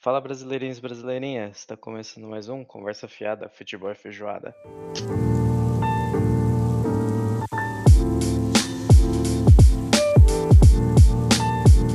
Fala 0.00 0.20
brasileirinhos 0.20 0.78
e 0.78 0.80
brasileirinhas, 0.80 1.56
está 1.58 1.76
começando 1.76 2.28
mais 2.28 2.48
um 2.48 2.64
Conversa 2.64 3.08
Fiada, 3.08 3.48
Futebol 3.48 3.90
e 3.90 3.94
Feijoada. 3.94 4.54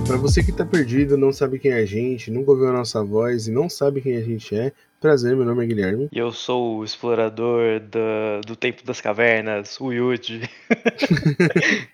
Para 0.08 0.18
você 0.18 0.44
que 0.44 0.52
tá 0.52 0.66
perdido, 0.66 1.18
não 1.18 1.31
sabe 1.31 1.58
quem 1.58 1.71
é 1.71 1.76
a 1.76 1.86
gente, 1.86 2.29
nunca 2.29 2.52
ouviu 2.52 2.68
a 2.68 2.74
nossa 2.74 3.04
voz 3.04 3.47
e 3.47 3.52
não 3.52 3.70
sabe 3.70 4.02
quem 4.02 4.17
a 4.17 4.22
gente 4.22 4.54
é, 4.56 4.72
prazer, 4.99 5.35
meu 5.35 5.46
nome 5.46 5.63
é 5.63 5.67
Guilherme. 5.67 6.10
E 6.12 6.17
eu 6.20 6.31
sou 6.31 6.78
o 6.79 6.83
explorador 6.83 7.79
da- 7.79 8.42
do 8.46 8.56
tempo 8.56 8.83
das 8.83 8.99
cavernas, 9.01 9.79
o 9.79 9.92
Yuji. 9.92 10.42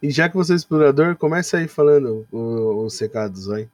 E 0.00 0.10
já 0.10 0.28
que 0.28 0.36
você 0.36 0.52
é 0.52 0.56
explorador, 0.56 1.16
começa 1.16 1.56
aí 1.56 1.66
falando 1.66 2.24
o- 2.30 2.84
os 2.84 3.00
recados, 3.00 3.46
vai. 3.46 3.68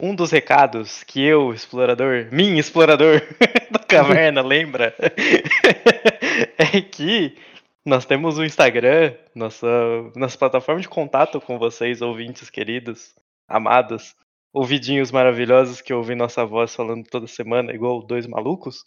Um 0.00 0.14
dos 0.14 0.30
recados 0.30 1.02
que 1.02 1.20
eu, 1.20 1.52
explorador, 1.52 2.28
mim, 2.30 2.56
explorador 2.56 3.20
da 3.68 3.80
caverna, 3.80 4.40
lembra? 4.46 4.94
é 6.56 6.80
que 6.80 7.36
nós 7.84 8.06
temos 8.06 8.38
o 8.38 8.44
Instagram, 8.44 9.14
nossa, 9.34 9.66
nossa 10.14 10.38
plataforma 10.38 10.80
de 10.80 10.88
contato 10.88 11.40
com 11.40 11.58
vocês, 11.58 12.00
ouvintes 12.00 12.48
queridos, 12.48 13.12
amados, 13.48 14.14
ouvidinhos 14.52 15.10
maravilhosos 15.10 15.80
que 15.80 15.92
ouvem 15.92 16.16
nossa 16.16 16.46
voz 16.46 16.76
falando 16.76 17.04
toda 17.08 17.26
semana, 17.26 17.72
igual 17.72 18.00
dois 18.00 18.24
malucos. 18.24 18.84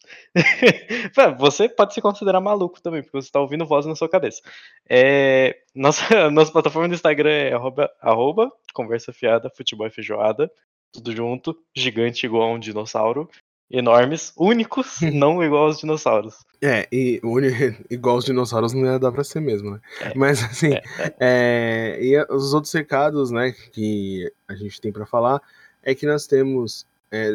você 1.37 1.67
pode 1.67 1.93
se 1.93 2.01
considerar 2.01 2.39
maluco 2.39 2.81
também, 2.81 3.01
porque 3.01 3.19
você 3.19 3.27
está 3.27 3.41
ouvindo 3.41 3.65
voz 3.65 3.85
na 3.85 3.95
sua 3.95 4.07
cabeça. 4.07 4.41
É, 4.89 5.57
nossa, 5.75 6.31
nossa 6.31 6.53
plataforma 6.53 6.87
do 6.87 6.93
Instagram 6.93 7.31
é 7.31 7.53
arroba, 7.53 7.91
arroba 7.99 8.49
conversa 8.73 9.11
fiada, 9.11 9.49
futebol 9.49 9.87
e 9.87 9.91
feijoada 9.91 10.49
tudo 10.93 11.15
junto, 11.15 11.57
gigante 11.75 12.25
igual 12.25 12.49
a 12.49 12.53
um 12.53 12.59
dinossauro, 12.59 13.29
enormes, 13.69 14.33
únicos, 14.37 14.99
não 15.13 15.41
igual 15.43 15.65
aos 15.67 15.79
dinossauros. 15.79 16.39
É, 16.61 16.87
e 16.91 17.21
igual 17.89 18.17
os 18.17 18.25
dinossauros 18.25 18.73
não 18.73 18.85
ia 18.85 18.99
dar 18.99 19.11
pra 19.11 19.23
ser 19.23 19.39
mesmo, 19.39 19.71
né? 19.71 19.79
É, 20.01 20.13
Mas 20.15 20.43
assim, 20.43 20.73
é, 20.73 20.83
é, 21.19 22.03
e 22.03 22.15
a- 22.17 22.27
os 22.29 22.53
outros 22.53 22.73
recados, 22.73 23.31
né, 23.31 23.51
que 23.71 24.31
a 24.47 24.55
gente 24.55 24.79
tem 24.81 24.91
pra 24.91 25.05
falar 25.05 25.41
é 25.83 25.95
que 25.95 26.05
nós 26.05 26.27
temos. 26.27 26.85
é, 27.11 27.33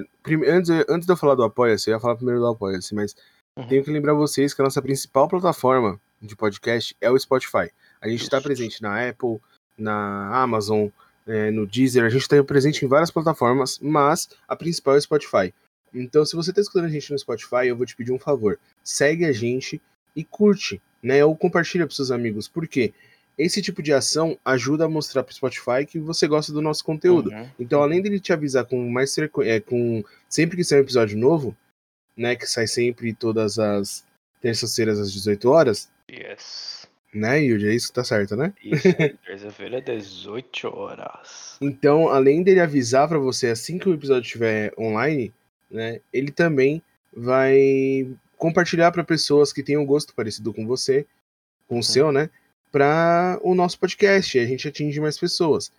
antes, 0.48 0.70
antes 0.88 1.06
de 1.06 1.12
eu 1.12 1.16
falar 1.16 1.34
do 1.34 1.42
Apoia-se, 1.44 1.90
eu 1.90 1.94
ia 1.94 2.00
falar 2.00 2.16
primeiro 2.16 2.40
do 2.40 2.46
Apoia-se, 2.46 2.94
mas 2.94 3.14
Uhum. 3.58 3.66
tenho 3.68 3.82
que 3.82 3.90
lembrar 3.90 4.12
vocês 4.12 4.52
que 4.52 4.60
a 4.60 4.64
nossa 4.64 4.82
principal 4.82 5.26
plataforma 5.28 5.98
de 6.20 6.36
podcast 6.36 6.94
é 7.00 7.10
o 7.10 7.18
Spotify. 7.18 7.70
A 8.02 8.06
gente 8.08 8.22
está 8.22 8.38
presente 8.38 8.82
na 8.82 9.08
Apple, 9.08 9.40
na 9.78 10.28
Amazon, 10.42 10.88
é, 11.26 11.50
no 11.50 11.66
Deezer, 11.66 12.04
a 12.04 12.08
gente 12.08 12.22
está 12.22 12.42
presente 12.44 12.84
em 12.84 12.88
várias 12.88 13.10
plataformas, 13.10 13.78
mas 13.80 14.28
a 14.46 14.54
principal 14.54 14.94
é 14.94 14.98
o 14.98 15.00
Spotify. 15.00 15.52
Então, 15.92 16.24
se 16.24 16.36
você 16.36 16.50
está 16.50 16.60
escutando 16.60 16.84
a 16.84 16.90
gente 16.90 17.10
no 17.10 17.18
Spotify, 17.18 17.66
eu 17.66 17.76
vou 17.76 17.86
te 17.86 17.96
pedir 17.96 18.12
um 18.12 18.18
favor. 18.18 18.58
Segue 18.84 19.24
a 19.24 19.32
gente 19.32 19.80
e 20.14 20.22
curte, 20.24 20.80
né? 21.02 21.24
Ou 21.24 21.36
compartilha 21.36 21.86
para 21.86 21.96
seus 21.96 22.10
amigos. 22.10 22.48
Por 22.48 22.68
quê? 22.68 22.92
Esse 23.38 23.60
tipo 23.60 23.82
de 23.82 23.92
ação 23.92 24.38
ajuda 24.44 24.84
a 24.84 24.88
mostrar 24.88 25.22
para 25.22 25.32
o 25.32 25.34
Spotify 25.34 25.84
que 25.86 25.98
você 25.98 26.26
gosta 26.26 26.52
do 26.52 26.62
nosso 26.62 26.84
conteúdo. 26.84 27.30
Uhum. 27.30 27.50
Então, 27.58 27.82
além 27.82 28.00
dele 28.00 28.20
te 28.20 28.32
avisar 28.32 28.64
com 28.64 28.88
mais 28.88 29.14
frequ... 29.14 29.42
é, 29.42 29.60
com 29.60 30.02
sempre 30.28 30.56
que 30.56 30.64
sair 30.64 30.78
um 30.78 30.82
episódio 30.82 31.18
novo, 31.18 31.56
né, 32.16 32.34
que 32.34 32.46
sai 32.46 32.66
sempre 32.66 33.12
todas 33.12 33.58
as 33.58 34.04
terças-feiras 34.40 34.98
às 34.98 35.12
18 35.12 35.50
horas, 35.50 35.90
Yes. 36.10 36.85
Né, 37.16 37.40
Yuri? 37.42 37.68
É 37.68 37.74
isso 37.74 37.88
que 37.88 37.94
tá 37.94 38.04
certo, 38.04 38.36
né? 38.36 38.52
Isso, 38.62 38.82
terça-feira, 39.26 39.80
18 39.80 40.68
horas. 40.68 41.56
Então, 41.60 42.08
além 42.08 42.42
dele 42.42 42.60
avisar 42.60 43.08
pra 43.08 43.18
você 43.18 43.48
assim 43.48 43.78
que 43.78 43.88
o 43.88 43.94
episódio 43.94 44.26
estiver 44.26 44.72
online, 44.78 45.32
né, 45.70 46.00
ele 46.12 46.30
também 46.30 46.82
vai 47.12 48.06
compartilhar 48.36 48.92
pra 48.92 49.02
pessoas 49.02 49.52
que 49.52 49.62
tenham 49.62 49.82
um 49.82 49.86
gosto 49.86 50.14
parecido 50.14 50.52
com 50.52 50.66
você, 50.66 51.06
com 51.66 51.78
o 51.78 51.82
seu, 51.82 52.12
né, 52.12 52.28
para 52.70 53.38
o 53.42 53.54
nosso 53.54 53.78
podcast, 53.78 54.36
e 54.36 54.40
a 54.40 54.46
gente 54.46 54.68
atinge 54.68 55.00
mais 55.00 55.18
pessoas. 55.18 55.72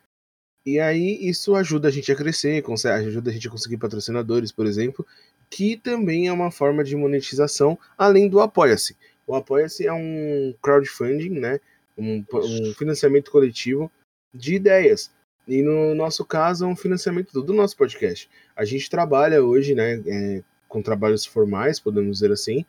E 0.66 0.80
aí 0.80 1.18
isso 1.22 1.56
ajuda 1.56 1.88
a 1.88 1.92
gente 1.92 2.12
a 2.12 2.16
crescer, 2.16 2.64
ajuda 2.88 3.30
a 3.30 3.34
gente 3.34 3.48
a 3.48 3.52
conseguir 3.52 3.78
patrocinadores, 3.78 4.52
por 4.52 4.66
exemplo, 4.66 5.06
que 5.50 5.78
também 5.78 6.28
é 6.28 6.34
uma 6.34 6.52
forma 6.52 6.84
de 6.84 6.96
monetização, 6.96 7.78
além 7.98 8.28
do 8.28 8.42
Apoia-se. 8.42 8.98
O 9.28 9.36
Apoia-se 9.36 9.86
é 9.86 9.94
um 9.94 10.56
crowdfunding, 10.62 11.32
né, 11.32 11.60
um, 11.98 12.24
um 12.34 12.74
financiamento 12.74 13.30
coletivo 13.30 13.92
de 14.34 14.56
ideias. 14.56 15.12
E 15.48 15.62
no 15.62 15.94
nosso 15.96 16.26
caso 16.26 16.66
é 16.66 16.68
um 16.68 16.76
financiamento 16.76 17.42
do 17.42 17.54
nosso 17.54 17.76
podcast. 17.78 18.30
A 18.56 18.66
gente 18.66 18.90
trabalha 18.90 19.44
hoje, 19.44 19.76
né, 19.76 20.02
é, 20.08 20.44
com 20.68 20.82
trabalhos 20.82 21.26
formais, 21.26 21.80
podemos 21.80 22.18
dizer 22.20 22.32
assim, 22.32 22.66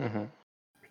Uhum. 0.00 0.26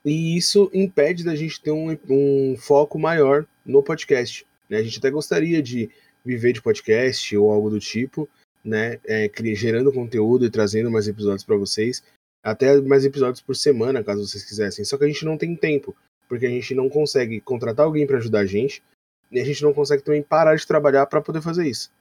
e 0.05 0.37
isso 0.37 0.69
impede 0.73 1.23
da 1.23 1.35
gente 1.35 1.59
ter 1.61 1.71
um, 1.71 1.97
um 2.09 2.55
foco 2.57 2.99
maior 2.99 3.45
no 3.65 3.81
podcast. 3.81 4.45
Né? 4.69 4.77
A 4.77 4.83
gente 4.83 4.99
até 4.99 5.09
gostaria 5.09 5.61
de 5.63 5.89
viver 6.23 6.53
de 6.53 6.61
podcast 6.61 7.35
ou 7.35 7.51
algo 7.51 7.69
do 7.69 7.79
tipo, 7.79 8.29
né? 8.63 8.99
É, 9.05 9.31
gerando 9.55 9.91
conteúdo 9.91 10.45
e 10.45 10.49
trazendo 10.49 10.91
mais 10.91 11.07
episódios 11.07 11.43
para 11.43 11.55
vocês, 11.55 12.03
até 12.43 12.79
mais 12.81 13.05
episódios 13.05 13.41
por 13.41 13.55
semana, 13.55 14.03
caso 14.03 14.25
vocês 14.25 14.43
quisessem. 14.43 14.85
Só 14.85 14.97
que 14.97 15.03
a 15.03 15.07
gente 15.07 15.25
não 15.25 15.37
tem 15.37 15.55
tempo, 15.55 15.95
porque 16.27 16.45
a 16.45 16.49
gente 16.49 16.73
não 16.75 16.89
consegue 16.89 17.41
contratar 17.41 17.85
alguém 17.85 18.05
para 18.07 18.17
ajudar 18.17 18.39
a 18.39 18.45
gente, 18.45 18.83
e 19.31 19.39
a 19.39 19.45
gente 19.45 19.61
não 19.63 19.73
consegue 19.73 20.03
também 20.03 20.21
parar 20.23 20.55
de 20.55 20.65
trabalhar 20.65 21.05
para 21.05 21.21
poder 21.21 21.41
fazer 21.41 21.67
isso. 21.67 21.91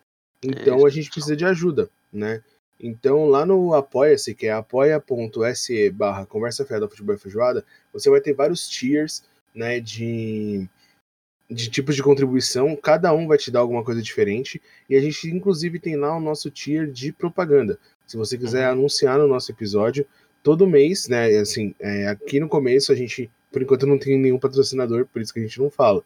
Então 0.42 0.86
a 0.86 0.90
gente 0.90 1.04
Isso. 1.04 1.12
precisa 1.12 1.36
de 1.36 1.44
ajuda, 1.44 1.90
né? 2.12 2.42
Então 2.80 3.26
lá 3.26 3.44
no 3.44 3.74
Apoia-se, 3.74 4.34
que 4.34 4.46
é 4.46 4.52
apoia.se 4.52 5.90
barra 5.90 6.24
Conversa 6.24 6.64
Fiada 6.64 6.88
Futebol 6.88 7.16
e 7.16 7.18
Feijoada, 7.18 7.64
você 7.92 8.08
vai 8.08 8.20
ter 8.20 8.32
vários 8.34 8.68
tiers, 8.68 9.24
né, 9.52 9.80
de, 9.80 10.68
de 11.50 11.68
tipos 11.68 11.96
de 11.96 12.02
contribuição, 12.04 12.76
cada 12.76 13.12
um 13.12 13.26
vai 13.26 13.36
te 13.36 13.50
dar 13.50 13.60
alguma 13.60 13.82
coisa 13.82 14.00
diferente, 14.00 14.62
e 14.88 14.96
a 14.96 15.00
gente 15.00 15.28
inclusive 15.28 15.80
tem 15.80 15.96
lá 15.96 16.16
o 16.16 16.20
nosso 16.20 16.50
tier 16.50 16.86
de 16.86 17.12
propaganda. 17.12 17.78
Se 18.06 18.16
você 18.16 18.38
quiser 18.38 18.66
Uhum. 18.66 18.72
anunciar 18.72 19.18
no 19.18 19.26
nosso 19.26 19.50
episódio, 19.50 20.06
todo 20.48 20.66
mês, 20.66 21.08
né, 21.08 21.26
assim, 21.36 21.74
é, 21.78 22.08
aqui 22.08 22.40
no 22.40 22.48
começo 22.48 22.90
a 22.90 22.94
gente, 22.94 23.30
por 23.52 23.60
enquanto 23.60 23.86
não 23.86 23.98
tem 23.98 24.16
nenhum 24.16 24.38
patrocinador, 24.38 25.04
por 25.04 25.20
isso 25.20 25.30
que 25.30 25.40
a 25.40 25.42
gente 25.42 25.60
não 25.60 25.68
fala. 25.68 26.02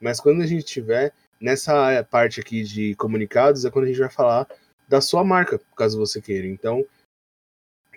Mas 0.00 0.20
quando 0.20 0.42
a 0.42 0.46
gente 0.46 0.62
tiver 0.62 1.12
nessa 1.40 2.04
parte 2.04 2.38
aqui 2.38 2.62
de 2.62 2.94
comunicados, 2.94 3.64
é 3.64 3.70
quando 3.70 3.86
a 3.86 3.88
gente 3.88 3.98
vai 3.98 4.08
falar 4.08 4.46
da 4.86 5.00
sua 5.00 5.24
marca, 5.24 5.60
caso 5.76 5.98
você 5.98 6.20
queira. 6.20 6.46
Então, 6.46 6.86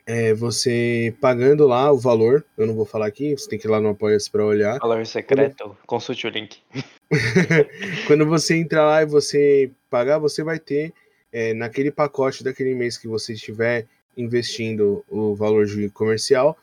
é, 0.04 0.34
você 0.34 1.16
pagando 1.22 1.68
lá 1.68 1.92
o 1.92 2.00
valor, 2.00 2.44
eu 2.58 2.66
não 2.66 2.74
vou 2.74 2.88
falar 2.88 3.06
aqui, 3.06 3.38
você 3.38 3.48
tem 3.48 3.60
que 3.60 3.68
ir 3.68 3.70
lá 3.70 3.80
no 3.80 3.90
Apoia-se 3.90 4.32
para 4.32 4.44
olhar. 4.44 4.80
Valor 4.80 5.06
secreto, 5.06 5.78
consulte 5.86 6.26
o 6.26 6.32
link. 6.32 6.58
Quando 8.08 8.26
você 8.26 8.58
entrar 8.58 8.84
lá 8.84 9.04
e 9.04 9.06
você 9.06 9.70
pagar, 9.92 10.18
você 10.18 10.44
vai 10.44 10.58
ter 10.58 10.92
é, 11.32 11.54
naquele 11.54 11.92
pacote 11.92 12.44
daquele 12.44 12.74
mês 12.74 12.98
que 12.98 13.08
você 13.08 13.34
estiver 13.34 13.86
investindo 14.18 15.04
o 15.10 15.36
valor 15.36 15.66
de 15.66 15.90
comercial, 15.90 16.58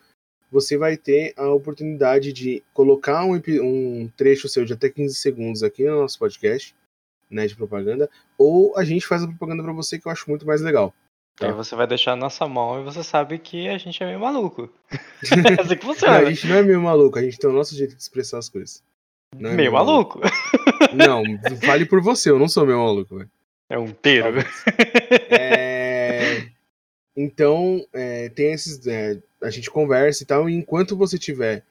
você 0.51 0.77
vai 0.77 0.97
ter 0.97 1.33
a 1.37 1.49
oportunidade 1.49 2.33
de 2.33 2.61
colocar 2.73 3.23
um, 3.23 3.41
um 3.61 4.11
trecho 4.17 4.49
seu 4.49 4.65
de 4.65 4.73
até 4.73 4.89
15 4.89 5.15
segundos 5.15 5.63
aqui 5.63 5.85
no 5.85 6.01
nosso 6.01 6.19
podcast, 6.19 6.75
né, 7.29 7.47
de 7.47 7.55
propaganda, 7.55 8.09
ou 8.37 8.77
a 8.77 8.83
gente 8.83 9.07
faz 9.07 9.23
a 9.23 9.27
propaganda 9.27 9.63
para 9.63 9.71
você 9.71 9.97
que 9.97 10.07
eu 10.07 10.11
acho 10.11 10.29
muito 10.29 10.45
mais 10.45 10.61
legal. 10.61 10.93
Tá. 11.37 11.47
Aí 11.47 11.53
você 11.53 11.75
vai 11.75 11.87
deixar 11.87 12.11
na 12.11 12.23
nossa 12.23 12.45
mão 12.47 12.81
e 12.81 12.83
você 12.83 13.03
sabe 13.03 13.39
que 13.39 13.69
a 13.69 13.77
gente 13.77 14.03
é 14.03 14.05
meio 14.05 14.19
maluco. 14.19 14.69
é 14.91 15.61
assim 15.61 15.75
que 15.77 15.85
Não, 15.85 15.93
funciona. 15.93 16.17
a 16.17 16.25
gente 16.25 16.47
não 16.47 16.55
é 16.55 16.61
meio 16.61 16.81
maluco, 16.81 17.17
a 17.17 17.21
gente 17.21 17.39
tem 17.39 17.49
o 17.49 17.53
nosso 17.53 17.75
jeito 17.75 17.95
de 17.95 18.01
expressar 18.01 18.37
as 18.37 18.49
coisas. 18.49 18.83
Não 19.37 19.51
é 19.51 19.53
meio 19.53 19.71
maluco. 19.71 20.19
Não, 20.93 21.23
fale 21.65 21.85
por 21.85 22.01
você, 22.01 22.29
eu 22.29 22.37
não 22.37 22.49
sou 22.49 22.65
meio 22.65 22.79
maluco, 22.79 23.17
velho. 23.17 23.31
É 23.69 23.79
um 23.79 23.85
inteiro. 23.85 24.39
É, 25.29 25.90
Então, 27.15 27.85
é, 27.93 28.29
tem 28.29 28.53
esses. 28.53 28.85
é, 28.87 29.21
a 29.41 29.49
gente 29.49 29.69
conversa 29.69 30.23
e 30.23 30.25
tal, 30.25 30.49
e 30.49 30.53
enquanto 30.53 30.95
você 30.95 31.15
estiver 31.17 31.63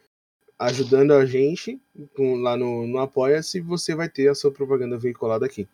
ajudando 0.59 1.12
a 1.12 1.25
gente 1.25 1.81
com- 2.14 2.37
lá 2.37 2.56
no, 2.56 2.87
no 2.87 2.99
Apoia-se, 2.99 3.61
você 3.61 3.94
vai 3.94 4.09
ter 4.09 4.29
a 4.29 4.35
sua 4.35 4.50
propaganda 4.50 4.99
veiculada 4.99 5.47
aqui. 5.47 5.67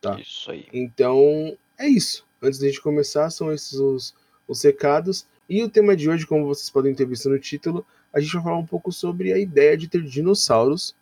Tá. 0.00 0.18
Isso 0.18 0.50
aí. 0.50 0.66
Então, 0.72 1.56
é 1.78 1.86
isso. 1.86 2.26
Antes 2.42 2.58
da 2.58 2.66
gente 2.66 2.80
começar, 2.80 3.30
são 3.30 3.52
esses 3.52 3.74
os, 3.74 4.14
os 4.48 4.62
recados. 4.62 5.26
E 5.48 5.62
o 5.62 5.68
tema 5.68 5.94
de 5.94 6.10
hoje, 6.10 6.26
como 6.26 6.46
vocês 6.46 6.68
podem 6.70 6.94
ter 6.94 7.06
visto 7.06 7.28
no 7.28 7.38
título, 7.38 7.86
a 8.12 8.18
gente 8.20 8.32
vai 8.34 8.42
falar 8.42 8.58
um 8.58 8.66
pouco 8.66 8.90
sobre 8.90 9.32
a 9.32 9.38
ideia 9.38 9.76
de 9.76 9.88
ter 9.88 10.02
dinossauros 10.02 10.94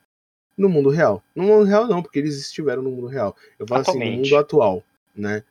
no 0.56 0.68
mundo 0.68 0.90
real. 0.90 1.22
No 1.34 1.44
mundo 1.44 1.64
real 1.64 1.86
não, 1.86 2.02
porque 2.02 2.18
eles 2.18 2.38
estiveram 2.38 2.82
no 2.82 2.90
mundo 2.90 3.06
real. 3.06 3.34
Eu 3.58 3.66
falo 3.66 3.80
assim, 3.80 3.92
no 3.92 3.96
Atualmente. 3.98 4.30
mundo 4.30 4.36
atual, 4.38 4.84
né? 5.14 5.44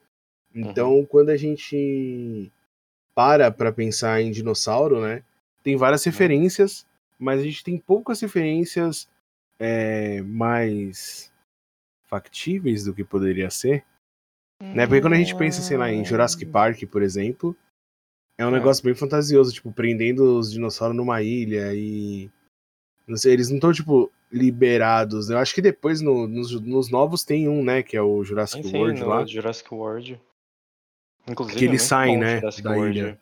Então, 0.54 1.06
quando 1.06 1.30
a 1.30 1.38
gente 1.38 2.52
para 3.16 3.52
para 3.52 3.72
pensar 3.72 4.22
em 4.22 4.32
dinossauro, 4.32 5.02
né? 5.02 5.24
Tem 5.64 5.76
várias 5.76 6.04
referências, 6.04 6.86
mas 7.20 7.40
a 7.40 7.44
gente 7.44 7.64
tem 7.64 7.78
poucas 7.78 8.20
referências 8.22 9.08
é, 9.60 10.22
mais 10.24 11.32
factíveis 12.06 12.84
do 12.86 12.94
que 12.94 13.04
poderia 13.04 13.50
ser 13.50 13.84
Né? 14.60 14.86
Porque 14.86 15.02
quando 15.02 15.14
a 15.14 15.18
gente 15.18 15.36
pensa, 15.36 15.62
sei 15.62 15.76
lá, 15.78 15.92
em 15.92 16.06
Jurassic 16.06 16.46
Hum. 16.46 16.52
Park, 16.52 16.84
por 16.86 17.02
exemplo, 17.02 17.56
é 18.38 18.46
um 18.46 18.50
É. 18.50 18.52
negócio 18.52 18.84
bem 18.84 18.94
fantasioso, 18.94 19.52
tipo, 19.52 19.72
prendendo 19.72 20.38
os 20.38 20.52
dinossauros 20.52 20.96
numa 20.96 21.22
ilha 21.24 21.74
e. 21.74 22.30
Não 23.08 23.18
sei, 23.18 23.34
eles 23.34 23.50
não 23.50 23.56
estão, 23.58 23.74
tipo, 23.74 24.12
liberados. 24.32 25.30
Eu 25.32 25.40
acho 25.40 25.54
que 25.56 25.62
depois 25.64 26.00
no- 26.00 26.28
nos, 26.28 26.52
nos 26.62 26.90
novos 26.92 27.24
tem 27.24 27.50
um, 27.50 27.64
né? 27.64 27.82
Que 27.82 27.98
é 27.98 28.02
o 28.04 28.24
Jurassic 28.24 28.64
sim, 28.68 28.78
World 28.78 29.04
lá. 29.04 29.26
Jurassic 29.26 29.74
World. 29.74 30.22
Inclusive, 31.28 31.60
Que 31.60 31.66
é 31.66 31.68
eles 31.68 31.82
muito 31.82 31.90
saem, 31.90 32.18
né, 32.18 32.42
da 32.64 32.78
ilha. 32.78 33.20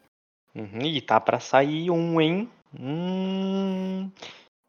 Uhum, 0.56 0.82
e 0.82 1.02
tá 1.02 1.20
pra 1.20 1.40
sair 1.40 1.92
um, 1.92 2.20
hein? 2.20 2.50
Hum, 2.80 4.10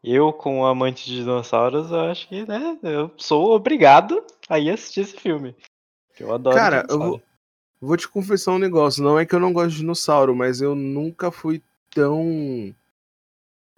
eu, 0.02 0.32
como 0.32 0.64
amante 0.66 1.04
de 1.06 1.16
dinossauros, 1.16 1.90
eu 1.90 2.00
acho 2.00 2.28
que, 2.28 2.46
né? 2.46 2.78
Eu 2.82 3.10
sou 3.16 3.52
obrigado 3.52 4.24
a 4.48 4.58
ir 4.58 4.70
assistir 4.70 5.00
esse 5.00 5.16
filme. 5.16 5.54
Eu 6.18 6.32
adoro 6.32 6.56
Cara, 6.56 6.86
eu 6.88 6.98
vou, 6.98 7.22
vou 7.80 7.96
te 7.96 8.08
confessar 8.08 8.52
um 8.52 8.58
negócio. 8.58 9.02
Não 9.02 9.18
é 9.18 9.24
que 9.24 9.34
eu 9.34 9.40
não 9.40 9.52
gosto 9.52 9.70
de 9.70 9.76
dinossauro, 9.78 10.34
mas 10.34 10.60
eu 10.60 10.74
nunca 10.74 11.30
fui 11.30 11.62
tão. 11.90 12.74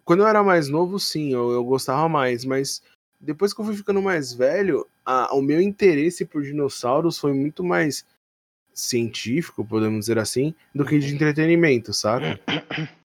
Quando 0.04 0.20
eu 0.20 0.26
era 0.26 0.42
mais 0.42 0.68
novo, 0.68 0.98
sim, 0.98 1.32
eu, 1.32 1.52
eu 1.52 1.64
gostava 1.64 2.08
mais, 2.08 2.44
mas 2.44 2.82
depois 3.20 3.54
que 3.54 3.60
eu 3.60 3.64
fui 3.64 3.76
ficando 3.76 4.02
mais 4.02 4.32
velho, 4.32 4.86
a- 5.06 5.32
o 5.32 5.40
meu 5.40 5.60
interesse 5.60 6.24
por 6.24 6.42
dinossauros 6.42 7.18
foi 7.18 7.32
muito 7.32 7.62
mais 7.62 8.04
científico, 8.74 9.64
podemos 9.64 10.00
dizer 10.00 10.18
assim, 10.18 10.54
do 10.74 10.84
que 10.84 10.98
de 10.98 11.14
entretenimento, 11.14 11.92
saca? 11.92 12.40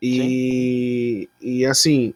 E, 0.00 1.28
e 1.40 1.66
assim, 1.66 2.14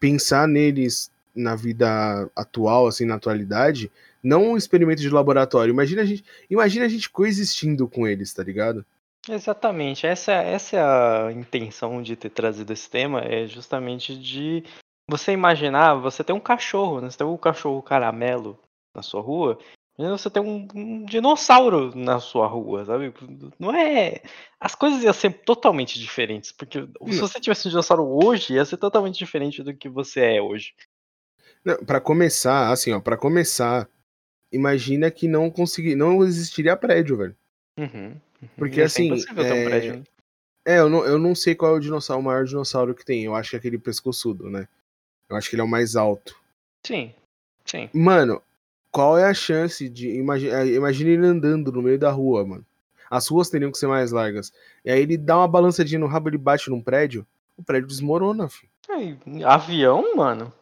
pensar 0.00 0.48
neles 0.48 1.12
na 1.32 1.54
vida 1.54 2.28
atual, 2.34 2.88
assim, 2.88 3.04
na 3.04 3.14
atualidade, 3.14 3.88
não 4.20 4.50
um 4.50 4.56
experimento 4.56 5.00
de 5.00 5.10
laboratório. 5.10 5.72
Imagina 5.72 6.02
a 6.02 6.04
gente, 6.04 6.24
imagina 6.50 6.86
a 6.86 6.88
gente 6.88 7.08
coexistindo 7.08 7.86
com 7.86 8.04
eles, 8.06 8.32
tá 8.32 8.42
ligado? 8.42 8.84
Exatamente, 9.28 10.06
essa, 10.06 10.32
essa 10.32 10.76
é 10.76 10.80
a 10.80 11.32
intenção 11.32 12.02
de 12.02 12.14
ter 12.14 12.30
trazido 12.30 12.72
esse 12.72 12.90
tema, 12.90 13.20
é 13.20 13.46
justamente 13.46 14.14
de 14.18 14.62
você 15.08 15.32
imaginar, 15.32 15.94
você 15.94 16.22
tem 16.22 16.36
um 16.36 16.40
cachorro, 16.40 17.00
né? 17.00 17.10
Você 17.10 17.18
tem 17.18 17.26
um 17.26 17.36
cachorro 17.36 17.82
caramelo 17.82 18.58
na 18.94 19.02
sua 19.02 19.22
rua, 19.22 19.58
você 19.96 20.28
tem 20.28 20.42
um, 20.42 20.66
um 20.74 21.04
dinossauro 21.04 21.94
na 21.94 22.18
sua 22.18 22.48
rua, 22.48 22.84
sabe? 22.84 23.14
Não 23.58 23.72
é. 23.72 24.22
As 24.58 24.74
coisas 24.74 25.02
iam 25.02 25.12
ser 25.12 25.30
totalmente 25.44 25.98
diferentes, 26.00 26.50
porque 26.50 26.80
se 26.80 27.20
você 27.20 27.40
tivesse 27.40 27.68
um 27.68 27.70
dinossauro 27.70 28.04
hoje, 28.04 28.54
ia 28.54 28.64
ser 28.64 28.76
totalmente 28.76 29.18
diferente 29.18 29.62
do 29.62 29.72
que 29.72 29.88
você 29.88 30.36
é 30.36 30.42
hoje. 30.42 30.74
Não, 31.64 31.76
para 31.76 32.00
começar, 32.00 32.70
assim, 32.70 32.92
ó, 32.92 33.00
para 33.00 33.16
começar, 33.16 33.88
imagina 34.50 35.10
que 35.10 35.28
não 35.28 35.48
consegui, 35.48 35.94
não 35.94 36.24
existiria 36.24 36.76
prédio, 36.76 37.16
velho. 37.16 37.36
Uhum, 37.78 37.86
uhum. 38.42 38.48
Porque, 38.56 38.80
Ia 38.80 38.88
ser 38.88 39.12
assim, 39.12 39.24
ter 39.24 39.40
um 39.40 39.44
é, 39.44 39.64
prédio, 39.64 39.96
né? 39.96 40.02
É, 40.66 40.78
eu 40.78 40.88
não, 40.88 41.04
eu 41.04 41.18
não 41.18 41.34
sei 41.34 41.54
qual 41.54 41.74
é 41.74 41.76
o 41.76 41.80
dinossauro, 41.80 42.20
o 42.20 42.24
maior 42.24 42.44
dinossauro 42.44 42.94
que 42.94 43.04
tem. 43.04 43.24
Eu 43.24 43.34
acho 43.34 43.50
que 43.50 43.56
é 43.56 43.58
aquele 43.58 43.78
pescoçudo, 43.78 44.50
né? 44.50 44.66
Eu 45.28 45.36
acho 45.36 45.48
que 45.48 45.54
ele 45.54 45.62
é 45.62 45.64
o 45.64 45.68
mais 45.68 45.94
alto. 45.94 46.36
Sim, 46.86 47.14
sim. 47.64 47.88
Mano, 47.92 48.42
qual 48.94 49.18
é 49.18 49.24
a 49.24 49.34
chance 49.34 49.88
de. 49.88 50.08
Imagina, 50.08 50.64
imagina 50.64 51.10
ele 51.10 51.26
andando 51.26 51.72
no 51.72 51.82
meio 51.82 51.98
da 51.98 52.12
rua, 52.12 52.46
mano. 52.46 52.64
As 53.10 53.26
ruas 53.26 53.50
teriam 53.50 53.72
que 53.72 53.76
ser 53.76 53.88
mais 53.88 54.12
largas. 54.12 54.52
E 54.84 54.90
aí 54.90 55.02
ele 55.02 55.16
dá 55.16 55.36
uma 55.36 55.48
balançadinha 55.48 55.98
no 55.98 56.06
rabo, 56.06 56.28
ele 56.28 56.38
bate 56.38 56.70
num 56.70 56.80
prédio, 56.80 57.26
o 57.58 57.62
prédio 57.64 57.88
desmorona, 57.88 58.48
filho. 58.48 58.70
Aí, 58.88 59.18
avião, 59.44 60.14
mano? 60.14 60.52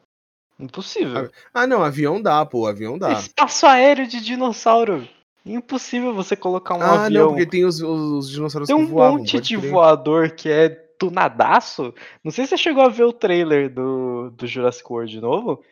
Impossível. 0.58 1.30
Ah, 1.52 1.66
não, 1.66 1.84
avião 1.84 2.22
dá, 2.22 2.44
pô, 2.46 2.66
avião 2.66 2.98
dá. 2.98 3.12
Espaço 3.12 3.66
aéreo 3.66 4.06
de 4.06 4.20
dinossauro. 4.22 5.06
Impossível 5.44 6.14
você 6.14 6.34
colocar 6.34 6.74
um 6.74 6.82
ah, 6.82 7.04
avião. 7.04 7.24
não, 7.24 7.30
porque 7.32 7.46
tem 7.46 7.66
os, 7.66 7.82
os, 7.82 8.00
os 8.12 8.30
dinossauros 8.30 8.66
Tem 8.66 8.76
que 8.76 8.82
um 8.82 8.86
voavam. 8.86 9.18
monte 9.18 9.32
pode 9.32 9.48
de 9.48 9.58
crer. 9.58 9.70
voador 9.70 10.30
que 10.30 10.48
é 10.48 10.70
tunadaço. 10.70 11.92
Não 12.24 12.30
sei 12.32 12.44
se 12.44 12.50
você 12.50 12.56
chegou 12.56 12.82
a 12.82 12.88
ver 12.88 13.04
o 13.04 13.12
trailer 13.12 13.68
do, 13.68 14.30
do 14.30 14.46
Jurassic 14.46 14.90
World 14.90 15.12
de 15.12 15.20
novo. 15.20 15.62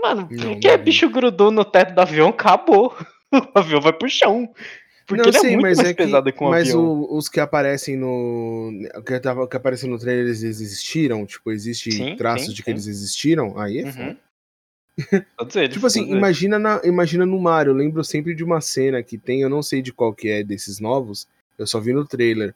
Mano, 0.00 0.28
Não, 0.30 0.44
não 0.54 0.60
vi. 0.60 0.76
bicho 0.78 1.08
grudou 1.10 1.50
no 1.50 1.64
teto 1.64 1.94
do 1.94 2.00
avião, 2.00 2.28
acabou. 2.30 2.94
O 3.32 3.58
avião 3.58 3.80
vai 3.80 3.92
pro 3.92 4.08
chão. 4.08 4.52
Porque 5.06 5.22
não, 5.22 5.28
ele 5.30 5.38
sei, 5.38 5.50
é 5.50 5.52
muito 5.52 5.62
mas 5.62 5.76
mais 5.78 5.88
é 5.90 5.94
que, 5.94 6.02
pesado 6.02 6.32
que 6.32 6.42
um 6.44 6.48
mas 6.50 6.68
avião. 6.68 6.84
o- 6.84 7.16
os 7.16 7.28
que 7.28 7.38
aparecem 7.38 7.96
no. 7.96 8.72
Que, 9.06 9.20
tava, 9.20 9.46
que 9.46 9.56
aparecem 9.56 9.88
no 9.88 9.98
trailer, 9.98 10.24
eles 10.26 10.42
existiram? 10.42 11.24
Tipo, 11.24 11.52
existe 11.52 11.92
Sim, 11.92 12.16
traços 12.16 12.46
sim, 12.48 12.52
de 12.54 12.62
que 12.62 12.66
sim. 12.66 12.70
eles 12.72 12.86
existiram? 12.88 13.56
Aí 13.58 13.78
é 13.78 13.92
foda. 13.92 14.16
Uhum. 15.40 15.48
Eles. 15.54 15.74
Tipo 15.74 15.86
assim, 15.86 16.10
imagina, 16.10 16.58
na, 16.58 16.80
imagina 16.84 17.24
no 17.24 17.38
Mario. 17.40 17.70
Eu 17.70 17.76
lembro 17.76 18.02
sempre 18.04 18.34
de 18.34 18.42
uma 18.44 18.60
cena 18.60 19.02
que 19.02 19.16
tem, 19.16 19.40
eu 19.42 19.48
não 19.48 19.62
sei 19.62 19.80
de 19.80 19.92
qual 19.92 20.12
que 20.12 20.28
é 20.28 20.42
desses 20.42 20.80
novos, 20.80 21.26
eu 21.58 21.66
só 21.66 21.78
vi 21.80 21.92
no 21.92 22.04
trailer. 22.04 22.54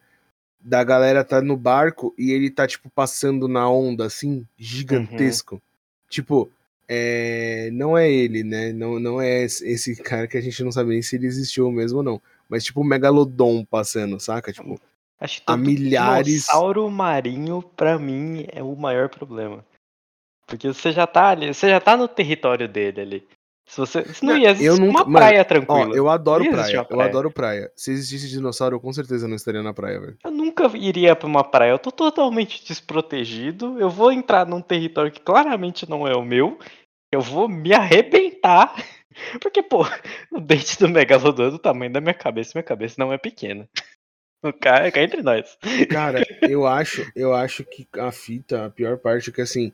Da 0.61 0.83
galera 0.83 1.23
tá 1.23 1.41
no 1.41 1.57
barco 1.57 2.15
e 2.19 2.33
ele 2.33 2.51
tá, 2.51 2.67
tipo, 2.67 2.91
passando 2.91 3.47
na 3.47 3.69
onda, 3.71 4.07
assim, 4.07 4.47
gigantesco. 4.59 5.63
Tipo, 6.09 6.51
é, 6.89 7.71
não 7.73 7.97
é 7.97 8.11
ele, 8.11 8.43
né? 8.43 8.73
Não, 8.73 8.99
não 8.99 9.21
é 9.21 9.43
esse 9.45 9.97
cara 10.03 10.27
que 10.27 10.37
a 10.37 10.41
gente 10.41 10.63
não 10.63 10.73
sabe 10.73 10.91
nem 10.91 11.03
se 11.03 11.17
ele 11.17 11.27
existiu 11.27 11.71
mesmo 11.71 11.99
ou 11.99 12.05
não. 12.05 12.23
Mas, 12.49 12.65
tipo, 12.65 12.81
o 12.81 12.85
Megalodon 12.85 13.65
passando, 13.65 14.21
saca? 14.21 14.53
Tipo, 14.53 14.81
Acho 15.19 15.39
que 15.39 15.45
há 15.47 15.57
milhares- 15.57 16.27
dinossauro 16.27 16.91
marinho, 16.91 17.63
pra 17.63 17.99
mim, 17.99 18.47
é 18.53 18.63
o 18.63 18.75
maior 18.77 19.09
problema. 19.09 19.65
Porque 20.47 20.69
você 20.69 20.93
já 20.93 21.07
tá 21.07 21.29
ali, 21.29 21.53
você 21.53 21.71
já 21.71 21.81
tá 21.81 21.97
no 21.97 22.07
território 22.07 22.69
dele 22.69 23.01
ali. 23.01 23.29
Se 23.67 23.79
você. 23.79 24.05
Se 24.13 24.25
não 24.25 24.35
Não, 24.35 24.41
ia 24.41 24.51
existir 24.51 24.67
eu 24.67 24.77
nunca- 24.77 25.01
uma 25.03 25.05
mano, 25.05 25.17
praia 25.17 25.41
ó, 25.41 25.45
tranquila. 25.45 25.97
eu 25.97 26.09
adoro 26.09 26.49
praia, 26.51 26.75
uma 26.77 26.83
eu 26.83 26.87
praia. 26.87 27.09
adoro 27.09 27.31
praia. 27.31 27.73
Se 27.75 27.91
existisse 27.93 28.29
dinossauro, 28.29 28.77
eu 28.77 28.81
com 28.81 28.93
certeza 28.93 29.27
não 29.27 29.37
estaria 29.37 29.63
na 29.63 29.73
praia, 29.73 29.99
velho. 30.01 30.19
Eu 30.23 30.31
nunca 30.31 30.67
iria 30.77 31.17
pra 31.17 31.27
uma 31.27 31.43
praia. 31.43 31.71
Eu 31.71 31.79
tô 31.79 31.91
totalmente 31.91 32.63
desprotegido. 32.67 33.79
Eu 33.81 33.89
vou 33.89 34.13
entrar 34.13 34.47
num 34.47 34.61
território 34.61 35.11
que 35.11 35.21
claramente 35.21 35.89
não 35.89 36.07
é 36.07 36.15
o 36.15 36.23
meu. 36.25 36.59
Eu 37.13 37.21
vou 37.21 37.49
me 37.49 37.73
arrebentar. 37.73 38.75
Porque, 39.41 39.63
pô, 39.63 39.87
o 40.33 40.41
dente 40.41 40.79
do 40.79 40.89
Megalodon 40.89 41.45
é 41.45 41.51
do 41.51 41.59
tamanho 41.59 41.93
da 41.93 42.01
minha 42.01 42.15
cabeça. 42.15 42.53
Minha 42.55 42.65
cabeça 42.65 42.97
não 42.99 43.13
é 43.13 43.19
pequena. 43.19 43.69
O 44.43 44.53
cara 44.53 44.91
cá 44.93 45.01
entre 45.03 45.23
nós. 45.23 45.57
Cara, 45.91 46.21
eu 46.43 46.67
acho, 46.67 47.11
eu 47.17 47.33
acho 47.33 47.65
que 47.65 47.89
a 47.99 48.13
fita, 48.13 48.67
a 48.67 48.71
pior 48.71 48.99
parte 48.99 49.31
é 49.31 49.33
que 49.33 49.41
assim, 49.41 49.73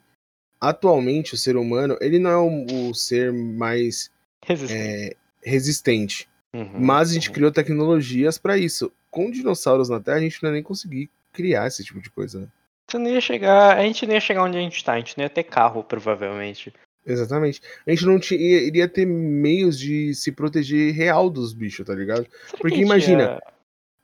atualmente 0.60 1.34
o 1.34 1.38
ser 1.38 1.56
humano, 1.56 1.96
ele 2.00 2.18
não 2.18 2.30
é 2.30 2.36
o, 2.36 2.94
ser 2.94 3.32
mais 3.32 4.10
Resistente. 4.44 4.80
é, 4.80 5.16
resistente, 5.42 6.28
Uhum, 6.52 6.80
mas 6.80 7.10
a 7.10 7.14
gente 7.14 7.28
uhum. 7.28 7.34
criou 7.34 7.52
tecnologias 7.52 8.36
pra 8.36 8.58
isso. 8.58 8.92
Com 9.08 9.30
dinossauros 9.30 9.88
na 9.88 10.00
Terra, 10.00 10.16
a 10.16 10.20
gente 10.20 10.42
não 10.42 10.50
ia 10.50 10.54
nem 10.54 10.62
conseguir 10.64 11.08
criar 11.32 11.69
esse 11.69 11.84
tipo 11.84 12.00
de 12.00 12.10
coisa. 12.10 12.40
né? 12.40 12.46
Você 12.90 12.98
não 12.98 13.08
ia 13.08 13.20
chegar. 13.20 13.79
A 13.79 13.82
gente 13.84 14.05
não 14.05 14.14
ia 14.14 14.20
chegar 14.20 14.43
onde 14.43 14.58
a 14.58 14.60
gente 14.60 14.82
tá. 14.84 14.94
A 14.94 14.98
gente 14.98 15.17
não 15.17 15.22
ia 15.24 15.31
ter 15.31 15.44
carro, 15.44 15.84
provavelmente. 15.84 16.72
Exatamente. 17.06 17.62
A 17.86 17.90
gente 17.90 18.05
não 18.05 18.19
tinha, 18.19 18.40
iria 18.40 18.88
ter 18.88 19.06
meios 19.06 19.79
de 19.79 20.12
se 20.14 20.32
proteger 20.32 20.93
real 20.93 21.31
dos 21.31 21.52
bichos, 21.52 21.86
tá 21.86 21.94
ligado? 21.94 22.26
Será 22.46 22.58
Porque 22.60 22.81
imagina, 22.81 23.22
ia- 23.22 23.43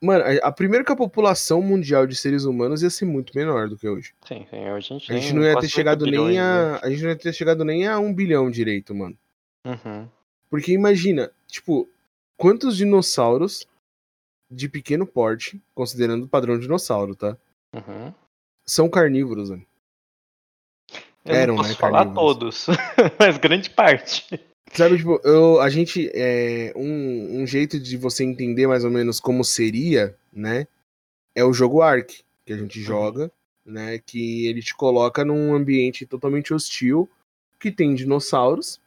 Mano, 0.02 0.24
a, 0.24 0.48
a 0.48 0.52
primeiro 0.52 0.84
que 0.84 0.92
a 0.92 0.96
população 0.96 1.62
mundial 1.62 2.06
de 2.06 2.14
seres 2.14 2.44
humanos 2.44 2.82
ia 2.82 2.90
ser 2.90 3.06
muito 3.06 3.36
menor 3.36 3.68
do 3.68 3.78
que 3.78 3.88
hoje. 3.88 4.12
Sim, 4.26 4.46
sim, 4.50 4.64
a 4.64 4.78
gente, 4.80 5.12
A 5.12 5.16
gente 5.18 5.32
não 5.32 5.42
ia 5.42 5.54
ter 5.54 5.62
8 5.62 5.68
chegado 5.68 6.04
nem 6.06 6.34
né? 6.34 6.40
a. 6.40 6.80
A 6.82 6.90
gente 6.90 7.02
não 7.02 7.10
ia 7.10 7.16
ter 7.16 7.32
chegado 7.32 7.64
nem 7.64 7.86
a 7.86 7.98
um 7.98 8.12
bilhão 8.12 8.50
direito, 8.50 8.94
mano. 8.94 9.16
Uhum. 9.64 10.08
Porque 10.50 10.72
imagina, 10.72 11.32
tipo, 11.46 11.88
quantos 12.36 12.76
dinossauros 12.76 13.66
de 14.50 14.68
pequeno 14.68 15.06
porte, 15.06 15.60
considerando 15.74 16.24
o 16.24 16.28
padrão 16.28 16.58
dinossauro, 16.58 17.16
tá? 17.16 17.36
Uhum. 17.74 18.12
São 18.64 18.88
carnívoros, 18.88 19.50
mano. 19.50 19.66
Eu 21.24 21.34
Eram, 21.34 21.54
não 21.54 21.62
posso 21.62 21.70
né, 21.70 21.76
falar 21.76 22.04
carnívoros. 22.04 22.64
todos, 22.66 22.66
mas 23.18 23.38
grande 23.38 23.70
parte. 23.70 24.40
Sabe, 24.72 24.96
tipo, 24.98 25.20
eu, 25.24 25.60
a 25.60 25.70
gente. 25.70 26.10
É, 26.14 26.72
um, 26.76 27.40
um 27.42 27.46
jeito 27.46 27.78
de 27.80 27.96
você 27.96 28.24
entender 28.24 28.66
mais 28.66 28.84
ou 28.84 28.90
menos 28.90 29.18
como 29.20 29.44
seria, 29.44 30.14
né? 30.32 30.66
É 31.34 31.44
o 31.44 31.52
jogo 31.52 31.82
Ark, 31.82 32.22
que 32.44 32.52
a 32.52 32.56
gente 32.56 32.80
joga, 32.80 33.30
né? 33.64 33.98
Que 33.98 34.46
ele 34.46 34.60
te 34.62 34.74
coloca 34.74 35.24
num 35.24 35.54
ambiente 35.54 36.04
totalmente 36.06 36.52
hostil, 36.52 37.08
que 37.58 37.70
tem 37.70 37.94
dinossauros. 37.94 38.80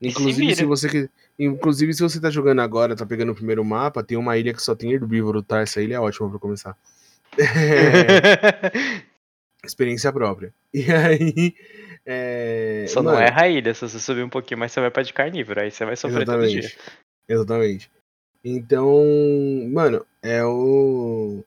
Se 0.00 0.08
Inclusive, 0.08 0.54
se, 0.54 0.64
você. 0.64 0.88
que- 0.88 1.10
Inclusive, 1.38 1.92
se 1.92 2.02
você 2.02 2.20
tá 2.20 2.30
jogando 2.30 2.60
agora, 2.60 2.96
tá 2.96 3.04
pegando 3.04 3.32
o 3.32 3.34
primeiro 3.34 3.64
mapa, 3.64 4.02
tem 4.02 4.16
uma 4.16 4.38
ilha 4.38 4.54
que 4.54 4.62
só 4.62 4.74
tem 4.74 4.92
herbívoro, 4.92 5.42
tá? 5.42 5.60
Essa 5.60 5.82
ilha 5.82 5.96
é 5.96 6.00
ótima 6.00 6.30
pra 6.30 6.38
começar. 6.38 6.76
É, 7.38 8.72
experiência 9.68 10.12
própria. 10.12 10.52
E 10.72 10.92
aí. 10.92 11.54
É, 12.08 12.84
Só 12.88 13.02
não 13.02 13.12
mano, 13.12 13.24
erra 13.24 13.42
a 13.42 13.48
ilha, 13.48 13.74
se 13.74 13.80
você 13.80 13.98
subir 13.98 14.22
um 14.22 14.28
pouquinho 14.28 14.60
mais 14.60 14.70
você 14.70 14.80
vai 14.80 14.90
pra 14.92 15.02
de 15.02 15.12
carnívoro, 15.12 15.60
aí 15.60 15.72
você 15.72 15.84
vai 15.84 15.96
sofrer 15.96 16.24
todo 16.24 16.46
dia. 16.46 16.60
Exatamente. 16.60 16.78
Exatamente. 17.28 17.90
Então, 18.44 19.02
mano, 19.72 20.06
é 20.22 20.44
o. 20.44 21.44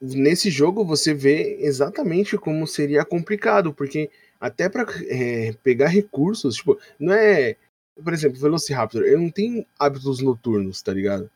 Nesse 0.00 0.50
jogo 0.50 0.84
você 0.84 1.12
vê 1.12 1.58
exatamente 1.60 2.38
como 2.38 2.66
seria 2.66 3.04
complicado, 3.04 3.74
porque 3.74 4.10
até 4.40 4.68
pra 4.68 4.86
é, 5.08 5.52
pegar 5.62 5.88
recursos, 5.88 6.56
tipo, 6.56 6.78
não 6.98 7.12
é 7.12 7.56
Por 8.02 8.12
exemplo, 8.12 8.38
o 8.38 8.40
Velociraptor, 8.40 9.02
ele 9.02 9.16
não 9.16 9.30
tem 9.30 9.66
hábitos 9.78 10.20
noturnos, 10.20 10.80
tá 10.80 10.92
ligado? 10.92 11.30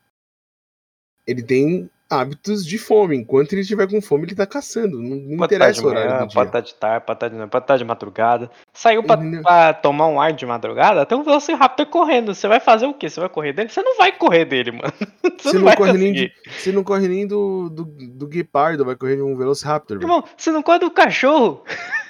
Ele 1.25 1.43
tem 1.43 1.89
hábitos 2.09 2.65
de 2.65 2.77
fome. 2.77 3.15
Enquanto 3.15 3.53
ele 3.53 3.61
estiver 3.61 3.87
com 3.87 4.01
fome, 4.01 4.23
ele 4.25 4.35
tá 4.35 4.45
caçando. 4.47 4.99
Não, 4.99 5.15
não 5.15 5.45
interessa 5.45 5.79
de 5.79 5.85
o 5.85 5.89
horário 5.89 6.09
manhã, 6.09 6.21
do 6.23 6.27
dia. 6.27 6.35
pode 6.35 6.49
estar 6.49 6.61
de 6.61 6.73
tarde, 6.73 7.05
pode 7.05 7.17
estar 7.17 7.27
de 7.29 7.35
noite, 7.35 7.51
pode 7.51 7.77
de 7.77 7.85
madrugada. 7.85 8.51
Saiu 8.73 9.03
pra, 9.03 9.17
pra 9.43 9.73
tomar 9.73 10.07
um 10.07 10.19
ar 10.19 10.33
de 10.33 10.45
madrugada, 10.45 11.05
tem 11.05 11.17
um 11.17 11.23
Velociraptor 11.23 11.85
correndo. 11.85 12.33
Você 12.33 12.47
vai 12.47 12.59
fazer 12.59 12.87
o 12.87 12.93
quê? 12.93 13.09
Você 13.09 13.19
vai 13.19 13.29
correr 13.29 13.53
dele? 13.53 13.69
Você 13.69 13.81
não 13.81 13.95
vai 13.97 14.11
correr 14.11 14.45
dele, 14.45 14.71
mano. 14.71 14.91
Você, 15.39 15.51
Você 15.51 15.57
não, 15.57 15.65
não 15.65 15.75
corre 15.75 15.93
nem 15.93 16.13
conseguir. 16.13 16.33
Você 16.49 16.71
não 16.71 16.83
corre 16.83 17.07
nem 17.07 17.27
do, 17.27 17.69
do, 17.69 17.85
do 17.85 18.27
guepardo, 18.27 18.83
vai 18.83 18.95
correr 18.95 19.15
de 19.15 19.21
um 19.21 19.37
Velociraptor. 19.37 19.97
velho. 19.97 20.05
Irmão, 20.05 20.23
você 20.35 20.51
não 20.51 20.61
corre 20.61 20.79
do 20.79 20.91
cachorro. 20.91 21.63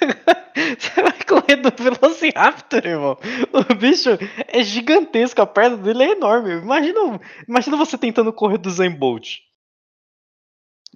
você 0.78 1.02
vai 1.02 1.12
correr 1.28 1.56
do 1.56 1.70
Velociraptor, 1.70 2.84
irmão. 2.84 3.16
O 3.52 3.74
bicho 3.74 4.10
é 4.48 4.62
gigantesco, 4.62 5.40
a 5.40 5.46
perna 5.46 5.76
dele 5.76 6.02
é 6.04 6.12
enorme. 6.12 6.54
Imagina, 6.54 7.20
imagina 7.48 7.76
você 7.76 7.96
tentando 7.96 8.32
correr 8.32 8.58
do 8.58 8.70
Zen 8.70 8.90
Bolt. 8.90 9.49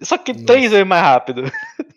Só 0.02 0.18
que 0.18 0.32
Nossa. 0.32 0.44
três 0.46 0.70
vezes 0.70 0.86
mais 0.86 1.02
rápido. 1.02 1.42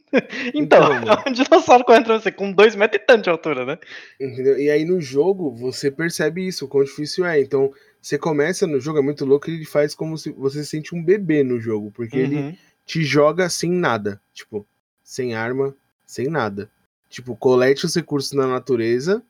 Então, 0.53 0.93
Então, 0.97 1.13
é 1.13 1.23
um 1.29 1.31
dinossauro 1.33 1.83
correndo 1.83 2.05
pra 2.05 2.19
você 2.19 2.31
com 2.31 2.49
dois 2.51 2.75
metros 2.75 3.01
e 3.01 3.05
tanto 3.05 3.23
de 3.25 3.29
altura, 3.29 3.65
né? 3.65 3.77
Entendeu? 4.19 4.57
E 4.57 4.69
aí 4.69 4.85
no 4.85 5.01
jogo 5.01 5.51
você 5.53 5.91
percebe 5.91 6.47
isso, 6.47 6.63
o 6.65 6.67
quão 6.67 6.83
difícil 6.83 7.25
é. 7.25 7.41
Então 7.41 7.73
você 8.01 8.17
começa 8.17 8.65
no 8.65 8.79
jogo, 8.79 8.99
é 8.99 9.01
muito 9.01 9.25
louco, 9.25 9.49
ele 9.49 9.65
faz 9.65 9.93
como 9.93 10.17
se 10.17 10.31
você 10.31 10.63
se 10.63 10.69
sente 10.69 10.95
um 10.95 11.03
bebê 11.03 11.43
no 11.43 11.59
jogo, 11.59 11.91
porque 11.91 12.17
ele 12.17 12.35
Uhum. 12.37 12.57
te 12.85 13.03
joga 13.03 13.49
sem 13.49 13.69
nada. 13.69 14.19
Tipo, 14.33 14.65
sem 15.03 15.35
arma, 15.35 15.75
sem 16.05 16.27
nada. 16.27 16.69
Tipo, 17.09 17.35
colete 17.35 17.85
os 17.85 17.93
recursos 17.93 18.31
na 18.31 18.47
natureza 18.47 19.21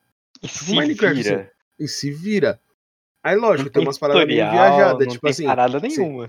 E 0.43 0.47
se 0.47 0.75
Minecraft, 0.75 1.23
vira. 1.23 1.51
e 1.79 1.87
se 1.87 2.11
vira. 2.11 2.59
Aí, 3.23 3.35
lógico, 3.35 3.69
tem 3.71 3.81
umas 3.81 3.97
paradas 3.97 4.25
meio 4.27 4.37
viajadas. 4.49 5.07
não 5.07 5.13
Tipo 5.13 5.21
tem 5.23 5.31
assim, 5.31 5.45
parada 5.45 5.79
você- 5.79 5.87
nenhuma. 5.87 6.27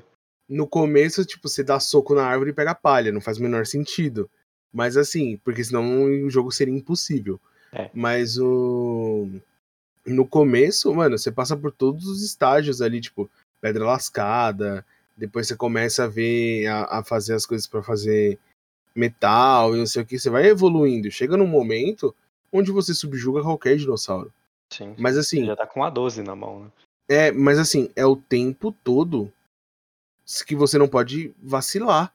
No 0.48 0.66
começo, 0.66 1.24
tipo, 1.24 1.48
você 1.48 1.62
dá 1.62 1.78
soco 1.78 2.14
na 2.14 2.24
árvore 2.24 2.50
e 2.50 2.54
pega 2.54 2.74
palha, 2.74 3.12
não 3.12 3.20
faz 3.20 3.38
o 3.38 3.42
menor 3.42 3.66
sentido. 3.66 4.30
Mas 4.72 4.96
assim, 4.96 5.36
porque 5.38 5.62
senão 5.62 6.04
o 6.04 6.30
jogo 6.30 6.50
seria 6.50 6.74
impossível. 6.74 7.40
É. 7.72 7.90
Mas 7.92 8.38
o. 8.38 9.28
No 10.06 10.26
começo, 10.26 10.94
mano, 10.94 11.18
você 11.18 11.30
passa 11.30 11.56
por 11.56 11.70
todos 11.70 12.06
os 12.06 12.22
estágios 12.22 12.80
ali, 12.80 13.00
tipo, 13.00 13.30
pedra 13.60 13.84
lascada, 13.84 14.84
depois 15.14 15.46
você 15.46 15.54
começa 15.54 16.04
a 16.04 16.08
ver, 16.08 16.66
a, 16.66 16.98
a 16.98 17.04
fazer 17.04 17.34
as 17.34 17.44
coisas 17.44 17.66
pra 17.66 17.82
fazer 17.82 18.38
metal 18.94 19.74
e 19.74 19.78
não 19.78 19.86
sei 19.86 20.02
o 20.02 20.06
que, 20.06 20.18
você 20.18 20.30
vai 20.30 20.46
evoluindo. 20.46 21.10
Chega 21.10 21.36
num 21.36 21.46
momento 21.46 22.14
onde 22.50 22.72
você 22.72 22.94
subjuga 22.94 23.42
qualquer 23.42 23.76
dinossauro. 23.76 24.32
Sim. 24.72 24.94
Mas 24.98 25.18
assim, 25.18 25.44
já 25.44 25.56
tá 25.56 25.66
com 25.66 25.84
a 25.84 25.90
12 25.90 26.22
na 26.22 26.34
mão, 26.34 26.60
né? 26.60 26.70
é, 27.08 27.32
mas 27.32 27.58
assim, 27.58 27.90
é 27.96 28.06
o 28.06 28.16
tempo 28.16 28.74
todo 28.84 29.32
que 30.46 30.54
você 30.54 30.78
não 30.78 30.88
pode 30.88 31.32
vacilar. 31.42 32.12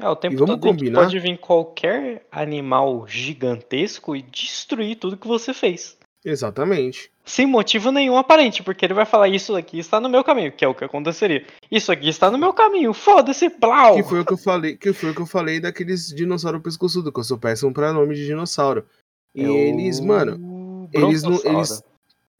É, 0.00 0.08
o 0.08 0.14
tempo 0.16 0.36
vamos 0.36 0.54
todo 0.60 0.60
combinar? 0.70 1.00
pode 1.02 1.18
vir 1.18 1.36
qualquer 1.38 2.26
animal 2.30 3.06
gigantesco 3.08 4.14
e 4.14 4.22
destruir 4.22 4.96
tudo 4.96 5.16
que 5.16 5.26
você 5.26 5.52
fez. 5.52 5.98
Exatamente. 6.24 7.10
Sem 7.24 7.46
motivo 7.46 7.90
nenhum 7.92 8.16
aparente, 8.16 8.62
porque 8.62 8.84
ele 8.84 8.94
vai 8.94 9.04
falar 9.04 9.28
isso 9.28 9.54
aqui 9.54 9.78
está 9.78 10.00
no 10.00 10.08
meu 10.08 10.24
caminho, 10.24 10.50
que 10.52 10.64
é 10.64 10.68
o 10.68 10.74
que 10.74 10.84
aconteceria. 10.84 11.44
Isso 11.70 11.92
aqui 11.92 12.08
está 12.08 12.30
no 12.30 12.38
meu 12.38 12.52
caminho, 12.52 12.92
foda-se, 12.94 13.50
plau! 13.50 13.96
Que 13.96 14.02
foi 14.02 14.20
o 14.20 14.24
que 14.24 14.32
eu 14.32 14.38
falei, 14.38 14.76
que 14.76 14.92
foi 14.92 15.10
o 15.10 15.14
que 15.14 15.20
eu 15.20 15.26
falei 15.26 15.60
daqueles 15.60 16.08
dinossauro 16.08 16.60
pescoçudo, 16.60 17.12
que 17.12 17.20
eu 17.20 17.24
sou 17.24 17.38
péssimo 17.38 17.72
pra 17.72 17.92
nome 17.92 18.14
de 18.14 18.24
dinossauro. 18.26 18.86
E 19.34 19.42
É 19.44 19.48
o 19.48 19.52
eles, 19.52 20.00
mano, 20.00 20.88
eles 20.92 21.22
não- 21.22 21.40
eles- 21.44 21.82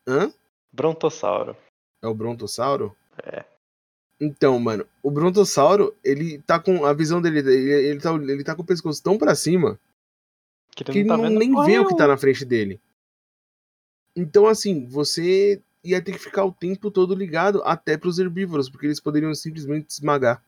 hã? 0.08 0.32
Brontossauro. 0.72 1.56
É 2.02 2.06
o 2.06 2.14
brontossauro? 2.14 2.96
É. 3.22 3.44
Então, 4.20 4.58
mano, 4.58 4.84
o 5.02 5.10
brontossauro, 5.10 5.94
ele 6.02 6.38
tá 6.42 6.58
com 6.58 6.84
a 6.84 6.92
visão 6.92 7.22
dele, 7.22 7.38
ele, 7.38 7.72
ele 7.88 8.00
tá, 8.00 8.12
ele 8.14 8.42
tá 8.44 8.54
com 8.54 8.62
o 8.62 8.66
pescoço 8.66 9.02
tão 9.02 9.16
pra 9.16 9.34
cima 9.34 9.78
Que 10.74 10.84
que 10.84 10.98
ele 10.98 11.08
tá 11.08 11.16
não, 11.16 11.24
vendo 11.24 11.38
nem 11.38 11.54
vê 11.64 11.78
o 11.78 11.86
que 11.86 11.94
tá 11.96 12.06
na 12.06 12.16
frente 12.16 12.44
dele. 12.44 12.80
Então, 14.16 14.46
assim, 14.46 14.86
você 14.86 15.62
ia 15.84 16.02
ter 16.02 16.12
que 16.12 16.18
ficar 16.18 16.44
o 16.44 16.52
tempo 16.52 16.90
todo 16.90 17.14
ligado 17.14 17.62
até 17.64 17.96
pros 17.96 18.18
herbívoros, 18.18 18.68
porque 18.68 18.86
eles 18.86 19.00
poderiam 19.00 19.32
simplesmente 19.34 19.86
te 19.86 19.90
esmagar, 19.90 20.42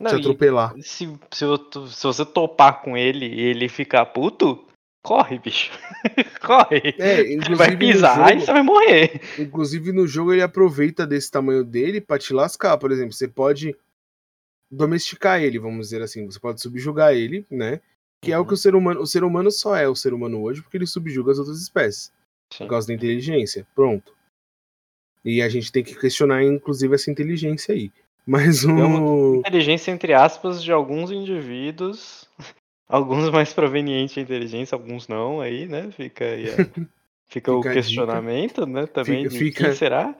Não, 0.00 0.10
te 0.10 0.16
atropelar. 0.16 0.74
se, 0.80 1.06
se, 1.30 1.44
se 1.90 2.02
você 2.06 2.24
topar 2.24 2.82
com 2.82 2.96
ele 2.96 3.26
e 3.26 3.40
ele 3.40 3.68
ficar 3.68 4.06
puto, 4.06 4.65
corre, 5.06 5.38
bicho. 5.38 5.70
corre. 6.44 6.94
É, 6.98 7.20
Ele 7.20 7.34
inclusive 7.34 7.54
vai 7.54 7.76
pisar 7.76 8.28
e 8.30 8.40
jogo- 8.40 8.40
você 8.46 8.52
vai 8.52 8.62
morrer. 8.62 9.20
Inclusive 9.38 9.92
no 9.92 10.06
jogo 10.06 10.32
ele 10.32 10.42
aproveita 10.42 11.06
desse 11.06 11.30
tamanho 11.30 11.62
dele 11.64 12.00
pra 12.00 12.18
te 12.18 12.32
lascar. 12.32 12.76
Por 12.78 12.90
exemplo, 12.90 13.12
você 13.12 13.28
pode 13.28 13.76
domesticar 14.70 15.40
ele, 15.42 15.58
vamos 15.58 15.86
dizer 15.88 16.02
assim. 16.02 16.26
Você 16.26 16.40
pode 16.40 16.60
subjugar 16.60 17.14
ele, 17.14 17.46
né? 17.50 17.80
Que 18.22 18.32
é 18.32 18.36
o 18.38 18.40
Uhum. 18.40 18.46
que 18.48 18.54
o 18.54 18.56
ser 18.56 18.74
humano. 18.74 19.00
O 19.00 19.06
ser 19.06 19.22
humano 19.22 19.50
só 19.50 19.76
é 19.76 19.88
o 19.88 19.94
ser 19.94 20.12
humano 20.12 20.42
hoje 20.42 20.60
porque 20.62 20.76
ele 20.76 20.86
subjuga 20.86 21.32
as 21.32 21.38
outras 21.38 21.60
espécies. 21.60 22.12
Sim. 22.52 22.64
Por 22.64 22.70
causa 22.70 22.88
da 22.88 22.94
inteligência. 22.94 23.66
Pronto. 23.74 24.12
E 25.24 25.42
a 25.42 25.48
gente 25.48 25.70
tem 25.72 25.82
que 25.84 25.94
questionar, 25.94 26.42
inclusive, 26.44 26.94
essa 26.94 27.10
inteligência 27.10 27.74
aí. 27.74 27.90
Mas 28.26 28.64
o. 28.64 28.68
Digamos, 28.74 29.38
Inteligência, 29.38 29.90
entre 29.92 30.12
aspas, 30.12 30.62
de 30.62 30.72
alguns 30.72 31.10
indivíduos. 31.12 32.28
Alguns 32.88 33.30
mais 33.30 33.52
provenientes 33.52 34.14
de 34.14 34.20
inteligência, 34.20 34.74
alguns 34.76 35.08
não, 35.08 35.40
aí, 35.40 35.66
né? 35.66 35.90
Fica 35.90 36.24
aí 36.24 36.46
Fica, 37.28 37.52
o 37.52 37.58
Fica 37.60 37.70
a 37.70 37.74
questionamento, 37.74 38.64
né? 38.66 38.86
Também 38.86 39.24
Fica- 39.24 39.28
de 39.30 39.38
fica- 39.38 39.64
quem 39.64 39.74
será? 39.74 40.16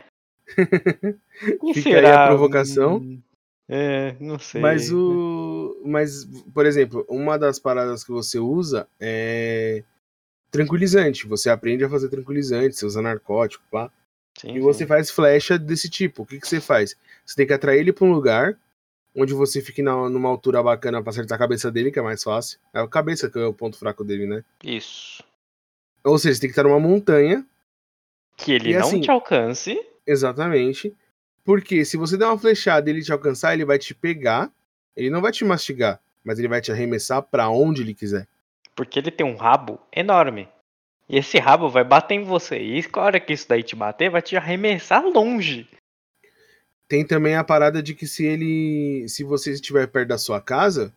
Quem 1.61 1.75
Fica 1.75 1.89
aí 1.91 1.95
será? 1.97 2.25
a 2.25 2.29
provocação. 2.29 2.97
Hum, 2.99 3.21
É, 3.69 4.15
não 4.21 4.39
sei. 4.39 4.61
Mas 4.63 4.91
o. 4.93 5.81
Mas, 5.85 6.25
por 6.55 6.65
exemplo, 6.67 7.05
uma 7.09 7.37
das 7.39 7.59
paradas 7.59 8.03
que 8.05 8.11
você 8.13 8.39
usa 8.39 8.89
é 9.01 9.83
tranquilizante. 10.51 11.27
Você 11.27 11.51
aprende 11.51 11.85
a 11.85 11.91
fazer 11.91 12.09
tranquilizante, 12.09 12.77
você 12.77 12.87
usa 12.87 13.03
narcótico, 13.03 13.63
pá. 13.71 13.91
Sim, 14.39 14.55
E 14.57 14.61
você 14.61 14.85
sim. 14.85 14.87
faz 14.89 15.11
flecha 15.11 15.59
desse 15.59 15.89
tipo. 15.91 16.23
O 16.23 16.27
que, 16.27 16.39
que 16.41 16.47
você 16.49 16.61
faz? 16.61 16.97
Você 17.25 17.35
tem 17.37 17.47
que 17.47 17.53
atrair 17.53 17.81
ele 17.81 17.93
pra 17.93 18.05
um 18.07 18.13
lugar 18.13 18.57
onde 19.17 19.33
você 19.33 19.61
fique 19.63 19.81
na, 19.83 20.09
numa 20.11 20.29
altura 20.29 20.63
bacana 20.63 21.03
pra 21.03 21.11
acertar 21.11 21.37
a 21.37 21.39
cabeça 21.39 21.71
dele, 21.73 21.91
que 21.91 21.99
é 21.99 22.03
mais 22.03 22.23
fácil. 22.23 22.59
É 22.75 22.81
a 22.81 22.87
cabeça 22.89 23.31
que 23.31 23.39
é 23.39 23.47
o 23.47 23.55
ponto 23.55 23.79
fraco 23.79 24.05
dele, 24.05 24.27
né? 24.27 24.45
Isso. 24.63 25.25
Ou 26.05 26.19
seja, 26.19 26.35
você 26.35 26.41
tem 26.43 26.49
que 26.51 26.53
estar 26.53 26.63
numa 26.65 26.79
montanha, 26.79 27.45
Que 28.37 28.53
ele 28.53 28.71
E 28.71 28.75
não 28.75 28.81
assim- 28.87 29.01
te 29.01 29.11
alcance. 29.11 29.81
exatamente. 30.07 30.95
Porque 31.43 31.85
se 31.85 31.97
você 31.97 32.17
der 32.19 32.27
uma 32.27 32.39
flechada 32.39 32.89
e 32.89 32.93
ele 32.93 33.03
te 33.03 33.11
alcançar, 33.13 33.55
ele 33.55 33.65
vai 33.65 33.79
te 33.79 33.95
pegar. 33.95 34.51
Ele 34.95 35.09
não 35.11 35.21
vai 35.23 35.33
te 35.33 35.45
mastigar, 35.45 36.01
mas 36.25 36.39
ele 36.39 36.49
vai 36.49 36.61
te 36.61 36.71
arremessar 36.73 37.23
pra 37.23 37.49
onde 37.49 37.83
ele 37.83 37.95
quiser. 37.95 38.27
Porque 38.75 38.99
ele 38.99 39.11
tem 39.11 39.25
um 39.27 39.37
rabo 39.37 39.81
enorme. 39.93 40.49
E 41.09 41.17
esse 41.19 41.39
rabo 41.39 41.69
vai 41.69 41.85
bater 41.85 42.15
em 42.15 42.25
você. 42.25 42.59
E 42.59 42.85
a 42.93 43.01
hora 43.01 43.21
que 43.21 43.33
isso 43.33 43.49
daí 43.49 43.63
te 43.63 43.75
bater, 43.77 44.11
vai 44.11 44.21
te 44.21 44.37
arremessar 44.37 45.03
longe. 45.07 45.69
Tem 46.89 47.05
também 47.05 47.35
a 47.35 47.43
parada 47.45 47.83
de 47.83 47.95
que 47.95 48.07
se 48.07 48.25
ele. 48.25 49.09
Se 49.09 49.25
você 49.25 49.53
estiver 49.53 49.87
perto 49.89 50.09
da 50.09 50.19
sua 50.19 50.41
casa, 50.41 50.95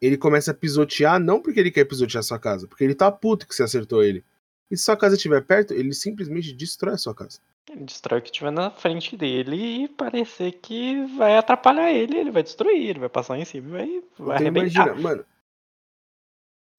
ele 0.00 0.16
começa 0.16 0.52
a 0.52 0.54
pisotear, 0.54 1.18
não 1.18 1.40
porque 1.42 1.58
ele 1.58 1.70
quer 1.70 1.84
pisotear 1.84 2.20
a 2.20 2.22
sua 2.22 2.38
casa, 2.38 2.68
porque 2.68 2.84
ele 2.84 2.94
tá 2.94 3.10
puto 3.10 3.46
que 3.46 3.54
você 3.54 3.62
acertou 3.62 4.02
ele. 4.04 4.24
E 4.70 4.76
se 4.76 4.84
sua 4.84 4.96
casa 4.96 5.16
estiver 5.16 5.42
perto, 5.42 5.74
ele 5.74 5.92
simplesmente 5.92 6.52
destrói 6.52 6.94
a 6.94 6.98
sua 6.98 7.14
casa. 7.14 7.40
Ele 7.70 7.84
destrói 7.84 8.20
o 8.20 8.22
que 8.22 8.32
tiver 8.32 8.50
na 8.50 8.70
frente 8.70 9.16
dele 9.16 9.56
e 9.84 9.88
parecer 9.88 10.52
que 10.52 11.04
vai 11.16 11.36
atrapalhar 11.36 11.92
ele. 11.92 12.16
Ele 12.16 12.30
vai 12.30 12.42
destruir, 12.42 12.88
ele 12.90 12.98
vai 13.00 13.08
passar 13.08 13.38
em 13.38 13.44
cima 13.44 13.68
e 13.68 13.70
vai, 13.70 13.86
vai 13.86 14.00
Então 14.18 14.32
arrebentar. 14.32 14.82
imagina, 14.86 14.94
mano. 14.94 15.24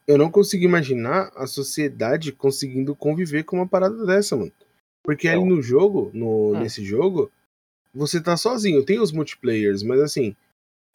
Eu 0.06 0.18
não 0.18 0.30
consigo 0.30 0.66
imaginar 0.66 1.32
a 1.36 1.48
sociedade 1.48 2.32
conseguindo 2.34 2.94
conviver 2.96 3.44
com 3.44 3.58
uma 3.58 3.68
parada 3.68 4.06
dessa, 4.06 4.36
mano. 4.36 4.52
Porque 5.04 5.28
ali 5.28 5.38
Então. 5.42 5.56
no 5.56 5.62
jogo, 5.62 6.12
no, 6.14 6.54
Hum. 6.54 6.60
nesse 6.60 6.84
jogo, 6.84 7.32
você 7.94 8.22
tá 8.22 8.36
sozinho. 8.36 8.84
Tem 8.84 9.00
os 9.00 9.12
multiplayers, 9.12 9.84
mas 9.84 10.00
assim, 10.02 10.36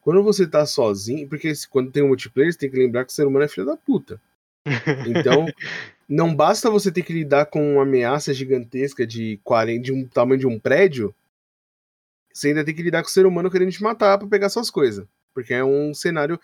quando 0.01 0.23
você 0.23 0.47
tá 0.47 0.65
sozinho, 0.67 1.29
porque 1.29 1.55
se- 1.55 1.69
quando 1.69 1.91
tem 1.93 2.03
um 2.03 2.09
multiplayer, 2.09 2.53
você 2.53 2.59
tem 2.59 2.71
que 2.71 2.77
lembrar 2.79 3.05
que 3.05 3.13
o 3.13 3.15
ser 3.15 3.27
humano 3.27 3.45
é 3.45 3.49
filho 3.49 3.67
da 3.67 3.77
puta. 3.77 4.21
Então, 5.07 5.47
não 6.09 6.35
basta 6.35 6.71
você 6.71 6.91
ter 6.91 7.03
que 7.03 7.13
lidar 7.13 7.47
com 7.47 7.75
uma 7.75 7.83
ameaça 7.83 8.33
gigantesca 8.35 9.07
de 9.07 9.39
40, 9.45 9.83
de 9.83 9.93
um 9.93 10.07
tamanho 10.07 10.41
de 10.41 10.47
um 10.47 10.59
prédio, 10.59 11.15
você 12.33 12.49
ainda 12.49 12.65
tem 12.65 12.75
que 12.75 12.83
lidar 12.83 13.03
com 13.03 13.09
o 13.09 13.13
ser 13.13 13.27
humano 13.27 13.51
querendo 13.51 13.73
te 13.73 13.83
matar 13.83 14.17
pra 14.19 14.29
pegar 14.29 14.49
suas 14.49 14.71
coisas. 14.71 15.07
Porque 15.35 15.53
é 15.53 15.65
um 15.65 15.93
cenário. 15.93 16.39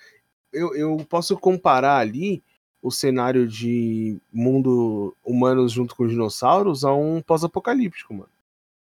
Eu, 0.52 0.74
eu 0.74 0.96
posso 1.08 1.36
comparar 1.38 1.98
ali 1.98 2.42
o 2.82 2.90
cenário 2.90 3.46
de 3.46 4.18
mundo 4.32 5.16
humanos 5.24 5.72
junto 5.72 5.94
com 5.96 6.06
dinossauros 6.06 6.84
a 6.84 6.92
um 6.92 7.22
pós-apocalíptico, 7.22 8.12
mano. 8.12 8.28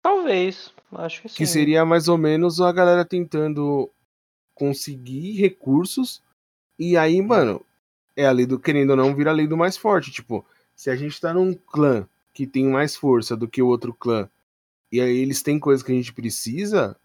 Talvez. 0.02 0.74
Acho 0.92 1.22
que 1.22 1.28
sim. 1.28 1.36
Que 1.36 1.46
seria 1.46 1.84
mais 1.84 2.08
ou 2.08 2.16
menos 2.18 2.60
a 2.60 2.72
galera 2.72 3.04
tentando 3.04 3.90
conseguir 4.54 5.32
recursos. 5.40 6.22
E 6.78 6.96
Hum. 6.96 7.00
aí, 7.00 7.22
mano, 7.22 7.64
é 8.16 8.26
a 8.26 8.32
lei 8.32 8.46
do 8.46 8.58
querendo 8.58 8.90
ou 8.90 8.96
não, 8.96 9.14
vira 9.14 9.30
a 9.30 9.34
lei 9.34 9.46
do 9.46 9.56
mais 9.56 9.76
forte. 9.76 10.10
Tipo, 10.10 10.44
se 10.74 10.90
a 10.90 10.96
gente 10.96 11.20
tá 11.20 11.32
num 11.34 11.54
clã 11.54 12.08
que 12.32 12.46
tem 12.46 12.66
mais 12.66 12.96
força 12.96 13.36
do 13.36 13.48
que 13.48 13.60
o 13.62 13.66
outro 13.66 13.92
clã, 13.92 14.28
e 14.90 15.00
aí 15.00 15.18
eles 15.18 15.42
têm 15.42 15.58
coisas 15.58 15.82
que 15.84 15.92
a 15.92 15.94
gente 15.94 16.12
precisa, 16.12 16.96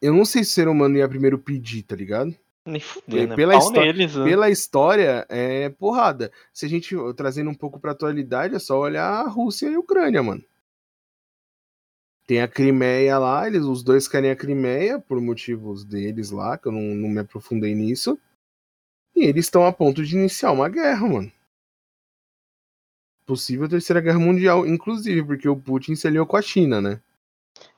eu 0.00 0.12
não 0.12 0.24
sei 0.24 0.44
se 0.44 0.50
o 0.50 0.54
ser 0.54 0.68
humano 0.68 0.96
ia 0.96 1.08
primeiro 1.08 1.38
pedir, 1.38 1.82
tá 1.82 1.94
ligado? 1.96 2.34
Nem 2.64 2.80
fuder, 2.80 3.28
né? 3.28 3.36
Pela, 3.36 3.52
Pau 3.52 3.62
histó- 3.62 3.80
neles, 3.80 4.16
né? 4.16 4.24
pela 4.24 4.50
história, 4.50 5.24
é 5.28 5.68
porrada. 5.68 6.32
Se 6.52 6.66
a 6.66 6.68
gente 6.68 6.94
trazendo 7.16 7.48
um 7.50 7.54
pouco 7.54 7.78
pra 7.78 7.92
atualidade, 7.92 8.54
é 8.54 8.58
só 8.58 8.78
olhar 8.80 9.08
a 9.08 9.28
Rússia 9.28 9.68
e 9.68 9.74
a 9.74 9.78
Ucrânia, 9.78 10.22
mano. 10.22 10.42
Tem 12.26 12.42
a 12.42 12.48
Crimeia 12.48 13.18
lá, 13.18 13.46
eles, 13.46 13.62
os 13.62 13.84
dois 13.84 14.08
querem 14.08 14.30
a 14.30 14.36
Crimeia, 14.36 14.98
por 14.98 15.20
motivos 15.20 15.84
deles 15.84 16.32
lá, 16.32 16.58
que 16.58 16.66
eu 16.66 16.72
não, 16.72 16.80
não 16.80 17.08
me 17.08 17.20
aprofundei 17.20 17.74
nisso. 17.74 18.18
E 19.14 19.24
eles 19.24 19.46
estão 19.46 19.64
a 19.64 19.72
ponto 19.72 20.04
de 20.04 20.16
iniciar 20.16 20.50
uma 20.50 20.68
guerra, 20.68 21.06
mano. 21.06 21.32
Possível 23.24 23.68
terceira 23.68 24.00
guerra 24.00 24.18
mundial, 24.18 24.66
inclusive, 24.66 25.24
porque 25.24 25.48
o 25.48 25.56
Putin 25.56 25.94
se 25.94 26.06
aliou 26.06 26.26
com 26.26 26.36
a 26.36 26.42
China, 26.42 26.80
né? 26.80 27.00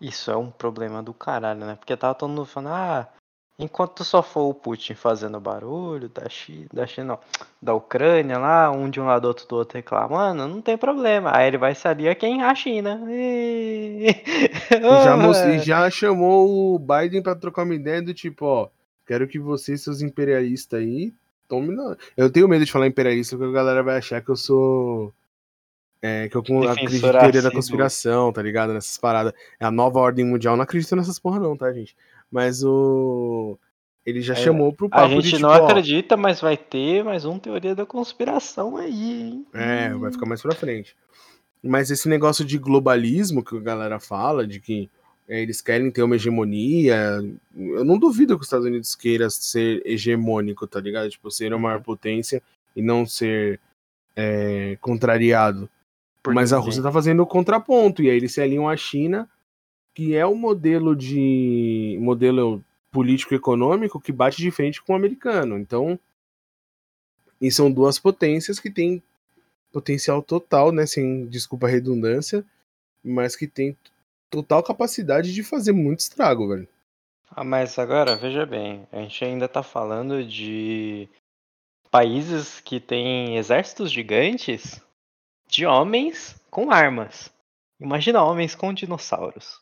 Isso 0.00 0.30
é 0.30 0.36
um 0.36 0.50
problema 0.50 1.02
do 1.02 1.12
caralho, 1.12 1.60
né? 1.60 1.76
Porque 1.76 1.96
tava 1.96 2.14
todo 2.14 2.30
mundo 2.30 2.46
falando, 2.46 2.74
ah, 2.74 3.12
enquanto 3.58 4.04
só 4.04 4.22
for 4.22 4.48
o 4.48 4.54
Putin 4.54 4.94
fazendo 4.94 5.40
barulho 5.40 6.08
da 6.08 6.28
China, 6.28 6.66
da 6.72 6.86
China, 6.86 7.06
não, 7.06 7.18
da 7.60 7.74
Ucrânia 7.74 8.38
lá, 8.38 8.70
um 8.70 8.88
de 8.88 9.00
um 9.00 9.06
lado, 9.06 9.26
outro 9.26 9.48
do 9.48 9.56
outro 9.56 9.76
reclamando, 9.76 10.46
não 10.46 10.62
tem 10.62 10.78
problema. 10.78 11.36
Aí 11.36 11.48
ele 11.48 11.58
vai 11.58 11.76
aliar 11.84 12.14
quem? 12.14 12.42
A 12.42 12.54
China. 12.54 13.00
E... 13.10 14.06
Já, 15.58 15.58
já 15.58 15.90
chamou 15.90 16.74
o 16.74 16.78
Biden 16.78 17.22
pra 17.22 17.34
trocar 17.34 17.64
uma 17.64 17.74
ideia 17.74 18.00
do 18.00 18.14
tipo, 18.14 18.46
ó, 18.46 18.68
quero 19.06 19.26
que 19.26 19.38
vocês, 19.38 19.82
seus 19.82 20.02
imperialistas 20.02 20.78
aí, 20.78 21.12
tomem 21.48 21.74
na... 21.74 21.96
Eu 22.16 22.30
tenho 22.30 22.46
medo 22.46 22.64
de 22.64 22.70
falar 22.70 22.86
imperialista, 22.86 23.36
porque 23.36 23.50
a 23.50 23.54
galera 23.54 23.82
vai 23.82 23.96
achar 23.96 24.22
que 24.22 24.30
eu 24.30 24.36
sou... 24.36 25.12
É, 26.00 26.28
que 26.28 26.36
eu 26.36 26.42
acredito 26.70 27.06
em 27.06 27.10
teoria 27.10 27.42
da 27.42 27.50
conspiração, 27.50 28.32
tá 28.32 28.40
ligado? 28.40 28.72
Nessas 28.72 28.96
paradas. 28.98 29.32
É 29.58 29.64
a 29.64 29.70
nova 29.70 29.98
ordem 29.98 30.24
mundial, 30.24 30.56
não 30.56 30.62
acredito 30.62 30.94
nessas 30.94 31.18
porra 31.18 31.40
não, 31.40 31.56
tá, 31.56 31.72
gente? 31.72 31.96
Mas 32.30 32.62
o... 32.62 33.58
Ele 34.04 34.22
já 34.22 34.32
É, 34.32 34.36
chamou 34.36 34.72
pro 34.72 34.88
papo 34.88 35.04
A 35.04 35.08
gente 35.08 35.24
de, 35.24 35.30
tipo, 35.30 35.42
não 35.42 35.50
ó, 35.50 35.66
acredita, 35.66 36.16
mas 36.16 36.40
vai 36.40 36.56
ter 36.56 37.04
mais 37.04 37.24
um 37.24 37.38
teoria 37.38 37.74
da 37.74 37.84
conspiração 37.84 38.76
aí, 38.76 39.22
hein? 39.22 39.46
É, 39.52 39.90
vai 39.90 40.10
ficar 40.10 40.26
mais 40.26 40.40
pra 40.40 40.54
frente. 40.54 40.96
Mas 41.62 41.90
esse 41.90 42.08
negócio 42.08 42.44
de 42.44 42.56
globalismo 42.56 43.44
que 43.44 43.56
a 43.56 43.60
galera 43.60 44.00
fala, 44.00 44.46
de 44.46 44.60
que 44.60 44.88
é, 45.28 45.42
eles 45.42 45.60
querem 45.60 45.90
ter 45.90 46.02
uma 46.02 46.16
hegemonia, 46.16 47.20
eu 47.54 47.84
não 47.84 47.98
duvido 47.98 48.34
que 48.34 48.40
os 48.40 48.46
Estados 48.46 48.66
Unidos 48.66 48.94
queira 48.94 49.28
ser 49.28 49.82
hegemônico, 49.84 50.66
tá 50.66 50.80
ligado? 50.80 51.10
Tipo, 51.10 51.30
ser 51.30 51.52
a 51.52 51.58
maior 51.58 51.82
potência 51.82 52.42
e 52.74 52.80
não 52.80 53.04
ser 53.04 53.60
é, 54.16 54.78
contrariado. 54.80 55.68
Mas 56.28 56.52
a. 56.52 56.58
Rússia 56.58 56.82
tá 56.82 56.92
fazendo 56.92 57.22
o 57.22 57.26
contraponto, 57.26 58.02
e 58.02 58.10
aí 58.10 58.16
eles 58.16 58.32
se 58.32 58.40
aliam 58.40 58.68
à 58.68 58.76
China, 58.76 59.28
que 59.98 60.14
é 60.14 60.24
o 60.24 60.36
modelo 60.36 60.94
de. 60.94 61.98
modelo 62.00 62.64
político-econômico 62.92 64.00
que 64.00 64.12
bate 64.12 64.36
de 64.36 64.48
frente 64.48 64.80
com 64.80 64.92
o 64.92 64.96
americano. 64.96 65.58
Então. 65.58 65.98
E 67.40 67.50
são 67.50 67.68
duas 67.68 67.98
potências 67.98 68.60
que 68.60 68.70
têm 68.70 69.02
potencial 69.72 70.22
total, 70.22 70.70
né? 70.70 70.86
Sem 70.86 71.26
desculpa 71.26 71.66
a 71.66 71.70
redundância, 71.70 72.44
mas 73.02 73.34
que 73.34 73.48
tem 73.48 73.76
total 74.30 74.62
capacidade 74.62 75.34
de 75.34 75.42
fazer 75.42 75.72
muito 75.72 75.98
estrago, 75.98 76.46
velho. 76.46 76.68
Ah, 77.28 77.42
mas 77.42 77.76
agora, 77.76 78.14
veja 78.14 78.46
bem, 78.46 78.86
a 78.92 79.00
gente 79.00 79.24
ainda 79.24 79.48
tá 79.48 79.64
falando 79.64 80.24
de 80.24 81.08
países 81.90 82.60
que 82.60 82.78
têm 82.78 83.36
exércitos 83.36 83.90
gigantes 83.90 84.80
de 85.48 85.66
homens 85.66 86.40
com 86.52 86.70
armas. 86.70 87.32
Imagina 87.80 88.22
homens 88.22 88.54
com 88.54 88.72
dinossauros. 88.72 89.60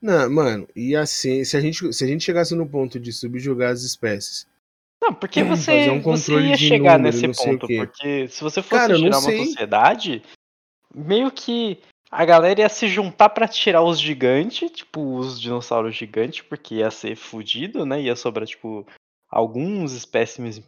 Não, 0.00 0.30
mano, 0.30 0.66
e 0.74 0.96
assim, 0.96 1.44
se 1.44 1.56
a 1.56 1.60
gente, 1.60 1.92
se 1.92 2.04
a 2.04 2.06
gente 2.06 2.24
chegasse 2.24 2.54
no 2.54 2.66
ponto 2.66 2.98
de 2.98 3.12
subjugar 3.12 3.72
as 3.72 3.82
espécies. 3.82 4.46
Não, 5.00 5.14
porque 5.14 5.42
você, 5.42 5.64
Fazer 5.64 5.90
um 5.90 6.00
você 6.00 6.40
ia 6.40 6.56
chegar 6.56 6.98
número, 6.98 7.16
nesse 7.16 7.44
ponto. 7.44 7.66
Porque 7.66 8.28
se 8.28 8.42
você 8.42 8.62
fosse 8.62 8.82
Cara, 8.82 8.94
tirar 8.96 9.18
uma 9.18 9.20
sei. 9.20 9.46
sociedade, 9.46 10.22
meio 10.94 11.30
que 11.30 11.78
a 12.10 12.24
galera 12.24 12.60
ia 12.60 12.68
se 12.68 12.88
juntar 12.88 13.30
pra 13.30 13.48
tirar 13.48 13.82
os 13.82 13.98
gigantes, 13.98 14.70
tipo, 14.70 15.16
os 15.16 15.40
dinossauros 15.40 15.94
gigantes, 15.94 16.42
porque 16.42 16.76
ia 16.76 16.90
ser 16.90 17.16
fudido, 17.16 17.86
né? 17.86 18.02
Ia 18.02 18.16
sobrar, 18.16 18.46
tipo, 18.46 18.86
alguns 19.30 19.92
espécimes 19.92 20.60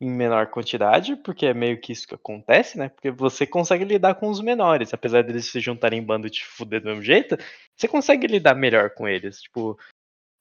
em 0.00 0.10
menor 0.10 0.48
quantidade, 0.48 1.16
porque 1.16 1.46
é 1.46 1.54
meio 1.54 1.80
que 1.80 1.92
isso 1.92 2.06
que 2.06 2.14
acontece, 2.14 2.76
né? 2.76 2.90
Porque 2.90 3.10
você 3.10 3.46
consegue 3.46 3.84
lidar 3.84 4.14
com 4.16 4.28
os 4.28 4.40
menores, 4.40 4.92
apesar 4.92 5.22
deles 5.22 5.50
se 5.50 5.58
juntarem 5.58 6.00
em 6.00 6.04
bando 6.04 6.26
e 6.26 6.30
te 6.30 6.44
fuder 6.44 6.80
do 6.80 6.88
mesmo 6.88 7.02
jeito, 7.02 7.38
você 7.74 7.88
consegue 7.88 8.26
lidar 8.26 8.54
melhor 8.54 8.90
com 8.90 9.08
eles. 9.08 9.40
Tipo, 9.40 9.78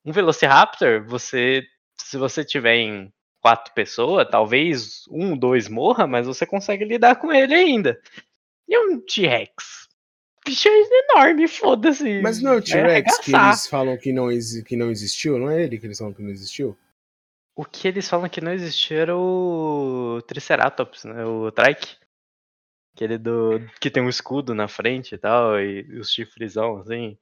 um 0.06 0.12
Velociraptor, 0.12 1.06
você. 1.06 1.64
Se 1.98 2.18
você 2.18 2.44
tiver 2.44 2.76
em 2.76 3.12
quatro 3.42 3.74
pessoas, 3.74 4.28
talvez 4.30 5.04
um, 5.10 5.38
dois 5.38 5.70
morra, 5.70 6.06
mas 6.06 6.28
você 6.28 6.46
consegue 6.46 6.84
lidar 6.84 7.16
com 7.16 7.32
ele 7.32 7.54
ainda. 7.54 8.00
E 8.68 8.78
um 8.78 9.00
T-Rex? 9.00 9.88
Bicho 10.46 10.68
é 10.68 11.12
enorme, 11.12 11.48
foda-se. 11.48 12.22
Mas 12.22 12.42
não 12.42 12.54
é 12.54 12.56
o 12.56 12.60
vai 12.60 12.64
T-Rex 12.64 13.18
que 13.20 13.32
arregaçar. 13.32 13.50
eles 13.50 13.68
falam 13.68 13.98
que 13.98 14.12
não, 14.12 14.28
que 14.66 14.76
não 14.76 14.92
existiu? 14.92 15.40
Não 15.40 15.50
é 15.50 15.64
ele 15.64 15.80
que 15.80 15.88
eles 15.88 15.98
falam 15.98 16.14
que 16.14 16.22
não 16.22 16.30
existiu? 16.30 16.78
O 17.56 17.64
que 17.64 17.88
eles 17.88 18.08
falam 18.10 18.28
que 18.28 18.42
não 18.42 18.52
existia 18.52 18.98
era 18.98 19.18
o 19.18 20.22
Triceratops, 20.28 21.06
né? 21.06 21.24
O 21.26 21.52
Trike. 21.52 21.96
Aquele 22.94 23.18
do. 23.18 23.62
que 23.80 23.90
tem 23.90 24.04
um 24.04 24.10
escudo 24.10 24.54
na 24.54 24.68
frente 24.68 25.16
e 25.16 25.18
tal, 25.18 25.60
e 25.60 26.00
os 26.00 26.10
chifrezão, 26.12 26.78
assim. 26.78 27.18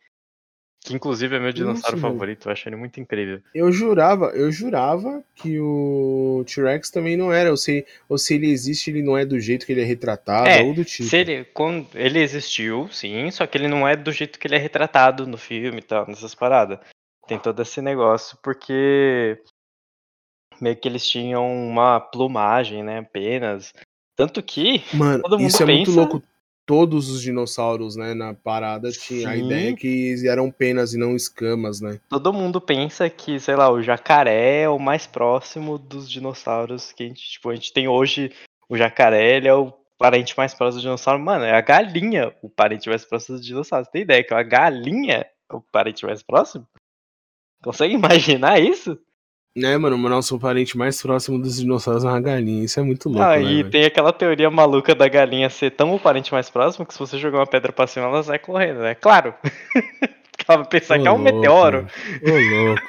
Que 0.84 0.94
inclusive 0.94 1.36
é 1.36 1.40
meu 1.40 1.54
dinossauro 1.54 1.96
Nossa, 1.96 2.12
favorito, 2.12 2.48
eu 2.48 2.52
acho 2.52 2.68
ele 2.68 2.76
muito 2.76 3.00
incrível. 3.00 3.42
Eu 3.56 3.72
jurava, 3.72 4.26
eu 4.36 4.52
jurava 4.52 5.24
que 5.34 5.58
o 5.58 6.44
T-Rex 6.46 6.90
também 6.90 7.16
não 7.16 7.32
era. 7.32 7.50
Ou 7.50 7.56
se, 7.56 7.86
ou 8.10 8.18
se 8.18 8.36
ele 8.36 8.52
existe, 8.52 8.90
ele 8.90 9.02
não 9.02 9.18
é 9.18 9.26
do 9.26 9.40
jeito 9.40 9.66
que 9.66 9.72
ele 9.72 9.82
é 9.82 9.86
retratado, 9.86 10.50
É, 10.50 10.62
ou 10.62 10.74
do 10.74 10.84
tipo. 10.84 11.08
Se 11.08 11.16
ele, 11.16 11.46
quando, 11.46 11.88
ele 11.96 12.20
existiu, 12.20 12.90
sim, 12.92 13.32
só 13.32 13.48
que 13.48 13.58
ele 13.58 13.70
não 13.70 13.88
é 13.88 13.96
do 13.96 14.12
jeito 14.12 14.38
que 14.38 14.46
ele 14.46 14.56
é 14.56 14.60
retratado 14.60 15.26
no 15.26 15.38
filme 15.38 15.80
e 15.80 15.84
tal, 15.84 16.06
nessas 16.06 16.36
paradas. 16.36 16.80
Tem 17.28 17.40
todo 17.40 17.62
esse 17.62 17.82
negócio, 17.82 18.38
porque 18.44 19.42
meio 20.62 20.76
que 20.76 20.88
eles 20.88 21.08
tinham 21.08 21.46
uma 21.68 22.00
plumagem, 22.00 22.84
né, 22.84 23.00
apenas. 23.00 23.74
Tanto 24.16 24.42
que 24.44 24.84
Mano, 24.94 25.22
todo 25.24 25.38
mundo 25.40 25.48
isso 25.48 25.64
é 25.64 25.66
muito 25.66 25.86
pensa- 25.88 26.00
louco. 26.00 26.24
Todos 26.66 27.10
os 27.10 27.22
dinossauros, 27.22 27.98
né, 27.98 28.14
na 28.14 28.34
parada, 28.34 28.90
tinha 28.90 29.28
a 29.30 29.34
Sim. 29.36 29.46
ideia 29.46 29.72
é 29.72 29.76
que 29.76 30.16
eram 30.30 30.50
penas 30.50 30.94
e 30.94 30.98
não 30.98 31.14
escamas, 31.14 31.82
né? 31.82 32.00
todo 32.08 32.32
mundo 32.32 32.62
pensa 32.62 33.10
que, 33.10 33.38
sei 33.38 33.58
lá, 33.58 33.70
o 33.70 33.82
jacaré 33.84 34.62
é 34.62 34.70
o 34.70 34.80
mais 34.80 35.06
próximo 35.06 35.78
dos 35.78 36.10
dinossauros 36.10 36.94
que 36.94 37.04
a 37.04 37.08
gente, 37.08 37.22
tipo, 37.32 37.50
a 37.50 37.56
gente 37.56 37.74
tem 37.74 37.90
hoje. 37.90 38.32
O 38.70 38.78
jacaré, 38.78 39.36
ele 39.36 39.48
é 39.50 39.54
o 39.54 39.74
parente 39.98 40.38
mais 40.38 40.54
próximo 40.54 40.80
do 40.80 40.84
dinossauro. 40.84 41.22
Mano, 41.22 41.44
é 41.44 41.52
a 41.54 41.60
galinha 41.60 42.34
o 42.42 42.50
parente 42.50 42.88
mais 42.88 43.04
próximo 43.04 43.36
dos 43.38 43.46
dinossauros. 43.46 43.90
Tem 43.90 44.04
ideia 44.04 44.24
que 44.24 44.34
a 44.34 44.42
galinha 44.42 45.26
é 45.52 45.54
o 45.54 45.60
parente 45.60 46.06
mais 46.06 46.24
próximo? 46.24 46.66
Consegue 47.62 47.94
imaginar 48.40 48.58
isso? 48.62 48.98
Né, 49.56 49.78
mano, 49.78 49.96
o 49.96 50.10
nosso 50.10 50.40
parente 50.40 50.76
mais 50.76 51.00
próximo 51.00 51.38
dos 51.40 51.58
dinossauros 51.58 52.04
é 52.04 52.08
uma 52.08 52.20
galinha. 52.20 52.66
Isso 52.66 52.80
é 52.80 52.84
muito 52.84 53.08
louco, 53.08 53.24
ah, 53.24 53.38
né, 53.38 53.44
e 53.44 53.64
tem 53.64 53.86
aquela 53.86 54.12
teoria 54.12 54.50
maluca 54.50 54.96
da 54.96 55.08
galinha 55.08 55.48
ser 55.48 55.70
tão 55.72 55.94
o 55.94 56.00
parente 56.00 56.32
mais 56.34 56.50
próximo 56.50 56.88
que 56.88 56.94
se 56.94 57.00
você 57.00 57.20
jogar 57.20 57.38
uma 57.38 57.46
pedra 57.46 57.72
pra 57.72 57.86
cima, 57.86 58.08
ela 58.08 58.24
sai 58.24 58.40
correndo, 58.40 58.80
né? 58.80 58.96
Claro! 58.96 59.34
Ela 60.46 60.58
vai 60.58 60.68
pensar 60.68 61.00
que 61.00 61.08
é 61.08 61.12
um 61.12 61.14
Ô, 61.14 61.18
louco, 61.20 61.36
meteoro. 61.36 61.88
Ô, 62.22 62.66
louco. 62.66 62.84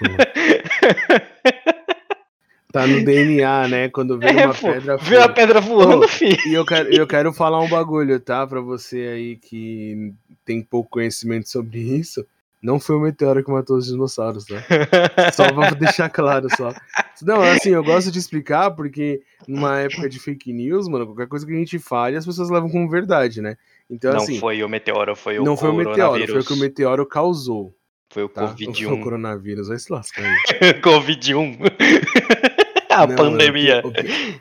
Tá 2.72 2.85
no 2.85 3.05
DNA, 3.05 3.68
né? 3.68 3.88
Quando 3.90 4.18
vê 4.18 4.27
É, 4.27 4.46
uma 4.46 4.55
pô, 4.55 4.72
pedra. 4.72 4.96
viu 4.96 5.22
a 5.22 5.29
pedra 5.29 5.61
voando, 5.61 6.05
Ô, 6.05 6.09
filho. 6.09 6.37
E 6.48 6.55
eu 6.55 6.66
quero, 6.66 6.92
eu 6.92 7.07
quero 7.07 7.33
falar 7.33 7.61
um 7.61 7.68
bagulho, 7.68 8.18
tá? 8.18 8.44
Pra 8.44 8.61
você 8.61 8.96
aí 9.14 9.37
que 9.37 10.12
tem 10.44 10.61
pouco 10.62 10.90
conhecimento 10.90 11.48
sobre 11.48 11.79
isso. 11.79 12.27
Não 12.64 12.81
foi 12.81 12.96
o 12.96 13.00
meteoro 13.00 13.44
que 13.44 13.50
matou 13.50 13.77
os 13.77 13.85
dinossauros, 13.85 14.46
tá? 14.46 14.57
Só 15.35 15.53
pra 15.53 15.68
deixar 15.72 16.09
claro, 16.09 16.48
só. 16.57 16.72
Não, 17.20 17.42
assim, 17.42 17.68
eu 17.68 17.85
gosto 17.85 18.11
de 18.11 18.18
explicar 18.18 18.70
porque 18.70 19.20
numa 19.46 19.81
época 19.81 20.09
de 20.09 20.18
fake 20.18 20.50
news, 20.50 20.88
mano, 20.88 21.05
qualquer 21.05 21.29
coisa 21.29 21.46
que 21.46 21.53
a 21.53 21.59
gente 21.59 21.79
fale, 21.79 22.16
as 22.16 22.24
pessoas 22.24 22.48
levam 22.48 22.70
como 22.70 22.88
verdade, 22.88 23.42
né? 23.42 23.59
Então, 23.90 24.12
não 24.12 24.22
assim, 24.22 24.40
foi 24.40 24.62
o 24.62 24.68
meteoro, 24.68 25.14
foi 25.14 25.38
o 25.38 25.44
não 25.44 25.59
foi 25.59 25.68
o 25.68 25.74
meteoro, 25.74 26.27
foi 26.27 26.40
o 26.40 26.44
que 26.44 26.53
o 26.55 26.57
meteoro 26.57 27.05
causou, 27.05 27.77
Foi 28.09 28.22
o 28.22 28.31
tá? 28.31 28.48
Covid-1. 28.55 28.85
Foi 28.85 28.98
o 28.98 29.00
coronavírus, 29.03 29.68
vai 29.68 29.79
se 29.79 29.92
lascar 29.92 30.24
aí. 30.24 30.72
Covid-1. 30.81 31.59
a 32.88 33.07
Não, 33.07 33.14
pandemia. 33.14 33.83
mano, 33.83 33.94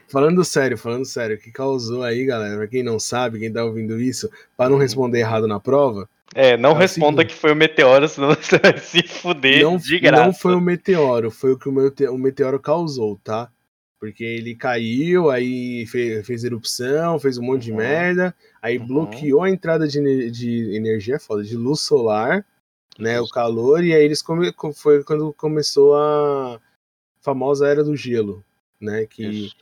falando 0.08 0.46
sério, 0.46 0.78
falando 0.78 1.06
sério, 1.06 1.36
o 1.36 1.40
que 1.40 1.52
causou 1.52 2.04
aí, 2.04 2.24
galera, 2.26 2.56
pra 2.56 2.68
quem 2.68 2.84
não 2.84 3.00
sabe, 3.00 3.40
quem 3.40 3.52
tá 3.52 3.66
ouvindo 3.66 4.00
isso, 4.00 4.30
pra 4.56 4.70
não 4.70 4.78
responder 4.78 5.20
errado 5.20 5.46
na 5.46 5.60
prova, 5.60 6.08
É, 6.36 6.58
não 6.58 6.72
É 6.72 6.80
responda 6.80 7.24
que 7.26 7.34
foi 7.34 7.52
o 7.52 7.56
meteoro, 7.56 8.08
senão 8.08 8.30
você 8.36 8.58
vai 8.58 8.78
se 8.78 9.04
fuder 9.08 9.64
não, 9.64 9.78
de 9.78 10.00
graça. 10.00 10.26
não 10.26 10.34
foi 10.34 10.56
o 10.56 10.62
meteoro, 10.62 11.30
foi 11.32 11.52
o 11.54 11.58
que 11.58 11.70
o, 11.70 11.72
mete- 11.72 12.08
o 12.08 12.18
meteoro 12.18 12.60
causou, 12.60 13.20
tá? 13.24 13.52
Porque 14.00 14.24
ele 14.24 14.54
caiu, 14.56 15.30
aí 15.30 15.86
fez, 15.88 16.26
fez 16.26 16.44
erupção, 16.44 17.18
fez 17.20 17.38
um 17.38 17.44
monte 17.44 17.70
Uhum. 17.72 17.78
de 17.78 17.84
merda, 17.84 18.36
aí 18.62 18.78
Uhum. 18.78 18.88
bloqueou 18.88 19.44
a 19.44 19.50
entrada 19.50 19.88
de, 19.88 20.30
de 20.32 20.76
energia, 20.76 21.16
é 21.16 21.20
foda, 21.20 21.44
de 21.44 21.56
luz 21.56 21.82
solar, 21.82 22.46
né? 23.00 23.20
O 23.22 23.28
calor, 23.30 23.84
e 23.84 23.94
aí 23.94 24.04
eles 24.04 24.22
come, 24.22 24.52
co- 24.52 24.74
foi 24.74 25.04
quando 25.04 25.32
começou 25.34 25.96
a 25.96 26.60
famosa 27.22 27.68
era 27.68 27.84
do 27.84 27.96
gelo, 27.96 28.44
né? 28.80 29.06
Que 29.06 29.24
Isso. 29.24 29.56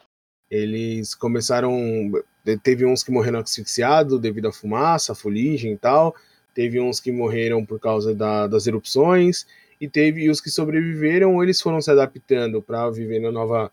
eles 0.49 1.13
começaram. 1.13 1.71
Teve 2.63 2.85
uns 2.85 3.03
que 3.03 3.11
morreram 3.11 3.39
asfixiados 3.39 4.19
devido 4.19 4.47
à 4.47 4.51
fumaça, 4.51 5.11
à 5.11 5.15
fuligem 5.15 5.73
e 5.73 5.77
tal. 5.77 6.15
Teve 6.53 6.79
uns 6.79 6.99
que 6.99 7.11
morreram 7.11 7.65
por 7.65 7.79
causa 7.79 8.13
da- 8.13 8.47
das 8.47 8.67
erupções. 8.67 9.45
E 9.79 9.87
teve 9.87 10.23
e 10.23 10.29
os 10.29 10.39
que 10.41 10.49
sobreviveram, 10.49 11.41
eles 11.41 11.59
foram 11.61 11.81
se 11.81 11.89
adaptando 11.89 12.61
para 12.61 12.89
viver 12.89 13.19
na 13.19 13.31
nova, 13.31 13.71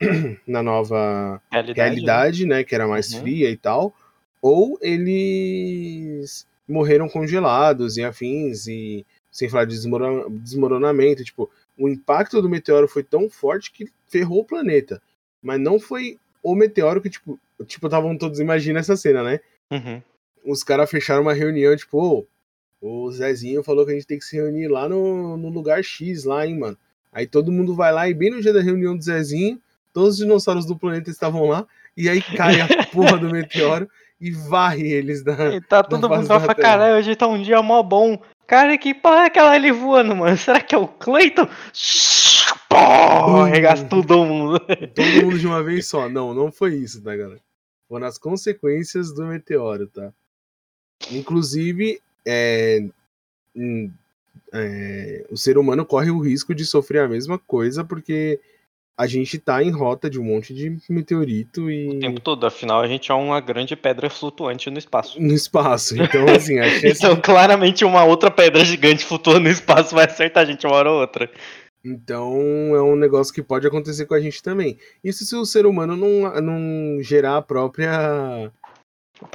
na 0.46 0.62
nova 0.62 1.40
Realidade. 1.50 1.78
né? 1.78 1.84
realidade, 1.84 2.46
né? 2.46 2.64
Que 2.64 2.74
era 2.74 2.86
mais 2.88 3.12
Uhum. 3.14 3.20
fria 3.20 3.50
e 3.50 3.56
tal. 3.56 3.94
Ou 4.42 4.78
eles 4.80 6.46
morreram 6.68 7.08
congelados 7.08 7.96
e 7.96 8.04
afins, 8.04 8.66
e 8.66 9.04
sem 9.30 9.48
falar 9.48 9.64
de 9.64 9.74
desmorona- 9.74 10.26
desmoronamento. 10.30 11.24
Tipo, 11.24 11.50
o 11.78 11.88
impacto 11.88 12.40
do 12.42 12.48
meteoro 12.48 12.86
foi 12.88 13.02
tão 13.02 13.28
forte 13.30 13.72
que 13.72 13.88
ferrou 14.08 14.40
o 14.40 14.44
planeta. 14.44 15.00
Mas 15.42 15.60
não 15.60 15.78
foi 15.80 16.18
o 16.42 16.54
meteoro 16.54 17.00
que, 17.00 17.10
tipo, 17.10 17.38
tipo, 17.66 17.86
estavam 17.86 18.16
todos, 18.16 18.40
imagina 18.40 18.80
essa 18.80 18.96
cena, 18.96 19.22
né? 19.22 19.40
Uhum. 19.70 20.02
Os 20.44 20.62
caras 20.62 20.90
fecharam 20.90 21.22
uma 21.22 21.34
reunião, 21.34 21.76
tipo, 21.76 21.98
ô, 21.98 22.26
o 22.80 23.10
Zezinho 23.12 23.62
falou 23.62 23.84
que 23.84 23.92
a 23.92 23.94
gente 23.94 24.06
tem 24.06 24.18
que 24.18 24.24
se 24.24 24.36
reunir 24.36 24.68
lá 24.68 24.88
no, 24.88 25.36
no 25.36 25.48
lugar 25.48 25.82
X, 25.82 26.24
lá, 26.24 26.46
hein, 26.46 26.58
mano. 26.58 26.78
Aí 27.12 27.26
todo 27.26 27.52
mundo 27.52 27.74
vai 27.74 27.92
lá 27.92 28.08
e 28.08 28.14
bem 28.14 28.30
no 28.30 28.40
dia 28.40 28.52
da 28.52 28.60
reunião 28.60 28.96
do 28.96 29.02
Zezinho, 29.02 29.60
todos 29.92 30.14
os 30.14 30.16
dinossauros 30.18 30.64
do 30.64 30.78
planeta 30.78 31.10
estavam 31.10 31.46
lá, 31.46 31.66
e 31.96 32.08
aí 32.08 32.22
cai 32.22 32.60
a 32.60 32.66
porra 32.92 33.18
do 33.18 33.30
meteoro 33.30 33.88
e 34.20 34.30
varre 34.30 34.90
eles 34.92 35.22
da. 35.24 35.54
E 35.54 35.60
tá 35.60 35.82
todo 35.82 36.08
mundo 36.08 36.28
lá 36.28 36.40
pra 36.40 36.54
caralho, 36.54 36.96
hoje 36.96 37.16
tá 37.16 37.26
um 37.26 37.40
dia 37.40 37.60
mó 37.62 37.82
bom. 37.82 38.20
Cara, 38.46 38.76
que 38.76 38.92
porra 38.94 39.22
é 39.22 39.26
aquela 39.26 39.52
ali 39.52 39.70
voando, 39.70 40.16
mano? 40.16 40.36
Será 40.36 40.60
que 40.60 40.74
é 40.74 40.78
o 40.78 40.88
Clayton? 40.88 41.46
Pô, 42.68 42.76
Bum. 42.76 43.42
arregaça 43.42 43.84
todo 43.84 44.24
mundo. 44.24 44.60
Todo 44.60 45.24
mundo 45.24 45.38
de 45.38 45.46
uma 45.46 45.62
vez 45.62 45.86
só. 45.86 46.08
Não, 46.08 46.32
não 46.32 46.52
foi 46.52 46.74
isso, 46.74 47.02
tá, 47.02 47.16
galera? 47.16 47.40
Foram 47.88 48.06
as 48.06 48.18
consequências 48.18 49.12
do 49.12 49.26
meteoro, 49.26 49.88
tá? 49.88 50.12
Inclusive, 51.10 52.00
é, 52.26 52.80
é, 54.52 55.26
o 55.30 55.36
ser 55.36 55.58
humano 55.58 55.84
corre 55.84 56.10
o 56.10 56.20
risco 56.20 56.54
de 56.54 56.64
sofrer 56.64 57.02
a 57.02 57.08
mesma 57.08 57.38
coisa 57.38 57.84
porque 57.84 58.40
a 59.00 59.06
gente 59.06 59.38
tá 59.38 59.62
em 59.62 59.70
rota 59.70 60.10
de 60.10 60.20
um 60.20 60.24
monte 60.24 60.52
de 60.52 60.76
meteorito 60.88 61.70
e 61.70 61.88
O 61.88 61.98
tempo 62.00 62.20
todo, 62.20 62.46
afinal, 62.46 62.82
a 62.82 62.86
gente 62.86 63.10
é 63.10 63.14
uma 63.14 63.40
grande 63.40 63.74
pedra 63.74 64.10
flutuante 64.10 64.68
no 64.68 64.76
espaço. 64.76 65.18
no 65.18 65.32
espaço. 65.32 65.94
Então, 65.96 66.28
assim, 66.28 66.58
a 66.58 66.68
chance 66.78 66.86
Então, 66.86 67.18
claramente, 67.18 67.82
uma 67.82 68.04
outra 68.04 68.30
pedra 68.30 68.62
gigante 68.62 69.02
flutuando 69.02 69.40
no 69.40 69.48
espaço 69.48 69.94
vai 69.94 70.04
acertar 70.04 70.42
a 70.42 70.46
gente 70.46 70.66
uma 70.66 70.76
hora 70.76 70.90
ou 70.90 71.00
outra. 71.00 71.30
Então 71.82 72.36
é 72.76 72.82
um 72.82 72.94
negócio 72.94 73.32
que 73.32 73.42
pode 73.42 73.66
acontecer 73.66 74.04
com 74.04 74.12
a 74.14 74.20
gente 74.20 74.42
também. 74.42 74.76
Isso 75.02 75.24
se 75.24 75.34
o 75.34 75.46
ser 75.46 75.64
humano 75.64 75.96
não, 75.96 76.40
não 76.42 77.02
gerar 77.02 77.38
a 77.38 77.42
própria 77.42 78.52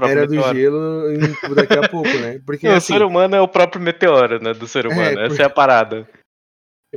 Era 0.01 0.25
do 0.27 0.33
meteoro. 0.35 0.55
gelo 0.57 1.11
em- 1.11 1.55
daqui 1.55 1.73
a 1.77 1.87
pouco, 1.89 2.09
né? 2.19 2.39
Porque 2.45 2.67
Não, 2.67 2.75
assim, 2.75 2.93
O 2.93 2.97
ser 2.97 3.03
humano 3.05 3.35
é 3.35 3.41
o 3.41 3.47
próprio 3.47 3.81
meteoro, 3.81 4.41
né? 4.41 4.53
Do 4.53 4.67
ser 4.67 4.87
humano. 4.87 5.19
É, 5.19 5.25
Essa 5.27 5.43
é 5.43 5.45
a 5.45 5.49
parada. 5.49 6.07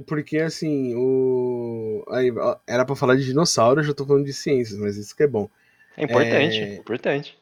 porque 0.06 0.38
assim, 0.38 0.94
o 0.96 2.04
aí, 2.10 2.30
era 2.66 2.84
pra 2.84 2.94
falar 2.96 3.16
de 3.16 3.24
dinossauro, 3.24 3.80
eu 3.80 3.84
já 3.84 3.92
tô 3.94 4.06
falando 4.06 4.24
de 4.24 4.32
ciências, 4.32 4.78
mas 4.78 4.96
isso 4.96 5.14
que 5.16 5.22
é 5.24 5.26
bom. 5.26 5.48
É 5.96 6.04
importante, 6.04 6.58
É. 6.60 6.74
importante. 6.76 7.36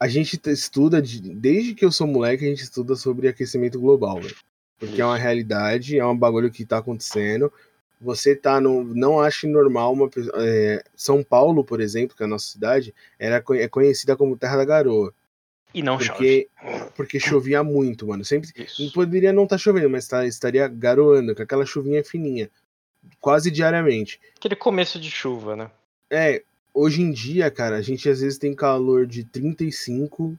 A 0.00 0.08
gente 0.08 0.40
estuda 0.48 1.00
de- 1.00 1.20
desde 1.34 1.74
que 1.74 1.84
eu 1.84 1.92
sou 1.92 2.06
moleque, 2.06 2.44
a 2.44 2.48
gente 2.48 2.62
estuda 2.62 2.96
sobre 2.96 3.28
aquecimento 3.28 3.78
global, 3.78 4.20
velho. 4.20 4.34
Porque 4.78 5.00
é 5.00 5.04
uma 5.04 5.16
realidade, 5.18 5.96
é 5.98 6.04
um 6.04 6.16
bagulho 6.16 6.50
que 6.50 6.64
tá 6.64 6.78
acontecendo. 6.78 7.52
Você 8.02 8.34
tá 8.34 8.60
no. 8.60 8.82
Não 8.82 9.20
ache 9.20 9.46
normal 9.46 9.92
uma 9.92 10.10
é, 10.34 10.82
São 10.96 11.22
Paulo, 11.22 11.64
por 11.64 11.80
exemplo, 11.80 12.16
que 12.16 12.22
é 12.22 12.26
a 12.26 12.28
nossa 12.28 12.46
cidade, 12.48 12.92
era, 13.18 13.42
é 13.52 13.68
conhecida 13.68 14.16
como 14.16 14.36
Terra 14.36 14.56
da 14.56 14.64
Garoa. 14.64 15.14
E 15.72 15.82
não 15.82 15.96
Porque, 15.96 16.48
porque 16.96 17.18
chovia 17.20 17.62
muito, 17.62 18.06
mano. 18.06 18.24
Sempre. 18.24 18.48
chove. 18.48 18.64
Isso. 18.64 18.92
Poderia 18.92 19.32
não 19.32 19.44
estar 19.44 19.56
chovendo, 19.56 19.88
mas 19.88 20.06
tá- 20.06 20.26
estaria 20.26 20.66
garoando, 20.68 21.34
com 21.34 21.42
aquela 21.42 21.64
chuvinha 21.64 22.04
fininha. 22.04 22.50
Quase 23.20 23.50
diariamente. 23.50 24.20
Aquele 24.36 24.54
começo 24.56 24.98
de 25.00 25.10
chuva, 25.10 25.56
né? 25.56 25.70
É, 26.10 26.42
hoje 26.74 27.00
em 27.02 27.10
dia, 27.10 27.50
cara, 27.50 27.76
a 27.76 27.82
gente 27.82 28.08
às 28.08 28.20
vezes 28.20 28.36
tem 28.36 28.52
calor 28.54 29.06
de 29.06 29.24
35, 29.24 30.36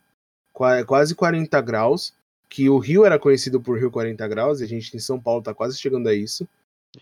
qua- 0.52 0.84
quase 0.84 1.16
40 1.16 1.60
graus. 1.62 2.14
Que 2.50 2.70
o 2.70 2.78
Rio 2.78 3.04
era 3.04 3.18
conhecido 3.18 3.60
por 3.60 3.80
Rio 3.80 3.90
40 3.90 4.28
graus, 4.28 4.62
e 4.62 4.64
a 4.64 4.68
gente 4.68 4.96
em 4.96 5.00
São 5.00 5.20
Paulo 5.20 5.42
tá 5.42 5.54
quase 5.56 5.76
chegando 5.80 6.08
a 6.08 6.14
isso. 6.14 6.48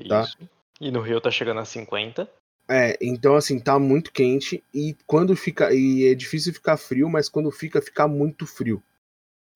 Tá. 0.07 0.23
Isso. 0.23 0.37
E 0.79 0.91
no 0.91 1.01
Rio 1.01 1.21
tá 1.21 1.29
chegando 1.29 1.59
a 1.59 1.65
50. 1.65 2.29
É, 2.67 2.97
então 3.01 3.35
assim, 3.35 3.59
tá 3.59 3.77
muito 3.77 4.11
quente 4.11 4.63
e 4.73 4.95
quando 5.05 5.35
fica. 5.35 5.73
E 5.73 6.05
é 6.07 6.15
difícil 6.15 6.53
ficar 6.53 6.77
frio, 6.77 7.09
mas 7.09 7.27
quando 7.27 7.51
fica, 7.51 7.81
fica 7.81 8.07
muito 8.07 8.47
frio. 8.47 8.81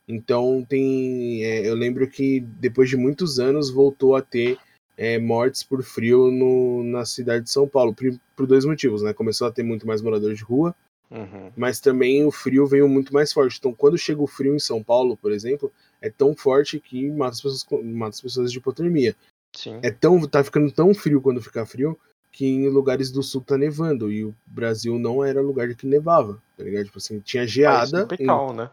Então 0.07 0.63
tem. 0.67 1.43
é, 1.43 1.67
eu 1.67 1.75
lembro 1.75 2.07
que 2.09 2.39
depois 2.41 2.89
de 2.89 2.97
muitos 2.97 3.39
anos 3.39 3.71
voltou 3.71 4.15
a 4.15 4.21
ter 4.21 4.59
é, 4.97 5.17
mortes 5.17 5.63
por 5.63 5.81
frio 5.83 6.29
no, 6.29 6.83
na 6.83 7.05
cidade 7.05 7.45
de 7.45 7.51
São 7.51 7.67
Paulo. 7.67 7.93
Por, 7.93 8.19
por 8.35 8.45
dois 8.45 8.65
motivos, 8.65 9.01
né? 9.01 9.13
Começou 9.13 9.47
a 9.47 9.51
ter 9.51 9.63
muito 9.63 9.87
mais 9.87 10.01
moradores 10.01 10.37
de 10.37 10.43
rua, 10.43 10.75
Uhum. 11.09 11.51
mas 11.55 11.79
também 11.79 12.25
o 12.25 12.31
frio 12.31 12.65
veio 12.65 12.87
muito 12.89 13.13
mais 13.13 13.31
forte. 13.31 13.57
Então, 13.57 13.73
quando 13.73 13.97
chega 13.97 14.21
o 14.21 14.27
frio 14.27 14.55
em 14.55 14.59
São 14.59 14.83
Paulo, 14.83 15.15
por 15.15 15.31
exemplo, 15.31 15.71
é 16.01 16.09
tão 16.09 16.35
forte 16.35 16.79
que 16.79 17.09
mata 17.11 17.31
as 17.31 17.41
pessoas, 17.41 17.83
mata 17.83 18.15
as 18.15 18.21
pessoas 18.21 18.51
de 18.51 18.57
hipotermia. 18.57 19.15
Sim. 19.55 19.79
É 19.81 19.89
tão, 19.89 20.27
tá 20.27 20.43
ficando 20.43 20.71
tão 20.71 20.93
frio 20.93 21.21
quando 21.21 21.41
fica 21.41 21.65
frio 21.65 21.97
que 22.31 22.45
em 22.45 22.67
lugares 22.67 23.11
do 23.11 23.23
sul 23.23 23.41
tá 23.41 23.57
nevando. 23.57 24.11
E 24.11 24.25
o 24.25 24.35
Brasil 24.45 24.99
não 24.99 25.23
era 25.23 25.41
lugar 25.41 25.73
que 25.73 25.87
nevava, 25.87 26.41
tá 26.57 26.63
ligado? 26.63 26.85
Tipo 26.85 26.97
assim, 26.97 27.19
tinha 27.19 27.47
geada. 27.47 28.01
em- 28.01 28.07
tropical, 28.07 28.53
né? 28.53 28.69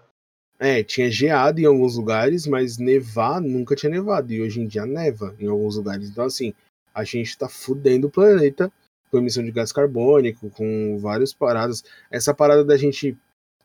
é, 0.58 0.80
tinha 0.82 1.10
geada 1.10 1.60
em 1.60 1.64
alguns 1.64 1.96
lugares, 1.96 2.46
mas 2.46 2.78
nevar 2.78 3.40
nunca 3.40 3.74
tinha 3.74 3.90
nevado. 3.90 4.32
E 4.32 4.40
hoje 4.40 4.60
em 4.60 4.66
dia 4.66 4.86
neva 4.86 5.34
em 5.40 5.48
alguns 5.48 5.76
lugares. 5.76 6.08
Então, 6.08 6.24
assim, 6.24 6.54
a 6.94 7.02
gente 7.02 7.36
tá 7.36 7.48
fudendo 7.48 8.06
o 8.06 8.10
planeta 8.10 8.70
com 9.10 9.18
emissão 9.18 9.44
de 9.44 9.50
gás 9.50 9.72
carbônico, 9.72 10.50
com 10.50 10.98
várias 11.00 11.32
paradas. 11.32 11.84
Essa 12.10 12.32
parada 12.32 12.64
da 12.64 12.76
gente 12.76 13.16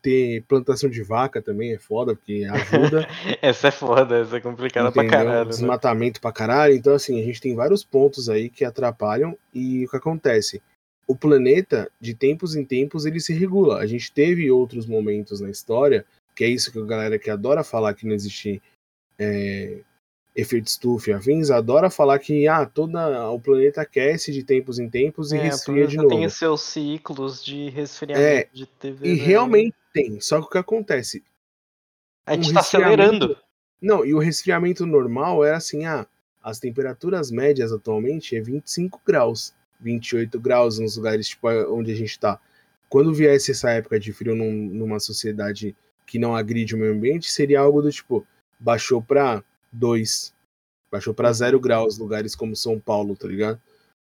ter 0.02 0.42
plantação 0.48 0.88
de 0.88 1.02
vaca 1.02 1.40
também 1.42 1.72
é 1.72 1.78
foda, 1.78 2.14
porque 2.14 2.44
ajuda. 2.50 3.08
Essa 3.42 3.68
é 3.68 3.70
foda, 3.70 4.18
essa 4.18 4.36
é 4.36 4.40
complicada 4.40 4.92
pra 4.92 5.02
entendeu? 5.04 5.24
caralho. 5.24 5.44
Né? 5.44 5.50
Desmatamento 5.50 6.20
pra 6.20 6.32
caralho. 6.32 6.74
Então, 6.74 6.94
assim, 6.94 7.20
a 7.20 7.24
gente 7.24 7.40
tem 7.40 7.54
vários 7.54 7.84
pontos 7.84 8.28
aí 8.28 8.48
que 8.48 8.64
atrapalham. 8.64 9.36
E 9.54 9.84
o 9.84 9.90
que 9.90 9.96
acontece? 9.96 10.62
O 11.06 11.16
planeta, 11.16 11.90
de 12.00 12.14
tempos 12.14 12.54
em 12.54 12.64
tempos, 12.64 13.06
ele 13.06 13.18
se 13.20 13.32
regula. 13.32 13.78
A 13.78 13.86
gente 13.86 14.12
teve 14.12 14.50
outros 14.50 14.86
momentos 14.86 15.40
na 15.40 15.50
história, 15.50 16.04
que 16.34 16.44
é 16.44 16.48
isso 16.48 16.70
que 16.70 16.78
a 16.78 16.84
galera 16.84 17.18
que 17.18 17.30
adora 17.30 17.64
falar 17.64 17.94
que 17.94 18.06
não 18.06 18.14
existe 18.14 18.62
é, 19.18 19.78
efeito 20.36 20.66
estufa 20.68 21.10
e 21.10 21.12
afins, 21.14 21.50
adora 21.50 21.90
falar 21.90 22.18
que 22.20 22.46
ah, 22.46 22.64
toda, 22.64 23.28
o 23.30 23.40
planeta 23.40 23.80
aquece 23.80 24.32
de 24.32 24.44
tempos 24.44 24.78
em 24.78 24.88
tempos 24.88 25.32
e 25.32 25.36
É, 25.36 25.40
resfria 25.42 25.86
de 25.86 25.96
novo. 25.96 26.10
tem 26.10 26.28
seus 26.28 26.60
ciclos 26.62 27.44
de 27.44 27.70
resfriamento 27.70 28.24
É, 28.24 28.48
de 28.52 28.66
TV. 28.66 29.08
E 29.14 29.16
né? 29.16 29.22
realmente 29.24 29.74
tem. 30.02 30.20
Só 30.20 30.40
que 30.40 30.46
o 30.46 30.50
que 30.50 30.58
acontece? 30.58 31.22
A 32.26 32.34
gente 32.34 32.50
um 32.50 32.54
tá 32.54 32.60
resfriamento- 32.60 33.02
acelerando. 33.02 33.36
Não, 33.80 34.04
e 34.04 34.12
o 34.14 34.18
resfriamento 34.18 34.84
normal 34.84 35.44
era 35.44 35.56
assim, 35.56 35.84
ah, 35.84 36.06
as 36.42 36.58
temperaturas 36.58 37.30
médias 37.30 37.72
atualmente 37.72 38.34
é 38.36 38.40
25 38.40 39.00
graus, 39.06 39.54
28 39.80 40.38
graus 40.40 40.78
nos 40.78 40.96
lugares 40.96 41.28
tipo 41.28 41.48
onde 41.72 41.92
a 41.92 41.94
gente 41.94 42.18
tá. 42.18 42.40
Quando 42.88 43.14
viesse 43.14 43.50
essa 43.52 43.70
época 43.70 44.00
de 44.00 44.12
frio 44.12 44.34
num- 44.34 44.66
numa 44.74 44.98
sociedade 44.98 45.76
que 46.06 46.18
não 46.18 46.34
agride 46.34 46.74
o 46.74 46.78
meio 46.78 46.92
ambiente, 46.92 47.30
seria 47.30 47.60
algo 47.60 47.82
do 47.82 47.90
tipo, 47.92 48.26
baixou 48.58 49.00
pra 49.02 49.44
2, 49.70 50.34
baixou 50.90 51.12
pra 51.14 51.32
0 51.32 51.60
graus 51.60 51.98
lugares 51.98 52.34
como 52.34 52.56
São 52.56 52.80
Paulo, 52.80 53.14
tá 53.14 53.28
ligado? 53.28 53.60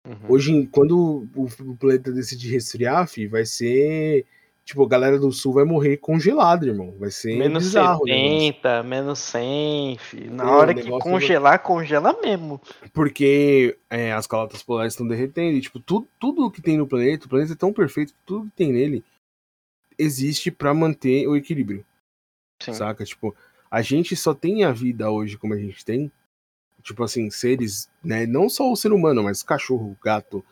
Uhum. 0.07 0.15
Hoje, 0.29 0.67
quando 0.71 1.27
o, 1.35 1.45
o 1.65 1.75
planeta 1.75 2.11
decidir 2.11 2.51
resfriar, 2.51 3.07
fi, 3.07 3.25
vai 3.27 3.43
ser. 3.45 4.23
Tipo, 4.65 4.83
a 4.83 4.87
galera 4.87 5.19
do 5.19 5.31
sul 5.31 5.53
vai 5.53 5.63
morrer 5.63 5.97
congelado, 5.97 6.65
irmão. 6.65 6.95
Vai 6.97 7.11
ser 7.11 7.37
Menos 7.37 7.65
bizarro. 7.65 8.03
negócio. 8.03 8.45
70, 8.47 8.83
menos 8.83 9.19
100, 9.19 9.97
fi. 9.99 10.27
Na 10.27 10.43
É, 10.43 10.47
hora 10.47 10.73
que 10.73 10.81
negócio 10.83 11.03
congelar, 11.11 11.59
congela 11.61 12.19
mesmo. 12.19 12.59
Porque 12.91 13.77
é, 13.91 14.11
as 14.11 14.25
calotas 14.25 14.63
polares 14.63 14.93
estão 14.93 15.07
derretendo. 15.07 15.55
E, 15.55 15.61
tipo, 15.61 15.79
tudo, 15.79 16.07
tudo 16.19 16.49
que 16.49 16.63
tem 16.63 16.77
no 16.77 16.87
planeta, 16.87 17.27
o 17.27 17.29
planeta 17.29 17.53
é 17.53 17.55
tão 17.55 17.71
perfeito 17.71 18.13
que 18.13 18.19
tudo 18.25 18.45
que 18.47 18.55
tem 18.55 18.73
nele 18.73 19.03
existe 19.99 20.49
pra 20.49 20.73
manter 20.73 21.27
o 21.27 21.35
equilíbrio. 21.35 21.85
Sim. 22.59 22.73
Saca? 22.73 23.05
Tipo, 23.05 23.35
a 23.69 23.83
gente 23.83 24.15
só 24.15 24.33
tem 24.33 24.63
a 24.63 24.71
vida 24.71 25.11
hoje 25.11 25.37
como 25.37 25.53
a 25.53 25.59
gente 25.59 25.85
tem. 25.85 26.11
Tipo 26.81 27.03
assim, 27.03 27.29
seres, 27.29 27.87
né? 28.03 28.25
Não 28.25 28.49
só 28.49 28.71
o 28.71 28.75
ser 28.75 28.91
humano, 28.91 29.21
mas 29.23 29.43
cachorro, 29.43 29.95
gato, 30.03 30.43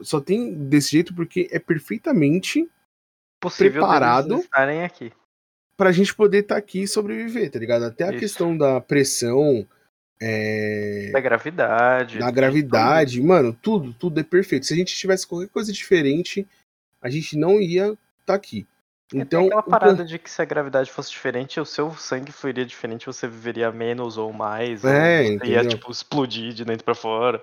só 0.00 0.20
tem 0.20 0.52
desse 0.52 0.90
jeito 0.90 1.14
porque 1.14 1.48
é 1.52 1.58
perfeitamente 1.60 2.68
Possível 3.50 3.82
Preparado. 3.82 4.38
estarem 4.38 4.82
aqui. 4.84 5.12
pra 5.76 5.92
gente 5.92 6.14
poder 6.14 6.38
estar 6.38 6.56
aqui 6.56 6.82
e 6.82 6.88
sobreviver, 6.88 7.50
tá 7.50 7.58
ligado? 7.58 7.84
Até 7.84 8.04
a 8.04 8.10
Isso. 8.10 8.18
questão 8.20 8.56
da 8.56 8.80
pressão, 8.80 9.66
é, 10.20 11.10
Da 11.12 11.20
gravidade. 11.20 12.18
da 12.18 12.26
de 12.26 12.32
gravidade, 12.32 13.20
mano, 13.22 13.52
tudo, 13.52 13.92
tudo 13.92 14.18
é 14.18 14.22
perfeito. 14.22 14.64
Se 14.66 14.72
a 14.72 14.76
gente 14.76 14.94
tivesse 14.96 15.26
qualquer 15.26 15.48
coisa 15.48 15.72
diferente, 15.72 16.46
a 17.02 17.10
gente 17.10 17.36
não 17.36 17.60
ia 17.60 17.96
estar 18.20 18.34
aqui. 18.34 18.66
tudo. 19.08 19.20
É, 19.20 19.22
Então, 19.22 19.40
tem 19.42 19.48
aquela 19.48 19.60
o 19.60 19.70
parada 19.70 19.96
plan- 19.96 20.04
de 20.06 20.18
que 20.18 20.28
se 20.30 20.40
a 20.42 20.44
gravidade 20.44 20.90
fosse 20.90 21.10
diferente, 21.10 21.60
o 21.60 21.64
seu 21.64 21.94
sangue 21.94 22.32
fluiria 22.32 22.64
diferente, 22.66 23.06
você 23.06 23.28
viveria 23.28 23.70
menos 23.70 24.16
ou 24.18 24.32
mais. 24.32 24.82
É, 24.84 25.36
ou 25.40 25.46
ia, 25.46 25.64
tipo, 25.64 25.92
explodir 25.92 26.52
de 26.52 26.64
dentro 26.64 26.84
pra 26.84 26.94
fora. 26.94 27.40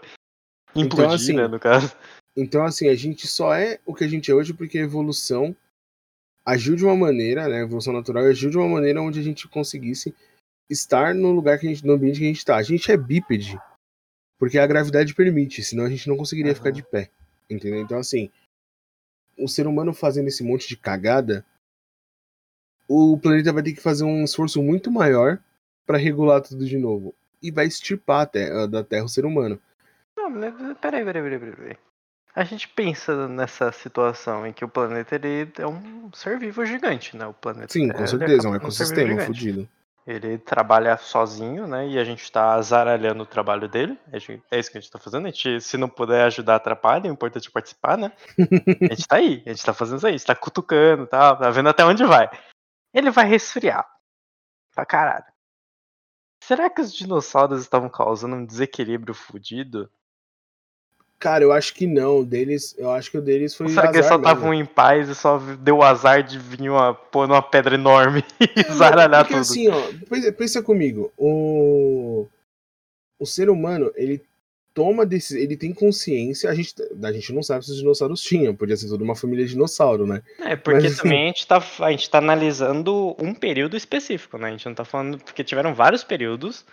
Então, 0.75 0.83
Implodir, 0.83 1.13
assim, 1.13 1.33
né, 1.33 1.47
no 1.47 1.59
caso. 1.59 1.95
Então, 2.35 2.65
assim, 2.65 2.89
a 2.89 2.95
gente 2.95 3.27
só 3.27 3.53
é 3.53 3.79
o 3.85 3.93
que 3.93 4.03
a 4.03 4.07
gente 4.07 4.29
é 4.31 4.33
hoje 4.33 4.53
porque 4.55 4.79
a 4.79 4.81
evolução 4.81 5.55
agiu 6.45 6.75
de 6.75 6.83
uma 6.85 6.95
maneira, 6.95 7.47
né? 7.47 7.57
A 7.57 7.63
evolução 7.63 7.93
natural 7.93 8.25
agiu 8.25 8.49
de 8.49 8.57
uma 8.57 8.67
maneira 8.67 9.01
onde 9.01 9.19
a 9.19 9.23
gente 9.23 9.47
conseguisse 9.47 10.13
estar 10.69 11.13
no 11.13 11.31
lugar 11.31 11.59
que 11.59 11.67
a 11.67 11.69
gente, 11.69 11.85
no 11.85 11.93
ambiente 11.93 12.19
que 12.19 12.25
a 12.25 12.27
gente 12.27 12.37
está. 12.37 12.57
A 12.57 12.63
gente 12.63 12.91
é 12.91 12.97
bípede 12.97 13.59
porque 14.39 14.57
a 14.57 14.67
gravidade 14.67 15.13
permite, 15.15 15.63
senão 15.63 15.85
a 15.85 15.89
gente 15.89 16.07
não 16.09 16.17
conseguiria 16.17 16.51
Aham. 16.51 16.57
ficar 16.57 16.71
de 16.71 16.83
pé. 16.83 17.09
Entendeu? 17.49 17.79
Então, 17.81 17.97
assim, 17.97 18.29
o 19.37 19.47
ser 19.47 19.67
humano 19.67 19.93
fazendo 19.93 20.27
esse 20.27 20.43
monte 20.43 20.67
de 20.67 20.77
cagada, 20.77 21.45
o 22.87 23.17
planeta 23.17 23.53
vai 23.53 23.63
ter 23.63 23.73
que 23.73 23.81
fazer 23.81 24.03
um 24.03 24.23
esforço 24.23 24.61
muito 24.61 24.91
maior 24.91 25.41
para 25.85 25.97
regular 25.97 26.41
tudo 26.41 26.65
de 26.65 26.77
novo. 26.77 27.13
E 27.41 27.51
vai 27.51 27.65
extirpar 27.65 28.21
a 28.21 28.25
terra- 28.25 28.67
da 28.67 28.83
Terra 28.83 29.05
o 29.05 29.09
ser 29.09 29.25
humano. 29.25 29.61
Não, 30.15 30.31
peraí, 30.75 31.03
peraí, 31.03 31.21
peraí, 31.23 31.55
peraí. 31.55 31.77
A 32.35 32.43
gente 32.43 32.67
pensa 32.67 33.27
nessa 33.27 33.71
situação 33.71 34.45
em 34.45 34.51
que 34.51 34.65
o 34.65 34.69
planeta 34.69 35.15
ele 35.15 35.51
é 35.57 35.67
um 35.67 36.11
ser 36.13 36.39
vivo 36.39 36.65
gigante, 36.65 37.15
né? 37.15 37.27
O 37.27 37.33
planeta 37.33 37.71
Sim, 37.71 37.89
com 37.89 38.07
certeza, 38.07 38.47
é 38.47 38.51
um 38.51 38.55
ecossistema 38.55 39.07
gigante. 39.07 39.25
fudido. 39.27 39.69
Ele 40.05 40.37
trabalha 40.37 40.97
sozinho, 40.97 41.65
né? 41.65 41.87
E 41.87 41.97
a 41.97 42.03
gente 42.03 42.29
tá 42.29 42.55
azaralhando 42.55 43.23
o 43.23 43.27
trabalho 43.27 43.69
dele. 43.69 43.97
É 44.11 44.17
isso 44.59 44.71
que 44.71 44.77
a 44.77 44.81
gente 44.81 44.91
tá 44.91 44.99
fazendo. 44.99 45.27
A 45.27 45.29
gente, 45.29 45.61
se 45.61 45.77
não 45.77 45.87
puder 45.87 46.25
ajudar, 46.25 46.55
atrapalha. 46.55 47.09
O 47.09 47.13
importante 47.13 47.47
é 47.47 47.51
participar, 47.51 47.97
né? 47.97 48.11
A 48.91 48.95
gente 48.95 49.07
tá 49.07 49.15
aí, 49.15 49.41
a 49.45 49.49
gente 49.49 49.65
tá 49.65 49.73
fazendo 49.73 49.97
isso 49.97 50.07
aí. 50.07 50.13
A 50.13 50.17
gente 50.17 50.27
tá 50.27 50.35
cutucando, 50.35 51.07
tá, 51.07 51.35
tá 51.35 51.49
vendo 51.51 51.69
até 51.69 51.85
onde 51.85 52.03
vai. 52.03 52.29
Ele 52.93 53.11
vai 53.11 53.25
resfriar. 53.25 53.87
Pra 54.75 54.85
caralho. 54.85 55.25
Será 56.43 56.69
que 56.69 56.81
os 56.81 56.93
dinossauros 56.93 57.61
estavam 57.61 57.87
causando 57.87 58.35
um 58.35 58.45
desequilíbrio 58.45 59.13
fudido? 59.13 59.89
Cara, 61.23 61.41
eu 61.41 61.53
acho 61.53 61.73
que 61.73 61.87
não. 61.87 62.19
O 62.19 62.25
Deles, 62.25 62.75
eu 62.77 62.91
acho 62.91 63.09
que 63.09 63.17
o 63.17 63.21
deles 63.21 63.55
foi 63.55 63.69
será 63.69 63.89
que 63.89 63.95
eles 63.95 64.07
só 64.07 64.17
estavam 64.17 64.53
em 64.53 64.65
paz 64.65 65.07
e 65.07 65.15
só 65.15 65.37
deu 65.37 65.77
o 65.77 65.81
azar 65.81 66.21
de 66.21 66.37
vir 66.37 66.69
uma, 66.69 66.93
pôr 66.93 67.29
numa 67.29 67.41
pedra 67.41 67.75
enorme 67.75 68.25
e 68.57 68.73
zaralhar 68.73 69.25
tudo? 69.25 69.37
assim, 69.37 69.69
ó, 69.69 69.81
pensa, 70.09 70.31
pensa 70.33 70.61
comigo. 70.61 71.13
O 71.17 72.27
o 73.17 73.25
ser 73.25 73.49
humano, 73.49 73.89
ele 73.95 74.21
toma 74.73 75.05
desse, 75.05 75.39
ele 75.39 75.55
tem 75.55 75.71
consciência, 75.73 76.49
a 76.49 76.53
gente 76.53 76.75
a 77.01 77.13
gente 77.13 77.31
não 77.31 77.41
sabe 77.41 77.63
se 77.63 77.71
os 77.71 77.77
dinossauros 77.77 78.21
tinham, 78.21 78.53
podia 78.53 78.75
ser 78.75 78.89
toda 78.89 79.01
uma 79.01 79.15
família 79.15 79.45
de 79.45 79.51
dinossauro, 79.51 80.05
né? 80.05 80.21
É, 80.41 80.57
porque 80.57 80.81
Mas, 80.81 80.91
assim- 80.91 81.03
também 81.03 81.23
a 81.23 81.27
gente, 81.27 81.47
tá, 81.47 81.63
a 81.79 81.91
gente 81.91 82.09
tá 82.09 82.17
analisando 82.17 83.15
um 83.17 83.33
período 83.33 83.77
específico, 83.77 84.37
né? 84.37 84.49
A 84.49 84.51
gente 84.51 84.65
não 84.65 84.75
tá 84.75 84.83
falando. 84.83 85.19
Porque 85.19 85.41
tiveram 85.41 85.73
vários 85.73 86.03
períodos. 86.03 86.65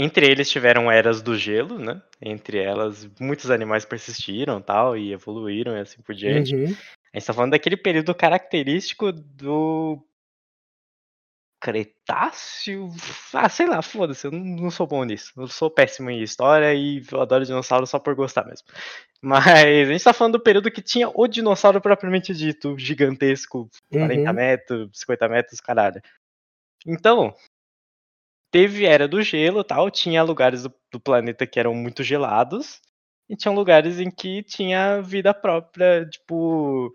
Entre 0.00 0.30
eles 0.30 0.48
tiveram 0.48 0.88
eras 0.88 1.20
do 1.20 1.36
gelo, 1.36 1.76
né? 1.76 2.00
Entre 2.22 2.56
elas, 2.56 3.10
muitos 3.18 3.50
animais 3.50 3.84
persistiram 3.84 4.62
tal, 4.62 4.96
e 4.96 5.12
evoluíram 5.12 5.76
e 5.76 5.80
assim 5.80 6.00
por 6.00 6.14
diante. 6.14 6.54
Uhum. 6.54 6.72
A 7.12 7.18
gente 7.18 7.26
tá 7.26 7.32
falando 7.32 7.50
daquele 7.50 7.76
período 7.76 8.14
característico 8.14 9.10
do. 9.10 10.00
Cretáceo? 11.60 12.90
Ah, 13.34 13.48
sei 13.48 13.66
lá, 13.66 13.82
foda-se, 13.82 14.28
eu 14.28 14.30
não, 14.30 14.70
sou 14.70 14.86
bom 14.86 15.02
nisso. 15.02 15.32
Eu 15.36 15.48
sou 15.48 15.68
péssimo 15.68 16.08
em 16.08 16.22
história 16.22 16.72
e 16.72 17.02
eu 17.10 17.20
adoro 17.20 17.44
dinossauro 17.44 17.84
só 17.84 17.98
por 17.98 18.14
gostar 18.14 18.46
mesmo. 18.46 18.68
Mas 19.20 19.48
a 19.48 19.92
gente 19.92 20.04
tá 20.04 20.12
falando 20.12 20.34
do 20.34 20.44
período 20.44 20.70
que 20.70 20.80
tinha 20.80 21.10
o 21.12 21.26
dinossauro 21.26 21.80
propriamente 21.80 22.32
dito, 22.32 22.78
gigantesco, 22.78 23.68
40 23.90 24.30
Uhum. 24.30 24.36
metros, 24.36 24.90
50 24.92 25.28
metros, 25.28 25.60
caralho. 25.60 26.00
Então, 26.86 27.34
teve 28.50 28.84
era 28.86 29.08
do 29.08 29.22
gelo 29.22 29.64
tal, 29.64 29.90
tinha 29.90 30.22
lugares 30.22 30.62
do, 30.62 30.74
do 30.92 31.00
planeta 31.00 31.46
que 31.46 31.58
eram 31.58 31.74
muito 31.74 32.02
gelados, 32.02 32.80
e 33.28 33.36
tinha 33.36 33.52
lugares 33.52 34.00
em 34.00 34.10
que 34.10 34.42
tinha 34.42 35.02
vida 35.02 35.34
própria, 35.34 36.06
tipo. 36.08 36.92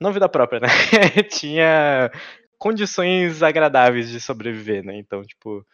Não 0.00 0.12
vida 0.12 0.28
própria, 0.28 0.60
né? 0.60 0.68
tinha 1.30 2.10
condições 2.58 3.42
agradáveis 3.42 4.10
de 4.10 4.20
sobreviver, 4.20 4.84
né? 4.84 4.96
Então, 4.96 5.22
tipo, 5.22 5.66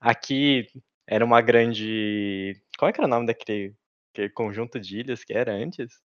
aqui 0.00 0.66
era 1.06 1.24
uma 1.24 1.40
grande. 1.40 2.54
Qual 2.78 2.88
é 2.88 2.92
que 2.92 3.00
era 3.00 3.06
o 3.06 3.10
nome 3.10 3.26
daquele, 3.26 3.74
aquele 4.12 4.30
conjunto 4.30 4.78
de 4.80 5.00
ilhas 5.00 5.24
que 5.24 5.32
era 5.32 5.52
antes? 5.52 6.00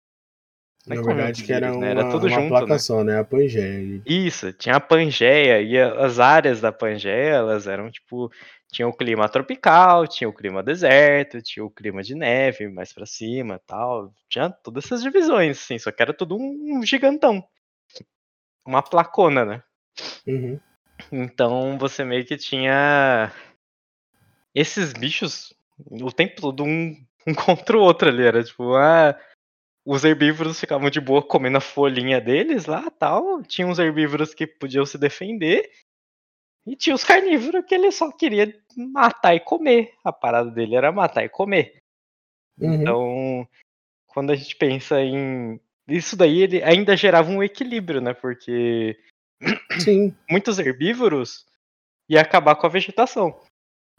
É 0.89 0.95
Na 0.95 1.01
verdade, 1.01 1.37
de 1.37 1.43
que 1.43 1.53
era 1.53 1.71
uma, 1.71 1.81
né? 1.81 1.91
Era 1.91 2.09
tudo 2.09 2.25
uma 2.27 2.35
junto, 2.35 2.49
placa 2.49 2.65
né? 2.73 2.79
só, 2.79 3.03
né? 3.03 3.19
A 3.19 3.23
Pangeia. 3.23 4.01
Isso, 4.05 4.51
tinha 4.53 4.75
a 4.75 4.79
Pangeia 4.79 5.61
e 5.61 5.77
as 5.79 6.19
áreas 6.19 6.59
da 6.59 6.71
Pangeia, 6.71 7.35
elas 7.35 7.67
eram 7.67 7.91
tipo, 7.91 8.31
tinha 8.71 8.87
o 8.87 8.93
clima 8.93 9.29
tropical, 9.29 10.07
tinha 10.07 10.27
o 10.27 10.33
clima 10.33 10.63
deserto, 10.63 11.41
tinha 11.41 11.63
o 11.63 11.69
clima 11.69 12.01
de 12.01 12.15
neve 12.15 12.67
mais 12.67 12.91
pra 12.91 13.05
cima, 13.05 13.61
tal, 13.67 14.11
tinha 14.27 14.49
todas 14.49 14.85
essas 14.85 15.03
divisões, 15.03 15.59
assim, 15.59 15.77
só 15.77 15.91
que 15.91 16.01
era 16.01 16.13
tudo 16.13 16.35
um, 16.35 16.81
gigantão. 16.83 17.43
Uma 18.65 18.81
placona, 18.81 19.45
né? 19.45 19.63
Uhum. 20.25 20.59
Então 21.11 21.77
você 21.77 22.03
meio 22.03 22.25
que 22.25 22.37
tinha 22.37 23.31
esses 24.53 24.93
bichos 24.93 25.53
o 25.89 26.11
tempo 26.11 26.41
todo 26.41 26.63
um, 26.63 26.95
um 27.27 27.33
contra 27.33 27.77
o 27.77 27.81
outro 27.81 28.09
ali, 28.09 28.23
era 28.23 28.43
tipo, 28.43 28.75
ah, 28.75 29.15
os 29.85 30.03
herbívoros 30.03 30.59
ficavam 30.59 30.89
de 30.89 31.01
boa 31.01 31.21
comendo 31.21 31.57
a 31.57 31.61
folhinha 31.61 32.21
deles 32.21 32.65
lá 32.65 32.89
tal. 32.91 33.41
Tinha 33.43 33.67
uns 33.67 33.79
herbívoros 33.79 34.33
que 34.33 34.45
podiam 34.45 34.85
se 34.85 34.97
defender. 34.97 35.71
E 36.65 36.75
tinha 36.75 36.95
os 36.95 37.03
carnívoros 37.03 37.65
que 37.65 37.73
ele 37.73 37.91
só 37.91 38.11
queria 38.11 38.53
matar 38.77 39.35
e 39.35 39.39
comer. 39.39 39.93
A 40.03 40.13
parada 40.13 40.51
dele 40.51 40.75
era 40.75 40.91
matar 40.91 41.23
e 41.23 41.29
comer. 41.29 41.77
Uhum. 42.59 42.73
Então, 42.75 43.47
quando 44.07 44.31
a 44.31 44.35
gente 44.35 44.55
pensa 44.55 45.01
em. 45.01 45.59
Isso 45.87 46.15
daí 46.15 46.43
ele 46.43 46.63
ainda 46.63 46.95
gerava 46.95 47.29
um 47.31 47.41
equilíbrio, 47.41 47.99
né? 47.99 48.13
Porque 48.13 48.97
Sim, 49.79 50.15
muitos 50.29 50.59
herbívoros 50.59 51.45
ia 52.07 52.21
acabar 52.21 52.55
com 52.55 52.67
a 52.67 52.69
vegetação. 52.69 53.41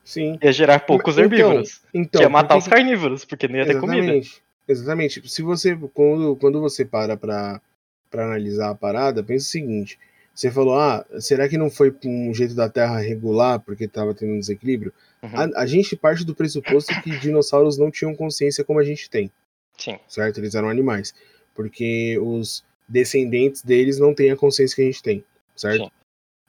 sim. 0.04 0.38
Ia 0.40 0.52
gerar 0.52 0.80
poucos 0.80 1.14
Então, 1.18 1.24
herbívoros. 1.24 1.82
Então, 1.92 2.20
que 2.20 2.24
ia 2.24 2.28
matar 2.28 2.54
por 2.54 2.58
os 2.58 2.68
carnívoros, 2.68 3.24
porque 3.24 3.48
não 3.48 3.56
ia 3.56 3.66
ter 3.66 3.80
comida. 3.80 4.20
Exatamente. 4.68 5.18
Exatamente. 5.18 5.28
Se 5.28 5.42
você, 5.42 5.76
quando, 5.94 6.36
quando 6.36 6.60
você 6.60 6.84
para 6.84 7.16
pra 7.16 8.26
analisar 8.26 8.70
a 8.70 8.74
parada, 8.74 9.24
pensa 9.24 9.46
o 9.46 9.50
seguinte: 9.50 9.98
você 10.34 10.50
falou, 10.50 10.78
ah, 10.78 11.04
será 11.18 11.48
que 11.48 11.58
não 11.58 11.70
foi 11.70 11.94
um 12.04 12.32
jeito 12.32 12.54
da 12.54 12.68
Terra 12.68 12.98
regular 13.00 13.60
porque 13.60 13.88
tava 13.88 14.14
tendo 14.14 14.32
um 14.32 14.38
desequilíbrio? 14.38 14.92
Uhum. 15.22 15.30
A, 15.34 15.62
a 15.62 15.66
gente 15.66 15.96
parte 15.96 16.24
do 16.24 16.34
pressuposto 16.34 16.92
que 17.02 17.18
dinossauros 17.18 17.76
não 17.76 17.90
tinham 17.90 18.14
consciência 18.14 18.64
como 18.64 18.78
a 18.78 18.84
gente 18.84 19.10
tem, 19.10 19.30
Sim. 19.76 19.98
certo? 20.08 20.38
Eles 20.38 20.54
eram 20.54 20.68
animais. 20.68 21.14
Porque 21.54 22.18
os 22.18 22.64
descendentes 22.88 23.62
deles 23.62 23.98
não 23.98 24.14
têm 24.14 24.30
a 24.30 24.36
consciência 24.36 24.76
que 24.76 24.82
a 24.82 24.86
gente 24.86 25.02
tem, 25.02 25.24
certo? 25.54 25.84
Sim. 25.84 25.90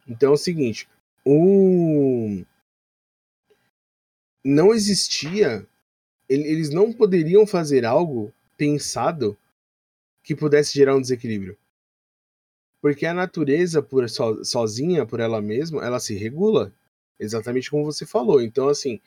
Então 0.07 0.31
é 0.31 0.33
o 0.33 0.37
seguinte: 0.37 0.87
o. 1.25 2.41
Não 4.43 4.73
existia. 4.73 5.65
Ele- 6.33 6.47
Eles 6.49 6.69
não 6.69 6.91
poderiam 6.91 7.45
fazer 7.47 7.85
algo 7.85 8.33
pensado 8.57 9.37
que 10.23 10.35
pudesse 10.35 10.73
gerar 10.73 10.95
um 10.95 11.01
desequilíbrio. 11.01 11.57
Porque 12.81 13.05
a 13.05 13.13
natureza, 13.13 13.81
por 13.81 14.09
so- 14.09 14.43
sozinha, 14.43 15.05
por 15.05 15.19
ela 15.19 15.41
mesma, 15.41 15.83
ela 15.85 15.99
se 15.99 16.15
regula. 16.15 16.73
Exatamente 17.19 17.69
como 17.71 17.85
você 17.85 18.05
falou. 18.05 18.41
Então, 18.41 18.67
assim, 18.67 18.99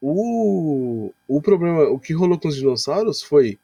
o, 0.00 1.12
o 1.28 1.40
problema, 1.40 1.84
o 1.84 1.98
que 1.98 2.12
rolou 2.12 2.38
com 2.38 2.48
os 2.48 2.56
dinossauros 2.56 3.22
foi 3.22 3.58